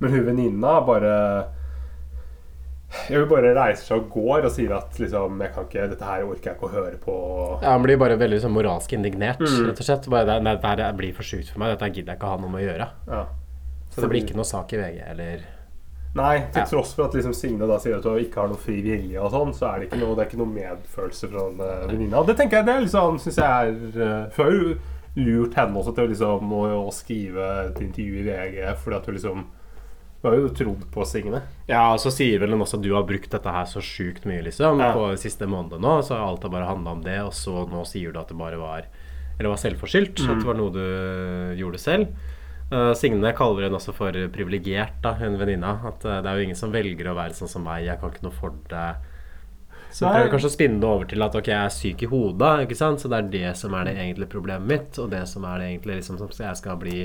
Men 0.00 0.14
hun 0.14 0.24
venninna 0.26 0.72
bare 0.86 1.12
Jeg 3.10 3.18
vil 3.20 3.26
bare 3.28 3.50
reiser 3.56 3.84
seg 3.90 3.98
og 4.00 4.08
går 4.14 4.46
og 4.48 4.52
sier 4.54 4.72
at 4.76 4.96
liksom 5.02 5.42
Jeg 5.44 5.52
kan 5.54 5.66
ikke 5.68 5.88
Dette 5.92 6.06
her 6.08 6.22
orker 6.24 6.48
jeg 6.50 6.56
ikke 6.56 6.68
å 6.70 6.72
høre 6.72 6.96
på. 7.02 7.16
Ja, 7.60 7.74
Han 7.74 7.84
blir 7.84 8.00
bare 8.00 8.16
veldig 8.20 8.40
sånn 8.46 8.54
moralsk 8.56 8.94
indignert, 8.96 9.42
Mm. 9.44 9.68
rett 9.68 9.82
og 9.84 9.88
slett. 9.90 10.08
Bare, 10.08 10.24
det, 10.30 10.38
nei, 10.46 10.56
dette 10.56 10.88
blir 10.96 11.12
for 11.14 11.22
sjukt 11.28 11.50
for 11.52 11.60
meg. 11.60 11.74
Dette 11.76 11.90
gidder 11.92 12.14
jeg 12.14 12.20
ikke 12.22 12.30
å 12.30 12.34
ha 12.36 12.40
noe 12.40 12.50
med 12.54 12.62
å 12.64 12.66
gjøre. 12.70 12.88
Ja. 13.12 13.22
Så 13.92 14.00
det 14.04 14.10
blir 14.14 14.24
ikke 14.24 14.36
noe 14.38 14.48
sak 14.48 14.72
i 14.72 14.80
VG, 14.80 14.98
eller 15.12 15.44
Nei, 16.16 16.38
til 16.54 16.64
tross 16.70 16.94
for 16.96 17.04
at 17.04 17.14
liksom 17.14 17.34
Signe 17.36 17.66
da 17.68 17.76
sier 17.78 17.98
at 17.98 18.04
hun 18.08 18.16
ikke 18.18 18.40
har 18.40 18.48
noe 18.48 18.58
fri 18.58 18.78
vilje, 18.82 19.20
og 19.20 19.30
sånn, 19.30 19.52
så 19.54 19.68
er 19.68 19.78
det 19.82 19.88
ikke 19.90 20.00
noe, 20.00 20.14
det 20.16 20.24
er 20.24 20.30
ikke 20.30 20.40
noe 20.40 20.54
medfølelse 20.54 21.28
fra 21.30 21.44
den 21.50 21.60
eh, 21.60 21.84
venninna. 21.92 22.22
Det 22.26 22.36
tenker 22.40 22.56
jeg 22.58 22.66
det 22.66 22.76
liksom, 22.86 23.18
synes 23.22 23.36
jeg 23.38 23.74
er 23.74 24.00
uh, 24.00 24.38
har 24.38 24.50
jo 24.56 24.72
lurt 25.18 25.54
henne 25.58 25.78
også 25.78 25.92
til 25.94 26.08
liksom, 26.12 26.52
å, 26.54 26.62
å 26.88 26.90
skrive 26.94 27.46
et 27.68 27.80
intervju 27.84 28.22
i 28.22 28.26
VG, 28.26 28.58
fordi 28.82 28.96
at 29.00 29.06
hun 29.10 29.18
liksom 29.18 29.46
Hun 30.18 30.32
har 30.32 30.40
jo 30.40 30.48
trodd 30.50 30.80
på 30.90 31.04
Signe. 31.06 31.38
Ja, 31.68 31.92
og 31.94 32.00
så 32.02 32.10
sier 32.10 32.40
vel 32.42 32.50
hun 32.50 32.64
også 32.64 32.80
at 32.80 32.82
du 32.82 32.88
har 32.96 33.04
brukt 33.06 33.30
dette 33.30 33.52
her 33.54 33.68
så 33.70 33.78
sjukt 33.78 34.24
mye, 34.26 34.40
liksom, 34.42 34.80
Ja. 34.82 34.88
på 34.96 35.12
siste 35.16 35.46
månedene 35.46 35.78
nå, 35.84 35.92
så 36.02 36.16
alt 36.18 36.42
har 36.42 36.50
bare 36.50 36.66
handla 36.66 36.96
om 36.96 37.02
det, 37.04 37.20
og 37.22 37.30
så 37.38 37.62
nå 37.70 37.84
sier 37.86 38.10
du 38.10 38.18
at 38.18 38.26
det 38.32 38.36
bare 38.40 38.58
var 38.58 38.88
Eller 39.38 39.52
var 39.52 39.60
selvforskyldt, 39.62 40.18
Mm. 40.18 40.30
at 40.32 40.38
det 40.42 40.46
var 40.48 40.58
noe 40.58 40.72
du 40.74 41.54
gjorde 41.60 41.78
selv. 41.78 42.08
Eh, 42.68 42.94
Signe 43.00 43.30
kaller 43.32 43.64
henne 43.64 43.78
også 43.78 43.94
for 43.96 44.16
privilegert, 44.32 45.06
hun 45.20 45.38
venninna. 45.40 45.78
At 45.88 46.04
uh, 46.04 46.18
det 46.20 46.28
er 46.28 46.40
jo 46.40 46.48
ingen 46.48 46.58
som 46.58 46.74
velger 46.74 47.08
å 47.08 47.16
være 47.16 47.36
sånn 47.36 47.50
som 47.50 47.64
meg, 47.64 47.86
jeg 47.86 48.00
kan 48.00 48.12
ikke 48.12 48.26
noe 48.26 48.36
for 48.36 48.58
det. 48.68 48.88
Så 49.88 50.04
Nei. 50.04 50.12
prøver 50.18 50.32
kanskje 50.34 50.50
å 50.50 50.52
spinne 50.52 50.82
det 50.82 50.88
over 50.88 51.08
til 51.08 51.24
at 51.24 51.36
ok, 51.38 51.48
jeg 51.48 51.64
er 51.64 51.72
syk 51.72 52.02
i 52.04 52.10
hodet, 52.10 52.50
ikke 52.66 52.76
sant? 52.76 53.00
så 53.00 53.08
det 53.08 53.18
er 53.22 53.30
det 53.32 53.52
som 53.56 53.72
er 53.72 53.88
det 53.88 53.94
egentlige 53.96 54.34
problemet 54.34 54.68
mitt, 54.68 54.98
og 55.00 55.08
det 55.14 55.22
som 55.30 55.46
er 55.48 55.62
det 55.62 55.70
egentlig 55.70 56.02
liksom, 56.02 56.18
som 56.20 56.44
jeg 56.44 56.60
skal 56.60 56.76
bli 56.82 56.98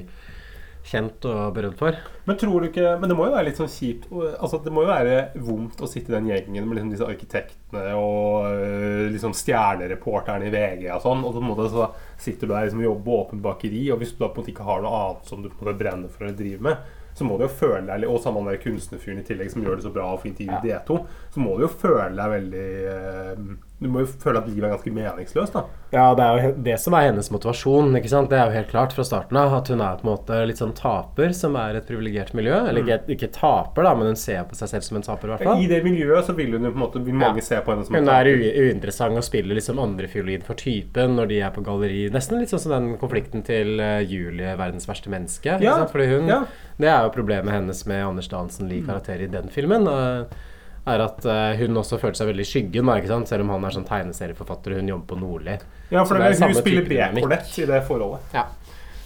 kjent 0.84 1.26
og 1.30 1.54
berømt 1.56 1.80
for. 1.80 1.96
Men 2.28 2.38
tror 2.40 2.64
du 2.64 2.68
ikke 2.70 2.94
Men 3.00 3.12
det 3.12 3.16
må 3.18 3.28
jo 3.28 3.34
være 3.34 3.48
litt 3.50 3.60
sånn 3.60 3.72
kjipt 3.72 4.06
Altså 4.14 4.60
Det 4.64 4.72
må 4.72 4.86
jo 4.86 4.92
være 4.92 5.18
vondt 5.44 5.82
å 5.84 5.90
sitte 5.90 6.12
i 6.12 6.16
den 6.16 6.30
gjengen 6.30 6.68
med 6.68 6.78
liksom 6.78 6.92
disse 6.94 7.08
arkitektene 7.08 7.86
og 8.00 8.50
øh, 8.52 9.06
liksom 9.14 9.36
stjernereporterne 9.38 10.48
i 10.48 10.54
VG 10.54 10.90
og 10.94 11.06
sånn, 11.06 11.24
og 11.24 11.36
på 11.36 11.42
en 11.42 11.48
måte 11.50 11.70
så 11.74 11.88
sitter 12.22 12.48
du 12.48 12.54
der 12.54 12.68
liksom 12.68 12.84
og 12.84 12.90
jobber 12.90 13.06
på 13.08 13.22
åpent 13.22 13.44
bakeri, 13.44 13.86
og 13.92 14.02
hvis 14.02 14.14
du 14.14 14.22
da 14.22 14.30
på 14.30 14.40
en 14.40 14.44
måte 14.44 14.54
ikke 14.54 14.68
har 14.68 14.84
noe 14.84 15.00
annet 15.00 15.32
som 15.32 15.42
du 15.42 15.50
på 15.50 15.58
en 15.58 15.64
måte 15.64 15.80
brenner 15.80 16.14
for 16.14 16.30
å 16.30 16.36
drive 16.38 16.68
med, 16.68 16.92
så 17.18 17.28
må 17.28 17.38
du 17.38 17.46
jo 17.46 17.52
føle 17.54 17.84
deg 17.88 18.10
Og 18.10 18.22
sammen 18.24 18.48
med 18.48 18.62
kunstnerfyren 18.64 19.22
i 19.22 19.28
tillegg 19.28 19.52
som 19.54 19.66
gjør 19.66 19.78
det 19.78 19.86
så 19.86 19.92
bra 19.94 20.08
og 20.14 20.24
får 20.24 20.32
intervju 20.32 20.70
ja. 20.70 20.80
D2, 20.82 21.00
så 21.36 21.44
må 21.44 21.58
du 21.58 21.66
jo 21.68 21.74
føle 21.74 22.14
deg 22.18 22.34
veldig 22.38 22.68
øh, 22.94 23.44
Du 23.82 23.90
må 23.92 24.00
jo 24.00 24.08
føle 24.08 24.40
at 24.40 24.46
livet 24.48 24.64
er 24.64 24.72
ganske 24.78 24.92
meningsløst, 24.96 25.56
da. 25.58 25.66
Ja, 25.92 26.04
det 26.16 26.24
er 26.24 26.38
jo 26.46 26.52
det 26.64 26.76
som 26.80 26.94
er 26.96 27.10
hennes 27.10 27.28
motivasjon. 27.34 27.90
ikke 28.00 28.08
sant? 28.10 28.30
Det 28.32 28.38
er 28.40 28.48
jo 28.48 28.54
helt 28.56 28.70
klart 28.70 28.94
fra 28.96 29.04
starten 29.04 29.36
av 29.38 29.52
at 29.58 29.68
hun 29.68 29.82
er 29.84 29.98
på 30.00 30.06
en 30.06 30.10
måte 30.14 30.38
litt 30.48 30.62
sånn 30.62 30.72
taper, 30.78 31.34
som 31.36 31.58
er 31.60 31.76
et 31.82 31.90
privilegert 31.90 32.32
miljø. 32.38 32.62
Eller 32.70 32.80
ikke, 32.86 33.00
ikke 33.18 33.28
taper, 33.36 33.84
da, 33.84 33.92
men 34.00 34.08
hun 34.14 34.16
ser 34.22 34.46
på 34.48 34.56
seg 34.56 34.72
selv 34.72 34.88
som 34.88 35.02
en 35.02 35.04
taper, 35.04 35.28
i 35.28 35.34
hvert 35.34 35.44
fall. 35.50 35.66
I 35.66 35.68
det 35.68 35.82
miljøet 35.84 36.30
så 36.30 36.36
vil 36.38 36.56
hun 36.56 36.70
jo 36.70 36.72
på 36.72 36.80
en 36.80 36.84
måte 36.86 37.04
Vil 37.04 37.18
mange 37.26 37.44
se 37.44 37.60
på 37.60 37.74
henne 37.76 37.84
som 37.90 38.00
en 38.00 38.14
er 38.14 38.32
Hun 38.32 38.46
er 38.48 38.62
uinteressant 38.70 39.20
og 39.20 39.28
spiller 39.28 39.60
liksom 39.60 39.84
andrefiolin 39.84 40.48
for 40.48 40.56
typen 40.64 41.18
når 41.20 41.34
de 41.34 41.42
er 41.44 41.52
på 41.58 41.66
galleri. 41.68 42.06
Nesten 42.16 42.40
litt 42.40 42.54
sånn 42.56 42.64
som 42.64 42.78
den 42.78 42.90
konflikten 43.04 43.44
til 43.44 43.84
eh, 43.84 44.00
Julie, 44.08 44.56
verdens 44.64 44.88
verste 44.88 45.12
menneske. 45.12 45.60
ikke 45.60 45.76
sant? 45.84 45.92
Fordi 45.92 46.08
hun, 46.14 46.32
ja. 46.32 46.40
Det 46.80 46.88
er 46.88 47.04
jo 47.04 47.12
problemet 47.20 47.52
hennes 47.52 47.84
med 47.92 48.06
Anders 48.08 48.32
Dansen 48.32 48.72
lik 48.72 48.88
karakter 48.88 49.20
i 49.20 49.28
den 49.28 49.52
filmen. 49.52 49.92
eh, 49.92 50.50
er 50.84 51.04
at 51.06 51.24
uh, 51.24 51.54
hun 51.60 51.80
også 51.80 52.00
føler 52.02 52.18
seg 52.20 52.30
veldig 52.32 52.44
i 52.44 52.50
skyggen, 52.50 52.90
da, 52.90 52.98
ikke 53.00 53.12
sant? 53.12 53.30
selv 53.32 53.46
om 53.46 53.54
han 53.56 53.68
er 53.68 53.76
sånn 53.76 53.88
tegneserieforfatter 53.88 54.76
og 54.76 54.82
hun 54.82 54.92
jobber 54.92 55.14
på 55.14 55.20
Nordli. 55.22 55.56
Ja, 55.94 56.04
for 56.04 56.18
det, 56.18 56.34
det 56.34 56.42
er, 56.42 56.52
hun 56.52 56.60
spiller. 56.60 56.90
B-kornett 56.90 57.56
i 57.62 57.70
det 57.70 57.80
forholdet. 57.88 58.36
Ja. 58.36 58.50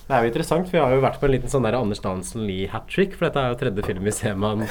Det 0.08 0.16
er 0.16 0.24
jo 0.24 0.32
interessant, 0.32 0.70
for 0.70 0.78
vi 0.78 0.80
har 0.80 0.94
jo 0.96 1.04
vært 1.04 1.20
på 1.20 1.28
en 1.28 1.34
liten 1.34 1.52
sånn 1.52 1.66
der 1.68 1.76
Anders 1.76 2.00
Dahnsen 2.00 2.46
Lie 2.48 2.70
hat 2.72 2.88
trick. 2.88 3.18
For 3.18 3.28
dette 3.28 3.44
er 3.44 3.52
jo 3.52 3.60
tredje 3.60 3.84
film 3.90 4.08
vi 4.08 4.14
ser 4.16 4.40
med 4.40 4.64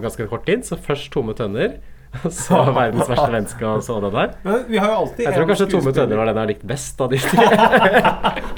ganske 0.00 0.26
kort 0.30 0.46
tid. 0.48 0.64
Så 0.64 0.78
først 0.80 1.10
Tomme 1.12 1.34
tønner, 1.36 1.76
så 2.40 2.62
Verdens 2.72 3.04
verste 3.04 3.28
menneske, 3.34 3.68
og 3.68 3.84
så 3.84 3.98
den 4.00 4.16
der. 4.16 4.32
Men 4.46 4.64
vi 4.70 4.80
har 4.80 4.94
jo 4.94 5.02
alltid 5.02 5.26
Jeg 5.26 5.36
tror 5.36 5.50
kanskje 5.52 5.68
Tomme 5.74 5.92
tønner 5.92 6.22
var 6.22 6.30
den 6.30 6.40
jeg 6.40 6.46
har 6.46 6.52
likt 6.54 6.66
best 6.72 7.04
av 7.04 7.12
de 7.12 7.20
tre. 7.20 7.48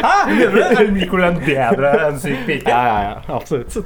Hæ? 0.04 0.14
Mener 0.30 0.54
du 0.54 0.60
det? 0.62 1.08
Du 1.10 1.18
den 1.18 1.42
bedre 1.42 1.92
enn 2.06 2.22
Syk 2.22 2.46
pike? 2.46 2.70
Ja, 2.70 2.80
ja, 2.86 3.00
ja, 3.08 3.16
absolutt. 3.34 3.82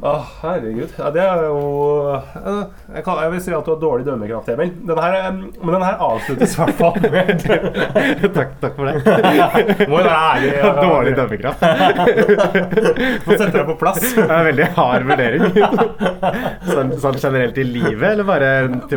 Å, 0.00 0.12
herregud. 0.40 0.92
Ja, 0.96 1.10
det 1.12 1.20
er 1.20 1.42
jo 1.44 1.56
eh, 2.16 2.60
jeg, 2.94 3.02
kan, 3.04 3.18
jeg 3.20 3.32
vil 3.34 3.40
si 3.44 3.52
at 3.52 3.66
du 3.66 3.72
har 3.74 3.80
dårlig 3.82 4.06
dømmekraft, 4.06 4.46
Emil. 4.54 4.70
Den 4.88 5.00
her, 5.04 5.16
eh, 5.18 5.26
men 5.60 5.74
den 5.74 5.82
her 5.84 5.98
avsluttes 6.06 6.54
i 6.54 6.60
hvert 6.62 6.78
fall 6.78 6.94
med 7.04 7.42
takk, 8.38 8.54
takk 8.62 8.78
for 8.78 8.88
det. 8.88 8.94
Må 9.90 9.98
jo 10.00 10.04
være 10.06 10.14
ærlig. 10.14 10.52
ja. 10.56 10.70
Dårlig 10.80 11.12
dømmekraft. 11.18 11.66
Få 13.26 13.36
sette 13.36 13.50
deg 13.58 13.66
på 13.68 13.76
plass. 13.82 14.00
Det 14.06 14.24
er 14.24 14.34
en 14.38 14.48
veldig 14.48 14.68
hard 14.78 15.04
vurdering. 15.10 15.44
Sånn, 16.70 16.94
sånn 17.04 17.18
generelt 17.20 17.60
i 17.60 17.66
livet, 17.68 18.06
eller 18.14 18.28
bare 18.30 18.52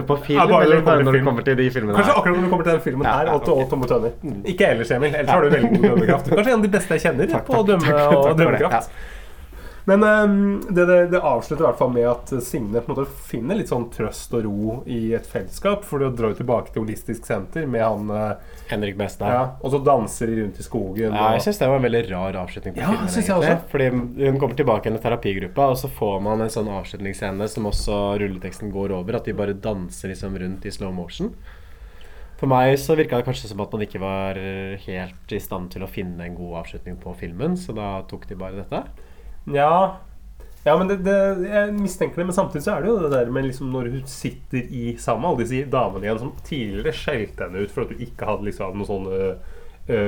på 0.08 0.18
film? 0.24 0.40
Ja, 0.40 0.46
bare 0.48 0.70
eller 0.70 0.86
bare 0.88 1.04
når 1.04 1.18
du 1.20 1.26
kommer 1.28 1.44
til 1.50 1.60
de 1.60 1.66
filmene 1.74 1.98
Kanskje 1.98 2.14
her? 2.14 2.22
akkurat 2.22 2.38
når 2.40 2.48
du 2.48 2.54
kommer 2.54 2.70
til 2.70 2.78
den 2.78 2.86
filmen 2.86 3.10
her, 3.10 3.34
og, 3.34 3.50
og 3.52 3.66
Tomme 3.74 3.90
tønner. 3.92 4.16
Ikke 4.54 4.72
ellers, 4.72 4.96
Emil. 4.96 5.12
Ellers 5.12 5.36
har 5.36 5.44
du 5.44 5.52
veldig 5.58 5.74
god 5.76 5.90
dømmekraft. 5.90 6.32
Kanskje 6.32 6.56
en 6.56 6.62
av 6.62 6.66
de 6.70 6.72
beste 6.78 6.96
jeg 6.96 7.06
kjenner 7.10 7.36
på 7.44 7.60
å 7.60 7.68
dømme 7.68 7.90
takk, 7.92 8.00
takk 8.08 8.32
og 8.32 8.40
dømmekraft. 8.40 9.04
Men 9.86 10.04
ehm, 10.08 10.62
det, 10.70 10.86
det, 10.88 10.98
det 11.12 11.20
avslutter 11.20 11.66
i 11.66 11.68
hvert 11.68 11.80
fall 11.82 11.90
med 11.92 12.06
at 12.08 12.30
Signe 12.46 12.80
på 12.80 12.88
en 12.94 12.96
måte 12.96 13.12
finner 13.28 13.58
litt 13.60 13.68
sånn 13.68 13.90
trøst 13.92 14.32
og 14.38 14.46
ro 14.46 14.76
i 14.88 15.12
et 15.18 15.26
fellesskap. 15.28 15.84
For 15.84 16.00
du 16.00 16.06
drar 16.16 16.32
jo 16.32 16.38
tilbake 16.40 16.72
til 16.72 16.86
Holistisk 16.86 17.26
Senter 17.28 17.66
med 17.68 17.84
han 17.84 18.14
eh, 18.16 18.54
Henrik 18.70 18.96
Bestad. 19.00 19.28
Ja, 19.34 19.42
og 19.60 19.74
så 19.74 19.82
danser 19.84 20.32
de 20.32 20.38
rundt 20.40 20.62
i 20.62 20.64
skogen. 20.64 21.12
Ja, 21.12 21.34
jeg 21.36 21.44
syns 21.44 21.60
det 21.60 21.68
var 21.68 21.82
en 21.82 21.88
veldig 21.90 22.04
rar 22.14 22.38
avslutning 22.46 22.78
på 22.78 22.80
Ja, 22.86 22.94
filmen. 22.94 23.12
synes 23.12 23.28
jeg 23.28 23.36
egentlig. 23.36 23.58
også. 23.58 23.72
Fordi 23.74 23.90
Hun 24.32 24.40
kommer 24.46 24.60
tilbake 24.62 24.88
igjen 24.88 25.00
i 25.02 25.04
terapigruppa, 25.04 25.68
og 25.74 25.82
så 25.84 25.92
får 26.00 26.16
man 26.30 26.46
en 26.48 26.54
sånn 26.56 26.72
avslutningsscene 26.80 27.50
som 27.52 27.68
også 27.74 28.00
rulleteksten 28.24 28.72
går 28.72 28.96
over, 28.96 29.20
at 29.20 29.28
de 29.28 29.36
bare 29.36 29.54
danser 29.68 30.14
liksom 30.16 30.40
rundt 30.40 30.64
i 30.66 30.72
slow 30.72 30.96
motion. 30.96 31.34
For 32.40 32.48
meg 32.52 32.78
så 32.80 32.96
virka 32.96 33.20
det 33.20 33.28
kanskje 33.28 33.52
som 33.52 33.60
at 33.64 33.72
man 33.76 33.84
ikke 33.86 34.00
var 34.04 34.40
helt 34.88 35.32
i 35.36 35.40
stand 35.44 35.70
til 35.76 35.84
å 35.86 35.92
finne 35.92 36.24
en 36.26 36.36
god 36.36 36.62
avslutning 36.64 36.98
på 37.04 37.14
filmen, 37.20 37.56
så 37.60 37.76
da 37.76 37.98
tok 38.10 38.26
de 38.32 38.36
bare 38.40 38.64
dette. 38.64 38.82
Ja, 39.52 39.98
ja 40.64 40.76
men 40.80 40.88
det, 40.92 41.02
det, 41.06 41.18
jeg 41.50 41.74
mistenker 41.76 42.22
det. 42.22 42.28
Men 42.30 42.38
samtidig 42.38 42.66
så 42.68 42.78
er 42.78 42.86
det 42.86 42.92
jo 42.92 43.02
det 43.04 43.12
der 43.16 43.34
med 43.34 43.50
liksom 43.50 43.74
når 43.74 43.92
hun 43.96 44.06
sitter 44.10 44.64
i 44.64 44.94
sammen 45.02 45.26
med 45.26 45.34
alle 45.34 45.44
disse 45.48 45.74
damene 45.74 46.08
igjen 46.08 46.22
som 46.22 46.38
tidligere 46.46 46.96
skjelte 46.96 47.48
henne 47.48 47.66
ut 47.66 47.74
for 47.74 47.86
at 47.86 47.92
du 47.92 48.06
ikke 48.06 48.30
hadde 48.30 48.48
liksom 48.50 48.80
noen 48.80 48.92
sånne 48.94 49.34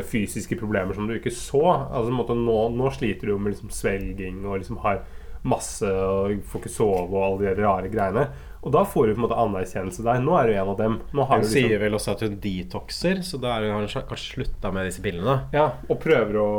fysiske 0.08 0.56
problemer 0.56 0.96
som 0.96 1.08
du 1.08 1.18
ikke 1.18 1.34
så. 1.36 1.66
Altså 1.68 2.08
en 2.08 2.16
måte 2.16 2.38
Nå, 2.40 2.60
nå 2.72 2.92
sliter 2.96 3.28
du 3.28 3.34
jo 3.34 3.42
med 3.42 3.56
liksom 3.56 3.74
svelging 3.76 4.46
og 4.46 4.62
liksom 4.62 4.80
har 4.86 5.04
masse 5.46 5.86
og 5.86 6.40
får 6.50 6.64
ikke 6.64 6.74
sove 6.74 7.12
og 7.12 7.24
alle 7.26 7.42
de 7.44 7.64
rare 7.64 7.92
greiene. 7.92 8.30
Og 8.66 8.74
da 8.74 8.82
får 8.90 9.08
du 9.08 9.14
på 9.14 9.20
en 9.20 9.26
måte 9.28 9.38
anerkjennelse 9.38 10.04
der. 10.06 10.22
Nå 10.26 10.34
er 10.40 10.50
du 10.50 10.56
en 10.56 10.72
av 10.74 10.78
dem. 10.80 10.98
Hun 11.12 11.22
du 11.22 11.34
liksom, 11.36 11.52
sier 11.54 11.82
vel 11.84 11.98
også 11.98 12.16
at 12.16 12.24
hun 12.26 12.40
detoxer, 12.42 13.22
så 13.26 13.38
da 13.42 13.54
har 13.54 13.68
hun 13.70 13.86
kanskje 13.86 14.18
slutta 14.24 14.72
med 14.74 14.90
disse 14.90 15.04
pillene. 15.06 15.36
Ja, 15.54 15.68
og 15.86 16.00
prøver 16.02 16.40
å 16.42 16.50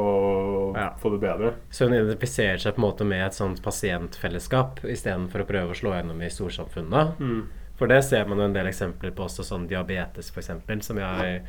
få 1.03 1.13
det 1.17 1.21
bedre. 1.25 1.53
Så 1.75 1.89
hun 1.89 1.97
identifiserer 1.99 2.63
seg 2.63 2.77
på 2.77 2.83
en 2.83 2.87
måte 2.87 3.07
med 3.09 3.25
et 3.27 3.37
sånt 3.37 3.63
pasientfellesskap 3.65 4.85
istedenfor 4.87 5.43
å 5.43 5.49
prøve 5.51 5.75
å 5.75 5.81
slå 5.83 5.97
gjennom 5.97 6.23
i 6.23 6.31
storsamfunnet. 6.31 7.19
Mm. 7.19 7.41
For 7.77 7.91
det 7.91 8.05
ser 8.07 8.31
man 8.31 8.39
jo 8.41 8.47
en 8.49 8.55
del 8.55 8.71
eksempler 8.71 9.13
på, 9.13 9.27
også 9.27 9.45
sånn 9.45 9.67
diabetes 9.69 10.31
f.eks., 10.31 10.55
som 10.87 11.03
jeg 11.03 11.43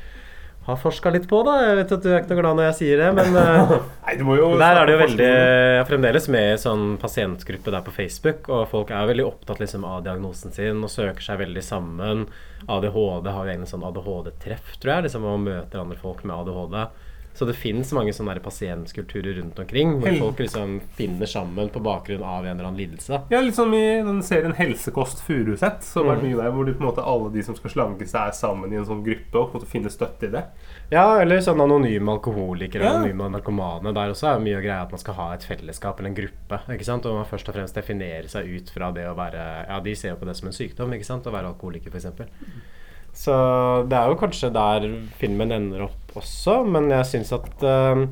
har 0.67 0.79
forska 0.79 1.11
litt 1.15 1.27
på. 1.29 1.39
da 1.47 1.55
Jeg 1.63 1.77
vet 1.79 1.93
at 1.95 2.03
du 2.03 2.09
er 2.11 2.19
ikke 2.19 2.33
noe 2.33 2.41
glad 2.41 2.59
når 2.59 2.67
jeg 2.67 2.77
sier 2.81 3.01
det, 3.01 3.09
men 3.15 3.39
eh, 3.39 3.73
Nei, 4.07 4.15
der 4.19 4.81
er 4.81 4.89
det 4.89 4.95
jo 4.95 5.01
veldig 5.01 5.29
Jeg 5.29 5.79
er 5.79 5.87
fremdeles 5.87 6.29
med 6.33 6.47
i 6.53 6.61
sånn 6.61 6.85
pasientgruppe 7.01 7.73
der 7.73 7.85
på 7.85 7.95
Facebook, 7.95 8.49
og 8.51 8.67
folk 8.73 8.91
er 8.91 9.09
veldig 9.09 9.27
opptatt 9.27 9.61
liksom 9.63 9.87
av 9.87 10.03
diagnosen 10.05 10.55
sin 10.55 10.83
og 10.83 10.91
søker 10.91 11.23
seg 11.23 11.41
veldig 11.45 11.63
sammen. 11.65 12.27
ADHD 12.67 13.31
har 13.31 13.43
jo 13.47 13.53
egentlig 13.53 13.71
sånn 13.71 13.85
ADHD-treff, 13.87 14.75
tror 14.81 14.97
jeg, 14.97 15.07
liksom, 15.07 15.27
og 15.29 15.45
møter 15.45 15.83
andre 15.83 15.99
folk 16.01 16.25
med 16.27 16.35
ADHD. 16.41 17.06
Så 17.37 17.45
det 17.45 17.53
finnes 17.53 17.91
mange 17.93 18.09
sånne 18.17 18.33
pasientkulturer 18.41 19.35
rundt 19.37 19.59
omkring, 19.61 19.91
hvor 20.01 20.09
Hel- 20.09 20.19
folk 20.23 20.39
liksom 20.41 20.79
finner 20.97 21.29
sammen 21.29 21.69
på 21.69 21.79
bakgrunn 21.85 22.23
av 22.25 22.43
en 22.45 22.55
eller 22.57 22.65
annen 22.71 22.79
lidelse. 22.81 23.19
Ja, 23.29 23.39
litt 23.45 23.53
som 23.53 23.71
i 23.77 24.01
den 24.01 24.23
serien 24.25 24.55
Helsekost 24.57 25.21
Furuset, 25.21 25.83
som 25.85 26.09
er 26.09 26.15
Mm. 26.17 26.23
mye 26.25 26.35
der, 26.41 26.51
hvor 26.51 26.65
du 26.65 26.73
på 26.73 26.81
en 26.81 26.89
måte 26.89 27.05
alle 27.05 27.29
de 27.31 27.43
som 27.43 27.53
skal 27.55 27.69
slanke 27.69 28.07
seg, 28.07 28.27
er 28.27 28.31
sammen 28.33 28.73
i 28.73 28.75
en 28.77 28.85
sånn 28.85 29.03
gruppe 29.05 29.35
og 29.37 29.51
på 29.51 29.55
en 29.55 29.61
måte 29.61 29.69
finner 29.69 29.89
støtte 29.93 30.23
i 30.23 30.31
det. 30.33 30.43
Ja, 30.91 31.19
eller 31.21 31.37
sånn 31.37 31.61
anonyme 31.61 32.09
alkoholikere 32.19 32.81
Ja. 32.83 32.93
anonyme 32.97 33.29
narkomane. 33.31 33.93
Der 33.93 34.09
også 34.11 34.33
er 34.35 34.39
mye 34.39 34.57
mye 34.57 34.63
greia 34.63 34.81
at 34.81 34.91
man 34.91 34.97
skal 34.99 35.13
ha 35.13 35.33
et 35.33 35.43
fellesskap 35.43 35.99
eller 35.99 36.09
en 36.09 36.15
gruppe. 36.15 36.59
ikke 36.73 36.83
sant? 36.85 37.05
Og 37.05 37.13
man 37.13 37.25
først 37.25 37.49
og 37.49 37.53
fremst 37.55 37.75
definerer 37.75 38.27
seg 38.27 38.47
ut 38.47 38.69
fra 38.71 38.91
det 38.91 39.05
å 39.05 39.15
være 39.15 39.67
Ja, 39.67 39.79
de 39.79 39.93
ser 39.93 40.09
jo 40.09 40.15
på 40.15 40.25
det 40.25 40.35
som 40.37 40.47
en 40.47 40.53
sykdom, 40.53 40.91
ikke 40.93 41.05
sant? 41.05 41.25
Å 41.25 41.31
være 41.31 41.53
alkoholiker, 41.53 41.91
f.eks. 41.91 42.07
Så 43.13 43.87
det 43.89 43.97
er 43.97 44.09
jo 44.11 44.15
kanskje 44.15 44.53
der 44.53 44.81
filmen 45.17 45.51
ender 45.51 45.81
opp 45.87 46.06
også, 46.19 46.59
men 46.67 46.91
jeg 46.93 47.09
syns 47.11 47.33
at 47.35 47.65
eh, 47.65 48.03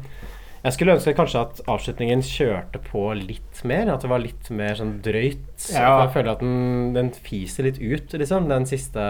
jeg 0.65 0.73
skulle 0.73 0.95
ønske 0.97 1.13
kanskje 1.13 1.41
at 1.45 1.59
avslutningen 1.69 2.23
kjørte 2.25 2.79
på 2.87 3.01
litt 3.19 3.59
mer. 3.69 3.91
At 3.93 4.01
det 4.01 4.09
var 4.09 4.23
litt 4.23 4.47
mer 4.49 4.73
sånn 4.79 4.95
drøyt. 5.05 5.54
Ja. 5.71 6.03
Jeg 6.03 6.11
føler 6.13 6.31
at 6.35 6.41
den, 6.43 6.93
den 6.95 7.09
fiser 7.15 7.63
litt 7.67 7.77
ut, 7.79 8.11
liksom. 8.19 8.47
Den 8.49 8.65
siste, 8.69 9.01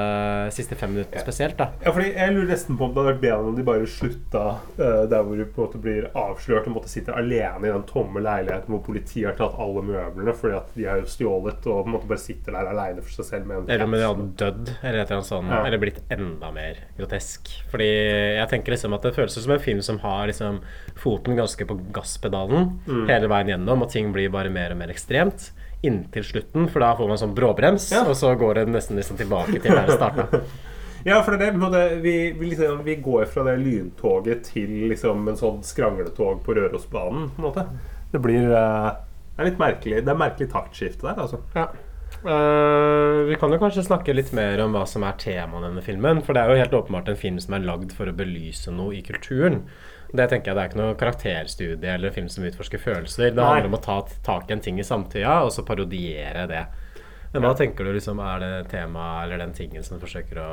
siste 0.53 0.75
fem 0.77 0.91
minuttene 0.93 1.21
spesielt. 1.23 1.57
da 1.57 1.71
Ja, 1.83 1.91
fordi 1.95 2.11
Jeg 2.13 2.33
lurer 2.35 2.51
nesten 2.53 2.77
på 2.77 2.85
om 2.85 2.93
det 2.93 3.01
hadde 3.01 3.13
vært 3.15 3.23
bedre 3.23 3.49
om 3.49 3.55
de 3.57 3.65
bare 3.65 3.87
slutta 3.89 4.43
uh, 4.77 5.05
der 5.09 5.23
hvor 5.25 5.35
du 5.39 5.45
på 5.45 5.61
en 5.61 5.65
måte 5.67 5.81
blir 5.81 6.07
avslørt 6.13 6.67
og 6.69 6.75
måtte 6.77 6.91
sitte 6.91 7.15
alene 7.17 7.65
i 7.65 7.73
den 7.73 7.85
tomme 7.89 8.21
leiligheten 8.23 8.71
hvor 8.75 8.83
politiet 8.85 9.27
har 9.31 9.37
tatt 9.39 9.57
alle 9.65 9.83
møblene 9.89 10.35
fordi 10.37 10.55
at 10.59 10.69
de 10.77 10.85
har 10.89 11.01
jo 11.01 11.09
stjålet, 11.15 11.65
og 11.65 11.81
på 11.81 11.89
en 11.89 11.95
måte 11.97 12.09
bare 12.13 12.23
sitter 12.23 12.55
der 12.59 12.71
alene 12.71 13.01
for 13.05 13.17
seg 13.17 13.29
selv 13.31 13.49
med 13.49 13.57
en 13.63 13.69
Eller 13.75 13.85
om 13.89 13.97
de 13.97 14.03
hadde 14.05 14.27
dødd, 14.43 14.73
eller 14.83 14.99
et 15.01 15.09
eller 15.09 15.17
annet 15.19 15.31
sånt. 15.31 15.49
Ja. 15.51 15.61
Eller 15.65 15.81
blitt 15.81 16.01
enda 16.13 16.51
mer 16.55 16.79
grotesk. 16.97 17.51
Fordi 17.73 17.89
jeg 17.89 18.47
tenker 18.53 18.75
liksom 18.75 18.93
at 18.97 19.05
det 19.09 19.15
føles 19.17 19.35
som 19.41 19.51
en 19.57 19.59
film 19.65 19.81
som 19.85 19.99
har 20.05 20.27
liksom 20.29 20.61
foten 21.01 21.35
ganske 21.41 21.65
på 21.67 21.79
gasspedalen 21.95 22.73
Mm. 22.85 23.05
hele 23.09 23.27
veien 23.31 23.47
gjennom, 23.49 23.81
og 23.85 23.89
ting 23.91 24.11
blir 24.13 24.29
bare 24.33 24.49
mer 24.53 24.71
og 24.73 24.77
mer 24.77 24.91
ekstremt. 24.93 25.49
Inntil 25.85 26.23
slutten, 26.25 26.69
for 26.71 26.81
da 26.81 26.93
får 26.97 27.09
man 27.11 27.19
sånn 27.21 27.35
bråbrems, 27.37 27.89
og 27.99 28.15
så 28.17 28.31
går 28.39 28.61
det 28.61 28.69
nesten 28.71 28.97
liksom 28.99 29.19
tilbake 29.19 29.59
til 29.59 29.69
der 29.71 29.89
det 29.89 29.99
starta. 29.99 30.29
Ja, 31.05 31.19
for 31.21 31.37
det 31.37 31.51
er 31.51 31.57
det. 31.69 31.99
Vi, 32.01 32.31
vi, 32.33 32.47
liksom, 32.49 32.79
vi 32.83 32.95
går 32.95 33.27
fra 33.29 33.43
det 33.45 33.59
lyntoget 33.61 34.47
til 34.49 34.87
liksom 34.89 35.27
en 35.29 35.37
sånn 35.37 35.59
skrangletog 35.61 36.39
på 36.41 36.55
Rørosbanen. 36.57 37.27
på 37.35 37.43
en 37.43 37.45
måte. 37.45 37.65
Det 38.09 38.21
blir 38.23 38.49
uh, 38.49 38.95
Det 39.35 39.43
er 39.43 39.49
litt 39.49 39.59
merkelig 39.61 39.99
Det 40.05 40.11
er 40.13 40.17
merkelig 40.17 40.47
taktskifte 40.49 41.05
der, 41.05 41.21
altså. 41.27 41.43
Ja. 41.53 41.67
Uh, 42.25 43.27
vi 43.29 43.37
kan 43.37 43.53
jo 43.53 43.59
kanskje 43.61 43.85
snakke 43.85 44.15
litt 44.17 44.31
mer 44.33 44.63
om 44.63 44.73
hva 44.73 44.85
som 44.89 45.05
er 45.05 45.17
temaet 45.21 45.61
i 45.61 45.67
denne 45.67 45.85
filmen. 45.85 46.23
For 46.25 46.33
det 46.33 46.41
er 46.41 46.49
jo 46.49 46.63
helt 46.63 46.77
åpenbart 46.81 47.13
en 47.13 47.21
film 47.21 47.37
som 47.43 47.53
er 47.53 47.67
lagd 47.69 47.93
for 47.93 48.09
å 48.09 48.17
belyse 48.17 48.73
noe 48.73 48.97
i 48.97 49.03
kulturen. 49.05 49.61
Det 50.11 50.29
tenker 50.31 50.51
jeg 50.51 50.57
det 50.57 50.63
er 50.63 50.71
ikke 50.71 50.81
noe 50.81 50.97
karakterstudie 50.99 51.93
eller 51.97 52.13
film 52.15 52.29
som 52.31 52.45
utforsker 52.47 52.81
følelser. 52.81 53.31
Det 53.31 53.39
Nei. 53.39 53.45
handler 53.51 53.71
om 53.71 53.77
å 53.79 53.83
ta 53.83 53.99
tak 54.25 54.49
i 54.49 54.55
en 54.57 54.63
ting 54.63 54.79
i 54.79 54.87
samtida, 54.87 55.41
og 55.45 55.53
så 55.55 55.65
parodiere 55.67 56.47
det. 56.51 56.65
Men 57.35 57.43
hva 57.43 57.55
tenker 57.57 57.83
du 57.83 57.91
liksom 57.91 58.21
er 58.23 58.39
det 58.39 58.51
temaet 58.71 59.25
eller 59.25 59.41
den 59.43 59.55
tingen 59.57 59.83
som 59.83 59.97
du 59.97 60.05
forsøker 60.05 60.39
å 60.39 60.51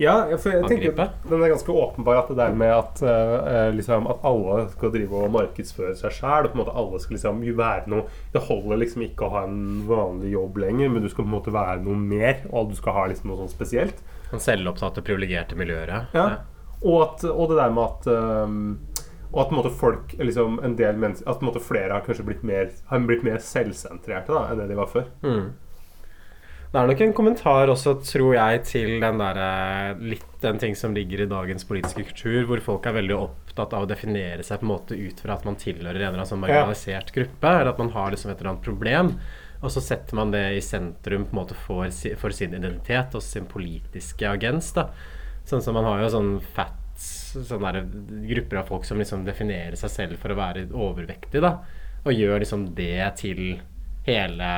Ja, 0.00 0.14
for 0.40 0.50
jeg 0.50 0.64
tenker 0.64 0.88
angripe? 0.88 1.04
at 1.04 1.28
Den 1.28 1.42
er 1.44 1.52
ganske 1.52 1.74
åpenbar 1.76 2.22
at 2.22 2.30
det 2.32 2.36
der 2.40 2.54
med 2.56 2.72
at, 2.72 3.02
uh, 3.04 3.68
liksom, 3.76 4.08
at 4.10 4.24
alle 4.26 4.64
skal 4.72 4.90
drive 4.94 5.20
og 5.20 5.34
markedsføre 5.36 5.94
seg 5.94 6.16
sjæl. 6.16 6.48
Alle 6.66 7.00
skal 7.04 7.14
liksom 7.14 7.42
være 7.60 7.86
noe 7.92 8.08
Det 8.32 8.42
holder 8.48 8.80
liksom 8.80 9.04
ikke 9.06 9.28
å 9.28 9.34
ha 9.36 9.44
en 9.44 9.84
vanlig 9.86 10.32
jobb 10.32 10.56
lenger, 10.64 10.88
men 10.88 11.04
du 11.04 11.10
skal 11.12 11.22
på 11.22 11.30
en 11.30 11.36
måte 11.36 11.54
være 11.54 11.84
noe 11.84 12.00
mer, 12.00 12.42
og 12.50 12.72
du 12.72 12.80
skal 12.80 12.96
ha 12.96 13.06
liksom 13.12 13.30
noe 13.30 13.44
sånn 13.44 13.52
spesielt. 13.52 14.02
Den 14.32 14.42
selvopptatte, 14.42 15.04
privilegerte 15.06 15.58
miljøet. 15.58 16.10
Ja. 16.14 16.26
Og, 16.80 17.02
at, 17.04 17.24
og 17.28 17.50
det 17.50 17.58
der 17.60 17.72
med 17.76 17.82
at 17.84 18.06
um, 18.08 18.60
Og 19.30 19.40
at 19.42 19.50
en 19.52 19.58
måte 19.58 19.72
folk 19.76 20.14
liksom, 20.16 20.60
en 20.64 20.76
del 20.78 21.00
mennesker, 21.00 21.28
At 21.28 21.42
en 21.42 21.50
måte 21.50 21.62
flere 21.62 21.92
har 21.92 22.06
kanskje 22.06 22.24
blitt 22.26 22.46
mer 22.46 22.70
Har 22.88 23.02
blitt 23.08 23.26
mer 23.26 23.42
selvsentrerte 23.44 24.32
da, 24.32 24.46
enn 24.48 24.62
det 24.62 24.70
de 24.70 24.78
var 24.78 24.88
før. 24.90 25.10
Mm. 25.24 25.50
Det 26.70 26.78
er 26.78 26.86
nok 26.86 27.00
en 27.02 27.12
kommentar 27.18 27.70
også, 27.72 27.96
tror 28.06 28.36
jeg, 28.36 28.60
til 28.62 28.92
den 29.02 29.16
der, 29.18 29.38
eh, 29.42 30.02
litt 30.12 30.36
den 30.38 30.60
ting 30.62 30.76
som 30.78 30.94
ligger 30.94 31.24
i 31.24 31.26
dagens 31.26 31.66
politiske 31.66 32.04
kultur, 32.12 32.44
hvor 32.46 32.62
folk 32.62 32.86
er 32.86 32.94
veldig 32.94 33.16
opptatt 33.16 33.74
av 33.74 33.82
å 33.82 33.88
definere 33.90 34.46
seg 34.46 34.60
på 34.60 34.68
en 34.68 34.70
måte 34.70 34.94
ut 34.94 35.18
fra 35.18 35.34
at 35.34 35.48
man 35.48 35.58
tilhører 35.58 35.98
en 35.98 36.04
eller 36.12 36.20
annen 36.20 36.30
sånn 36.30 36.44
marginalisert 36.44 37.10
gruppe, 37.16 37.50
eller 37.56 37.72
at 37.72 37.82
man 37.82 37.90
har 37.96 38.14
liksom 38.14 38.30
et 38.30 38.38
eller 38.38 38.52
annet 38.52 38.68
problem. 38.68 39.10
Og 39.64 39.74
så 39.74 39.82
setter 39.82 40.14
man 40.14 40.30
det 40.30 40.44
i 40.54 40.62
sentrum 40.62 41.26
på 41.26 41.34
en 41.34 41.40
måte 41.42 41.58
for, 41.58 41.90
for 42.22 42.38
sin 42.38 42.54
identitet 42.54 43.18
og 43.18 43.26
sin 43.26 43.50
politiske 43.50 44.30
agens. 44.30 44.70
da 44.78 44.92
Sånn 45.48 45.62
som 45.64 45.76
man 45.78 45.88
har 45.88 46.04
jo 46.04 46.12
sånn 46.12 46.36
fats 46.54 46.76
Sånne 47.30 47.70
der 47.72 47.86
grupper 48.28 48.58
av 48.60 48.66
folk 48.68 48.84
som 48.84 48.98
liksom 49.00 49.22
definerer 49.24 49.78
seg 49.78 49.92
selv 49.92 50.20
for 50.20 50.34
å 50.34 50.36
være 50.36 50.66
overvektige, 50.68 51.40
da. 51.40 51.52
Og 52.02 52.12
gjør 52.12 52.42
liksom 52.42 52.64
det 52.76 53.06
til 53.20 53.60
hele 54.04 54.48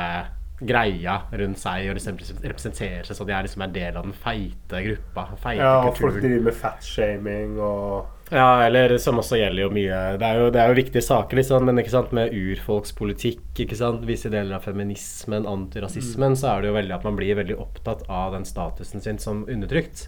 greia 0.62 1.16
rundt 1.38 1.58
seg 1.58 1.88
og 1.90 1.98
liksom 1.98 2.18
representerer 2.42 3.06
seg 3.06 3.18
så 3.18 3.26
de 3.26 3.34
er 3.34 3.46
liksom 3.46 3.64
en 3.66 3.74
del 3.74 3.96
av 3.98 4.06
den 4.06 4.14
feite 4.14 4.82
gruppa. 4.86 5.26
Feite 5.42 5.62
Ja, 5.62 5.92
folk 5.98 6.18
driver 6.22 6.48
med 6.48 6.58
fatshaming 6.58 7.56
og 7.60 8.32
Ja, 8.32 8.62
eller 8.64 8.94
som 9.02 9.18
også 9.20 9.36
gjelder 9.36 9.66
jo 9.66 9.72
mye 9.74 9.98
Det 10.16 10.28
er 10.28 10.38
jo, 10.40 10.50
det 10.54 10.60
er 10.62 10.70
jo 10.70 10.78
viktige 10.78 11.04
saker, 11.04 11.36
liksom, 11.40 11.66
men 11.68 11.82
ikke 11.82 11.92
sant, 11.92 12.14
med 12.16 12.32
urfolkspolitikk, 12.32 13.44
ikke 13.66 13.76
sant, 13.76 14.06
visse 14.08 14.30
deler 14.32 14.56
av 14.56 14.64
feminismen, 14.64 15.48
antirasismen, 15.50 16.38
så 16.38 16.54
er 16.54 16.62
det 16.62 16.72
jo 16.72 16.78
veldig 16.78 16.96
at 16.96 17.08
man 17.08 17.18
blir 17.18 17.36
veldig 17.42 17.58
opptatt 17.60 18.06
av 18.08 18.36
den 18.36 18.46
statusen 18.48 19.04
sin 19.04 19.20
som 19.20 19.44
undertrykt. 19.50 20.06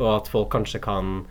Og 0.00 0.08
at 0.16 0.30
folk 0.32 0.50
kanskje 0.54 0.82
kan 0.84 1.24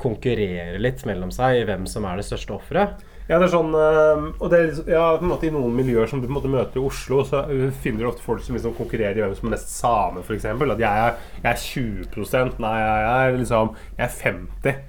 konkurrere 0.00 0.80
litt 0.80 1.04
mellom 1.08 1.32
seg 1.34 1.60
i 1.60 1.64
hvem 1.68 1.86
som 1.88 2.06
er 2.08 2.20
det 2.20 2.26
største 2.28 2.54
offeret. 2.56 3.02
Ja, 3.30 3.38
det 3.38 3.46
er 3.46 3.52
sånn 3.52 3.74
Og 3.76 4.46
det 4.50 4.58
er 4.58 4.64
liksom, 4.66 4.88
ja, 4.90 5.02
på 5.14 5.22
en 5.22 5.30
måte 5.30 5.46
I 5.46 5.52
noen 5.54 5.74
miljøer 5.76 6.08
som 6.10 6.18
du 6.18 6.26
på 6.26 6.32
en 6.32 6.38
måte 6.40 6.50
møter 6.50 6.80
i 6.80 6.82
Oslo, 6.82 7.20
så 7.22 7.44
finner 7.84 8.02
du 8.02 8.08
ofte 8.10 8.24
folk 8.24 8.42
som 8.42 8.56
liksom 8.56 8.74
konkurrerer 8.78 9.20
i 9.20 9.22
hvem 9.22 9.36
som 9.38 9.50
er 9.50 9.54
mest 9.54 9.70
same, 9.70 10.24
f.eks. 10.24 10.48
At 10.50 10.82
jeg 10.82 11.04
er, 11.04 11.20
jeg 11.44 11.50
er 11.52 11.60
20% 11.62 12.58
Nei, 12.64 12.76
jeg 12.80 13.12
er 13.12 13.38
liksom 13.38 13.74
Jeg 14.00 14.06
er 14.08 14.16
50 14.24 14.80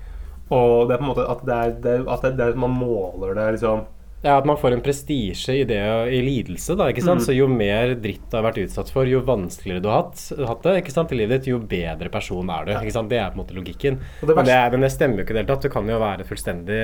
Og 0.57 0.73
det 0.89 0.95
er 0.95 1.03
på 1.03 1.05
en 1.05 1.11
måte 1.11 1.27
at 1.35 1.43
det 1.45 1.57
er, 1.57 1.75
det, 1.85 1.97
at 2.15 2.29
det, 2.39 2.49
Man 2.57 2.73
måler 2.79 3.37
det 3.37 3.49
liksom 3.59 3.85
Ja, 4.23 4.37
At 4.37 4.45
man 4.45 4.57
får 4.57 4.73
en 4.75 4.81
prestisje 4.85 5.55
i 5.61 5.63
det 5.65 5.79
i 6.13 6.21
lidelse. 6.21 6.75
da, 6.77 6.89
ikke 6.91 7.01
sant? 7.01 7.21
Mm. 7.21 7.25
Så 7.25 7.35
Jo 7.35 7.47
mer 7.47 7.95
dritt 7.95 8.27
du 8.29 8.37
har 8.37 8.43
vært 8.45 8.59
utsatt 8.63 8.89
for, 8.93 9.03
jo 9.09 9.21
vanskeligere 9.25 9.81
du 9.81 9.89
har 9.89 10.03
hatt, 10.03 10.21
hatt 10.47 10.61
det 10.63 10.75
ikke 10.83 10.93
sant, 10.93 11.11
i 11.11 11.15
livet 11.17 11.41
ditt, 11.41 11.47
jo 11.51 11.57
bedre 11.59 12.09
person 12.13 12.49
er 12.49 12.65
du. 12.65 12.71
ikke 12.77 12.93
sant? 12.93 13.09
Det 13.09 13.17
er 13.17 13.31
på 13.31 13.39
en 13.39 13.43
måte 13.45 13.55
logikken. 13.57 13.97
Og 14.21 14.27
det 14.29 14.35
Men 14.35 14.45
det, 14.45 14.53
er- 14.53 14.71
men 14.71 14.81
det 14.85 14.91
stemmer 14.93 15.17
jo 15.17 15.23
ikke 15.25 15.33
i 15.33 15.37
det 15.39 15.41
hele 15.45 15.51
tatt. 15.55 15.63
Du 15.65 15.69
kan 15.69 15.89
jo 15.89 15.97
være 15.99 16.23
fullstendig 16.29 16.81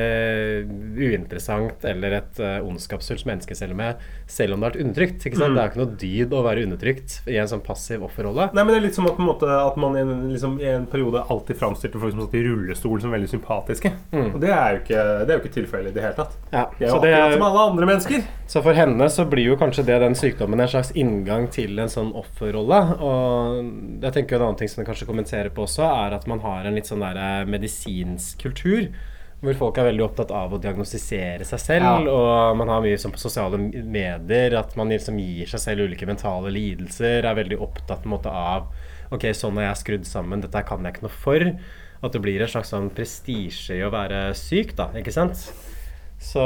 uinteressant 0.97 1.85
eller 1.87 2.15
et 2.19 2.39
uh, 2.41 2.57
ondskapsfullt 2.67 3.25
menneske 3.29 3.55
selv, 3.57 3.75
med, 3.77 4.01
selv 4.29 4.53
om 4.55 4.61
du 4.61 4.65
har 4.67 4.73
vært 4.73 4.81
undertrykt. 4.83 5.25
ikke 5.27 5.37
sant? 5.39 5.53
Mm. 5.53 5.57
Det 5.57 5.61
er 5.61 5.67
jo 5.67 5.71
ikke 5.73 5.81
noe 5.83 5.99
dyd 6.03 6.35
å 6.37 6.43
være 6.45 6.65
undertrykt 6.67 7.17
i 7.29 7.37
en 7.41 7.49
sånn 7.51 7.63
passiv 7.65 8.03
offerrolle. 8.07 8.49
Nei, 8.53 8.63
men 8.63 8.73
det 8.73 8.79
er 8.81 8.85
litt 8.87 8.97
som 8.97 9.07
at, 9.09 9.21
måte, 9.21 9.47
at 9.49 9.77
man 9.81 9.97
i 9.97 10.01
en, 10.03 10.13
liksom, 10.33 10.57
i 10.63 10.69
en 10.73 10.87
periode 10.89 11.23
alltid 11.29 11.59
framstilte 11.59 12.01
folk 12.01 12.15
som 12.15 12.25
satt 12.25 12.37
i 12.39 12.43
rullestol 12.47 13.01
som 13.03 13.13
veldig 13.13 13.29
sympatiske. 13.31 13.93
Mm. 14.13 14.29
Og 14.33 14.39
det 14.43 14.51
er 14.53 14.67
jo 14.77 14.81
ikke, 14.83 15.05
det 15.27 15.29
er 15.29 15.37
jo 15.37 15.43
ikke 15.45 15.55
tilfellet 15.61 15.93
i 15.93 15.97
det 15.99 16.05
hele 16.07 16.17
tatt. 16.17 16.37
Ja, 16.53 16.65
så 16.81 17.01
det 17.03 17.13
er- 17.13 17.26
som 17.33 17.45
alle 17.47 17.65
andre 17.71 17.89
mennesker. 17.89 18.23
Så 18.47 18.61
for 18.63 18.77
henne 18.77 19.09
så 19.11 19.25
blir 19.29 19.51
jo 19.51 19.57
kanskje 19.59 19.85
det 19.87 19.99
den 20.03 20.15
sykdommen 20.17 20.61
en 20.63 20.71
slags 20.71 20.93
inngang 20.95 21.49
til 21.53 21.77
en 21.83 21.91
sånn 21.91 22.13
offerrolle. 22.17 22.79
Og 23.03 24.01
jeg 24.05 24.15
tenker 24.15 24.35
jo 24.35 24.39
en 24.39 24.47
annen 24.47 24.61
ting 24.61 24.71
som 24.71 24.81
jeg 24.81 24.89
kanskje 24.89 25.09
kommenterer 25.09 25.51
på 25.53 25.65
også, 25.67 25.85
er 25.87 26.17
at 26.17 26.27
man 26.31 26.41
har 26.45 26.67
en 26.67 26.77
litt 26.77 26.89
sånn 26.89 27.03
der 27.03 27.19
eh, 27.21 27.45
medisinsk 27.49 28.41
kultur. 28.45 28.89
Hvor 29.37 29.53
folk 29.59 29.77
er 29.77 29.91
veldig 29.91 30.01
opptatt 30.01 30.31
av 30.33 30.55
å 30.55 30.57
diagnostisere 30.61 31.45
seg 31.45 31.61
selv. 31.61 31.85
Ja. 31.85 32.13
Og 32.13 32.57
man 32.57 32.71
har 32.73 32.81
mye 32.81 32.97
sånn 32.97 33.13
på 33.13 33.21
sosiale 33.21 33.59
medier 33.61 34.55
at 34.57 34.73
man 34.79 34.89
liksom 34.89 35.19
gir 35.21 35.51
seg 35.51 35.61
selv 35.61 35.85
ulike 35.85 36.09
mentale 36.09 36.49
lidelser. 36.55 37.21
Er 37.21 37.37
veldig 37.37 37.59
opptatt 37.61 38.01
på 38.01 38.09
en 38.09 38.15
måte 38.15 38.33
av 38.33 38.71
Ok, 39.13 39.29
sånn 39.37 39.55
er 39.61 39.69
jeg 39.69 39.79
skrudd 39.79 40.07
sammen, 40.07 40.41
dette 40.43 40.61
kan 40.67 40.83
jeg 40.83 40.97
ikke 40.97 41.05
noe 41.05 41.19
for. 41.23 41.45
At 42.03 42.13
det 42.13 42.21
blir 42.21 42.41
en 42.43 42.49
slags 42.51 42.73
sånn 42.73 42.89
prestisje 42.93 43.77
i 43.77 43.85
å 43.85 43.91
være 43.93 44.33
syk, 44.37 44.73
da, 44.77 44.89
ikke 44.99 45.13
sant. 45.15 45.47
Så 46.21 46.43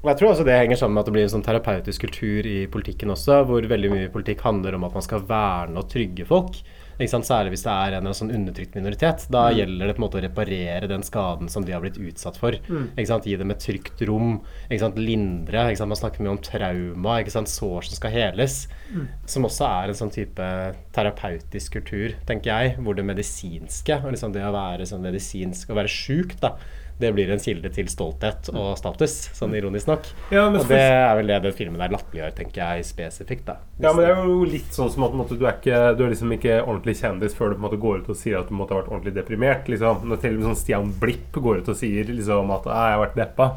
Og 0.00 0.08
jeg 0.08 0.16
tror 0.16 0.30
også 0.32 0.44
det 0.48 0.54
henger 0.56 0.78
sammen 0.80 0.94
med 0.96 1.02
at 1.02 1.08
det 1.10 1.12
blir 1.12 1.26
en 1.26 1.32
sånn 1.34 1.44
terapeutisk 1.44 2.06
kultur 2.06 2.46
i 2.48 2.66
politikken 2.72 3.10
også, 3.12 3.42
hvor 3.44 3.66
veldig 3.68 3.90
mye 3.92 4.12
politikk 4.12 4.40
handler 4.46 4.78
om 4.78 4.84
at 4.88 4.94
man 4.96 5.04
skal 5.04 5.20
verne 5.28 5.76
og 5.76 5.90
trygge 5.92 6.24
folk. 6.28 6.62
Særlig 7.00 7.54
hvis 7.54 7.62
det 7.64 7.72
er 7.72 7.78
en 7.80 7.86
eller 7.88 7.98
annen 8.02 8.16
sånn 8.18 8.32
undertrykt 8.36 8.74
minoritet. 8.76 9.22
Da 9.32 9.46
Mm. 9.48 9.56
gjelder 9.56 9.86
det 9.88 9.94
på 9.96 10.00
en 10.02 10.04
måte 10.04 10.18
å 10.20 10.24
reparere 10.24 10.86
den 10.88 11.00
skaden 11.02 11.48
som 11.48 11.64
de 11.64 11.72
har 11.72 11.80
blitt 11.80 11.96
utsatt 11.96 12.36
for. 12.36 12.52
Mm. 12.68 12.90
Gi 13.24 13.36
dem 13.36 13.50
et 13.50 13.58
trygt 13.58 14.02
rom. 14.06 14.42
Lindre. 14.70 15.64
Man 15.86 15.96
snakker 15.96 16.20
mye 16.20 16.30
om 16.36 16.38
trauma. 16.38 17.24
Sår 17.24 17.84
som 17.84 17.94
skal 17.96 18.10
heles. 18.10 18.68
Mm. 18.92 19.08
Som 19.24 19.44
også 19.44 19.64
er 19.64 19.88
en 19.88 19.94
sånn 19.94 20.12
type 20.12 20.74
terapeutisk 20.92 21.72
kultur, 21.72 22.12
tenker 22.26 22.44
jeg. 22.52 22.76
Hvor 22.76 22.94
det 22.94 23.04
medisinske, 23.06 23.96
og 24.04 24.12
liksom 24.12 24.32
det 24.34 24.42
å 24.42 24.52
være 24.52 24.82
sånn 24.84 25.00
medisinsk, 25.00 25.70
og 25.70 25.76
være 25.76 25.88
sjuk, 25.88 26.38
da. 26.40 26.56
Det 27.00 27.10
blir 27.16 27.30
en 27.32 27.40
kilde 27.42 27.70
til 27.72 27.88
stolthet 27.90 28.50
og 28.52 28.74
status, 28.78 29.16
sånn 29.36 29.54
ironisk 29.56 29.88
nok. 29.90 30.08
Ja, 30.34 30.46
og 30.48 30.68
det 30.68 30.80
er 30.80 31.14
vel 31.18 31.32
det 31.32 31.40
den 31.46 31.56
filmen 31.56 31.80
der 31.80 31.94
latterliggjør, 31.94 32.34
tenker 32.36 32.60
jeg, 32.60 32.86
spesifikt. 32.88 33.46
da 33.48 33.56
Ja, 33.80 33.94
men 33.94 34.04
det 34.04 34.12
er 34.12 34.22
jo 34.28 34.44
litt 34.48 34.76
sånn 34.76 34.92
som 34.92 35.08
at 35.08 35.16
måte, 35.16 35.38
du, 35.40 35.46
er 35.48 35.56
ikke, 35.58 35.82
du 35.96 36.04
er 36.04 36.14
liksom 36.14 36.36
ikke 36.36 36.60
ordentlig 36.60 36.98
kjendis 37.00 37.36
før 37.36 37.52
du 37.52 37.56
på 37.56 37.62
en 37.62 37.66
måte 37.68 37.80
går 37.80 38.02
ut 38.02 38.12
og 38.12 38.20
sier 38.20 38.40
at 38.40 38.50
du 38.50 38.56
måtte 38.58 38.76
ha 38.76 38.82
vært 38.82 38.92
ordentlig 38.92 39.16
deprimert. 39.16 39.70
Liksom. 39.70 40.06
Når 40.10 40.22
til 40.22 40.36
og 40.36 40.40
med 40.40 40.48
sånn 40.50 40.62
Stian 40.62 40.94
Blipp 41.00 41.40
går 41.40 41.62
ut 41.62 41.72
og 41.72 41.78
sier 41.80 42.10
liksom 42.10 42.50
at 42.56 42.66
«Ah, 42.68 42.88
'jeg 42.90 42.98
har 42.98 43.04
vært 43.06 43.20
deppa'. 43.20 43.50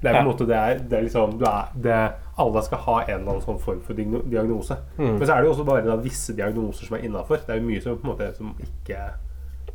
Det 0.00 0.10
er 0.10 0.14
på 0.14 0.20
en 0.20 0.28
måte 0.30 0.46
det 0.46 0.56
er, 0.56 0.78
det 0.78 0.98
er 0.98 1.06
liksom 1.08 1.38
du 1.38 1.44
er, 1.48 1.70
det, 1.74 1.96
Alle 2.38 2.62
skal 2.62 2.78
ha 2.84 2.98
en 3.02 3.14
eller 3.16 3.32
annen 3.32 3.42
sånn 3.42 3.58
form 3.58 3.80
for 3.82 3.98
diagnose. 3.98 4.76
Mm. 4.98 5.16
Men 5.18 5.24
så 5.26 5.32
er 5.34 5.40
det 5.40 5.48
jo 5.48 5.54
også 5.56 5.66
bare 5.66 5.96
visse 6.04 6.34
diagnoser 6.38 6.86
som 6.86 6.98
er 6.98 7.06
innafor. 7.08 7.42
Det 7.42 7.54
er 7.54 7.58
jo 7.58 7.66
mye 7.66 7.82
som 7.82 7.98
på 7.98 8.06
en 8.06 8.12
måte 8.12 8.28
som 8.36 8.52
ikke 8.62 9.00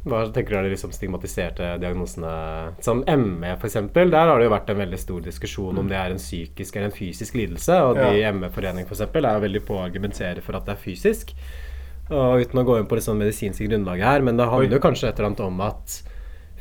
Hva 0.03 0.25
tenker 0.35 0.51
du 0.51 0.57
er 0.59 0.65
de 0.67 0.73
liksom 0.73 0.91
stigmatiserte 0.91 1.77
diagnosene? 1.79 2.31
Som 2.83 3.05
ME, 3.07 3.53
f.eks. 3.55 3.77
Der 3.95 4.11
har 4.11 4.35
det 4.35 4.49
jo 4.49 4.51
vært 4.51 4.71
en 4.73 4.81
veldig 4.81 4.99
stor 4.99 5.21
diskusjon 5.23 5.79
om 5.79 5.87
det 5.87 5.95
er 5.95 6.11
en 6.11 6.19
psykisk 6.19 6.75
eller 6.75 6.89
en 6.89 6.97
fysisk 6.97 7.37
lidelse. 7.39 7.77
Og 7.87 7.95
de 8.01 8.09
Ja. 8.19 8.33
ME-forening 8.35 8.83
f.eks. 8.89 9.05
er 9.07 9.45
veldig 9.47 9.63
på 9.63 9.77
å 9.79 9.85
argumentere 9.85 10.43
for 10.43 10.59
at 10.59 10.67
det 10.67 10.75
er 10.75 10.83
fysisk. 10.83 11.31
Og 12.11 12.43
uten 12.43 12.59
å 12.59 12.65
gå 12.67 12.79
inn 12.81 12.89
på 12.89 12.99
det 12.99 13.05
sånn 13.05 13.21
medisinske 13.21 13.69
grunnlaget 13.69 14.03
her, 14.03 14.21
men 14.27 14.35
det 14.35 14.49
handler 14.51 14.75
jo 14.75 14.83
kanskje 14.83 15.07
et 15.07 15.19
eller 15.19 15.31
annet 15.31 15.45
om 15.47 15.61
at 15.63 16.01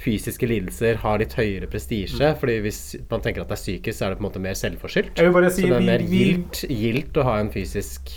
fysiske 0.03 0.47
lidelser 0.47 0.99
har 1.03 1.18
litt 1.18 1.34
høyere 1.34 1.66
prestisje. 1.70 2.34
fordi 2.38 2.61
hvis 2.62 2.97
man 3.11 3.20
tenker 3.20 3.43
at 3.43 3.49
det 3.51 3.59
er 3.59 3.62
psykisk, 3.62 3.99
så 3.99 4.07
er 4.07 4.11
det 4.11 4.18
på 4.18 4.24
en 4.24 4.30
måte 4.30 4.43
mer 4.43 4.55
selvforskyldt. 4.59 5.18
Si 5.18 5.62
så 5.62 5.68
det 5.68 5.78
er 5.78 5.88
mer 5.90 6.03
gildt 6.07 7.18
å 7.18 7.26
ha 7.26 7.38
en 7.40 7.51
fysisk 7.51 8.11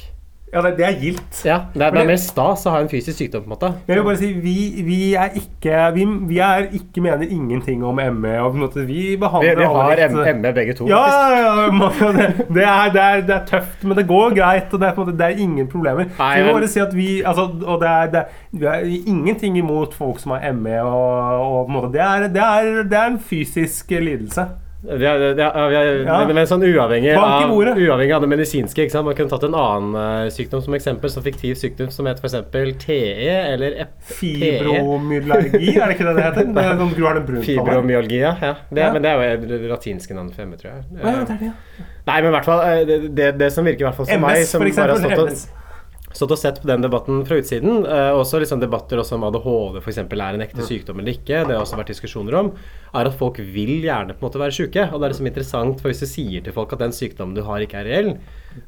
Ja, 0.56 0.62
det, 0.64 0.70
det 0.78 0.86
er 0.88 0.93
gildt. 1.01 1.39
Ja, 1.43 1.58
det 1.74 1.82
er, 1.84 1.91
det 1.91 1.99
er 2.01 2.08
mer 2.08 2.20
stas 2.22 2.62
å 2.66 2.72
ha 2.72 2.80
en 2.80 2.88
fysisk 2.88 3.18
sykdom, 3.20 3.43
på 3.43 3.49
en 3.49 3.53
måte. 3.58 3.70
Jeg 3.89 3.97
vil 3.97 4.06
bare 4.08 4.20
si, 4.22 4.30
vi, 4.39 4.53
vi 4.88 4.99
er 5.20 5.34
ikke 5.36 5.82
vi, 5.97 6.06
vi 6.30 6.38
er 6.39 6.70
ikke 6.80 7.03
mener 7.03 7.28
ingenting 7.28 7.84
om 7.84 7.99
ME. 7.99 8.38
Og 8.39 8.53
på 8.53 8.56
en 8.56 8.64
måte, 8.64 8.86
vi 8.88 9.18
behandler 9.20 9.51
Vi- 9.51 9.60
vi 9.60 9.68
alle 9.68 9.84
har 9.84 10.01
litt- 10.16 10.39
ME 10.39 10.53
begge 10.56 10.74
to, 10.80 10.88
Ja, 10.88 11.01
ja, 11.12 11.30
ja, 11.36 11.68
det, 12.16 12.47
det, 12.56 12.64
er, 12.64 12.89
det, 12.95 13.03
er, 13.03 13.22
det 13.28 13.36
er 13.36 13.45
tøft, 13.51 13.84
men 13.84 13.97
det 13.99 14.08
går 14.08 14.36
greit. 14.39 14.72
Og 14.74 14.80
det 14.80 14.88
er, 14.89 14.95
måte, 15.03 15.18
det 15.20 15.28
er 15.28 15.43
ingen 15.43 15.68
problemer. 15.68 16.08
Nei, 16.18 16.32
jeg 16.38 16.45
vil 16.47 16.53
bare 16.62 16.72
si 16.72 16.80
at 16.88 16.95
vi 16.95 17.10
altså, 17.24 17.49
Og 17.66 17.82
det 17.84 17.89
er, 17.91 18.12
det, 18.16 18.24
vi 18.56 18.66
har 18.66 18.88
ingenting 18.88 19.58
imot 19.60 19.93
folk 19.93 20.20
som 20.24 20.32
har 20.38 20.53
ME. 20.56 20.80
Og, 20.80 21.41
og 21.51 21.66
på 21.68 21.72
en 21.72 21.82
måte, 21.82 21.91
det, 21.97 22.32
det, 22.34 22.89
det 22.91 22.97
er 23.03 23.12
en 23.12 23.20
fysisk 23.20 23.91
lidelse. 23.91 24.47
Det 24.86 25.08
er, 25.10 25.22
det 25.38 25.44
er, 25.44 25.72
ja, 25.74 25.80
er, 25.82 26.02
Ja. 26.06 26.18
men, 26.30 26.40
sånn 26.50 26.64
uavhengig 26.66 27.16
av, 27.18 27.52
uavhengig 27.52 28.14
av 28.14 28.22
det 28.22 28.30
medisinske. 28.30 28.86
Ikke 28.86 28.94
sant? 28.94 29.08
Man 29.08 29.18
kunne 29.18 29.32
tatt 29.32 29.48
en 29.48 29.58
annen 29.58 29.98
uh, 29.98 30.30
sykdom 30.34 30.62
som 30.66 30.78
eksempel, 30.78 31.12
som 31.12 31.26
fiktiv 31.26 31.58
sykdom, 31.60 31.90
som 31.94 32.08
heter 32.10 32.22
f.eks. 32.26 32.38
TE 32.86 33.00
eller 33.56 33.80
ep 33.86 33.96
Fibromyalgi, 34.20 35.74
er 35.76 35.90
det 35.90 35.98
ikke 35.98 36.08
det 36.10 36.16
det 36.20 36.28
heter? 36.30 36.54
Det 36.54 36.66
er 36.66 36.80
sånn. 36.80 37.44
Fibromyalgi, 37.50 38.22
ja. 38.22 38.36
ja. 38.42 38.54
Det, 38.70 38.86
Ja. 38.86 38.94
Men 38.94 39.02
det 39.02 39.12
er 39.12 39.36
jo 39.42 39.66
latinske 39.72 40.14
navn 40.14 40.30
for 40.36 40.46
ME, 40.46 40.60
tror 40.62 40.76
jeg. 40.76 40.84
Ja, 41.02 41.18
det 41.26 41.36
er 41.36 41.42
det, 41.42 41.54
Nei, 42.06 42.22
men 42.22 42.30
i 42.30 42.34
hvert 42.36 42.46
fall 42.46 42.62
eh, 42.70 43.06
det, 43.18 43.30
det, 43.40 43.52
som 43.54 43.66
virker 43.66 43.82
i 43.82 43.88
hvert 43.88 43.98
fall 43.98 44.10
som 44.10 44.22
MS, 44.22 44.28
meg, 44.28 44.50
som 44.50 44.62
for 44.62 44.70
eksempel, 44.70 45.32
MS. 45.32 45.48
stått 46.16 46.34
og, 46.34 46.39
sett 46.39 46.61
på 46.63 46.70
den 46.70 46.86
debatten 46.86 47.24
fra 47.28 47.39
utsiden, 47.41 47.84
eh, 47.84 48.11
også 48.16 48.39
liksom 48.41 48.61
debatter 48.63 49.01
også 49.01 49.18
om 49.18 49.26
ADHD 49.28 49.82
f.eks. 49.82 49.99
er 50.05 50.24
en 50.30 50.45
ekte 50.45 50.66
sykdom 50.66 51.01
eller 51.01 51.18
ikke, 51.18 51.43
det 51.43 51.55
har 51.55 51.63
også 51.63 51.80
vært 51.80 51.91
diskusjoner 51.91 52.39
om, 52.39 52.53
er 52.95 53.09
at 53.09 53.20
folk 53.20 53.41
vil 53.43 53.76
gjerne 53.84 54.16
på 54.16 54.24
en 54.24 54.30
måte 54.30 54.41
være 54.41 54.55
syke. 54.55 54.88
Og 54.91 54.99
det 54.99 55.07
er 55.07 55.16
liksom 55.16 55.30
interessant, 55.32 55.82
for 55.82 55.91
hvis 55.91 56.03
du 56.05 56.09
sier 56.09 56.45
til 56.45 56.55
folk 56.55 56.74
at 56.76 56.84
den 56.86 56.95
sykdommen 56.95 57.36
du 57.36 57.43
har, 57.47 57.63
ikke 57.63 57.84
er 57.84 57.89
reell, 57.89 58.11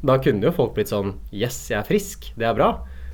da 0.03 0.19
kunne 0.19 0.49
jo 0.49 0.55
folk 0.55 0.75
blitt 0.75 0.91
sånn 0.91 1.15
Yes, 1.31 1.59
jeg 1.71 1.79
er 1.79 1.87
frisk. 1.87 2.31
Det 2.35 2.47
er 2.47 2.57
bra. 2.57 2.73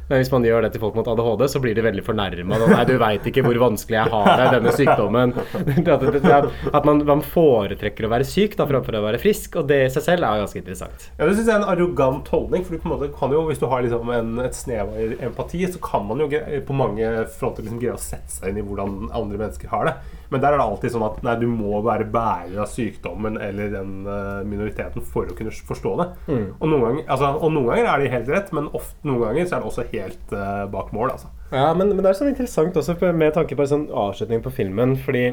Men 0.10 0.20
hvis 0.20 0.32
man 0.34 0.44
gjør 0.46 0.66
det 0.66 0.74
til 0.74 0.84
folk 0.84 0.98
mot 0.98 1.08
ADHD, 1.08 1.46
så 1.52 1.62
blir 1.64 1.78
de 1.78 1.86
veldig 1.86 2.04
fornærma. 2.06 2.60
Nei, 2.74 2.84
du 2.90 2.96
veit 3.02 3.28
ikke 3.30 3.44
hvor 3.46 3.60
vanskelig 3.62 4.00
jeg 4.02 4.14
har 4.14 4.30
det, 4.40 4.48
denne 4.58 4.74
sykdommen. 4.76 5.36
At, 6.74 6.86
man, 6.88 7.04
man 7.08 7.24
foretrekker 7.24 8.08
å 8.08 8.12
være 8.12 8.28
syk 8.28 8.58
da, 8.60 8.68
framfor 8.70 9.00
å 9.00 9.04
være 9.06 9.22
frisk, 9.22 9.58
og 9.62 9.70
det 9.72 9.80
i 9.86 9.92
seg 9.94 10.06
selv 10.08 10.28
er 10.28 10.44
ganske 10.44 10.60
interessant. 10.60 11.08
Ja, 11.16 11.28
det 11.28 11.38
synes 11.38 11.48
jeg 11.48 11.56
er 11.56 11.62
en 11.62 11.72
arrogant 11.72 12.30
holdning. 12.34 12.66
For 12.66 12.76
du 12.76 12.84
på 12.84 12.90
en 12.90 12.96
måte 12.98 13.12
kan 13.16 13.34
jo, 13.34 13.46
Hvis 13.48 13.62
du 13.62 13.68
har 13.72 13.84
liksom 13.86 14.12
en, 14.16 14.34
et 14.44 14.58
snev 14.58 14.92
av 14.92 15.24
empati, 15.30 15.64
så 15.72 15.80
kan 15.84 16.06
man 16.10 16.24
jo 16.24 16.30
på 16.68 16.78
mange 16.78 17.14
fronter 17.38 17.66
liksom 17.66 17.80
greie 17.82 17.96
å 17.96 18.02
sette 18.02 18.32
seg 18.34 18.52
inn 18.52 18.62
i 18.62 18.66
hvordan 18.68 19.08
andre 19.14 19.40
mennesker 19.40 19.72
har 19.72 19.90
det. 19.90 19.96
Men 20.34 20.42
der 20.42 20.56
er 20.56 20.62
det 20.62 20.66
alltid 20.66 20.96
sånn 20.96 21.06
at 21.06 21.22
nei, 21.26 21.36
du 21.38 21.46
må 21.52 21.78
være 21.86 22.08
bærer 22.14 22.64
av 22.64 22.70
sykdommen 22.72 23.38
eller 23.38 23.70
den 23.74 24.08
eh, 24.10 24.42
minoriteten 24.50 25.06
for 25.14 25.30
å 25.30 25.38
kunne 25.38 25.54
forstå 25.54 25.94
det. 26.02 26.10
Mm. 26.26 26.46
Og, 26.58 26.68
noen 26.72 26.86
ganger, 26.88 27.08
altså, 27.16 27.32
og 27.38 27.54
noen 27.54 27.70
ganger 27.70 27.90
er 27.92 28.04
de 28.04 28.12
helt 28.16 28.34
rett, 28.34 28.54
men 28.58 28.70
ofte, 28.74 28.98
noen 29.06 29.28
ganger 29.28 29.48
så 29.48 29.58
er 29.58 29.64
det 29.64 29.72
også 29.72 29.88
helt 29.94 30.36
uh, 30.36 30.66
bak 30.74 30.94
mål. 30.96 31.14
Altså. 31.14 31.30
Ja, 31.54 31.70
men, 31.78 31.94
men 31.94 32.02
det 32.02 32.12
er 32.12 32.18
sånn 32.18 32.34
interessant 32.34 32.78
også 32.80 32.98
med 33.14 33.36
tanke 33.38 33.58
på 33.58 33.66
en 33.66 33.74
sånn 33.76 33.90
avslutning 34.04 34.42
på 34.42 34.54
filmen, 34.58 34.96
fordi 35.06 35.28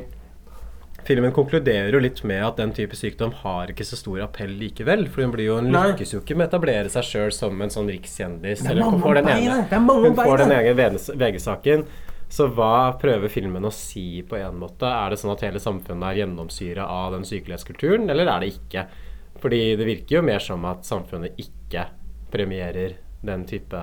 filmen 1.08 1.32
konkluderer 1.32 1.94
jo 1.94 2.02
litt 2.02 2.20
med 2.28 2.42
at 2.44 2.60
den 2.60 2.74
type 2.76 2.96
sykdom 2.98 3.32
har 3.40 3.72
ikke 3.72 3.86
så 3.88 3.98
stor 3.98 4.20
appell 4.26 4.52
likevel. 4.60 5.06
For 5.08 5.24
hun 5.24 5.32
blir 5.34 5.48
jo, 5.48 5.56
hun 5.62 5.72
Nei. 5.72 5.86
lykkes 5.92 6.14
jo 6.14 6.20
ikke 6.20 6.36
med 6.36 6.48
å 6.48 6.52
etablere 6.52 6.92
seg 6.92 7.08
sjøl 7.08 7.34
som 7.34 7.64
en 7.64 7.72
sånn 7.72 7.88
rikskjendis. 7.90 8.66
Er 8.66 8.74
eller 8.74 8.90
hun 8.90 9.00
får 9.02 9.22
den 9.22 9.32
ene, 9.38 9.58
hun 9.72 10.20
får 10.20 10.44
den 10.44 10.54
her. 10.54 10.70
VG 10.76 11.16
VG-saken. 11.24 11.88
Så 12.30 12.46
hva 12.54 12.92
prøver 13.00 13.28
filmen 13.32 13.64
å 13.66 13.72
si 13.74 14.22
på 14.22 14.36
en 14.38 14.60
måte? 14.60 14.86
Er 14.86 15.10
det 15.10 15.18
sånn 15.18 15.32
at 15.34 15.42
hele 15.42 15.58
samfunnet 15.62 16.12
er 16.12 16.20
gjennomsyra 16.22 16.84
av 16.86 17.16
den 17.16 17.24
sykelighetskulturen, 17.26 18.06
eller 18.12 18.28
er 18.30 18.44
det 18.44 18.52
ikke? 18.54 18.84
Fordi 19.42 19.58
det 19.80 19.86
virker 19.88 20.18
jo 20.20 20.22
mer 20.22 20.38
som 20.44 20.64
at 20.68 20.86
samfunnet 20.86 21.38
ikke 21.42 21.88
premierer 22.30 22.94
den 23.26 23.42
type 23.50 23.80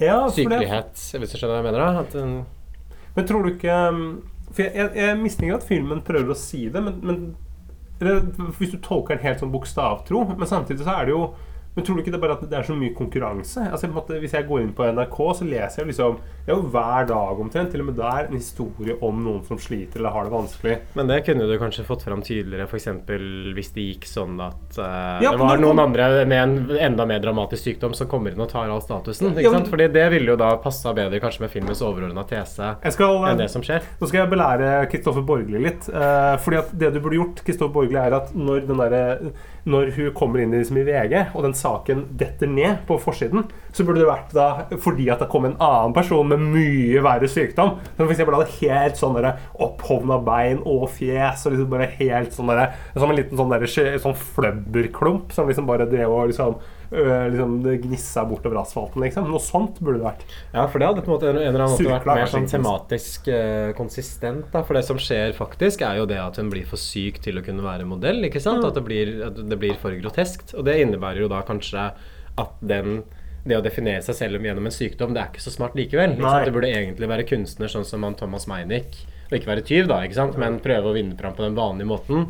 Ja, 0.00 0.16
sykelighet, 0.32 0.94
det- 1.12 1.20
hvis 1.20 1.32
du 1.32 1.38
skjønner 1.38 1.54
hva 1.54 1.62
jeg 1.62 1.68
mener? 1.70 1.78
da? 1.78 2.00
At, 2.00 2.14
um, 2.16 2.46
Men 3.14 3.26
tror 3.26 3.42
du 3.44 3.50
ikke 3.54 3.76
um, 3.88 4.02
For 4.52 4.62
jeg, 4.64 4.74
jeg, 4.74 4.90
jeg 4.96 5.18
mistenker 5.20 5.54
at 5.54 5.66
filmen 5.68 6.00
prøver 6.02 6.32
å 6.32 6.36
si 6.36 6.68
det, 6.68 6.82
men, 6.82 7.00
men 7.02 7.36
eller, 8.00 8.20
Hvis 8.58 8.72
du 8.72 8.78
tolker 8.78 9.14
den 9.16 9.22
helt 9.26 9.40
sånn 9.42 9.52
bokstavtro, 9.52 10.24
men 10.36 10.48
samtidig 10.48 10.82
så 10.86 10.96
er 10.98 11.06
det 11.06 11.14
jo 11.14 11.34
men 11.76 11.84
tror 11.86 11.96
du 11.96 12.02
ikke 12.02 12.10
det 12.10 12.18
er 12.18 12.22
bare 12.24 12.34
at 12.38 12.42
det 12.50 12.56
er 12.58 12.66
så 12.66 12.74
mye 12.76 12.94
konkurranse? 12.98 13.62
Altså, 13.70 13.88
måte, 13.94 14.18
hvis 14.18 14.32
jeg 14.34 14.46
går 14.48 14.64
inn 14.64 14.72
på 14.76 14.86
NRK, 14.90 15.18
så 15.38 15.46
leser 15.46 15.82
jeg 15.84 15.90
liksom 15.92 16.16
jo 16.48 16.56
hver 16.72 17.06
dag 17.06 17.40
omtrent, 17.44 17.70
til 17.70 17.84
og 17.84 17.86
med 17.92 17.96
der, 18.00 18.26
en 18.26 18.34
historie 18.34 18.96
om 19.06 19.20
noen 19.22 19.44
som 19.46 19.58
sliter 19.60 20.00
eller 20.00 20.10
har 20.16 20.26
det 20.26 20.32
vanskelig. 20.34 20.76
Men 20.98 21.06
det 21.12 21.20
kunne 21.28 21.46
du 21.46 21.54
kanskje 21.60 21.84
fått 21.86 22.02
fram 22.06 22.24
tydeligere, 22.26 22.66
f.eks. 22.66 22.88
hvis 23.54 23.70
det 23.76 23.84
gikk 23.86 24.08
sånn 24.10 24.40
at 24.42 24.80
uh, 24.80 25.20
Ja, 25.22 25.30
det 25.30 25.38
var 25.40 25.62
noen 25.62 25.78
andre 25.84 26.08
med 26.26 26.40
en 26.42 26.82
enda 26.90 27.06
mer 27.06 27.22
dramatisk 27.22 27.68
sykdom 27.68 27.94
som 27.94 28.10
kommer 28.10 28.34
inn 28.34 28.42
og 28.42 28.50
tar 28.50 28.66
all 28.72 28.82
statusen. 28.82 29.30
Ikke 29.30 29.46
Ja, 29.46 29.52
men- 29.54 29.60
sant? 29.60 29.70
Fordi 29.70 29.86
det 29.94 30.08
ville 30.10 30.34
jo 30.34 30.36
da 30.40 30.50
passa 30.62 30.92
bedre 30.96 31.20
kanskje 31.22 31.44
med 31.46 31.54
filmens 31.54 31.82
overordna 31.86 32.26
tese 32.26 32.74
Jeg 32.82 32.96
skal, 32.96 33.22
enn 33.30 33.38
det 33.38 33.50
som 33.52 33.62
skjer. 33.62 33.86
Nå 34.00 34.08
skal 34.10 34.24
jeg 34.24 34.32
belære 34.34 34.74
Kristoffer 34.90 35.22
Borgli 35.26 35.62
litt. 35.62 35.86
Uh, 35.88 36.34
fordi 36.42 36.60
at 36.64 36.74
det 36.82 36.92
du 36.96 37.00
burde 37.00 37.20
gjort, 37.20 37.44
Kristoffer 37.46 37.72
Borgli, 37.78 38.00
er 38.00 38.18
at 38.18 38.34
når, 38.34 38.66
den 38.66 38.82
derre- 38.82 39.32
når 39.68 39.92
hun 39.96 40.12
kommer 40.16 40.42
inn 40.42 40.54
liksom, 40.54 40.78
i 40.80 40.84
VG, 40.86 41.16
og 41.34 41.44
den 41.44 41.56
saken 41.56 42.04
detter 42.20 42.50
ned 42.50 42.82
på 42.88 42.96
forsiden, 43.02 43.46
så 43.72 43.84
burde 43.86 44.02
det 44.02 44.08
vært 44.08 44.34
da 44.34 44.48
fordi 44.80 45.08
at 45.12 45.22
det 45.22 45.30
kom 45.32 45.46
en 45.48 45.58
annen 45.60 45.94
person 45.96 46.28
med 46.30 46.42
mye 46.54 47.02
verre 47.04 47.28
sykdom. 47.30 47.76
Som 47.96 48.08
f.eks. 48.08 48.24
hadde 48.24 48.48
helt 48.60 49.00
sånn 49.00 49.18
opphovna 49.60 50.20
bein 50.24 50.62
og 50.64 50.88
fjes, 50.94 51.44
og 51.46 51.54
liksom 51.54 51.72
bare 51.72 51.90
helt 51.98 52.34
sånn 52.36 52.50
Som 52.96 53.10
en 53.10 53.18
liten 53.18 53.38
sånn 53.38 53.52
derre 53.52 53.98
sånn 54.00 54.18
fløbberklump 54.34 55.34
som 55.34 55.48
liksom 55.50 55.68
bare 55.68 55.88
drev 55.90 56.10
og 56.10 56.30
liksom, 56.32 56.56
øh, 56.92 57.38
det 57.64 57.76
gnissa 57.84 58.24
bortover 58.28 58.60
asfalten, 58.62 59.02
liksom. 59.04 59.28
Noe 59.30 59.42
sånt 59.42 59.78
burde 59.80 60.00
det 60.00 60.06
vært. 60.06 60.24
Ja, 60.54 60.66
for 60.66 60.82
det 60.82 60.90
hadde 60.90 61.04
på 61.06 61.12
en 61.12 61.16
måte 61.16 61.30
en, 61.30 61.40
eller 61.42 61.64
annen 61.66 61.76
måte 61.76 61.94
vært 61.94 62.10
mer 62.10 62.32
sånn 62.32 62.48
tematisk 62.50 63.30
uh, 63.30 63.70
konsistent. 63.78 64.48
Da. 64.54 64.64
For 64.66 64.78
det 64.78 64.84
som 64.88 65.00
skjer 65.00 65.36
faktisk, 65.38 65.86
er 65.86 66.00
jo 66.00 66.08
det 66.10 66.20
at 66.22 66.40
hun 66.40 66.50
blir 66.52 66.68
for 66.68 66.80
syk 66.80 67.22
til 67.24 67.40
å 67.40 67.44
kunne 67.46 67.64
være 67.66 67.88
modell. 67.88 68.22
ikke 68.28 68.42
sant? 68.42 68.64
Mm. 68.64 68.68
At, 68.70 68.76
det 68.80 68.84
blir, 68.86 69.14
at 69.30 69.40
det 69.52 69.60
blir 69.60 69.78
for 69.80 69.96
groteskt. 70.02 70.54
Og 70.58 70.66
det 70.68 70.80
innebærer 70.82 71.24
jo 71.24 71.32
da 71.32 71.44
kanskje 71.46 71.90
at 72.40 72.60
den 72.60 73.02
det 73.40 73.56
å 73.56 73.64
definere 73.64 74.02
seg 74.04 74.18
selv 74.18 74.44
gjennom 74.44 74.66
en 74.68 74.74
sykdom, 74.74 75.14
det 75.16 75.22
er 75.22 75.30
ikke 75.30 75.40
så 75.40 75.52
smart 75.54 75.76
likevel. 75.78 76.18
Det 76.20 76.52
burde 76.52 76.68
egentlig 76.68 77.08
være 77.08 77.24
kunstner 77.28 77.72
sånn 77.72 77.86
som 77.88 78.04
han 78.04 78.18
Thomas 78.18 78.44
Meinick. 78.50 78.98
Og 79.30 79.38
ikke 79.38 79.52
være 79.52 79.64
tyv, 79.66 79.86
da, 79.88 80.02
ikke 80.04 80.18
sant? 80.18 80.36
men 80.40 80.58
prøve 80.62 80.90
å 80.90 80.96
vinne 80.96 81.16
fram 81.16 81.36
på 81.36 81.46
den 81.46 81.56
vanlige 81.56 81.88
måten. 81.88 82.26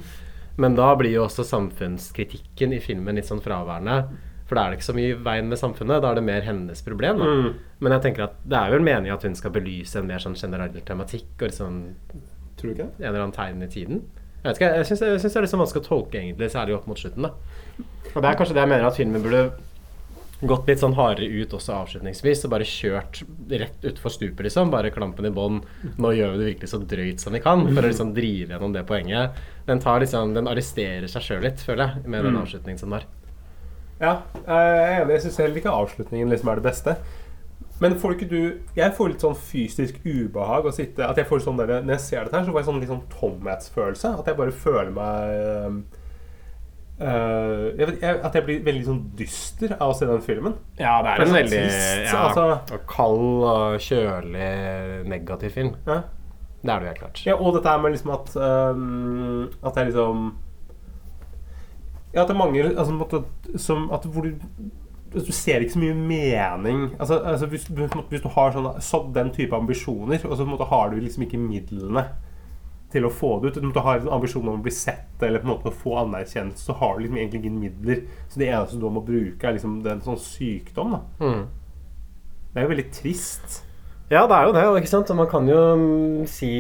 Men 0.61 0.77
da 0.77 0.93
blir 0.99 1.15
jo 1.15 1.25
også 1.25 1.47
samfunnskritikken 1.49 2.75
i 2.77 2.83
filmen 2.85 3.17
litt 3.17 3.29
sånn 3.29 3.43
fraværende. 3.43 3.97
For 4.51 4.59
da 4.59 4.65
er 4.67 4.73
det 4.75 4.81
ikke 4.81 4.89
så 4.91 4.95
mye 4.99 5.11
i 5.13 5.19
veien 5.23 5.47
med 5.47 5.61
samfunnet, 5.61 6.01
da 6.03 6.11
er 6.11 6.19
det 6.19 6.25
mer 6.27 6.43
hennes 6.43 6.81
problem. 6.83 7.21
Mm. 7.23 7.51
Men 7.87 7.93
jeg 7.95 8.03
tenker 8.09 8.25
at 8.27 8.33
det 8.51 8.59
er 8.59 8.73
vel 8.75 8.83
meningen 8.83 9.15
at 9.15 9.23
hun 9.29 9.37
skal 9.39 9.53
belyse 9.55 10.01
en 10.01 10.09
mer 10.11 10.19
sånn 10.19 10.35
generell 10.35 10.75
tematikk 10.89 11.37
og 11.39 11.47
liksom 11.53 11.77
Tror 12.59 12.75
du 12.75 12.75
ikke 12.75 12.89
en 12.99 13.07
eller 13.09 13.23
annen 13.23 13.33
tegn 13.37 13.63
i 13.63 13.71
tiden. 13.71 14.03
Jeg 14.43 14.49
vet 14.51 14.59
ikke, 14.59 14.73
jeg 14.81 14.89
syns 14.91 15.01
det 15.01 15.37
er 15.39 15.45
litt 15.47 15.53
sånn 15.55 15.63
vanskelig 15.63 15.85
å 15.85 15.87
tolke, 15.87 16.19
egentlig, 16.19 16.51
særlig 16.53 16.75
opp 16.77 16.87
mot 16.91 16.99
slutten. 16.99 17.23
da 17.29 17.31
Og 18.17 18.19
det 18.25 18.29
er 18.33 18.37
kanskje 18.41 18.57
det 18.59 18.65
jeg 18.65 18.73
mener 18.75 18.89
at 18.91 18.97
filmen 18.99 19.23
burde 19.23 19.45
gått 20.51 20.67
litt 20.71 20.81
sånn 20.81 20.95
hardere 20.97 21.29
ut 21.45 21.53
også 21.53 21.75
avslutningsvis 21.77 22.47
og 22.49 22.53
bare 22.55 22.65
kjørt 22.65 23.21
rett 23.61 23.83
utfor 23.91 24.13
stupet, 24.15 24.41
liksom. 24.49 24.71
Bare 24.73 24.91
klampen 24.91 25.29
i 25.29 25.33
bånn. 25.37 25.59
Nå 26.01 26.13
gjør 26.17 26.33
vi 26.35 26.39
det 26.43 26.49
virkelig 26.55 26.71
så 26.73 26.81
drøyt 26.89 27.21
som 27.21 27.37
vi 27.37 27.43
kan, 27.45 27.67
for 27.69 27.85
å 27.85 27.91
liksom 27.93 28.15
drive 28.17 28.55
gjennom 28.57 28.73
det 28.75 28.87
poenget. 28.89 29.37
Den 29.69 29.81
tar 29.85 30.01
liksom 30.01 30.33
Den 30.35 30.49
arresterer 30.49 31.07
seg 31.13 31.23
sjøl 31.23 31.45
litt, 31.45 31.61
føler 31.61 31.87
jeg, 31.95 32.07
med 32.09 32.25
den 32.25 32.35
Mm. 32.35 32.43
avslutningen 32.43 32.79
som 32.81 32.91
den 32.91 33.01
har. 33.01 33.07
Ja, 34.01 34.15
jeg 34.47 35.01
er. 35.01 35.11
Jeg 35.13 35.25
syns 35.27 35.41
heller 35.43 35.61
ikke 35.61 35.75
avslutningen 35.77 36.33
liksom 36.33 36.49
er 36.49 36.61
det 36.61 36.69
beste. 36.71 36.97
Men 37.81 37.97
får 38.01 38.17
ikke 38.17 38.29
du 38.29 38.41
Jeg 38.77 38.93
får 38.97 39.15
litt 39.15 39.23
sånn 39.25 39.37
fysisk 39.37 40.03
ubehag 40.05 40.67
å 40.69 40.73
sitte 40.75 41.07
At 41.07 41.17
jeg 41.17 41.25
får 41.31 41.41
sånn 41.47 41.57
der, 41.57 41.79
Når 41.81 41.95
jeg 41.95 42.05
ser 42.05 42.27
dette 42.27 42.37
her, 42.37 42.45
så 42.45 42.53
får 42.53 42.61
jeg 42.61 42.69
sånn 42.69 42.83
litt 42.83 42.93
sånn 42.93 43.07
tomhetsfølelse. 43.15 44.13
At 44.21 44.29
jeg 44.29 44.39
bare 44.41 44.53
føler 44.53 44.93
meg 44.93 45.23
øh, 47.01 47.65
jeg 47.81 47.87
vet, 47.87 47.97
jeg, 48.03 48.21
At 48.29 48.37
jeg 48.37 48.47
blir 48.49 48.63
veldig 48.69 48.87
sånn 48.91 49.03
dyster 49.17 49.77
av 49.79 49.95
å 49.95 49.97
se 49.97 50.09
den 50.11 50.21
filmen. 50.25 50.59
Ja, 50.77 50.99
det 51.01 51.15
er 51.15 51.25
en 51.25 51.31
sånn 51.31 51.39
veldig 51.41 51.63
trist, 51.65 52.05
ja, 52.05 52.23
altså. 52.27 52.47
og 52.77 52.85
kald 52.91 53.49
og 53.49 53.87
kjølig 53.87 54.51
negativ 55.09 55.57
film. 55.57 55.73
Ja. 55.89 56.03
Det 56.61 56.69
er 56.69 56.77
det 56.77 56.85
jo 56.85 56.91
helt 56.91 57.01
klart. 57.01 57.25
Ja, 57.25 57.39
og 57.41 57.55
dette 57.57 57.73
her 57.73 57.81
med 57.81 57.95
liksom 57.95 58.11
at 58.13 58.35
øhm, 58.37 59.47
At 59.65 59.73
det 59.73 59.81
er 59.81 59.89
liksom 59.95 60.27
Ja, 62.15 62.23
at 62.23 62.29
det 62.29 62.35
er 62.35 62.41
mange 62.41 62.63
altså, 62.71 63.25
som, 63.57 63.91
at 63.95 64.07
hvor 64.07 64.27
du 64.27 64.33
du 65.11 65.33
ser 65.35 65.59
ikke 65.59 65.75
så 65.75 65.81
mye 65.83 65.95
mening 65.95 66.83
altså, 67.01 67.17
altså 67.27 67.47
hvis, 67.51 67.65
hvis 67.67 68.23
du 68.23 68.29
har 68.31 68.53
sånn, 68.55 68.69
så, 68.79 69.01
den 69.15 69.33
type 69.35 69.57
ambisjoner, 69.57 70.23
og 70.23 70.37
så 70.39 70.47
måte 70.47 70.69
har 70.71 70.93
du 70.93 71.01
liksom 71.01 71.25
ikke 71.27 71.41
midlene 71.43 72.05
til 72.91 73.07
å 73.07 73.13
få 73.15 73.37
det 73.41 73.53
ut. 73.53 73.59
Du 73.63 73.79
har 73.79 73.87
ha 73.87 73.97
en 74.01 74.13
ambisjon 74.17 74.49
om 74.51 74.59
å 74.59 74.65
bli 74.65 74.73
sett 74.75 75.23
eller 75.23 75.43
på 75.43 75.47
en 75.47 75.53
måte 75.53 75.71
å 75.71 75.81
få 75.83 75.97
anerkjent, 76.03 76.59
så 76.59 76.75
har 76.81 76.97
du 76.97 77.05
liksom 77.05 77.21
egentlig 77.21 77.43
ingen 77.45 77.61
midler. 77.63 78.01
Så 78.29 78.41
det 78.43 78.51
eneste 78.51 78.81
du 78.81 78.89
må 78.91 79.03
bruke, 79.07 79.47
er 79.47 79.55
liksom 79.57 79.79
det 79.85 79.93
er 79.93 79.99
en 79.99 80.07
sånn 80.09 80.23
sykdom. 80.25 80.97
Da. 80.97 81.01
Mm. 81.23 81.45
Det 82.51 82.59
er 82.59 82.67
jo 82.67 82.73
veldig 82.73 82.87
trist. 82.97 83.61
Ja, 84.11 84.25
det 84.27 84.35
er 84.35 84.49
jo 84.49 84.55
det. 84.57 84.63
Ikke 84.83 84.91
sant? 84.91 85.11
Og 85.13 85.19
man 85.21 85.29
kan 85.31 85.47
jo 85.47 85.59
mm, 85.79 86.27
si 86.31 86.51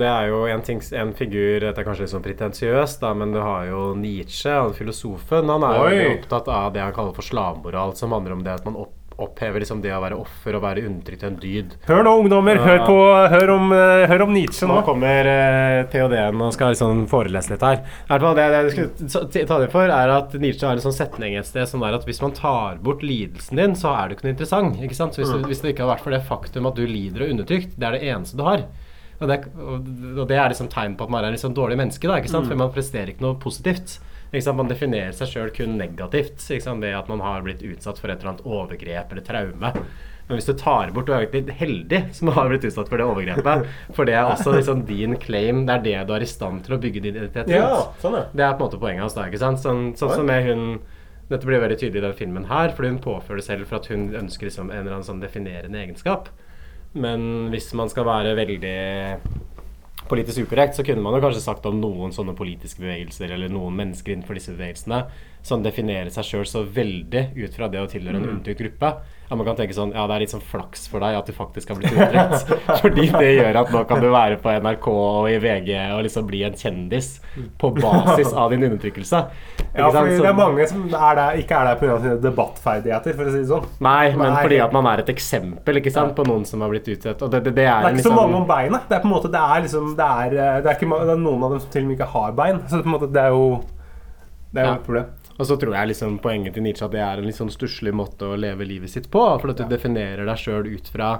Det 0.00 0.06
er 0.08 0.30
jo 0.30 0.46
en, 0.48 0.62
ting, 0.64 0.80
en 0.96 1.12
figur 1.16 1.60
Dette 1.60 1.82
er 1.82 1.84
kanskje 1.84 2.06
litt 2.06 2.14
sånn 2.14 2.24
pretensiøst, 2.24 3.04
men 3.20 3.34
du 3.36 3.42
har 3.44 3.66
jo 3.68 3.90
Nietzsche, 4.00 4.54
han 4.54 4.72
filosofen. 4.76 5.52
Han 5.52 5.66
er 5.68 5.82
Oi. 5.82 5.90
jo 5.98 6.14
opptatt 6.14 6.48
av 6.48 6.70
det 6.72 6.84
han 6.86 6.96
kaller 6.96 7.16
for 7.16 7.26
slavmoral, 7.26 7.92
som 8.00 8.16
handler 8.16 8.38
om 8.38 8.46
det 8.46 8.56
at 8.56 8.64
man 8.68 8.80
opp, 8.86 8.96
opphever 9.22 9.62
liksom 9.62 9.78
det 9.80 9.92
å 9.96 10.00
være 10.02 10.16
offer 10.20 10.56
og 10.58 10.62
være 10.66 10.82
undertrykt 10.84 11.22
til 11.22 11.28
en 11.30 11.38
dyd. 11.40 11.74
Hør 11.88 12.02
nå, 12.04 12.12
ungdommer! 12.20 12.58
Hør, 12.60 12.82
på, 12.84 12.96
hør, 13.32 13.52
om, 13.54 13.70
eh, 13.72 14.04
hør 14.10 14.24
om 14.26 14.32
Nietzsche 14.34 14.68
Nå 14.68 14.74
nå. 14.76 14.82
kommer 14.84 15.28
uh, 15.30 15.86
PhD-en 15.92 16.42
og 16.44 16.52
skal 16.52 16.74
liksom 16.74 17.06
forelese 17.08 17.54
litt 17.54 17.64
her. 17.64 17.80
I 17.80 18.10
hvert 18.10 18.26
fall 18.26 18.36
Det 18.36 18.46
det 18.52 18.58
jeg 18.60 18.74
skulle 19.08 19.46
ta 19.52 19.60
det 19.62 19.70
for, 19.72 19.88
er 19.88 20.12
at 20.18 20.36
Nietzsche 20.42 20.68
har 20.68 20.76
en 20.76 20.84
sånn 20.84 20.96
setning 20.98 21.38
et 21.40 21.48
sted 21.48 21.64
som 21.70 21.84
er 21.88 21.96
at 21.96 22.04
hvis 22.08 22.20
man 22.24 22.34
tar 22.36 22.76
bort 22.84 23.00
lidelsen 23.06 23.56
din, 23.56 23.76
så 23.78 23.94
er 23.96 24.08
du 24.08 24.16
ikke 24.18 24.28
noe 24.28 24.34
interessant. 24.36 24.76
Ikke 24.84 24.98
sant? 24.98 25.16
Så 25.16 25.24
hvis, 25.24 25.32
Mm. 25.32 25.42
det, 25.42 25.48
hvis 25.54 25.62
det 25.64 25.72
ikke 25.74 25.86
har 25.86 25.94
vært 25.96 26.04
for 26.04 26.12
det 26.16 26.22
faktum 26.28 26.68
at 26.68 26.76
du 26.76 26.84
lider 26.86 27.22
og 27.24 27.28
er 27.28 27.32
undertrykt, 27.38 27.72
det 27.80 27.88
er 27.88 27.96
det 27.96 28.02
eneste 28.12 28.36
du 28.36 28.44
har. 28.44 28.66
Og 29.16 29.28
det, 29.30 29.38
og, 29.56 30.26
det 30.28 30.36
er 30.36 30.50
liksom 30.52 30.68
tegn 30.68 30.94
på 30.98 31.06
at 31.08 31.10
man 31.10 31.24
er 31.24 31.32
en 31.32 31.40
sånn 31.40 31.56
dårlig 31.56 31.78
menneske, 31.80 32.04
da, 32.04 32.18
ikke 32.20 32.28
sant? 32.28 32.44
Mm. 32.44 32.52
for 32.52 32.60
man 32.66 32.72
presterer 32.74 33.14
ikke 33.14 33.24
noe 33.24 33.38
positivt. 33.40 33.96
Man 34.32 34.68
definerer 34.68 35.14
seg 35.16 35.30
sjøl 35.30 35.52
kun 35.54 35.78
negativt 35.78 36.42
ved 36.50 36.92
at 36.92 37.08
man 37.08 37.20
har 37.24 37.42
blitt 37.46 37.62
utsatt 37.62 37.98
for 37.98 38.10
et 38.10 38.18
eller 38.20 38.34
annet 38.34 38.46
overgrep 38.46 39.12
eller 39.12 39.24
traume. 39.24 39.72
Men 40.26 40.40
hvis 40.40 40.48
du 40.48 40.56
tar 40.58 40.90
bort 40.90 41.06
Du 41.06 41.12
er 41.14 41.22
egentlig 41.28 41.54
heldig 41.60 42.00
som 42.16 42.32
har 42.34 42.48
blitt 42.50 42.64
utsatt 42.66 42.90
for 42.90 42.98
det 42.98 43.06
overgrepet. 43.06 43.68
For 43.94 44.08
det 44.08 44.16
er 44.18 44.26
også 44.26 44.56
liksom 44.56 44.84
din 44.88 45.16
claim. 45.22 45.64
Det 45.68 45.76
er 45.76 45.84
det 45.86 46.08
du 46.08 46.14
er 46.16 46.26
i 46.26 46.28
stand 46.30 46.64
til 46.66 46.74
å 46.76 46.80
bygge 46.82 47.04
din 47.04 47.14
identitet 47.14 47.54
Ja, 47.54 47.86
sånn, 48.02 48.18
ja. 48.18 48.24
Det 48.34 48.44
er 48.44 48.56
på 48.56 48.64
en 48.64 48.66
måte 48.66 48.80
poenget 48.82 49.06
hans. 49.06 49.14
da, 49.14 49.28
ikke 49.30 49.42
sant? 49.44 49.62
Sånn, 49.62 49.92
sånn 49.98 50.16
som 50.18 50.26
med 50.26 50.42
hun 50.48 50.66
Dette 51.30 51.46
blir 51.46 51.62
veldig 51.62 51.78
tydelig 51.78 52.02
i 52.02 52.06
den 52.06 52.18
filmen 52.18 52.44
her, 52.46 52.70
fordi 52.70 52.92
hun 52.92 53.00
påfører 53.02 53.40
det 53.40 53.46
selv 53.48 53.66
for 53.66 53.80
at 53.80 53.88
hun 53.90 54.12
ønsker 54.14 54.46
liksom 54.46 54.68
en 54.70 54.84
eller 54.84 54.92
annen 54.94 55.06
sånn 55.08 55.22
definerende 55.22 55.80
egenskap. 55.80 56.28
Men 56.94 57.48
hvis 57.50 57.72
man 57.74 57.90
skal 57.90 58.06
være 58.06 58.36
veldig 58.38 58.76
politisk 60.08 60.46
ukorrekt, 60.46 60.76
så 60.78 60.84
kunne 60.86 61.02
man 61.02 61.14
jo 61.14 61.20
kanskje 61.26 61.42
sagt 61.44 61.66
om 61.66 61.80
noen 61.80 62.12
sånne 62.14 62.34
politiske 62.38 62.80
bevegelser 62.82 63.32
eller 63.34 63.48
noen 63.52 63.76
mennesker 63.76 64.14
innenfor 64.14 64.38
disse 64.38 64.54
bevegelsene 64.54 65.04
som 65.46 65.62
definerer 65.62 66.10
seg 66.14 66.24
sjøl 66.24 66.46
så 66.48 66.64
veldig 66.64 67.28
ut 67.36 67.54
fra 67.54 67.68
det 67.68 67.80
å 67.82 67.90
tilhøre 67.90 68.16
en 68.16 68.26
Mm. 68.26 68.56
gruppe. 68.58 68.94
At 69.28 69.34
man 69.36 69.44
kan 69.46 69.56
tenke 69.58 69.74
sånn 69.74 69.90
Ja, 69.92 70.04
det 70.06 70.14
er 70.14 70.20
litt 70.22 70.30
sånn 70.30 70.42
flaks 70.46 70.84
for 70.88 71.02
deg 71.02 71.16
at 71.18 71.26
du 71.26 71.32
faktisk 71.34 71.68
har 71.72 71.76
blitt 71.80 71.92
undertrykt. 71.96 72.52
Fordi 72.82 73.06
det 73.10 73.30
gjør 73.36 73.56
at 73.62 73.72
nå 73.74 73.80
kan 73.90 74.00
du 74.04 74.06
være 74.12 74.36
på 74.38 74.52
NRK 74.62 74.86
og 74.92 75.26
i 75.32 75.38
VG 75.42 75.70
og 75.96 76.02
liksom 76.06 76.28
bli 76.28 76.44
en 76.46 76.54
kjendis 76.54 77.08
på 77.58 77.72
basis 77.74 78.30
av 78.32 78.50
din 78.54 78.62
undertrykkelse. 78.68 79.24
Ja, 79.74 79.90
Så- 79.90 80.04
det 80.06 80.30
er 80.30 80.32
mange 80.38 80.68
som 80.70 80.86
er 80.94 81.18
der, 81.18 81.40
ikke 81.42 81.58
er 81.58 81.64
der 81.72 81.80
pga. 81.80 81.98
sine 82.04 82.20
debattferdigheter, 82.22 83.16
for 83.18 83.24
å 83.26 83.32
si 83.34 83.38
det 83.42 83.48
sånn. 83.50 83.66
Nei, 83.80 84.14
men 84.14 84.32
Nei. 84.32 84.42
fordi 84.46 84.60
at 84.64 84.72
man 84.72 84.86
er 84.86 85.02
et 85.02 85.10
eksempel 85.12 85.76
ikke 85.82 85.92
sant, 85.92 86.14
på 86.16 86.24
noen 86.24 86.46
som 86.46 86.60
har 86.62 86.70
blitt. 86.70 86.86
Og 86.86 87.30
det, 87.30 87.42
det, 87.44 87.54
det 87.58 87.66
er, 87.66 87.82
Det 87.82 87.90
er 87.90 87.90
ikke 87.90 87.98
ikke 87.98 88.06
så 88.06 88.10
liksom- 88.12 88.16
mange 88.22 88.36
om 88.36 88.46
beina. 88.46 88.80
Det 88.88 88.96
er 88.96 89.00
på 89.02 89.10
en 89.10 89.14
måte 89.16 89.30
Det 89.32 89.42
er 89.42 89.62
liksom 89.66 89.96
Det 89.96 90.06
er, 90.06 90.26
eh, 90.38 90.60
det 90.62 90.66
er, 90.70 90.74
ikke, 90.78 91.00
det 91.04 91.14
er 91.18 91.22
noen 91.26 91.42
av 91.42 91.50
dem 91.50 91.60
som 91.60 91.70
til 91.70 91.82
og 91.82 91.88
med 91.88 91.98
ikke 91.98 92.12
har 92.14 92.32
bein. 92.32 92.60
Så 92.70 92.82
på 92.82 92.86
en 92.86 92.94
måte 92.94 93.12
det 93.12 93.22
er 93.26 93.30
jo 93.34 93.64
Det 94.54 94.62
er 94.62 94.66
jo 94.66 94.70
Ja. 94.70 94.74
et 94.78 94.84
problem. 94.86 95.06
Og 95.36 95.48
så 95.48 95.56
tror 95.60 95.74
jeg 95.76 95.92
liksom 95.92 96.18
poenget 96.24 96.56
til 96.56 96.64
Nietzsche 96.64 96.86
at 96.86 96.94
det 96.94 97.02
er 97.04 97.20
en 97.20 97.28
litt 97.28 97.38
sånn 97.38 97.52
stusslig 97.52 97.92
måte 97.96 98.28
å 98.30 98.38
leve 98.40 98.64
livet 98.68 98.92
sitt 98.92 99.10
på. 99.12 99.24
For 99.40 99.52
at 99.52 99.60
du 99.60 99.66
definerer 99.68 100.24
deg 100.28 100.40
sjøl 100.40 100.70
ut 100.72 100.88
fra 100.92 101.10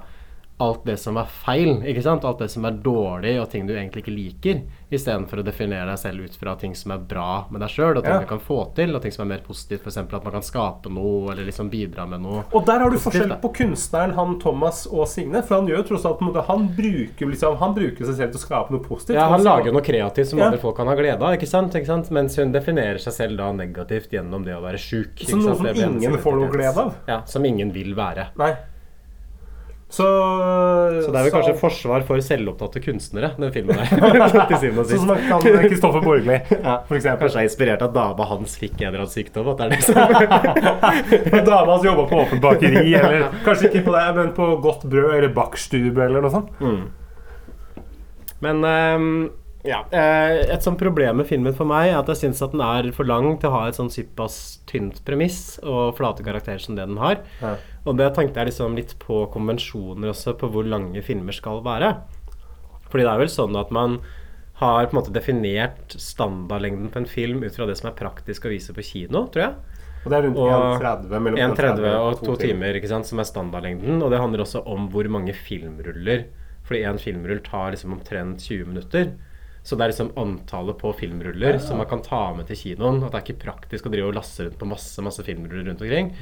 alt 0.58 0.86
det 0.88 0.94
som 0.98 1.18
er 1.20 1.26
feil, 1.28 1.82
ikke 1.84 2.00
sant? 2.02 2.24
alt 2.24 2.38
det 2.40 2.46
som 2.50 2.64
er 2.64 2.70
dårlig 2.80 3.34
og 3.42 3.50
ting 3.52 3.66
du 3.68 3.74
egentlig 3.74 4.02
ikke 4.06 4.14
liker, 4.16 4.60
istedenfor 4.90 5.42
å 5.42 5.44
definere 5.44 5.90
deg 5.90 5.98
selv 6.00 6.24
ut 6.24 6.36
fra 6.40 6.54
ting 6.56 6.72
som 6.74 6.94
er 6.94 6.98
bra 6.98 7.44
med 7.52 7.60
deg 7.60 7.68
sjøl, 7.74 7.98
og 7.98 8.04
ting 8.04 8.14
Ja. 8.14 8.20
du 8.20 8.26
kan 8.30 8.40
få 8.40 8.72
til, 8.74 8.94
og 8.96 9.02
ting 9.02 9.12
som 9.12 9.26
er 9.26 9.36
mer 9.36 9.42
positivt, 9.44 9.82
f.eks. 9.84 9.98
at 9.98 10.12
man 10.24 10.32
kan 10.32 10.42
skape 10.46 10.88
noe, 10.88 11.32
eller 11.32 11.44
liksom 11.44 11.68
bidra 11.68 12.06
med 12.08 12.22
noe. 12.22 12.44
Og 12.54 12.64
der 12.64 12.78
har 12.80 12.90
du 12.90 12.96
forskjell 12.96 13.34
på 13.42 13.52
kunstneren 13.52 14.14
han 14.14 14.38
Thomas 14.40 14.86
og 14.86 15.06
Signe. 15.08 15.42
For 15.42 15.56
han 15.60 15.66
gjør 15.68 15.82
jo 15.82 15.88
tross 15.90 16.06
alt 16.06 16.20
måte 16.20 16.44
Han 16.46 16.68
bruker 16.76 17.26
liksom 17.26 17.56
Han 17.58 17.74
bruker 17.74 18.04
seg 18.06 18.14
selv 18.16 18.32
til 18.32 18.40
å 18.40 18.44
skape 18.46 18.70
noe 18.72 18.80
positivt. 18.80 19.16
Ja, 19.16 19.28
han 19.28 19.44
lager 19.44 19.72
noe 19.72 19.82
kreativt 19.82 20.28
som 20.28 20.38
Ja. 20.38 20.46
andre 20.46 20.58
folk 20.58 20.76
kan 20.76 20.86
ha 20.86 20.94
glede 20.94 21.20
av, 21.20 21.34
ikke 21.36 21.46
sant? 21.46 21.74
ikke 21.74 21.86
sant? 21.86 22.10
Mens 22.10 22.36
hun 22.36 22.52
definerer 22.52 22.98
seg 22.98 23.12
selv 23.12 23.36
da 23.36 23.52
negativt 23.52 24.08
gjennom 24.10 24.42
det 24.44 24.54
å 24.56 24.62
være 24.62 24.78
sjuk. 24.80 25.18
Som 25.28 25.40
noe 25.40 25.54
sant? 25.54 25.76
som 25.76 25.92
ingen 26.00 26.16
får 26.18 26.32
noe 26.40 26.48
glede 26.48 26.76
av? 26.78 26.94
Ja, 27.06 27.22
som 27.26 27.44
ingen 27.44 27.72
vil 27.72 27.94
være. 27.94 28.28
Nei. 28.38 28.54
Så 29.88 30.02
Så 30.02 31.12
det 31.14 31.18
er 31.20 31.24
vel 31.28 31.30
kanskje 31.30 31.52
så- 31.54 31.60
forsvar 31.60 32.02
for 32.08 32.18
selvopptatte 32.18 32.80
kunstnere, 32.82 33.28
den 33.38 33.52
filmen 33.54 33.78
og 33.78 33.86
Sånn 33.86 35.06
som 35.06 35.12
kan 35.28 35.40
Kristoffer 35.62 36.02
Borgli, 36.02 36.40
Ja, 36.66 36.80
for 36.88 36.96
eksempel. 36.98 37.28
Kanskje 37.28 37.38
er 37.44 37.46
inspirert 37.46 37.84
av 37.86 37.92
dama 37.94 38.26
hans 38.26 38.56
fikk 38.58 38.80
en 38.82 38.88
eller 38.88 39.04
annen 39.04 39.14
sykdom. 39.14 39.46
At 39.52 39.62
det 39.62 39.64
er 39.64 39.70
det 39.76 39.84
som 39.86 41.46
Dama 41.52 41.76
hans 41.76 41.86
jobba 41.86 42.08
på 42.10 42.18
åpent 42.24 42.42
bakeri, 42.42 42.82
eller 42.98 43.28
kanskje 43.46 43.70
ikke 43.70 43.84
på 43.86 43.94
det, 43.94 44.04
men 44.18 44.32
på 44.36 44.48
Godt 44.66 44.84
brød 44.90 45.14
eller 45.20 45.32
bakstube 45.36 46.02
eller 46.08 46.24
noe 46.26 46.34
sånt. 46.34 46.50
Mm. 46.60 46.82
Men 48.42 48.64
um, 48.66 49.30
ja. 49.64 49.84
eh, 49.90 50.42
Et 50.52 50.62
sånt 50.66 50.78
problem 50.82 51.22
med 51.22 51.28
filmen 51.30 51.54
for 51.56 51.64
meg 51.68 51.92
er 51.92 52.00
at 52.02 52.10
jeg 52.12 52.24
syns 52.26 52.42
at 52.44 52.52
den 52.52 52.60
er 52.64 52.90
for 52.96 53.08
lang 53.08 53.36
til 53.40 53.48
å 53.50 53.54
ha 53.60 53.62
et 53.70 53.78
sånn 53.78 53.88
såpass 53.92 54.58
tynt 54.68 54.98
premiss 55.06 55.60
og 55.62 55.94
flate 55.98 56.26
karakterer 56.26 56.60
som 56.62 56.74
det 56.76 56.84
den 56.90 56.98
har. 57.00 57.22
Ja. 57.40 57.54
Og 57.86 57.96
det 57.98 58.10
tenkte 58.16 58.40
jeg 58.42 58.50
liksom 58.50 58.76
litt 58.78 58.94
på 59.02 59.22
konvensjoner 59.32 60.10
også, 60.10 60.34
på 60.38 60.50
hvor 60.50 60.66
lange 60.66 61.02
filmer 61.06 61.32
skal 61.36 61.62
være. 61.64 61.92
Fordi 62.90 63.04
det 63.06 63.12
er 63.12 63.22
vel 63.22 63.30
sånn 63.32 63.56
at 63.58 63.70
man 63.74 64.00
har 64.60 64.86
på 64.88 64.94
en 64.96 65.00
måte 65.02 65.12
definert 65.12 65.94
standardlengden 66.00 66.88
på 66.90 67.02
en 67.02 67.08
film 67.10 67.42
ut 67.44 67.54
fra 67.54 67.66
det 67.68 67.76
som 67.78 67.90
er 67.90 67.98
praktisk 67.98 68.46
å 68.48 68.52
vise 68.52 68.72
på 68.74 68.84
kino, 68.86 69.26
tror 69.28 69.42
jeg. 69.44 69.54
Og 70.06 70.12
det 70.12 70.18
er 70.18 70.26
rundt 70.28 70.38
1,30 70.38 71.22
mellom 71.26 71.40
1,30 71.42 71.86
og 71.98 72.20
2 72.22 72.36
timer, 72.44 72.78
ikke 72.78 72.90
sant, 72.92 73.08
som 73.08 73.18
er 73.20 73.26
standardlengden. 73.26 73.98
Og 74.06 74.12
det 74.12 74.20
handler 74.22 74.44
også 74.44 74.62
om 74.70 74.86
hvor 74.92 75.08
mange 75.10 75.34
filmruller. 75.34 76.28
Fordi 76.66 76.82
én 76.86 76.98
filmrull 77.02 77.42
tar 77.46 77.74
liksom 77.74 77.94
omtrent 77.96 78.42
20 78.42 78.70
minutter. 78.70 79.10
Så 79.66 79.74
det 79.74 79.82
er 79.82 79.90
liksom 79.90 80.12
antallet 80.22 80.78
på 80.78 80.92
filmruller 80.94 81.56
Ja. 81.56 81.58
som 81.58 81.78
man 81.78 81.88
kan 81.90 82.02
ta 82.02 82.32
med 82.34 82.46
til 82.46 82.56
kinoen. 82.56 83.02
At 83.02 83.10
det 83.12 83.18
er 83.18 83.32
ikke 83.34 83.44
praktisk 83.50 83.86
å 83.86 83.90
drive 83.90 84.06
og 84.12 84.14
laste 84.14 84.46
rundt 84.46 84.58
på 84.58 84.68
masse 84.70 85.02
masse 85.02 85.22
filmruller 85.26 85.66
rundt 85.66 85.82
omkring. 85.82 86.12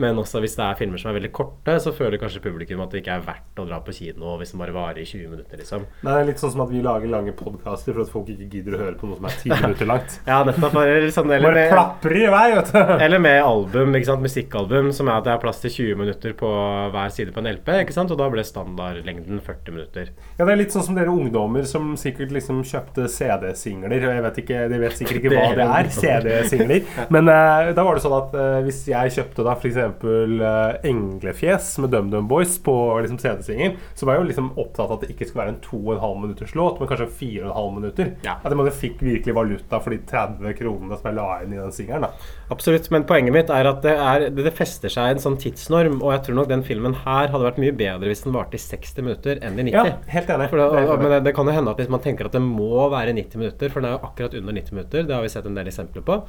Men 0.00 0.18
også 0.20 0.40
hvis 0.42 0.56
det 0.58 0.64
er 0.64 0.78
filmer 0.78 1.00
som 1.00 1.12
er 1.12 1.18
veldig 1.18 1.32
korte, 1.34 1.76
så 1.82 1.92
føler 1.96 2.20
kanskje 2.22 2.42
publikum 2.44 2.80
at 2.84 2.94
det 2.94 3.02
ikke 3.02 3.16
er 3.18 3.26
verdt 3.26 3.62
å 3.62 3.66
dra 3.68 3.80
på 3.84 3.94
kino 3.96 4.36
hvis 4.40 4.54
den 4.54 4.62
bare 4.62 4.74
varer 4.76 5.02
i 5.02 5.06
20 5.08 5.28
minutter, 5.32 5.60
liksom. 5.60 5.86
Det 6.02 6.14
er 6.16 6.28
litt 6.28 6.40
sånn 6.42 6.54
som 6.54 6.64
at 6.64 6.72
vi 6.72 6.82
lager 6.84 7.10
lange 7.12 7.34
podkaster 7.36 7.92
for 7.96 8.04
at 8.06 8.12
folk 8.12 8.30
ikke 8.32 8.48
gidder 8.52 8.76
å 8.78 8.82
høre 8.84 8.96
på 9.00 9.10
noe 9.10 9.18
som 9.20 9.28
er 9.28 9.36
10 9.42 9.54
minutter 9.66 9.90
langt. 9.90 10.18
Ja, 10.28 10.40
nettopp. 10.48 10.78
Eller, 10.82 11.08
sånn, 11.14 11.32
eller, 11.34 11.52
Bare 11.52 11.66
plapper 11.72 12.16
i 12.16 12.24
vei, 12.32 12.44
vet 12.56 12.72
du. 12.72 12.80
eller 13.08 13.22
med 13.22 13.38
album, 13.42 13.96
ikke 13.98 14.10
sant? 14.12 14.22
musikkalbum, 14.22 14.92
som 14.94 15.08
er 15.10 15.18
at 15.18 15.26
det 15.26 15.32
er 15.34 15.40
plass 15.42 15.60
til 15.64 15.72
20 15.74 15.98
minutter 16.02 16.34
på 16.38 16.50
hver 16.94 17.12
side 17.14 17.34
på 17.34 17.42
en 17.42 17.50
LP. 17.52 17.70
ikke 17.82 17.96
sant? 17.96 18.12
Og 18.14 18.20
da 18.20 18.28
ble 18.32 18.44
standardlengden 18.46 19.40
40 19.42 19.74
minutter. 19.76 20.12
Ja, 20.38 20.46
det 20.46 20.52
er 20.54 20.60
litt 20.60 20.74
sånn 20.74 20.86
som 20.86 20.98
dere 20.98 21.12
ungdommer 21.12 21.66
som 21.68 21.92
sikkert 22.00 22.32
liksom 22.34 22.62
kjøpte 22.68 23.08
CD-singler. 23.10 24.06
og 24.08 24.14
Jeg 24.16 24.24
vet 24.26 24.40
ikke, 24.44 24.60
De 24.72 24.80
vet 24.82 24.98
sikkert 24.98 25.20
ikke 25.20 25.34
hva 25.34 25.48
det 25.58 25.66
er, 25.66 25.90
CD-singler. 25.96 26.86
Men 27.12 27.30
uh, 27.30 27.72
da 27.76 27.86
var 27.86 27.98
det 27.98 28.04
sånn 28.04 28.16
at 28.18 28.36
uh, 28.38 28.58
hvis 28.66 28.82
jeg 28.92 29.14
kjøpte 29.18 29.46
da 29.46 29.56
f.eks. 29.58 29.80
Uh, 30.02 30.78
Englefjes 30.88 31.74
med 31.82 31.92
DumDum 31.92 32.28
Boys 32.28 32.56
på 32.62 32.74
liksom, 33.02 33.18
CD-singel, 33.20 33.76
så 33.94 34.06
var 34.06 34.16
jeg 34.16 34.22
jo 34.22 34.28
liksom 34.30 34.50
opptatt 34.56 34.86
av 34.86 34.96
at 34.96 35.04
det 35.04 35.12
ikke 35.14 35.28
skulle 35.28 35.44
være 35.44 35.54
en 35.54 35.60
2,5 35.64 36.22
minutters 36.22 36.54
låt, 36.58 36.80
men 36.80 36.90
kanskje 36.90 37.08
4,5 37.20 37.74
minutter. 37.76 38.12
At 38.24 38.48
jeg 38.48 38.60
måtte 38.60 38.74
fikk 38.76 39.02
virkelig 39.04 39.36
valuta 39.36 39.80
for 39.82 39.94
de 39.94 40.00
30 40.08 40.56
kronene 40.58 40.98
som 40.98 41.10
jeg 41.10 41.18
la 41.18 41.28
inn 41.44 41.56
i 41.56 41.60
den 41.60 41.74
singelen. 41.74 42.08
Absolutt, 42.52 42.88
men 42.94 43.06
poenget 43.08 43.36
mitt 43.36 43.52
er 43.52 43.68
at 43.70 43.82
det, 43.84 43.94
er, 43.96 44.26
det, 44.36 44.54
fester 44.56 44.92
seg 44.92 45.14
en 45.14 45.22
sånn 45.22 45.38
tidsnorm, 45.40 46.00
og 46.00 46.14
jeg 46.16 46.26
tror 46.26 46.40
nok 46.40 46.50
den 46.50 46.64
filmen 46.66 46.96
her 47.04 47.32
hadde 47.32 47.46
vært 47.46 47.60
mye 47.62 47.74
bedre 47.76 48.10
hvis 48.10 48.24
den 48.26 48.36
varte 48.36 48.58
i 48.58 48.62
60 48.62 49.06
minutter 49.06 49.42
enn 49.42 49.58
i 49.58 49.68
90. 49.70 49.76
Ja, 49.76 49.98
helt 50.16 50.32
enig. 50.36 50.50
Det 50.52 50.70
og, 50.82 50.94
men 51.00 51.16
det, 51.16 51.22
det 51.28 51.36
kan 51.36 51.48
jo 51.48 51.56
hende 51.56 51.74
at 51.74 51.80
hvis 51.80 51.92
man 51.92 52.02
tenker 52.04 52.28
at 52.28 52.36
det 52.36 52.42
må 52.44 52.88
være 52.92 53.14
90 53.16 53.42
minutter, 53.42 53.72
for 53.72 53.80
den 53.82 53.92
er 53.92 53.98
jo 53.98 54.08
akkurat 54.10 54.36
under 54.38 54.58
90 54.60 54.76
minutter, 54.76 55.06
det 55.08 55.16
har 55.16 55.24
vi 55.24 55.32
sett 55.32 55.48
en 55.48 55.58
del 55.58 55.70
eksempler 55.72 56.04
på, 56.06 56.20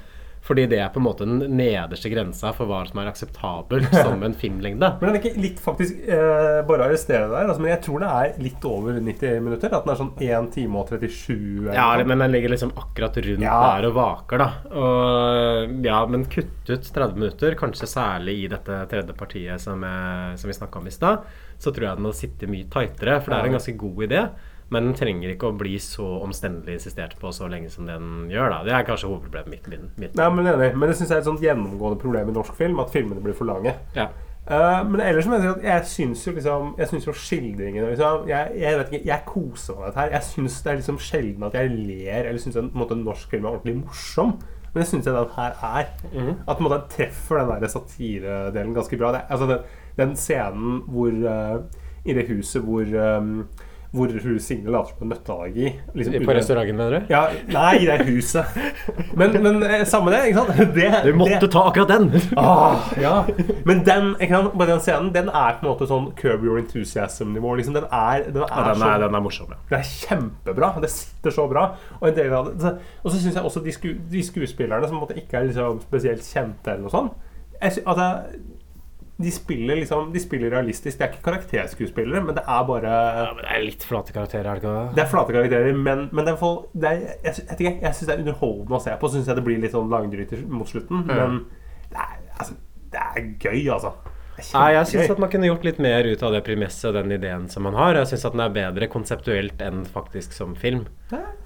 fordi 0.44 0.66
det 0.68 0.80
er 0.84 0.90
på 0.92 1.00
en 1.00 1.06
måte 1.06 1.24
den 1.24 1.56
nederste 1.56 2.10
grensa 2.12 2.50
for 2.56 2.68
hva 2.68 2.82
som 2.90 3.00
er 3.00 3.08
akseptabel 3.14 3.86
som 4.04 4.26
en 4.28 4.34
filmlengde. 4.36 4.90
Men 5.00 5.08
den 5.08 5.16
er 5.16 5.22
ikke 5.22 5.40
litt 5.40 5.62
faktisk 5.64 6.02
eh, 6.04 6.58
Bare 6.68 6.90
arrestere 6.90 7.30
deg. 7.32 7.48
Altså, 7.48 7.64
men 7.64 7.72
jeg 7.72 7.82
tror 7.86 8.04
det 8.04 8.10
er 8.12 8.42
litt 8.44 8.68
over 8.68 9.00
90 9.00 9.40
minutter. 9.46 9.72
At 9.78 9.88
den 9.88 9.94
er 9.94 10.02
sånn 10.02 10.12
1 10.20 10.50
time 10.58 10.82
og 10.82 10.92
37 10.92 11.32
eller 11.64 11.78
Ja, 11.80 11.88
men 12.04 12.20
den 12.26 12.36
ligger 12.36 12.52
liksom 12.52 12.74
akkurat 12.76 13.22
rundt 13.24 13.46
Ja. 13.48 13.56
der 13.78 13.88
og 13.88 13.96
vaker, 13.96 14.44
da. 14.44 14.50
Og, 14.84 15.78
ja, 15.88 16.02
men 16.12 16.26
kutt 16.32 16.70
ut 16.70 16.92
30 16.94 17.16
minutter, 17.20 17.56
kanskje 17.60 17.88
særlig 17.90 18.36
i 18.44 18.50
dette 18.52 18.82
tredje 18.92 19.16
partiet 19.18 19.64
som, 19.64 19.84
jeg, 19.88 20.40
som 20.44 20.52
vi 20.52 20.58
snakka 20.60 20.80
om 20.84 20.88
i 20.92 20.94
stad, 20.96 21.24
så 21.60 21.72
tror 21.72 21.88
jeg 21.88 22.00
den 22.02 22.08
hadde 22.10 22.20
sittet 22.20 22.52
mye 22.52 22.68
tightere. 22.72 23.22
For 23.24 23.32
det 23.32 23.40
er 23.40 23.50
en 23.52 23.58
ganske 23.62 23.78
god 23.80 24.04
idé. 24.10 24.26
Men 24.72 24.90
den 24.90 24.98
trenger 24.98 25.34
ikke 25.34 25.52
å 25.52 25.58
bli 25.58 25.76
så 25.82 26.06
omstendelig 26.24 26.80
insistert 26.80 27.16
på 27.20 27.32
så 27.36 27.50
lenge 27.52 27.70
som 27.70 27.88
den 27.90 28.30
gjør. 28.32 28.50
da 28.50 28.64
Det 28.64 28.76
er 28.76 28.86
kanskje 28.88 29.10
hovedproblemet 29.12 29.50
mitt. 29.52 29.68
mitt, 29.68 29.98
mitt. 29.98 30.16
Nei, 30.16 30.30
men 30.30 30.48
enig. 30.54 30.76
Men 30.76 30.90
det 30.90 30.98
syns 30.98 31.10
jeg 31.10 31.18
er 31.20 31.26
et 31.26 31.32
sånt 31.32 31.44
gjennomgående 31.44 32.00
problem 32.02 32.30
i 32.30 32.38
norsk 32.38 32.56
film, 32.58 32.80
at 32.80 32.94
filmene 32.94 33.22
blir 33.22 33.38
for 33.38 33.50
lange. 33.50 33.76
Ja. 33.96 34.10
Uh, 34.44 34.82
men 34.90 35.00
ellers 35.00 35.28
mener 35.28 35.46
jeg 35.46 35.54
at 35.56 35.64
jeg 35.64 35.86
syns 35.88 36.26
jo 36.28 36.32
liksom 36.36 36.74
Jeg 36.76 36.88
synes 36.90 37.06
jo 37.08 37.14
skildringene 37.16 37.94
liksom, 37.94 38.26
jeg, 38.28 38.52
jeg 38.60 38.76
vet 38.76 38.90
ikke, 38.92 39.06
jeg 39.08 39.24
koser 39.26 39.78
meg 39.78 39.80
med 39.80 39.88
dette 39.88 40.02
her. 40.02 40.10
Jeg 40.18 40.28
syns 40.28 40.58
det 40.64 40.72
er 40.72 40.82
liksom 40.82 41.00
sjelden 41.00 41.48
at 41.48 41.56
jeg 41.56 41.70
ler 41.72 42.28
eller 42.28 42.42
syns 42.44 42.60
en, 42.60 42.74
en 42.76 43.06
norsk 43.06 43.30
film 43.30 43.46
er 43.46 43.54
ordentlig 43.54 43.78
morsom. 43.78 44.36
Men 44.74 44.82
det 44.82 44.90
syns 44.90 45.08
jeg 45.08 45.16
den 45.16 45.36
her 45.38 45.56
er. 45.64 45.88
At 46.48 46.58
på 46.58 46.58
en 46.58 46.66
måte, 46.66 46.82
den 46.82 46.92
treffer 46.92 47.40
den 47.40 47.62
der 47.62 47.72
satiredelen 47.72 48.74
ganske 48.74 48.98
bra. 48.98 49.14
Det, 49.14 49.22
altså 49.30 49.48
den, 49.48 49.58
den 49.98 50.16
scenen 50.18 50.82
hvor 50.88 51.14
uh, 51.14 51.62
I 52.04 52.14
det 52.18 52.28
huset 52.28 52.66
hvor 52.66 52.84
um, 52.84 53.46
hvor 53.94 54.10
hun 54.10 54.40
Signe 54.42 54.72
later 54.74 54.96
som 54.98 55.04
en 55.06 55.10
nøtteallergi. 55.14 55.68
liksom 55.94 56.24
På 56.26 56.34
restauranten, 56.34 56.76
mener 56.80 56.96
du? 57.00 57.12
Ja, 57.14 57.28
nei, 57.54 57.78
det 57.86 57.90
er 57.94 58.04
huset. 58.08 58.46
Men, 59.16 59.36
men 59.44 59.60
eh, 59.64 59.84
samme 59.86 60.10
det, 60.10 60.22
ikke 60.32 60.40
sant? 60.48 60.74
Det, 60.78 60.88
Du 61.06 61.12
måtte 61.20 61.38
det- 61.44 61.52
ta 61.54 61.62
akkurat 61.70 61.92
den! 61.94 62.08
Ah, 62.38 62.88
ja. 62.98 63.24
Men 63.70 63.84
den, 63.86 64.16
ikke 64.20 64.34
sant? 64.34 64.56
bare 64.58 64.72
den 64.72 64.80
scenen 64.82 65.12
Den 65.14 65.30
er 65.30 65.60
på 65.60 65.68
en 65.68 65.70
måte 65.70 65.86
sånn 65.92 66.08
Curb 66.18 66.42
Your 66.44 66.58
Enthusiasm-nivå. 66.58 67.54
Liksom. 67.60 67.76
Den 67.78 67.86
er, 67.92 68.24
den 68.32 68.42
er, 68.42 68.50
Ja, 68.50 68.64
den 68.72 68.82
er- 68.82 68.82
så- 68.82 69.02
den 69.06 69.16
er 69.20 69.22
morsom, 69.28 69.54
ja. 69.54 69.60
Den 69.70 69.80
er 69.80 69.92
kjempebra. 69.92 70.72
Det 70.82 70.90
sitter 70.90 71.30
så 71.38 71.46
bra. 71.54 71.68
Og 72.02 72.08
en 72.10 72.16
del 72.18 72.34
av 72.34 72.50
det 72.50 72.62
så- 72.66 72.78
Og 73.04 73.12
så 73.12 73.20
syns 73.22 73.36
jeg 73.36 73.44
også 73.44 73.64
de, 73.64 73.72
sku, 73.78 73.94
de 74.10 74.24
skuespillerne 74.26 74.88
som 74.90 74.98
på 74.98 75.04
en 75.04 75.06
måte 75.08 75.22
ikke 75.22 75.38
er 75.38 75.46
liksom 75.52 75.80
spesielt 75.86 76.26
kjente, 76.26 76.72
eller 76.74 76.82
noe 76.88 76.90
sånt 76.98 77.14
jeg 77.64 77.72
sy 77.78 77.82
altså, 77.88 78.06
de 79.18 79.32
spiller 79.32 79.78
liksom 79.78 80.08
De 80.14 80.20
spiller 80.20 80.50
realistisk. 80.50 80.98
Det 80.98 81.06
er 81.06 81.12
ikke 81.14 81.26
karakterskuespillere, 81.28 82.24
men 82.26 82.38
det 82.38 82.44
er 82.50 82.64
bare 82.68 82.94
ja, 82.94 83.28
men 83.36 83.44
Det 83.44 83.52
er 83.56 83.66
litt 83.68 83.86
flate 83.86 84.16
karakterer, 84.16 84.48
er 84.50 84.58
det 84.58 84.64
ikke 84.64 84.74
det? 84.74 84.96
det 84.98 85.04
er 85.04 85.12
flate 85.12 85.36
karakterer, 85.36 85.78
men, 85.78 86.08
men 86.12 86.26
det 86.26 86.34
er 86.34 86.40
for, 86.40 86.66
det 86.74 86.90
er, 86.90 87.04
jeg, 87.28 87.46
jeg, 87.60 87.76
jeg 87.84 87.94
syns 87.94 88.10
det 88.10 88.16
er 88.16 88.24
underholdende 88.24 88.80
å 88.80 88.84
se 88.88 88.96
på. 89.00 89.12
Syns 89.14 89.30
jeg 89.30 89.40
det 89.40 89.46
blir 89.46 89.62
litt 89.62 89.76
sånn 89.76 89.94
langdryter 89.94 90.42
mot 90.50 90.70
slutten. 90.70 91.06
mm. 91.06 91.14
Men 91.14 91.44
det 91.94 92.02
er, 92.02 92.18
altså, 92.40 92.58
det 92.94 93.06
er 93.06 93.30
gøy, 93.38 93.62
altså. 93.76 93.94
Nei, 94.34 94.70
jeg 94.74 94.90
syns 94.90 95.12
at 95.14 95.20
man 95.22 95.30
kunne 95.30 95.46
gjort 95.46 95.66
litt 95.68 95.80
mer 95.84 96.08
ut 96.10 96.24
av 96.26 96.34
det 96.34 96.42
premisset 96.48 96.90
og 96.90 96.96
den 96.98 97.14
ideen 97.14 97.46
som 97.54 97.68
man 97.68 97.78
har. 97.78 98.00
Jeg 98.02 98.10
syns 98.14 98.26
at 98.26 98.34
den 98.34 98.42
er 98.42 98.56
bedre 98.56 98.90
konseptuelt 98.90 99.62
enn 99.62 99.84
faktisk 99.86 100.34
som 100.34 100.56
film. 100.58 100.88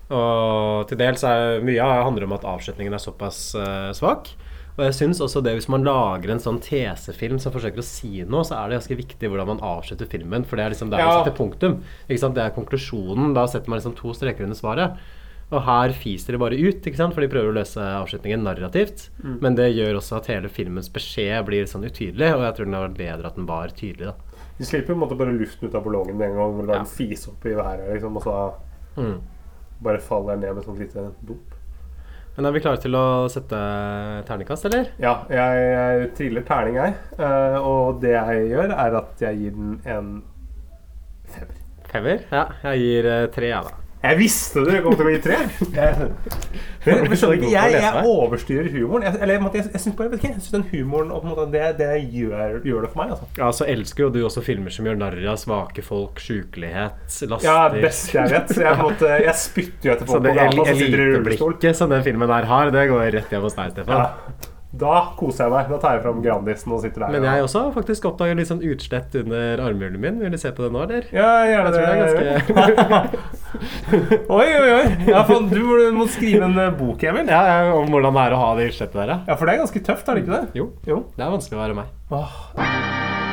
Og 0.08 0.88
til 0.88 1.00
dels 1.02 1.26
er 1.28 1.60
mye 1.68 1.84
av 1.84 2.06
handler 2.08 2.28
om 2.30 2.36
at 2.38 2.48
avslutningen 2.48 2.96
er 2.96 3.04
såpass 3.04 3.42
uh, 3.60 3.92
svak. 3.98 4.32
Og 4.78 4.84
jeg 4.86 4.94
syns 4.94 5.20
også 5.26 5.42
det 5.42 5.56
hvis 5.58 5.70
man 5.74 5.84
lager 5.84 6.30
en 6.30 6.40
sånn 6.44 6.60
tesefilm 6.62 7.40
som 7.42 7.52
forsøker 7.52 7.82
å 7.82 7.86
si 7.86 8.24
noe, 8.30 8.44
så 8.46 8.54
er 8.60 8.70
det 8.70 8.78
ganske 8.78 8.98
viktig 9.00 9.30
hvordan 9.32 9.48
man 9.56 9.60
avslutter 9.66 10.06
filmen, 10.06 10.46
for 10.46 10.56
det 10.60 10.66
er 10.68 10.70
liksom 10.76 10.92
der 10.92 11.00
Ja. 11.02 11.08
man 11.08 11.24
setter 11.26 11.38
punktum. 11.38 11.80
Det 12.08 12.22
er 12.44 12.54
konklusjonen. 12.54 13.34
Da 13.34 13.48
setter 13.48 13.70
man 13.70 13.80
liksom 13.80 13.96
to 13.98 14.14
streker 14.14 14.44
under 14.44 14.56
svaret. 14.56 14.98
Og 15.50 15.62
her 15.64 15.90
fiser 15.96 16.34
det 16.36 16.40
bare 16.40 16.60
ut, 16.60 16.82
ikke 16.84 16.96
sant? 16.98 17.14
for 17.16 17.22
de 17.22 17.28
prøver 17.32 17.50
å 17.54 17.56
løse 17.56 17.80
avslutningen 17.80 18.44
narrativt. 18.44 19.10
Mm. 19.24 19.42
Men 19.42 19.56
det 19.56 19.74
gjør 19.74 19.96
også 19.98 20.18
at 20.18 20.28
hele 20.28 20.50
filmens 20.50 20.90
beskjed 20.92 21.46
blir 21.48 21.64
sånn 21.66 21.86
utydelig, 21.88 22.34
og 22.36 22.44
jeg 22.44 22.56
tror 22.58 22.66
den 22.66 22.74
hadde 22.76 22.90
vært 22.92 22.98
bedre 23.02 23.26
at 23.32 23.36
den 23.36 23.46
var 23.48 23.68
tydelig. 23.70 24.12
da 24.12 24.14
De 24.60 24.66
slipper 24.66 24.94
på 24.94 24.94
en 24.94 25.00
måte 25.10 25.18
bare 25.18 25.34
luften 25.38 25.70
ut 25.70 25.76
av 25.76 25.84
ballongen 25.86 26.18
med 26.18 26.30
en 26.32 26.36
gang 26.36 26.60
og 26.60 26.68
lar 26.68 26.84
den 26.84 26.86
fise 26.86 27.30
opp 27.30 27.46
i 27.46 27.56
været, 27.56 27.94
liksom, 27.94 28.18
og 28.18 28.24
så 28.24 28.54
Mm. 28.98 29.22
bare 29.82 30.00
faller 30.00 30.36
den 30.36 30.42
ned 30.42 30.56
med 30.56 30.64
sånn 30.66 30.78
lite 30.80 31.12
dop. 31.26 31.54
Men 32.38 32.46
er 32.46 32.54
vi 32.54 32.60
klare 32.62 32.78
til 32.78 32.94
å 32.94 33.06
sette 33.34 33.60
terningkast, 34.28 34.68
eller? 34.70 34.92
Ja, 35.02 35.16
jeg, 35.34 35.62
jeg 35.74 36.10
triller 36.20 36.44
terning, 36.46 36.76
jeg. 36.78 36.94
Uh, 37.18 37.58
og 37.66 37.98
det 38.04 38.14
jeg 38.14 38.44
gjør, 38.52 38.76
er 38.78 38.98
at 39.00 39.24
jeg 39.26 39.40
gir 39.42 39.56
den 39.56 39.72
en 39.90 40.12
Femmer? 41.90 42.22
Ja, 42.30 42.46
jeg 42.68 42.84
gir 42.84 43.10
uh, 43.10 43.24
tre, 43.34 43.50
jeg, 43.50 43.66
da. 43.66 43.87
Jeg 43.98 44.18
visste 44.20 44.62
du 44.62 44.70
kom 44.86 44.94
til 44.94 45.08
å 45.10 45.12
gi 45.12 45.20
tre! 45.24 45.38
Jeg, 45.74 46.10
jeg, 46.86 46.98
jeg, 47.10 47.18
ikke, 47.18 47.50
jeg, 47.50 47.72
jeg 47.82 48.02
overstyrer 48.08 48.68
humoren. 48.72 49.08
Jeg, 49.08 49.18
eller 49.26 49.40
jeg, 49.58 49.64
jeg, 49.74 49.82
syns 49.84 49.96
bare, 49.98 50.12
vet 50.12 50.22
ikke, 50.22 50.30
jeg 50.36 50.44
synes 50.46 50.54
den 50.54 50.66
humoren 50.70 51.10
og 51.12 51.24
på 51.24 51.28
en 51.28 51.32
måte, 51.34 51.46
det, 51.52 51.64
det 51.82 51.90
gjør, 52.14 52.60
gjør 52.64 52.86
det 52.86 52.92
for 52.94 53.02
meg. 53.02 53.16
Altså. 53.16 53.30
Ja, 53.42 53.50
så 53.58 53.68
elsker 53.74 54.06
jo 54.06 54.10
du 54.14 54.20
også 54.28 54.44
filmer 54.46 54.74
som 54.74 54.88
gjør 54.88 55.00
narr 55.02 55.18
av 55.34 55.40
svake 55.42 55.84
folk, 55.86 56.22
sykelighet, 56.24 57.18
laster 57.28 57.50
Ja, 57.50 57.58
best 57.74 58.14
jeg 58.14 58.32
vet. 58.36 58.54
Så 58.54 58.64
jeg, 58.64 58.80
måte, 58.84 59.16
jeg 59.26 59.40
spytter 59.42 59.90
jo 59.90 59.96
etter 59.96 60.06
Så 60.08 60.14
folk 60.14 60.28
det 60.28 60.36
på 60.36 60.38
gata 60.44 60.54
som 60.54 60.84
sitter 60.84 60.86
i 60.86 61.02
rullestol. 61.02 61.18
eliteblikket 61.18 61.82
som 61.82 61.98
den 61.98 62.06
filmen 62.06 62.32
der 62.32 62.48
har, 62.54 62.72
det 62.78 62.86
går 62.94 63.10
rett 63.18 63.36
hjem 63.36 63.50
hos 63.50 63.58
deg, 63.58 63.74
Stefan. 63.76 64.06
Ja. 64.06 64.54
Da 64.78 65.14
koser 65.16 65.46
jeg 65.46 65.54
meg. 65.54 65.70
Da 65.72 65.78
tar 65.80 65.94
jeg 65.96 66.02
fram 66.04 66.18
Grandisen 66.22 66.74
og 66.76 66.82
sitter 66.84 67.06
der. 67.06 67.14
Men 67.16 67.24
jeg 67.24 67.46
også 67.46 67.62
faktisk 67.74 68.10
oppdaget 68.10 68.36
litt 68.42 68.50
sånn 68.50 68.64
utslett 68.68 69.16
under 69.22 69.62
armhulen 69.64 70.00
min. 70.04 70.20
Vil 70.20 70.34
du 70.36 70.38
se 70.42 70.52
på 70.52 70.66
det 70.66 70.72
nå, 70.76 70.82
eller? 70.84 71.08
Ja, 71.16 71.30
gjerne 71.48 71.72
Jeg 71.72 71.74
tror 71.74 71.86
det 71.88 71.94
er 71.94 72.02
ganske 72.04 73.24
Oi, 74.38 74.48
oi, 74.60 74.72
oi. 74.76 74.86
Ja, 75.08 75.24
for, 75.28 75.48
du 75.48 75.62
må- 75.96 76.10
skrive 76.12 76.44
en 76.50 76.60
eh, 76.60 76.70
bok, 76.78 77.04
Emil. 77.04 77.32
Ja, 77.32 77.42
ja, 77.48 77.74
Om 77.78 77.88
hvordan 77.96 78.14
det 78.20 78.26
er 78.28 78.36
å 78.36 78.42
ha 78.44 78.50
det 78.60 78.68
utslettet 78.74 79.00
der, 79.00 79.14
ja. 79.16 79.20
Ja, 79.28 79.36
for 79.40 79.48
det 79.48 79.56
er 79.56 79.64
ganske 79.64 79.84
tøft, 79.88 80.08
er 80.12 80.20
det 80.20 80.26
ikke 80.26 80.36
det? 80.36 80.60
Jo. 80.60 80.70
Det 81.16 81.24
er 81.24 81.34
vanskelig 81.38 81.58
å 81.60 81.64
være 81.64 81.80
meg. 81.80 81.96
Astro. 82.12 83.27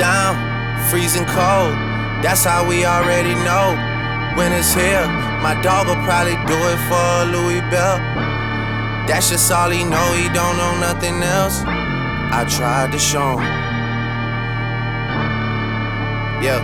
Down, 0.00 0.34
freezing 0.88 1.26
cold. 1.26 1.76
That's 2.24 2.42
how 2.42 2.66
we 2.66 2.86
already 2.86 3.34
know. 3.44 3.76
When 4.34 4.50
it's 4.50 4.72
here, 4.72 5.06
my 5.44 5.60
dog 5.60 5.88
will 5.88 6.02
probably 6.08 6.36
do 6.48 6.56
it 6.56 6.80
for 6.88 7.08
Louis 7.28 7.60
Bell. 7.68 7.98
That's 9.06 9.28
just 9.28 9.52
all 9.52 9.68
he 9.68 9.84
know, 9.84 10.12
he 10.14 10.24
don't 10.32 10.56
know 10.56 10.80
nothing 10.80 11.22
else. 11.22 11.62
I 11.66 12.46
tried 12.48 12.92
to 12.92 12.98
show 12.98 13.32
him. 13.36 13.40
Yeah. 16.40 16.60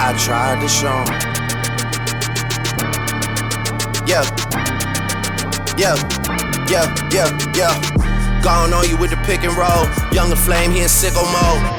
I 0.00 0.16
tried 0.16 0.60
to 0.62 0.68
show 0.68 1.04
him. 1.04 1.20
Yeah. 4.08 4.24
Yeah. 5.76 5.96
Yeah, 6.70 6.86
yeah, 7.10 7.52
yeah. 7.54 8.19
Gone 8.42 8.72
on 8.72 8.88
you 8.88 8.96
with 8.96 9.10
the 9.10 9.16
pick 9.18 9.44
and 9.44 9.54
roll. 9.56 9.84
Younger 10.12 10.36
flame, 10.36 10.72
he 10.72 10.80
in 10.80 10.88
sicko 10.88 11.22
mode. 11.30 11.70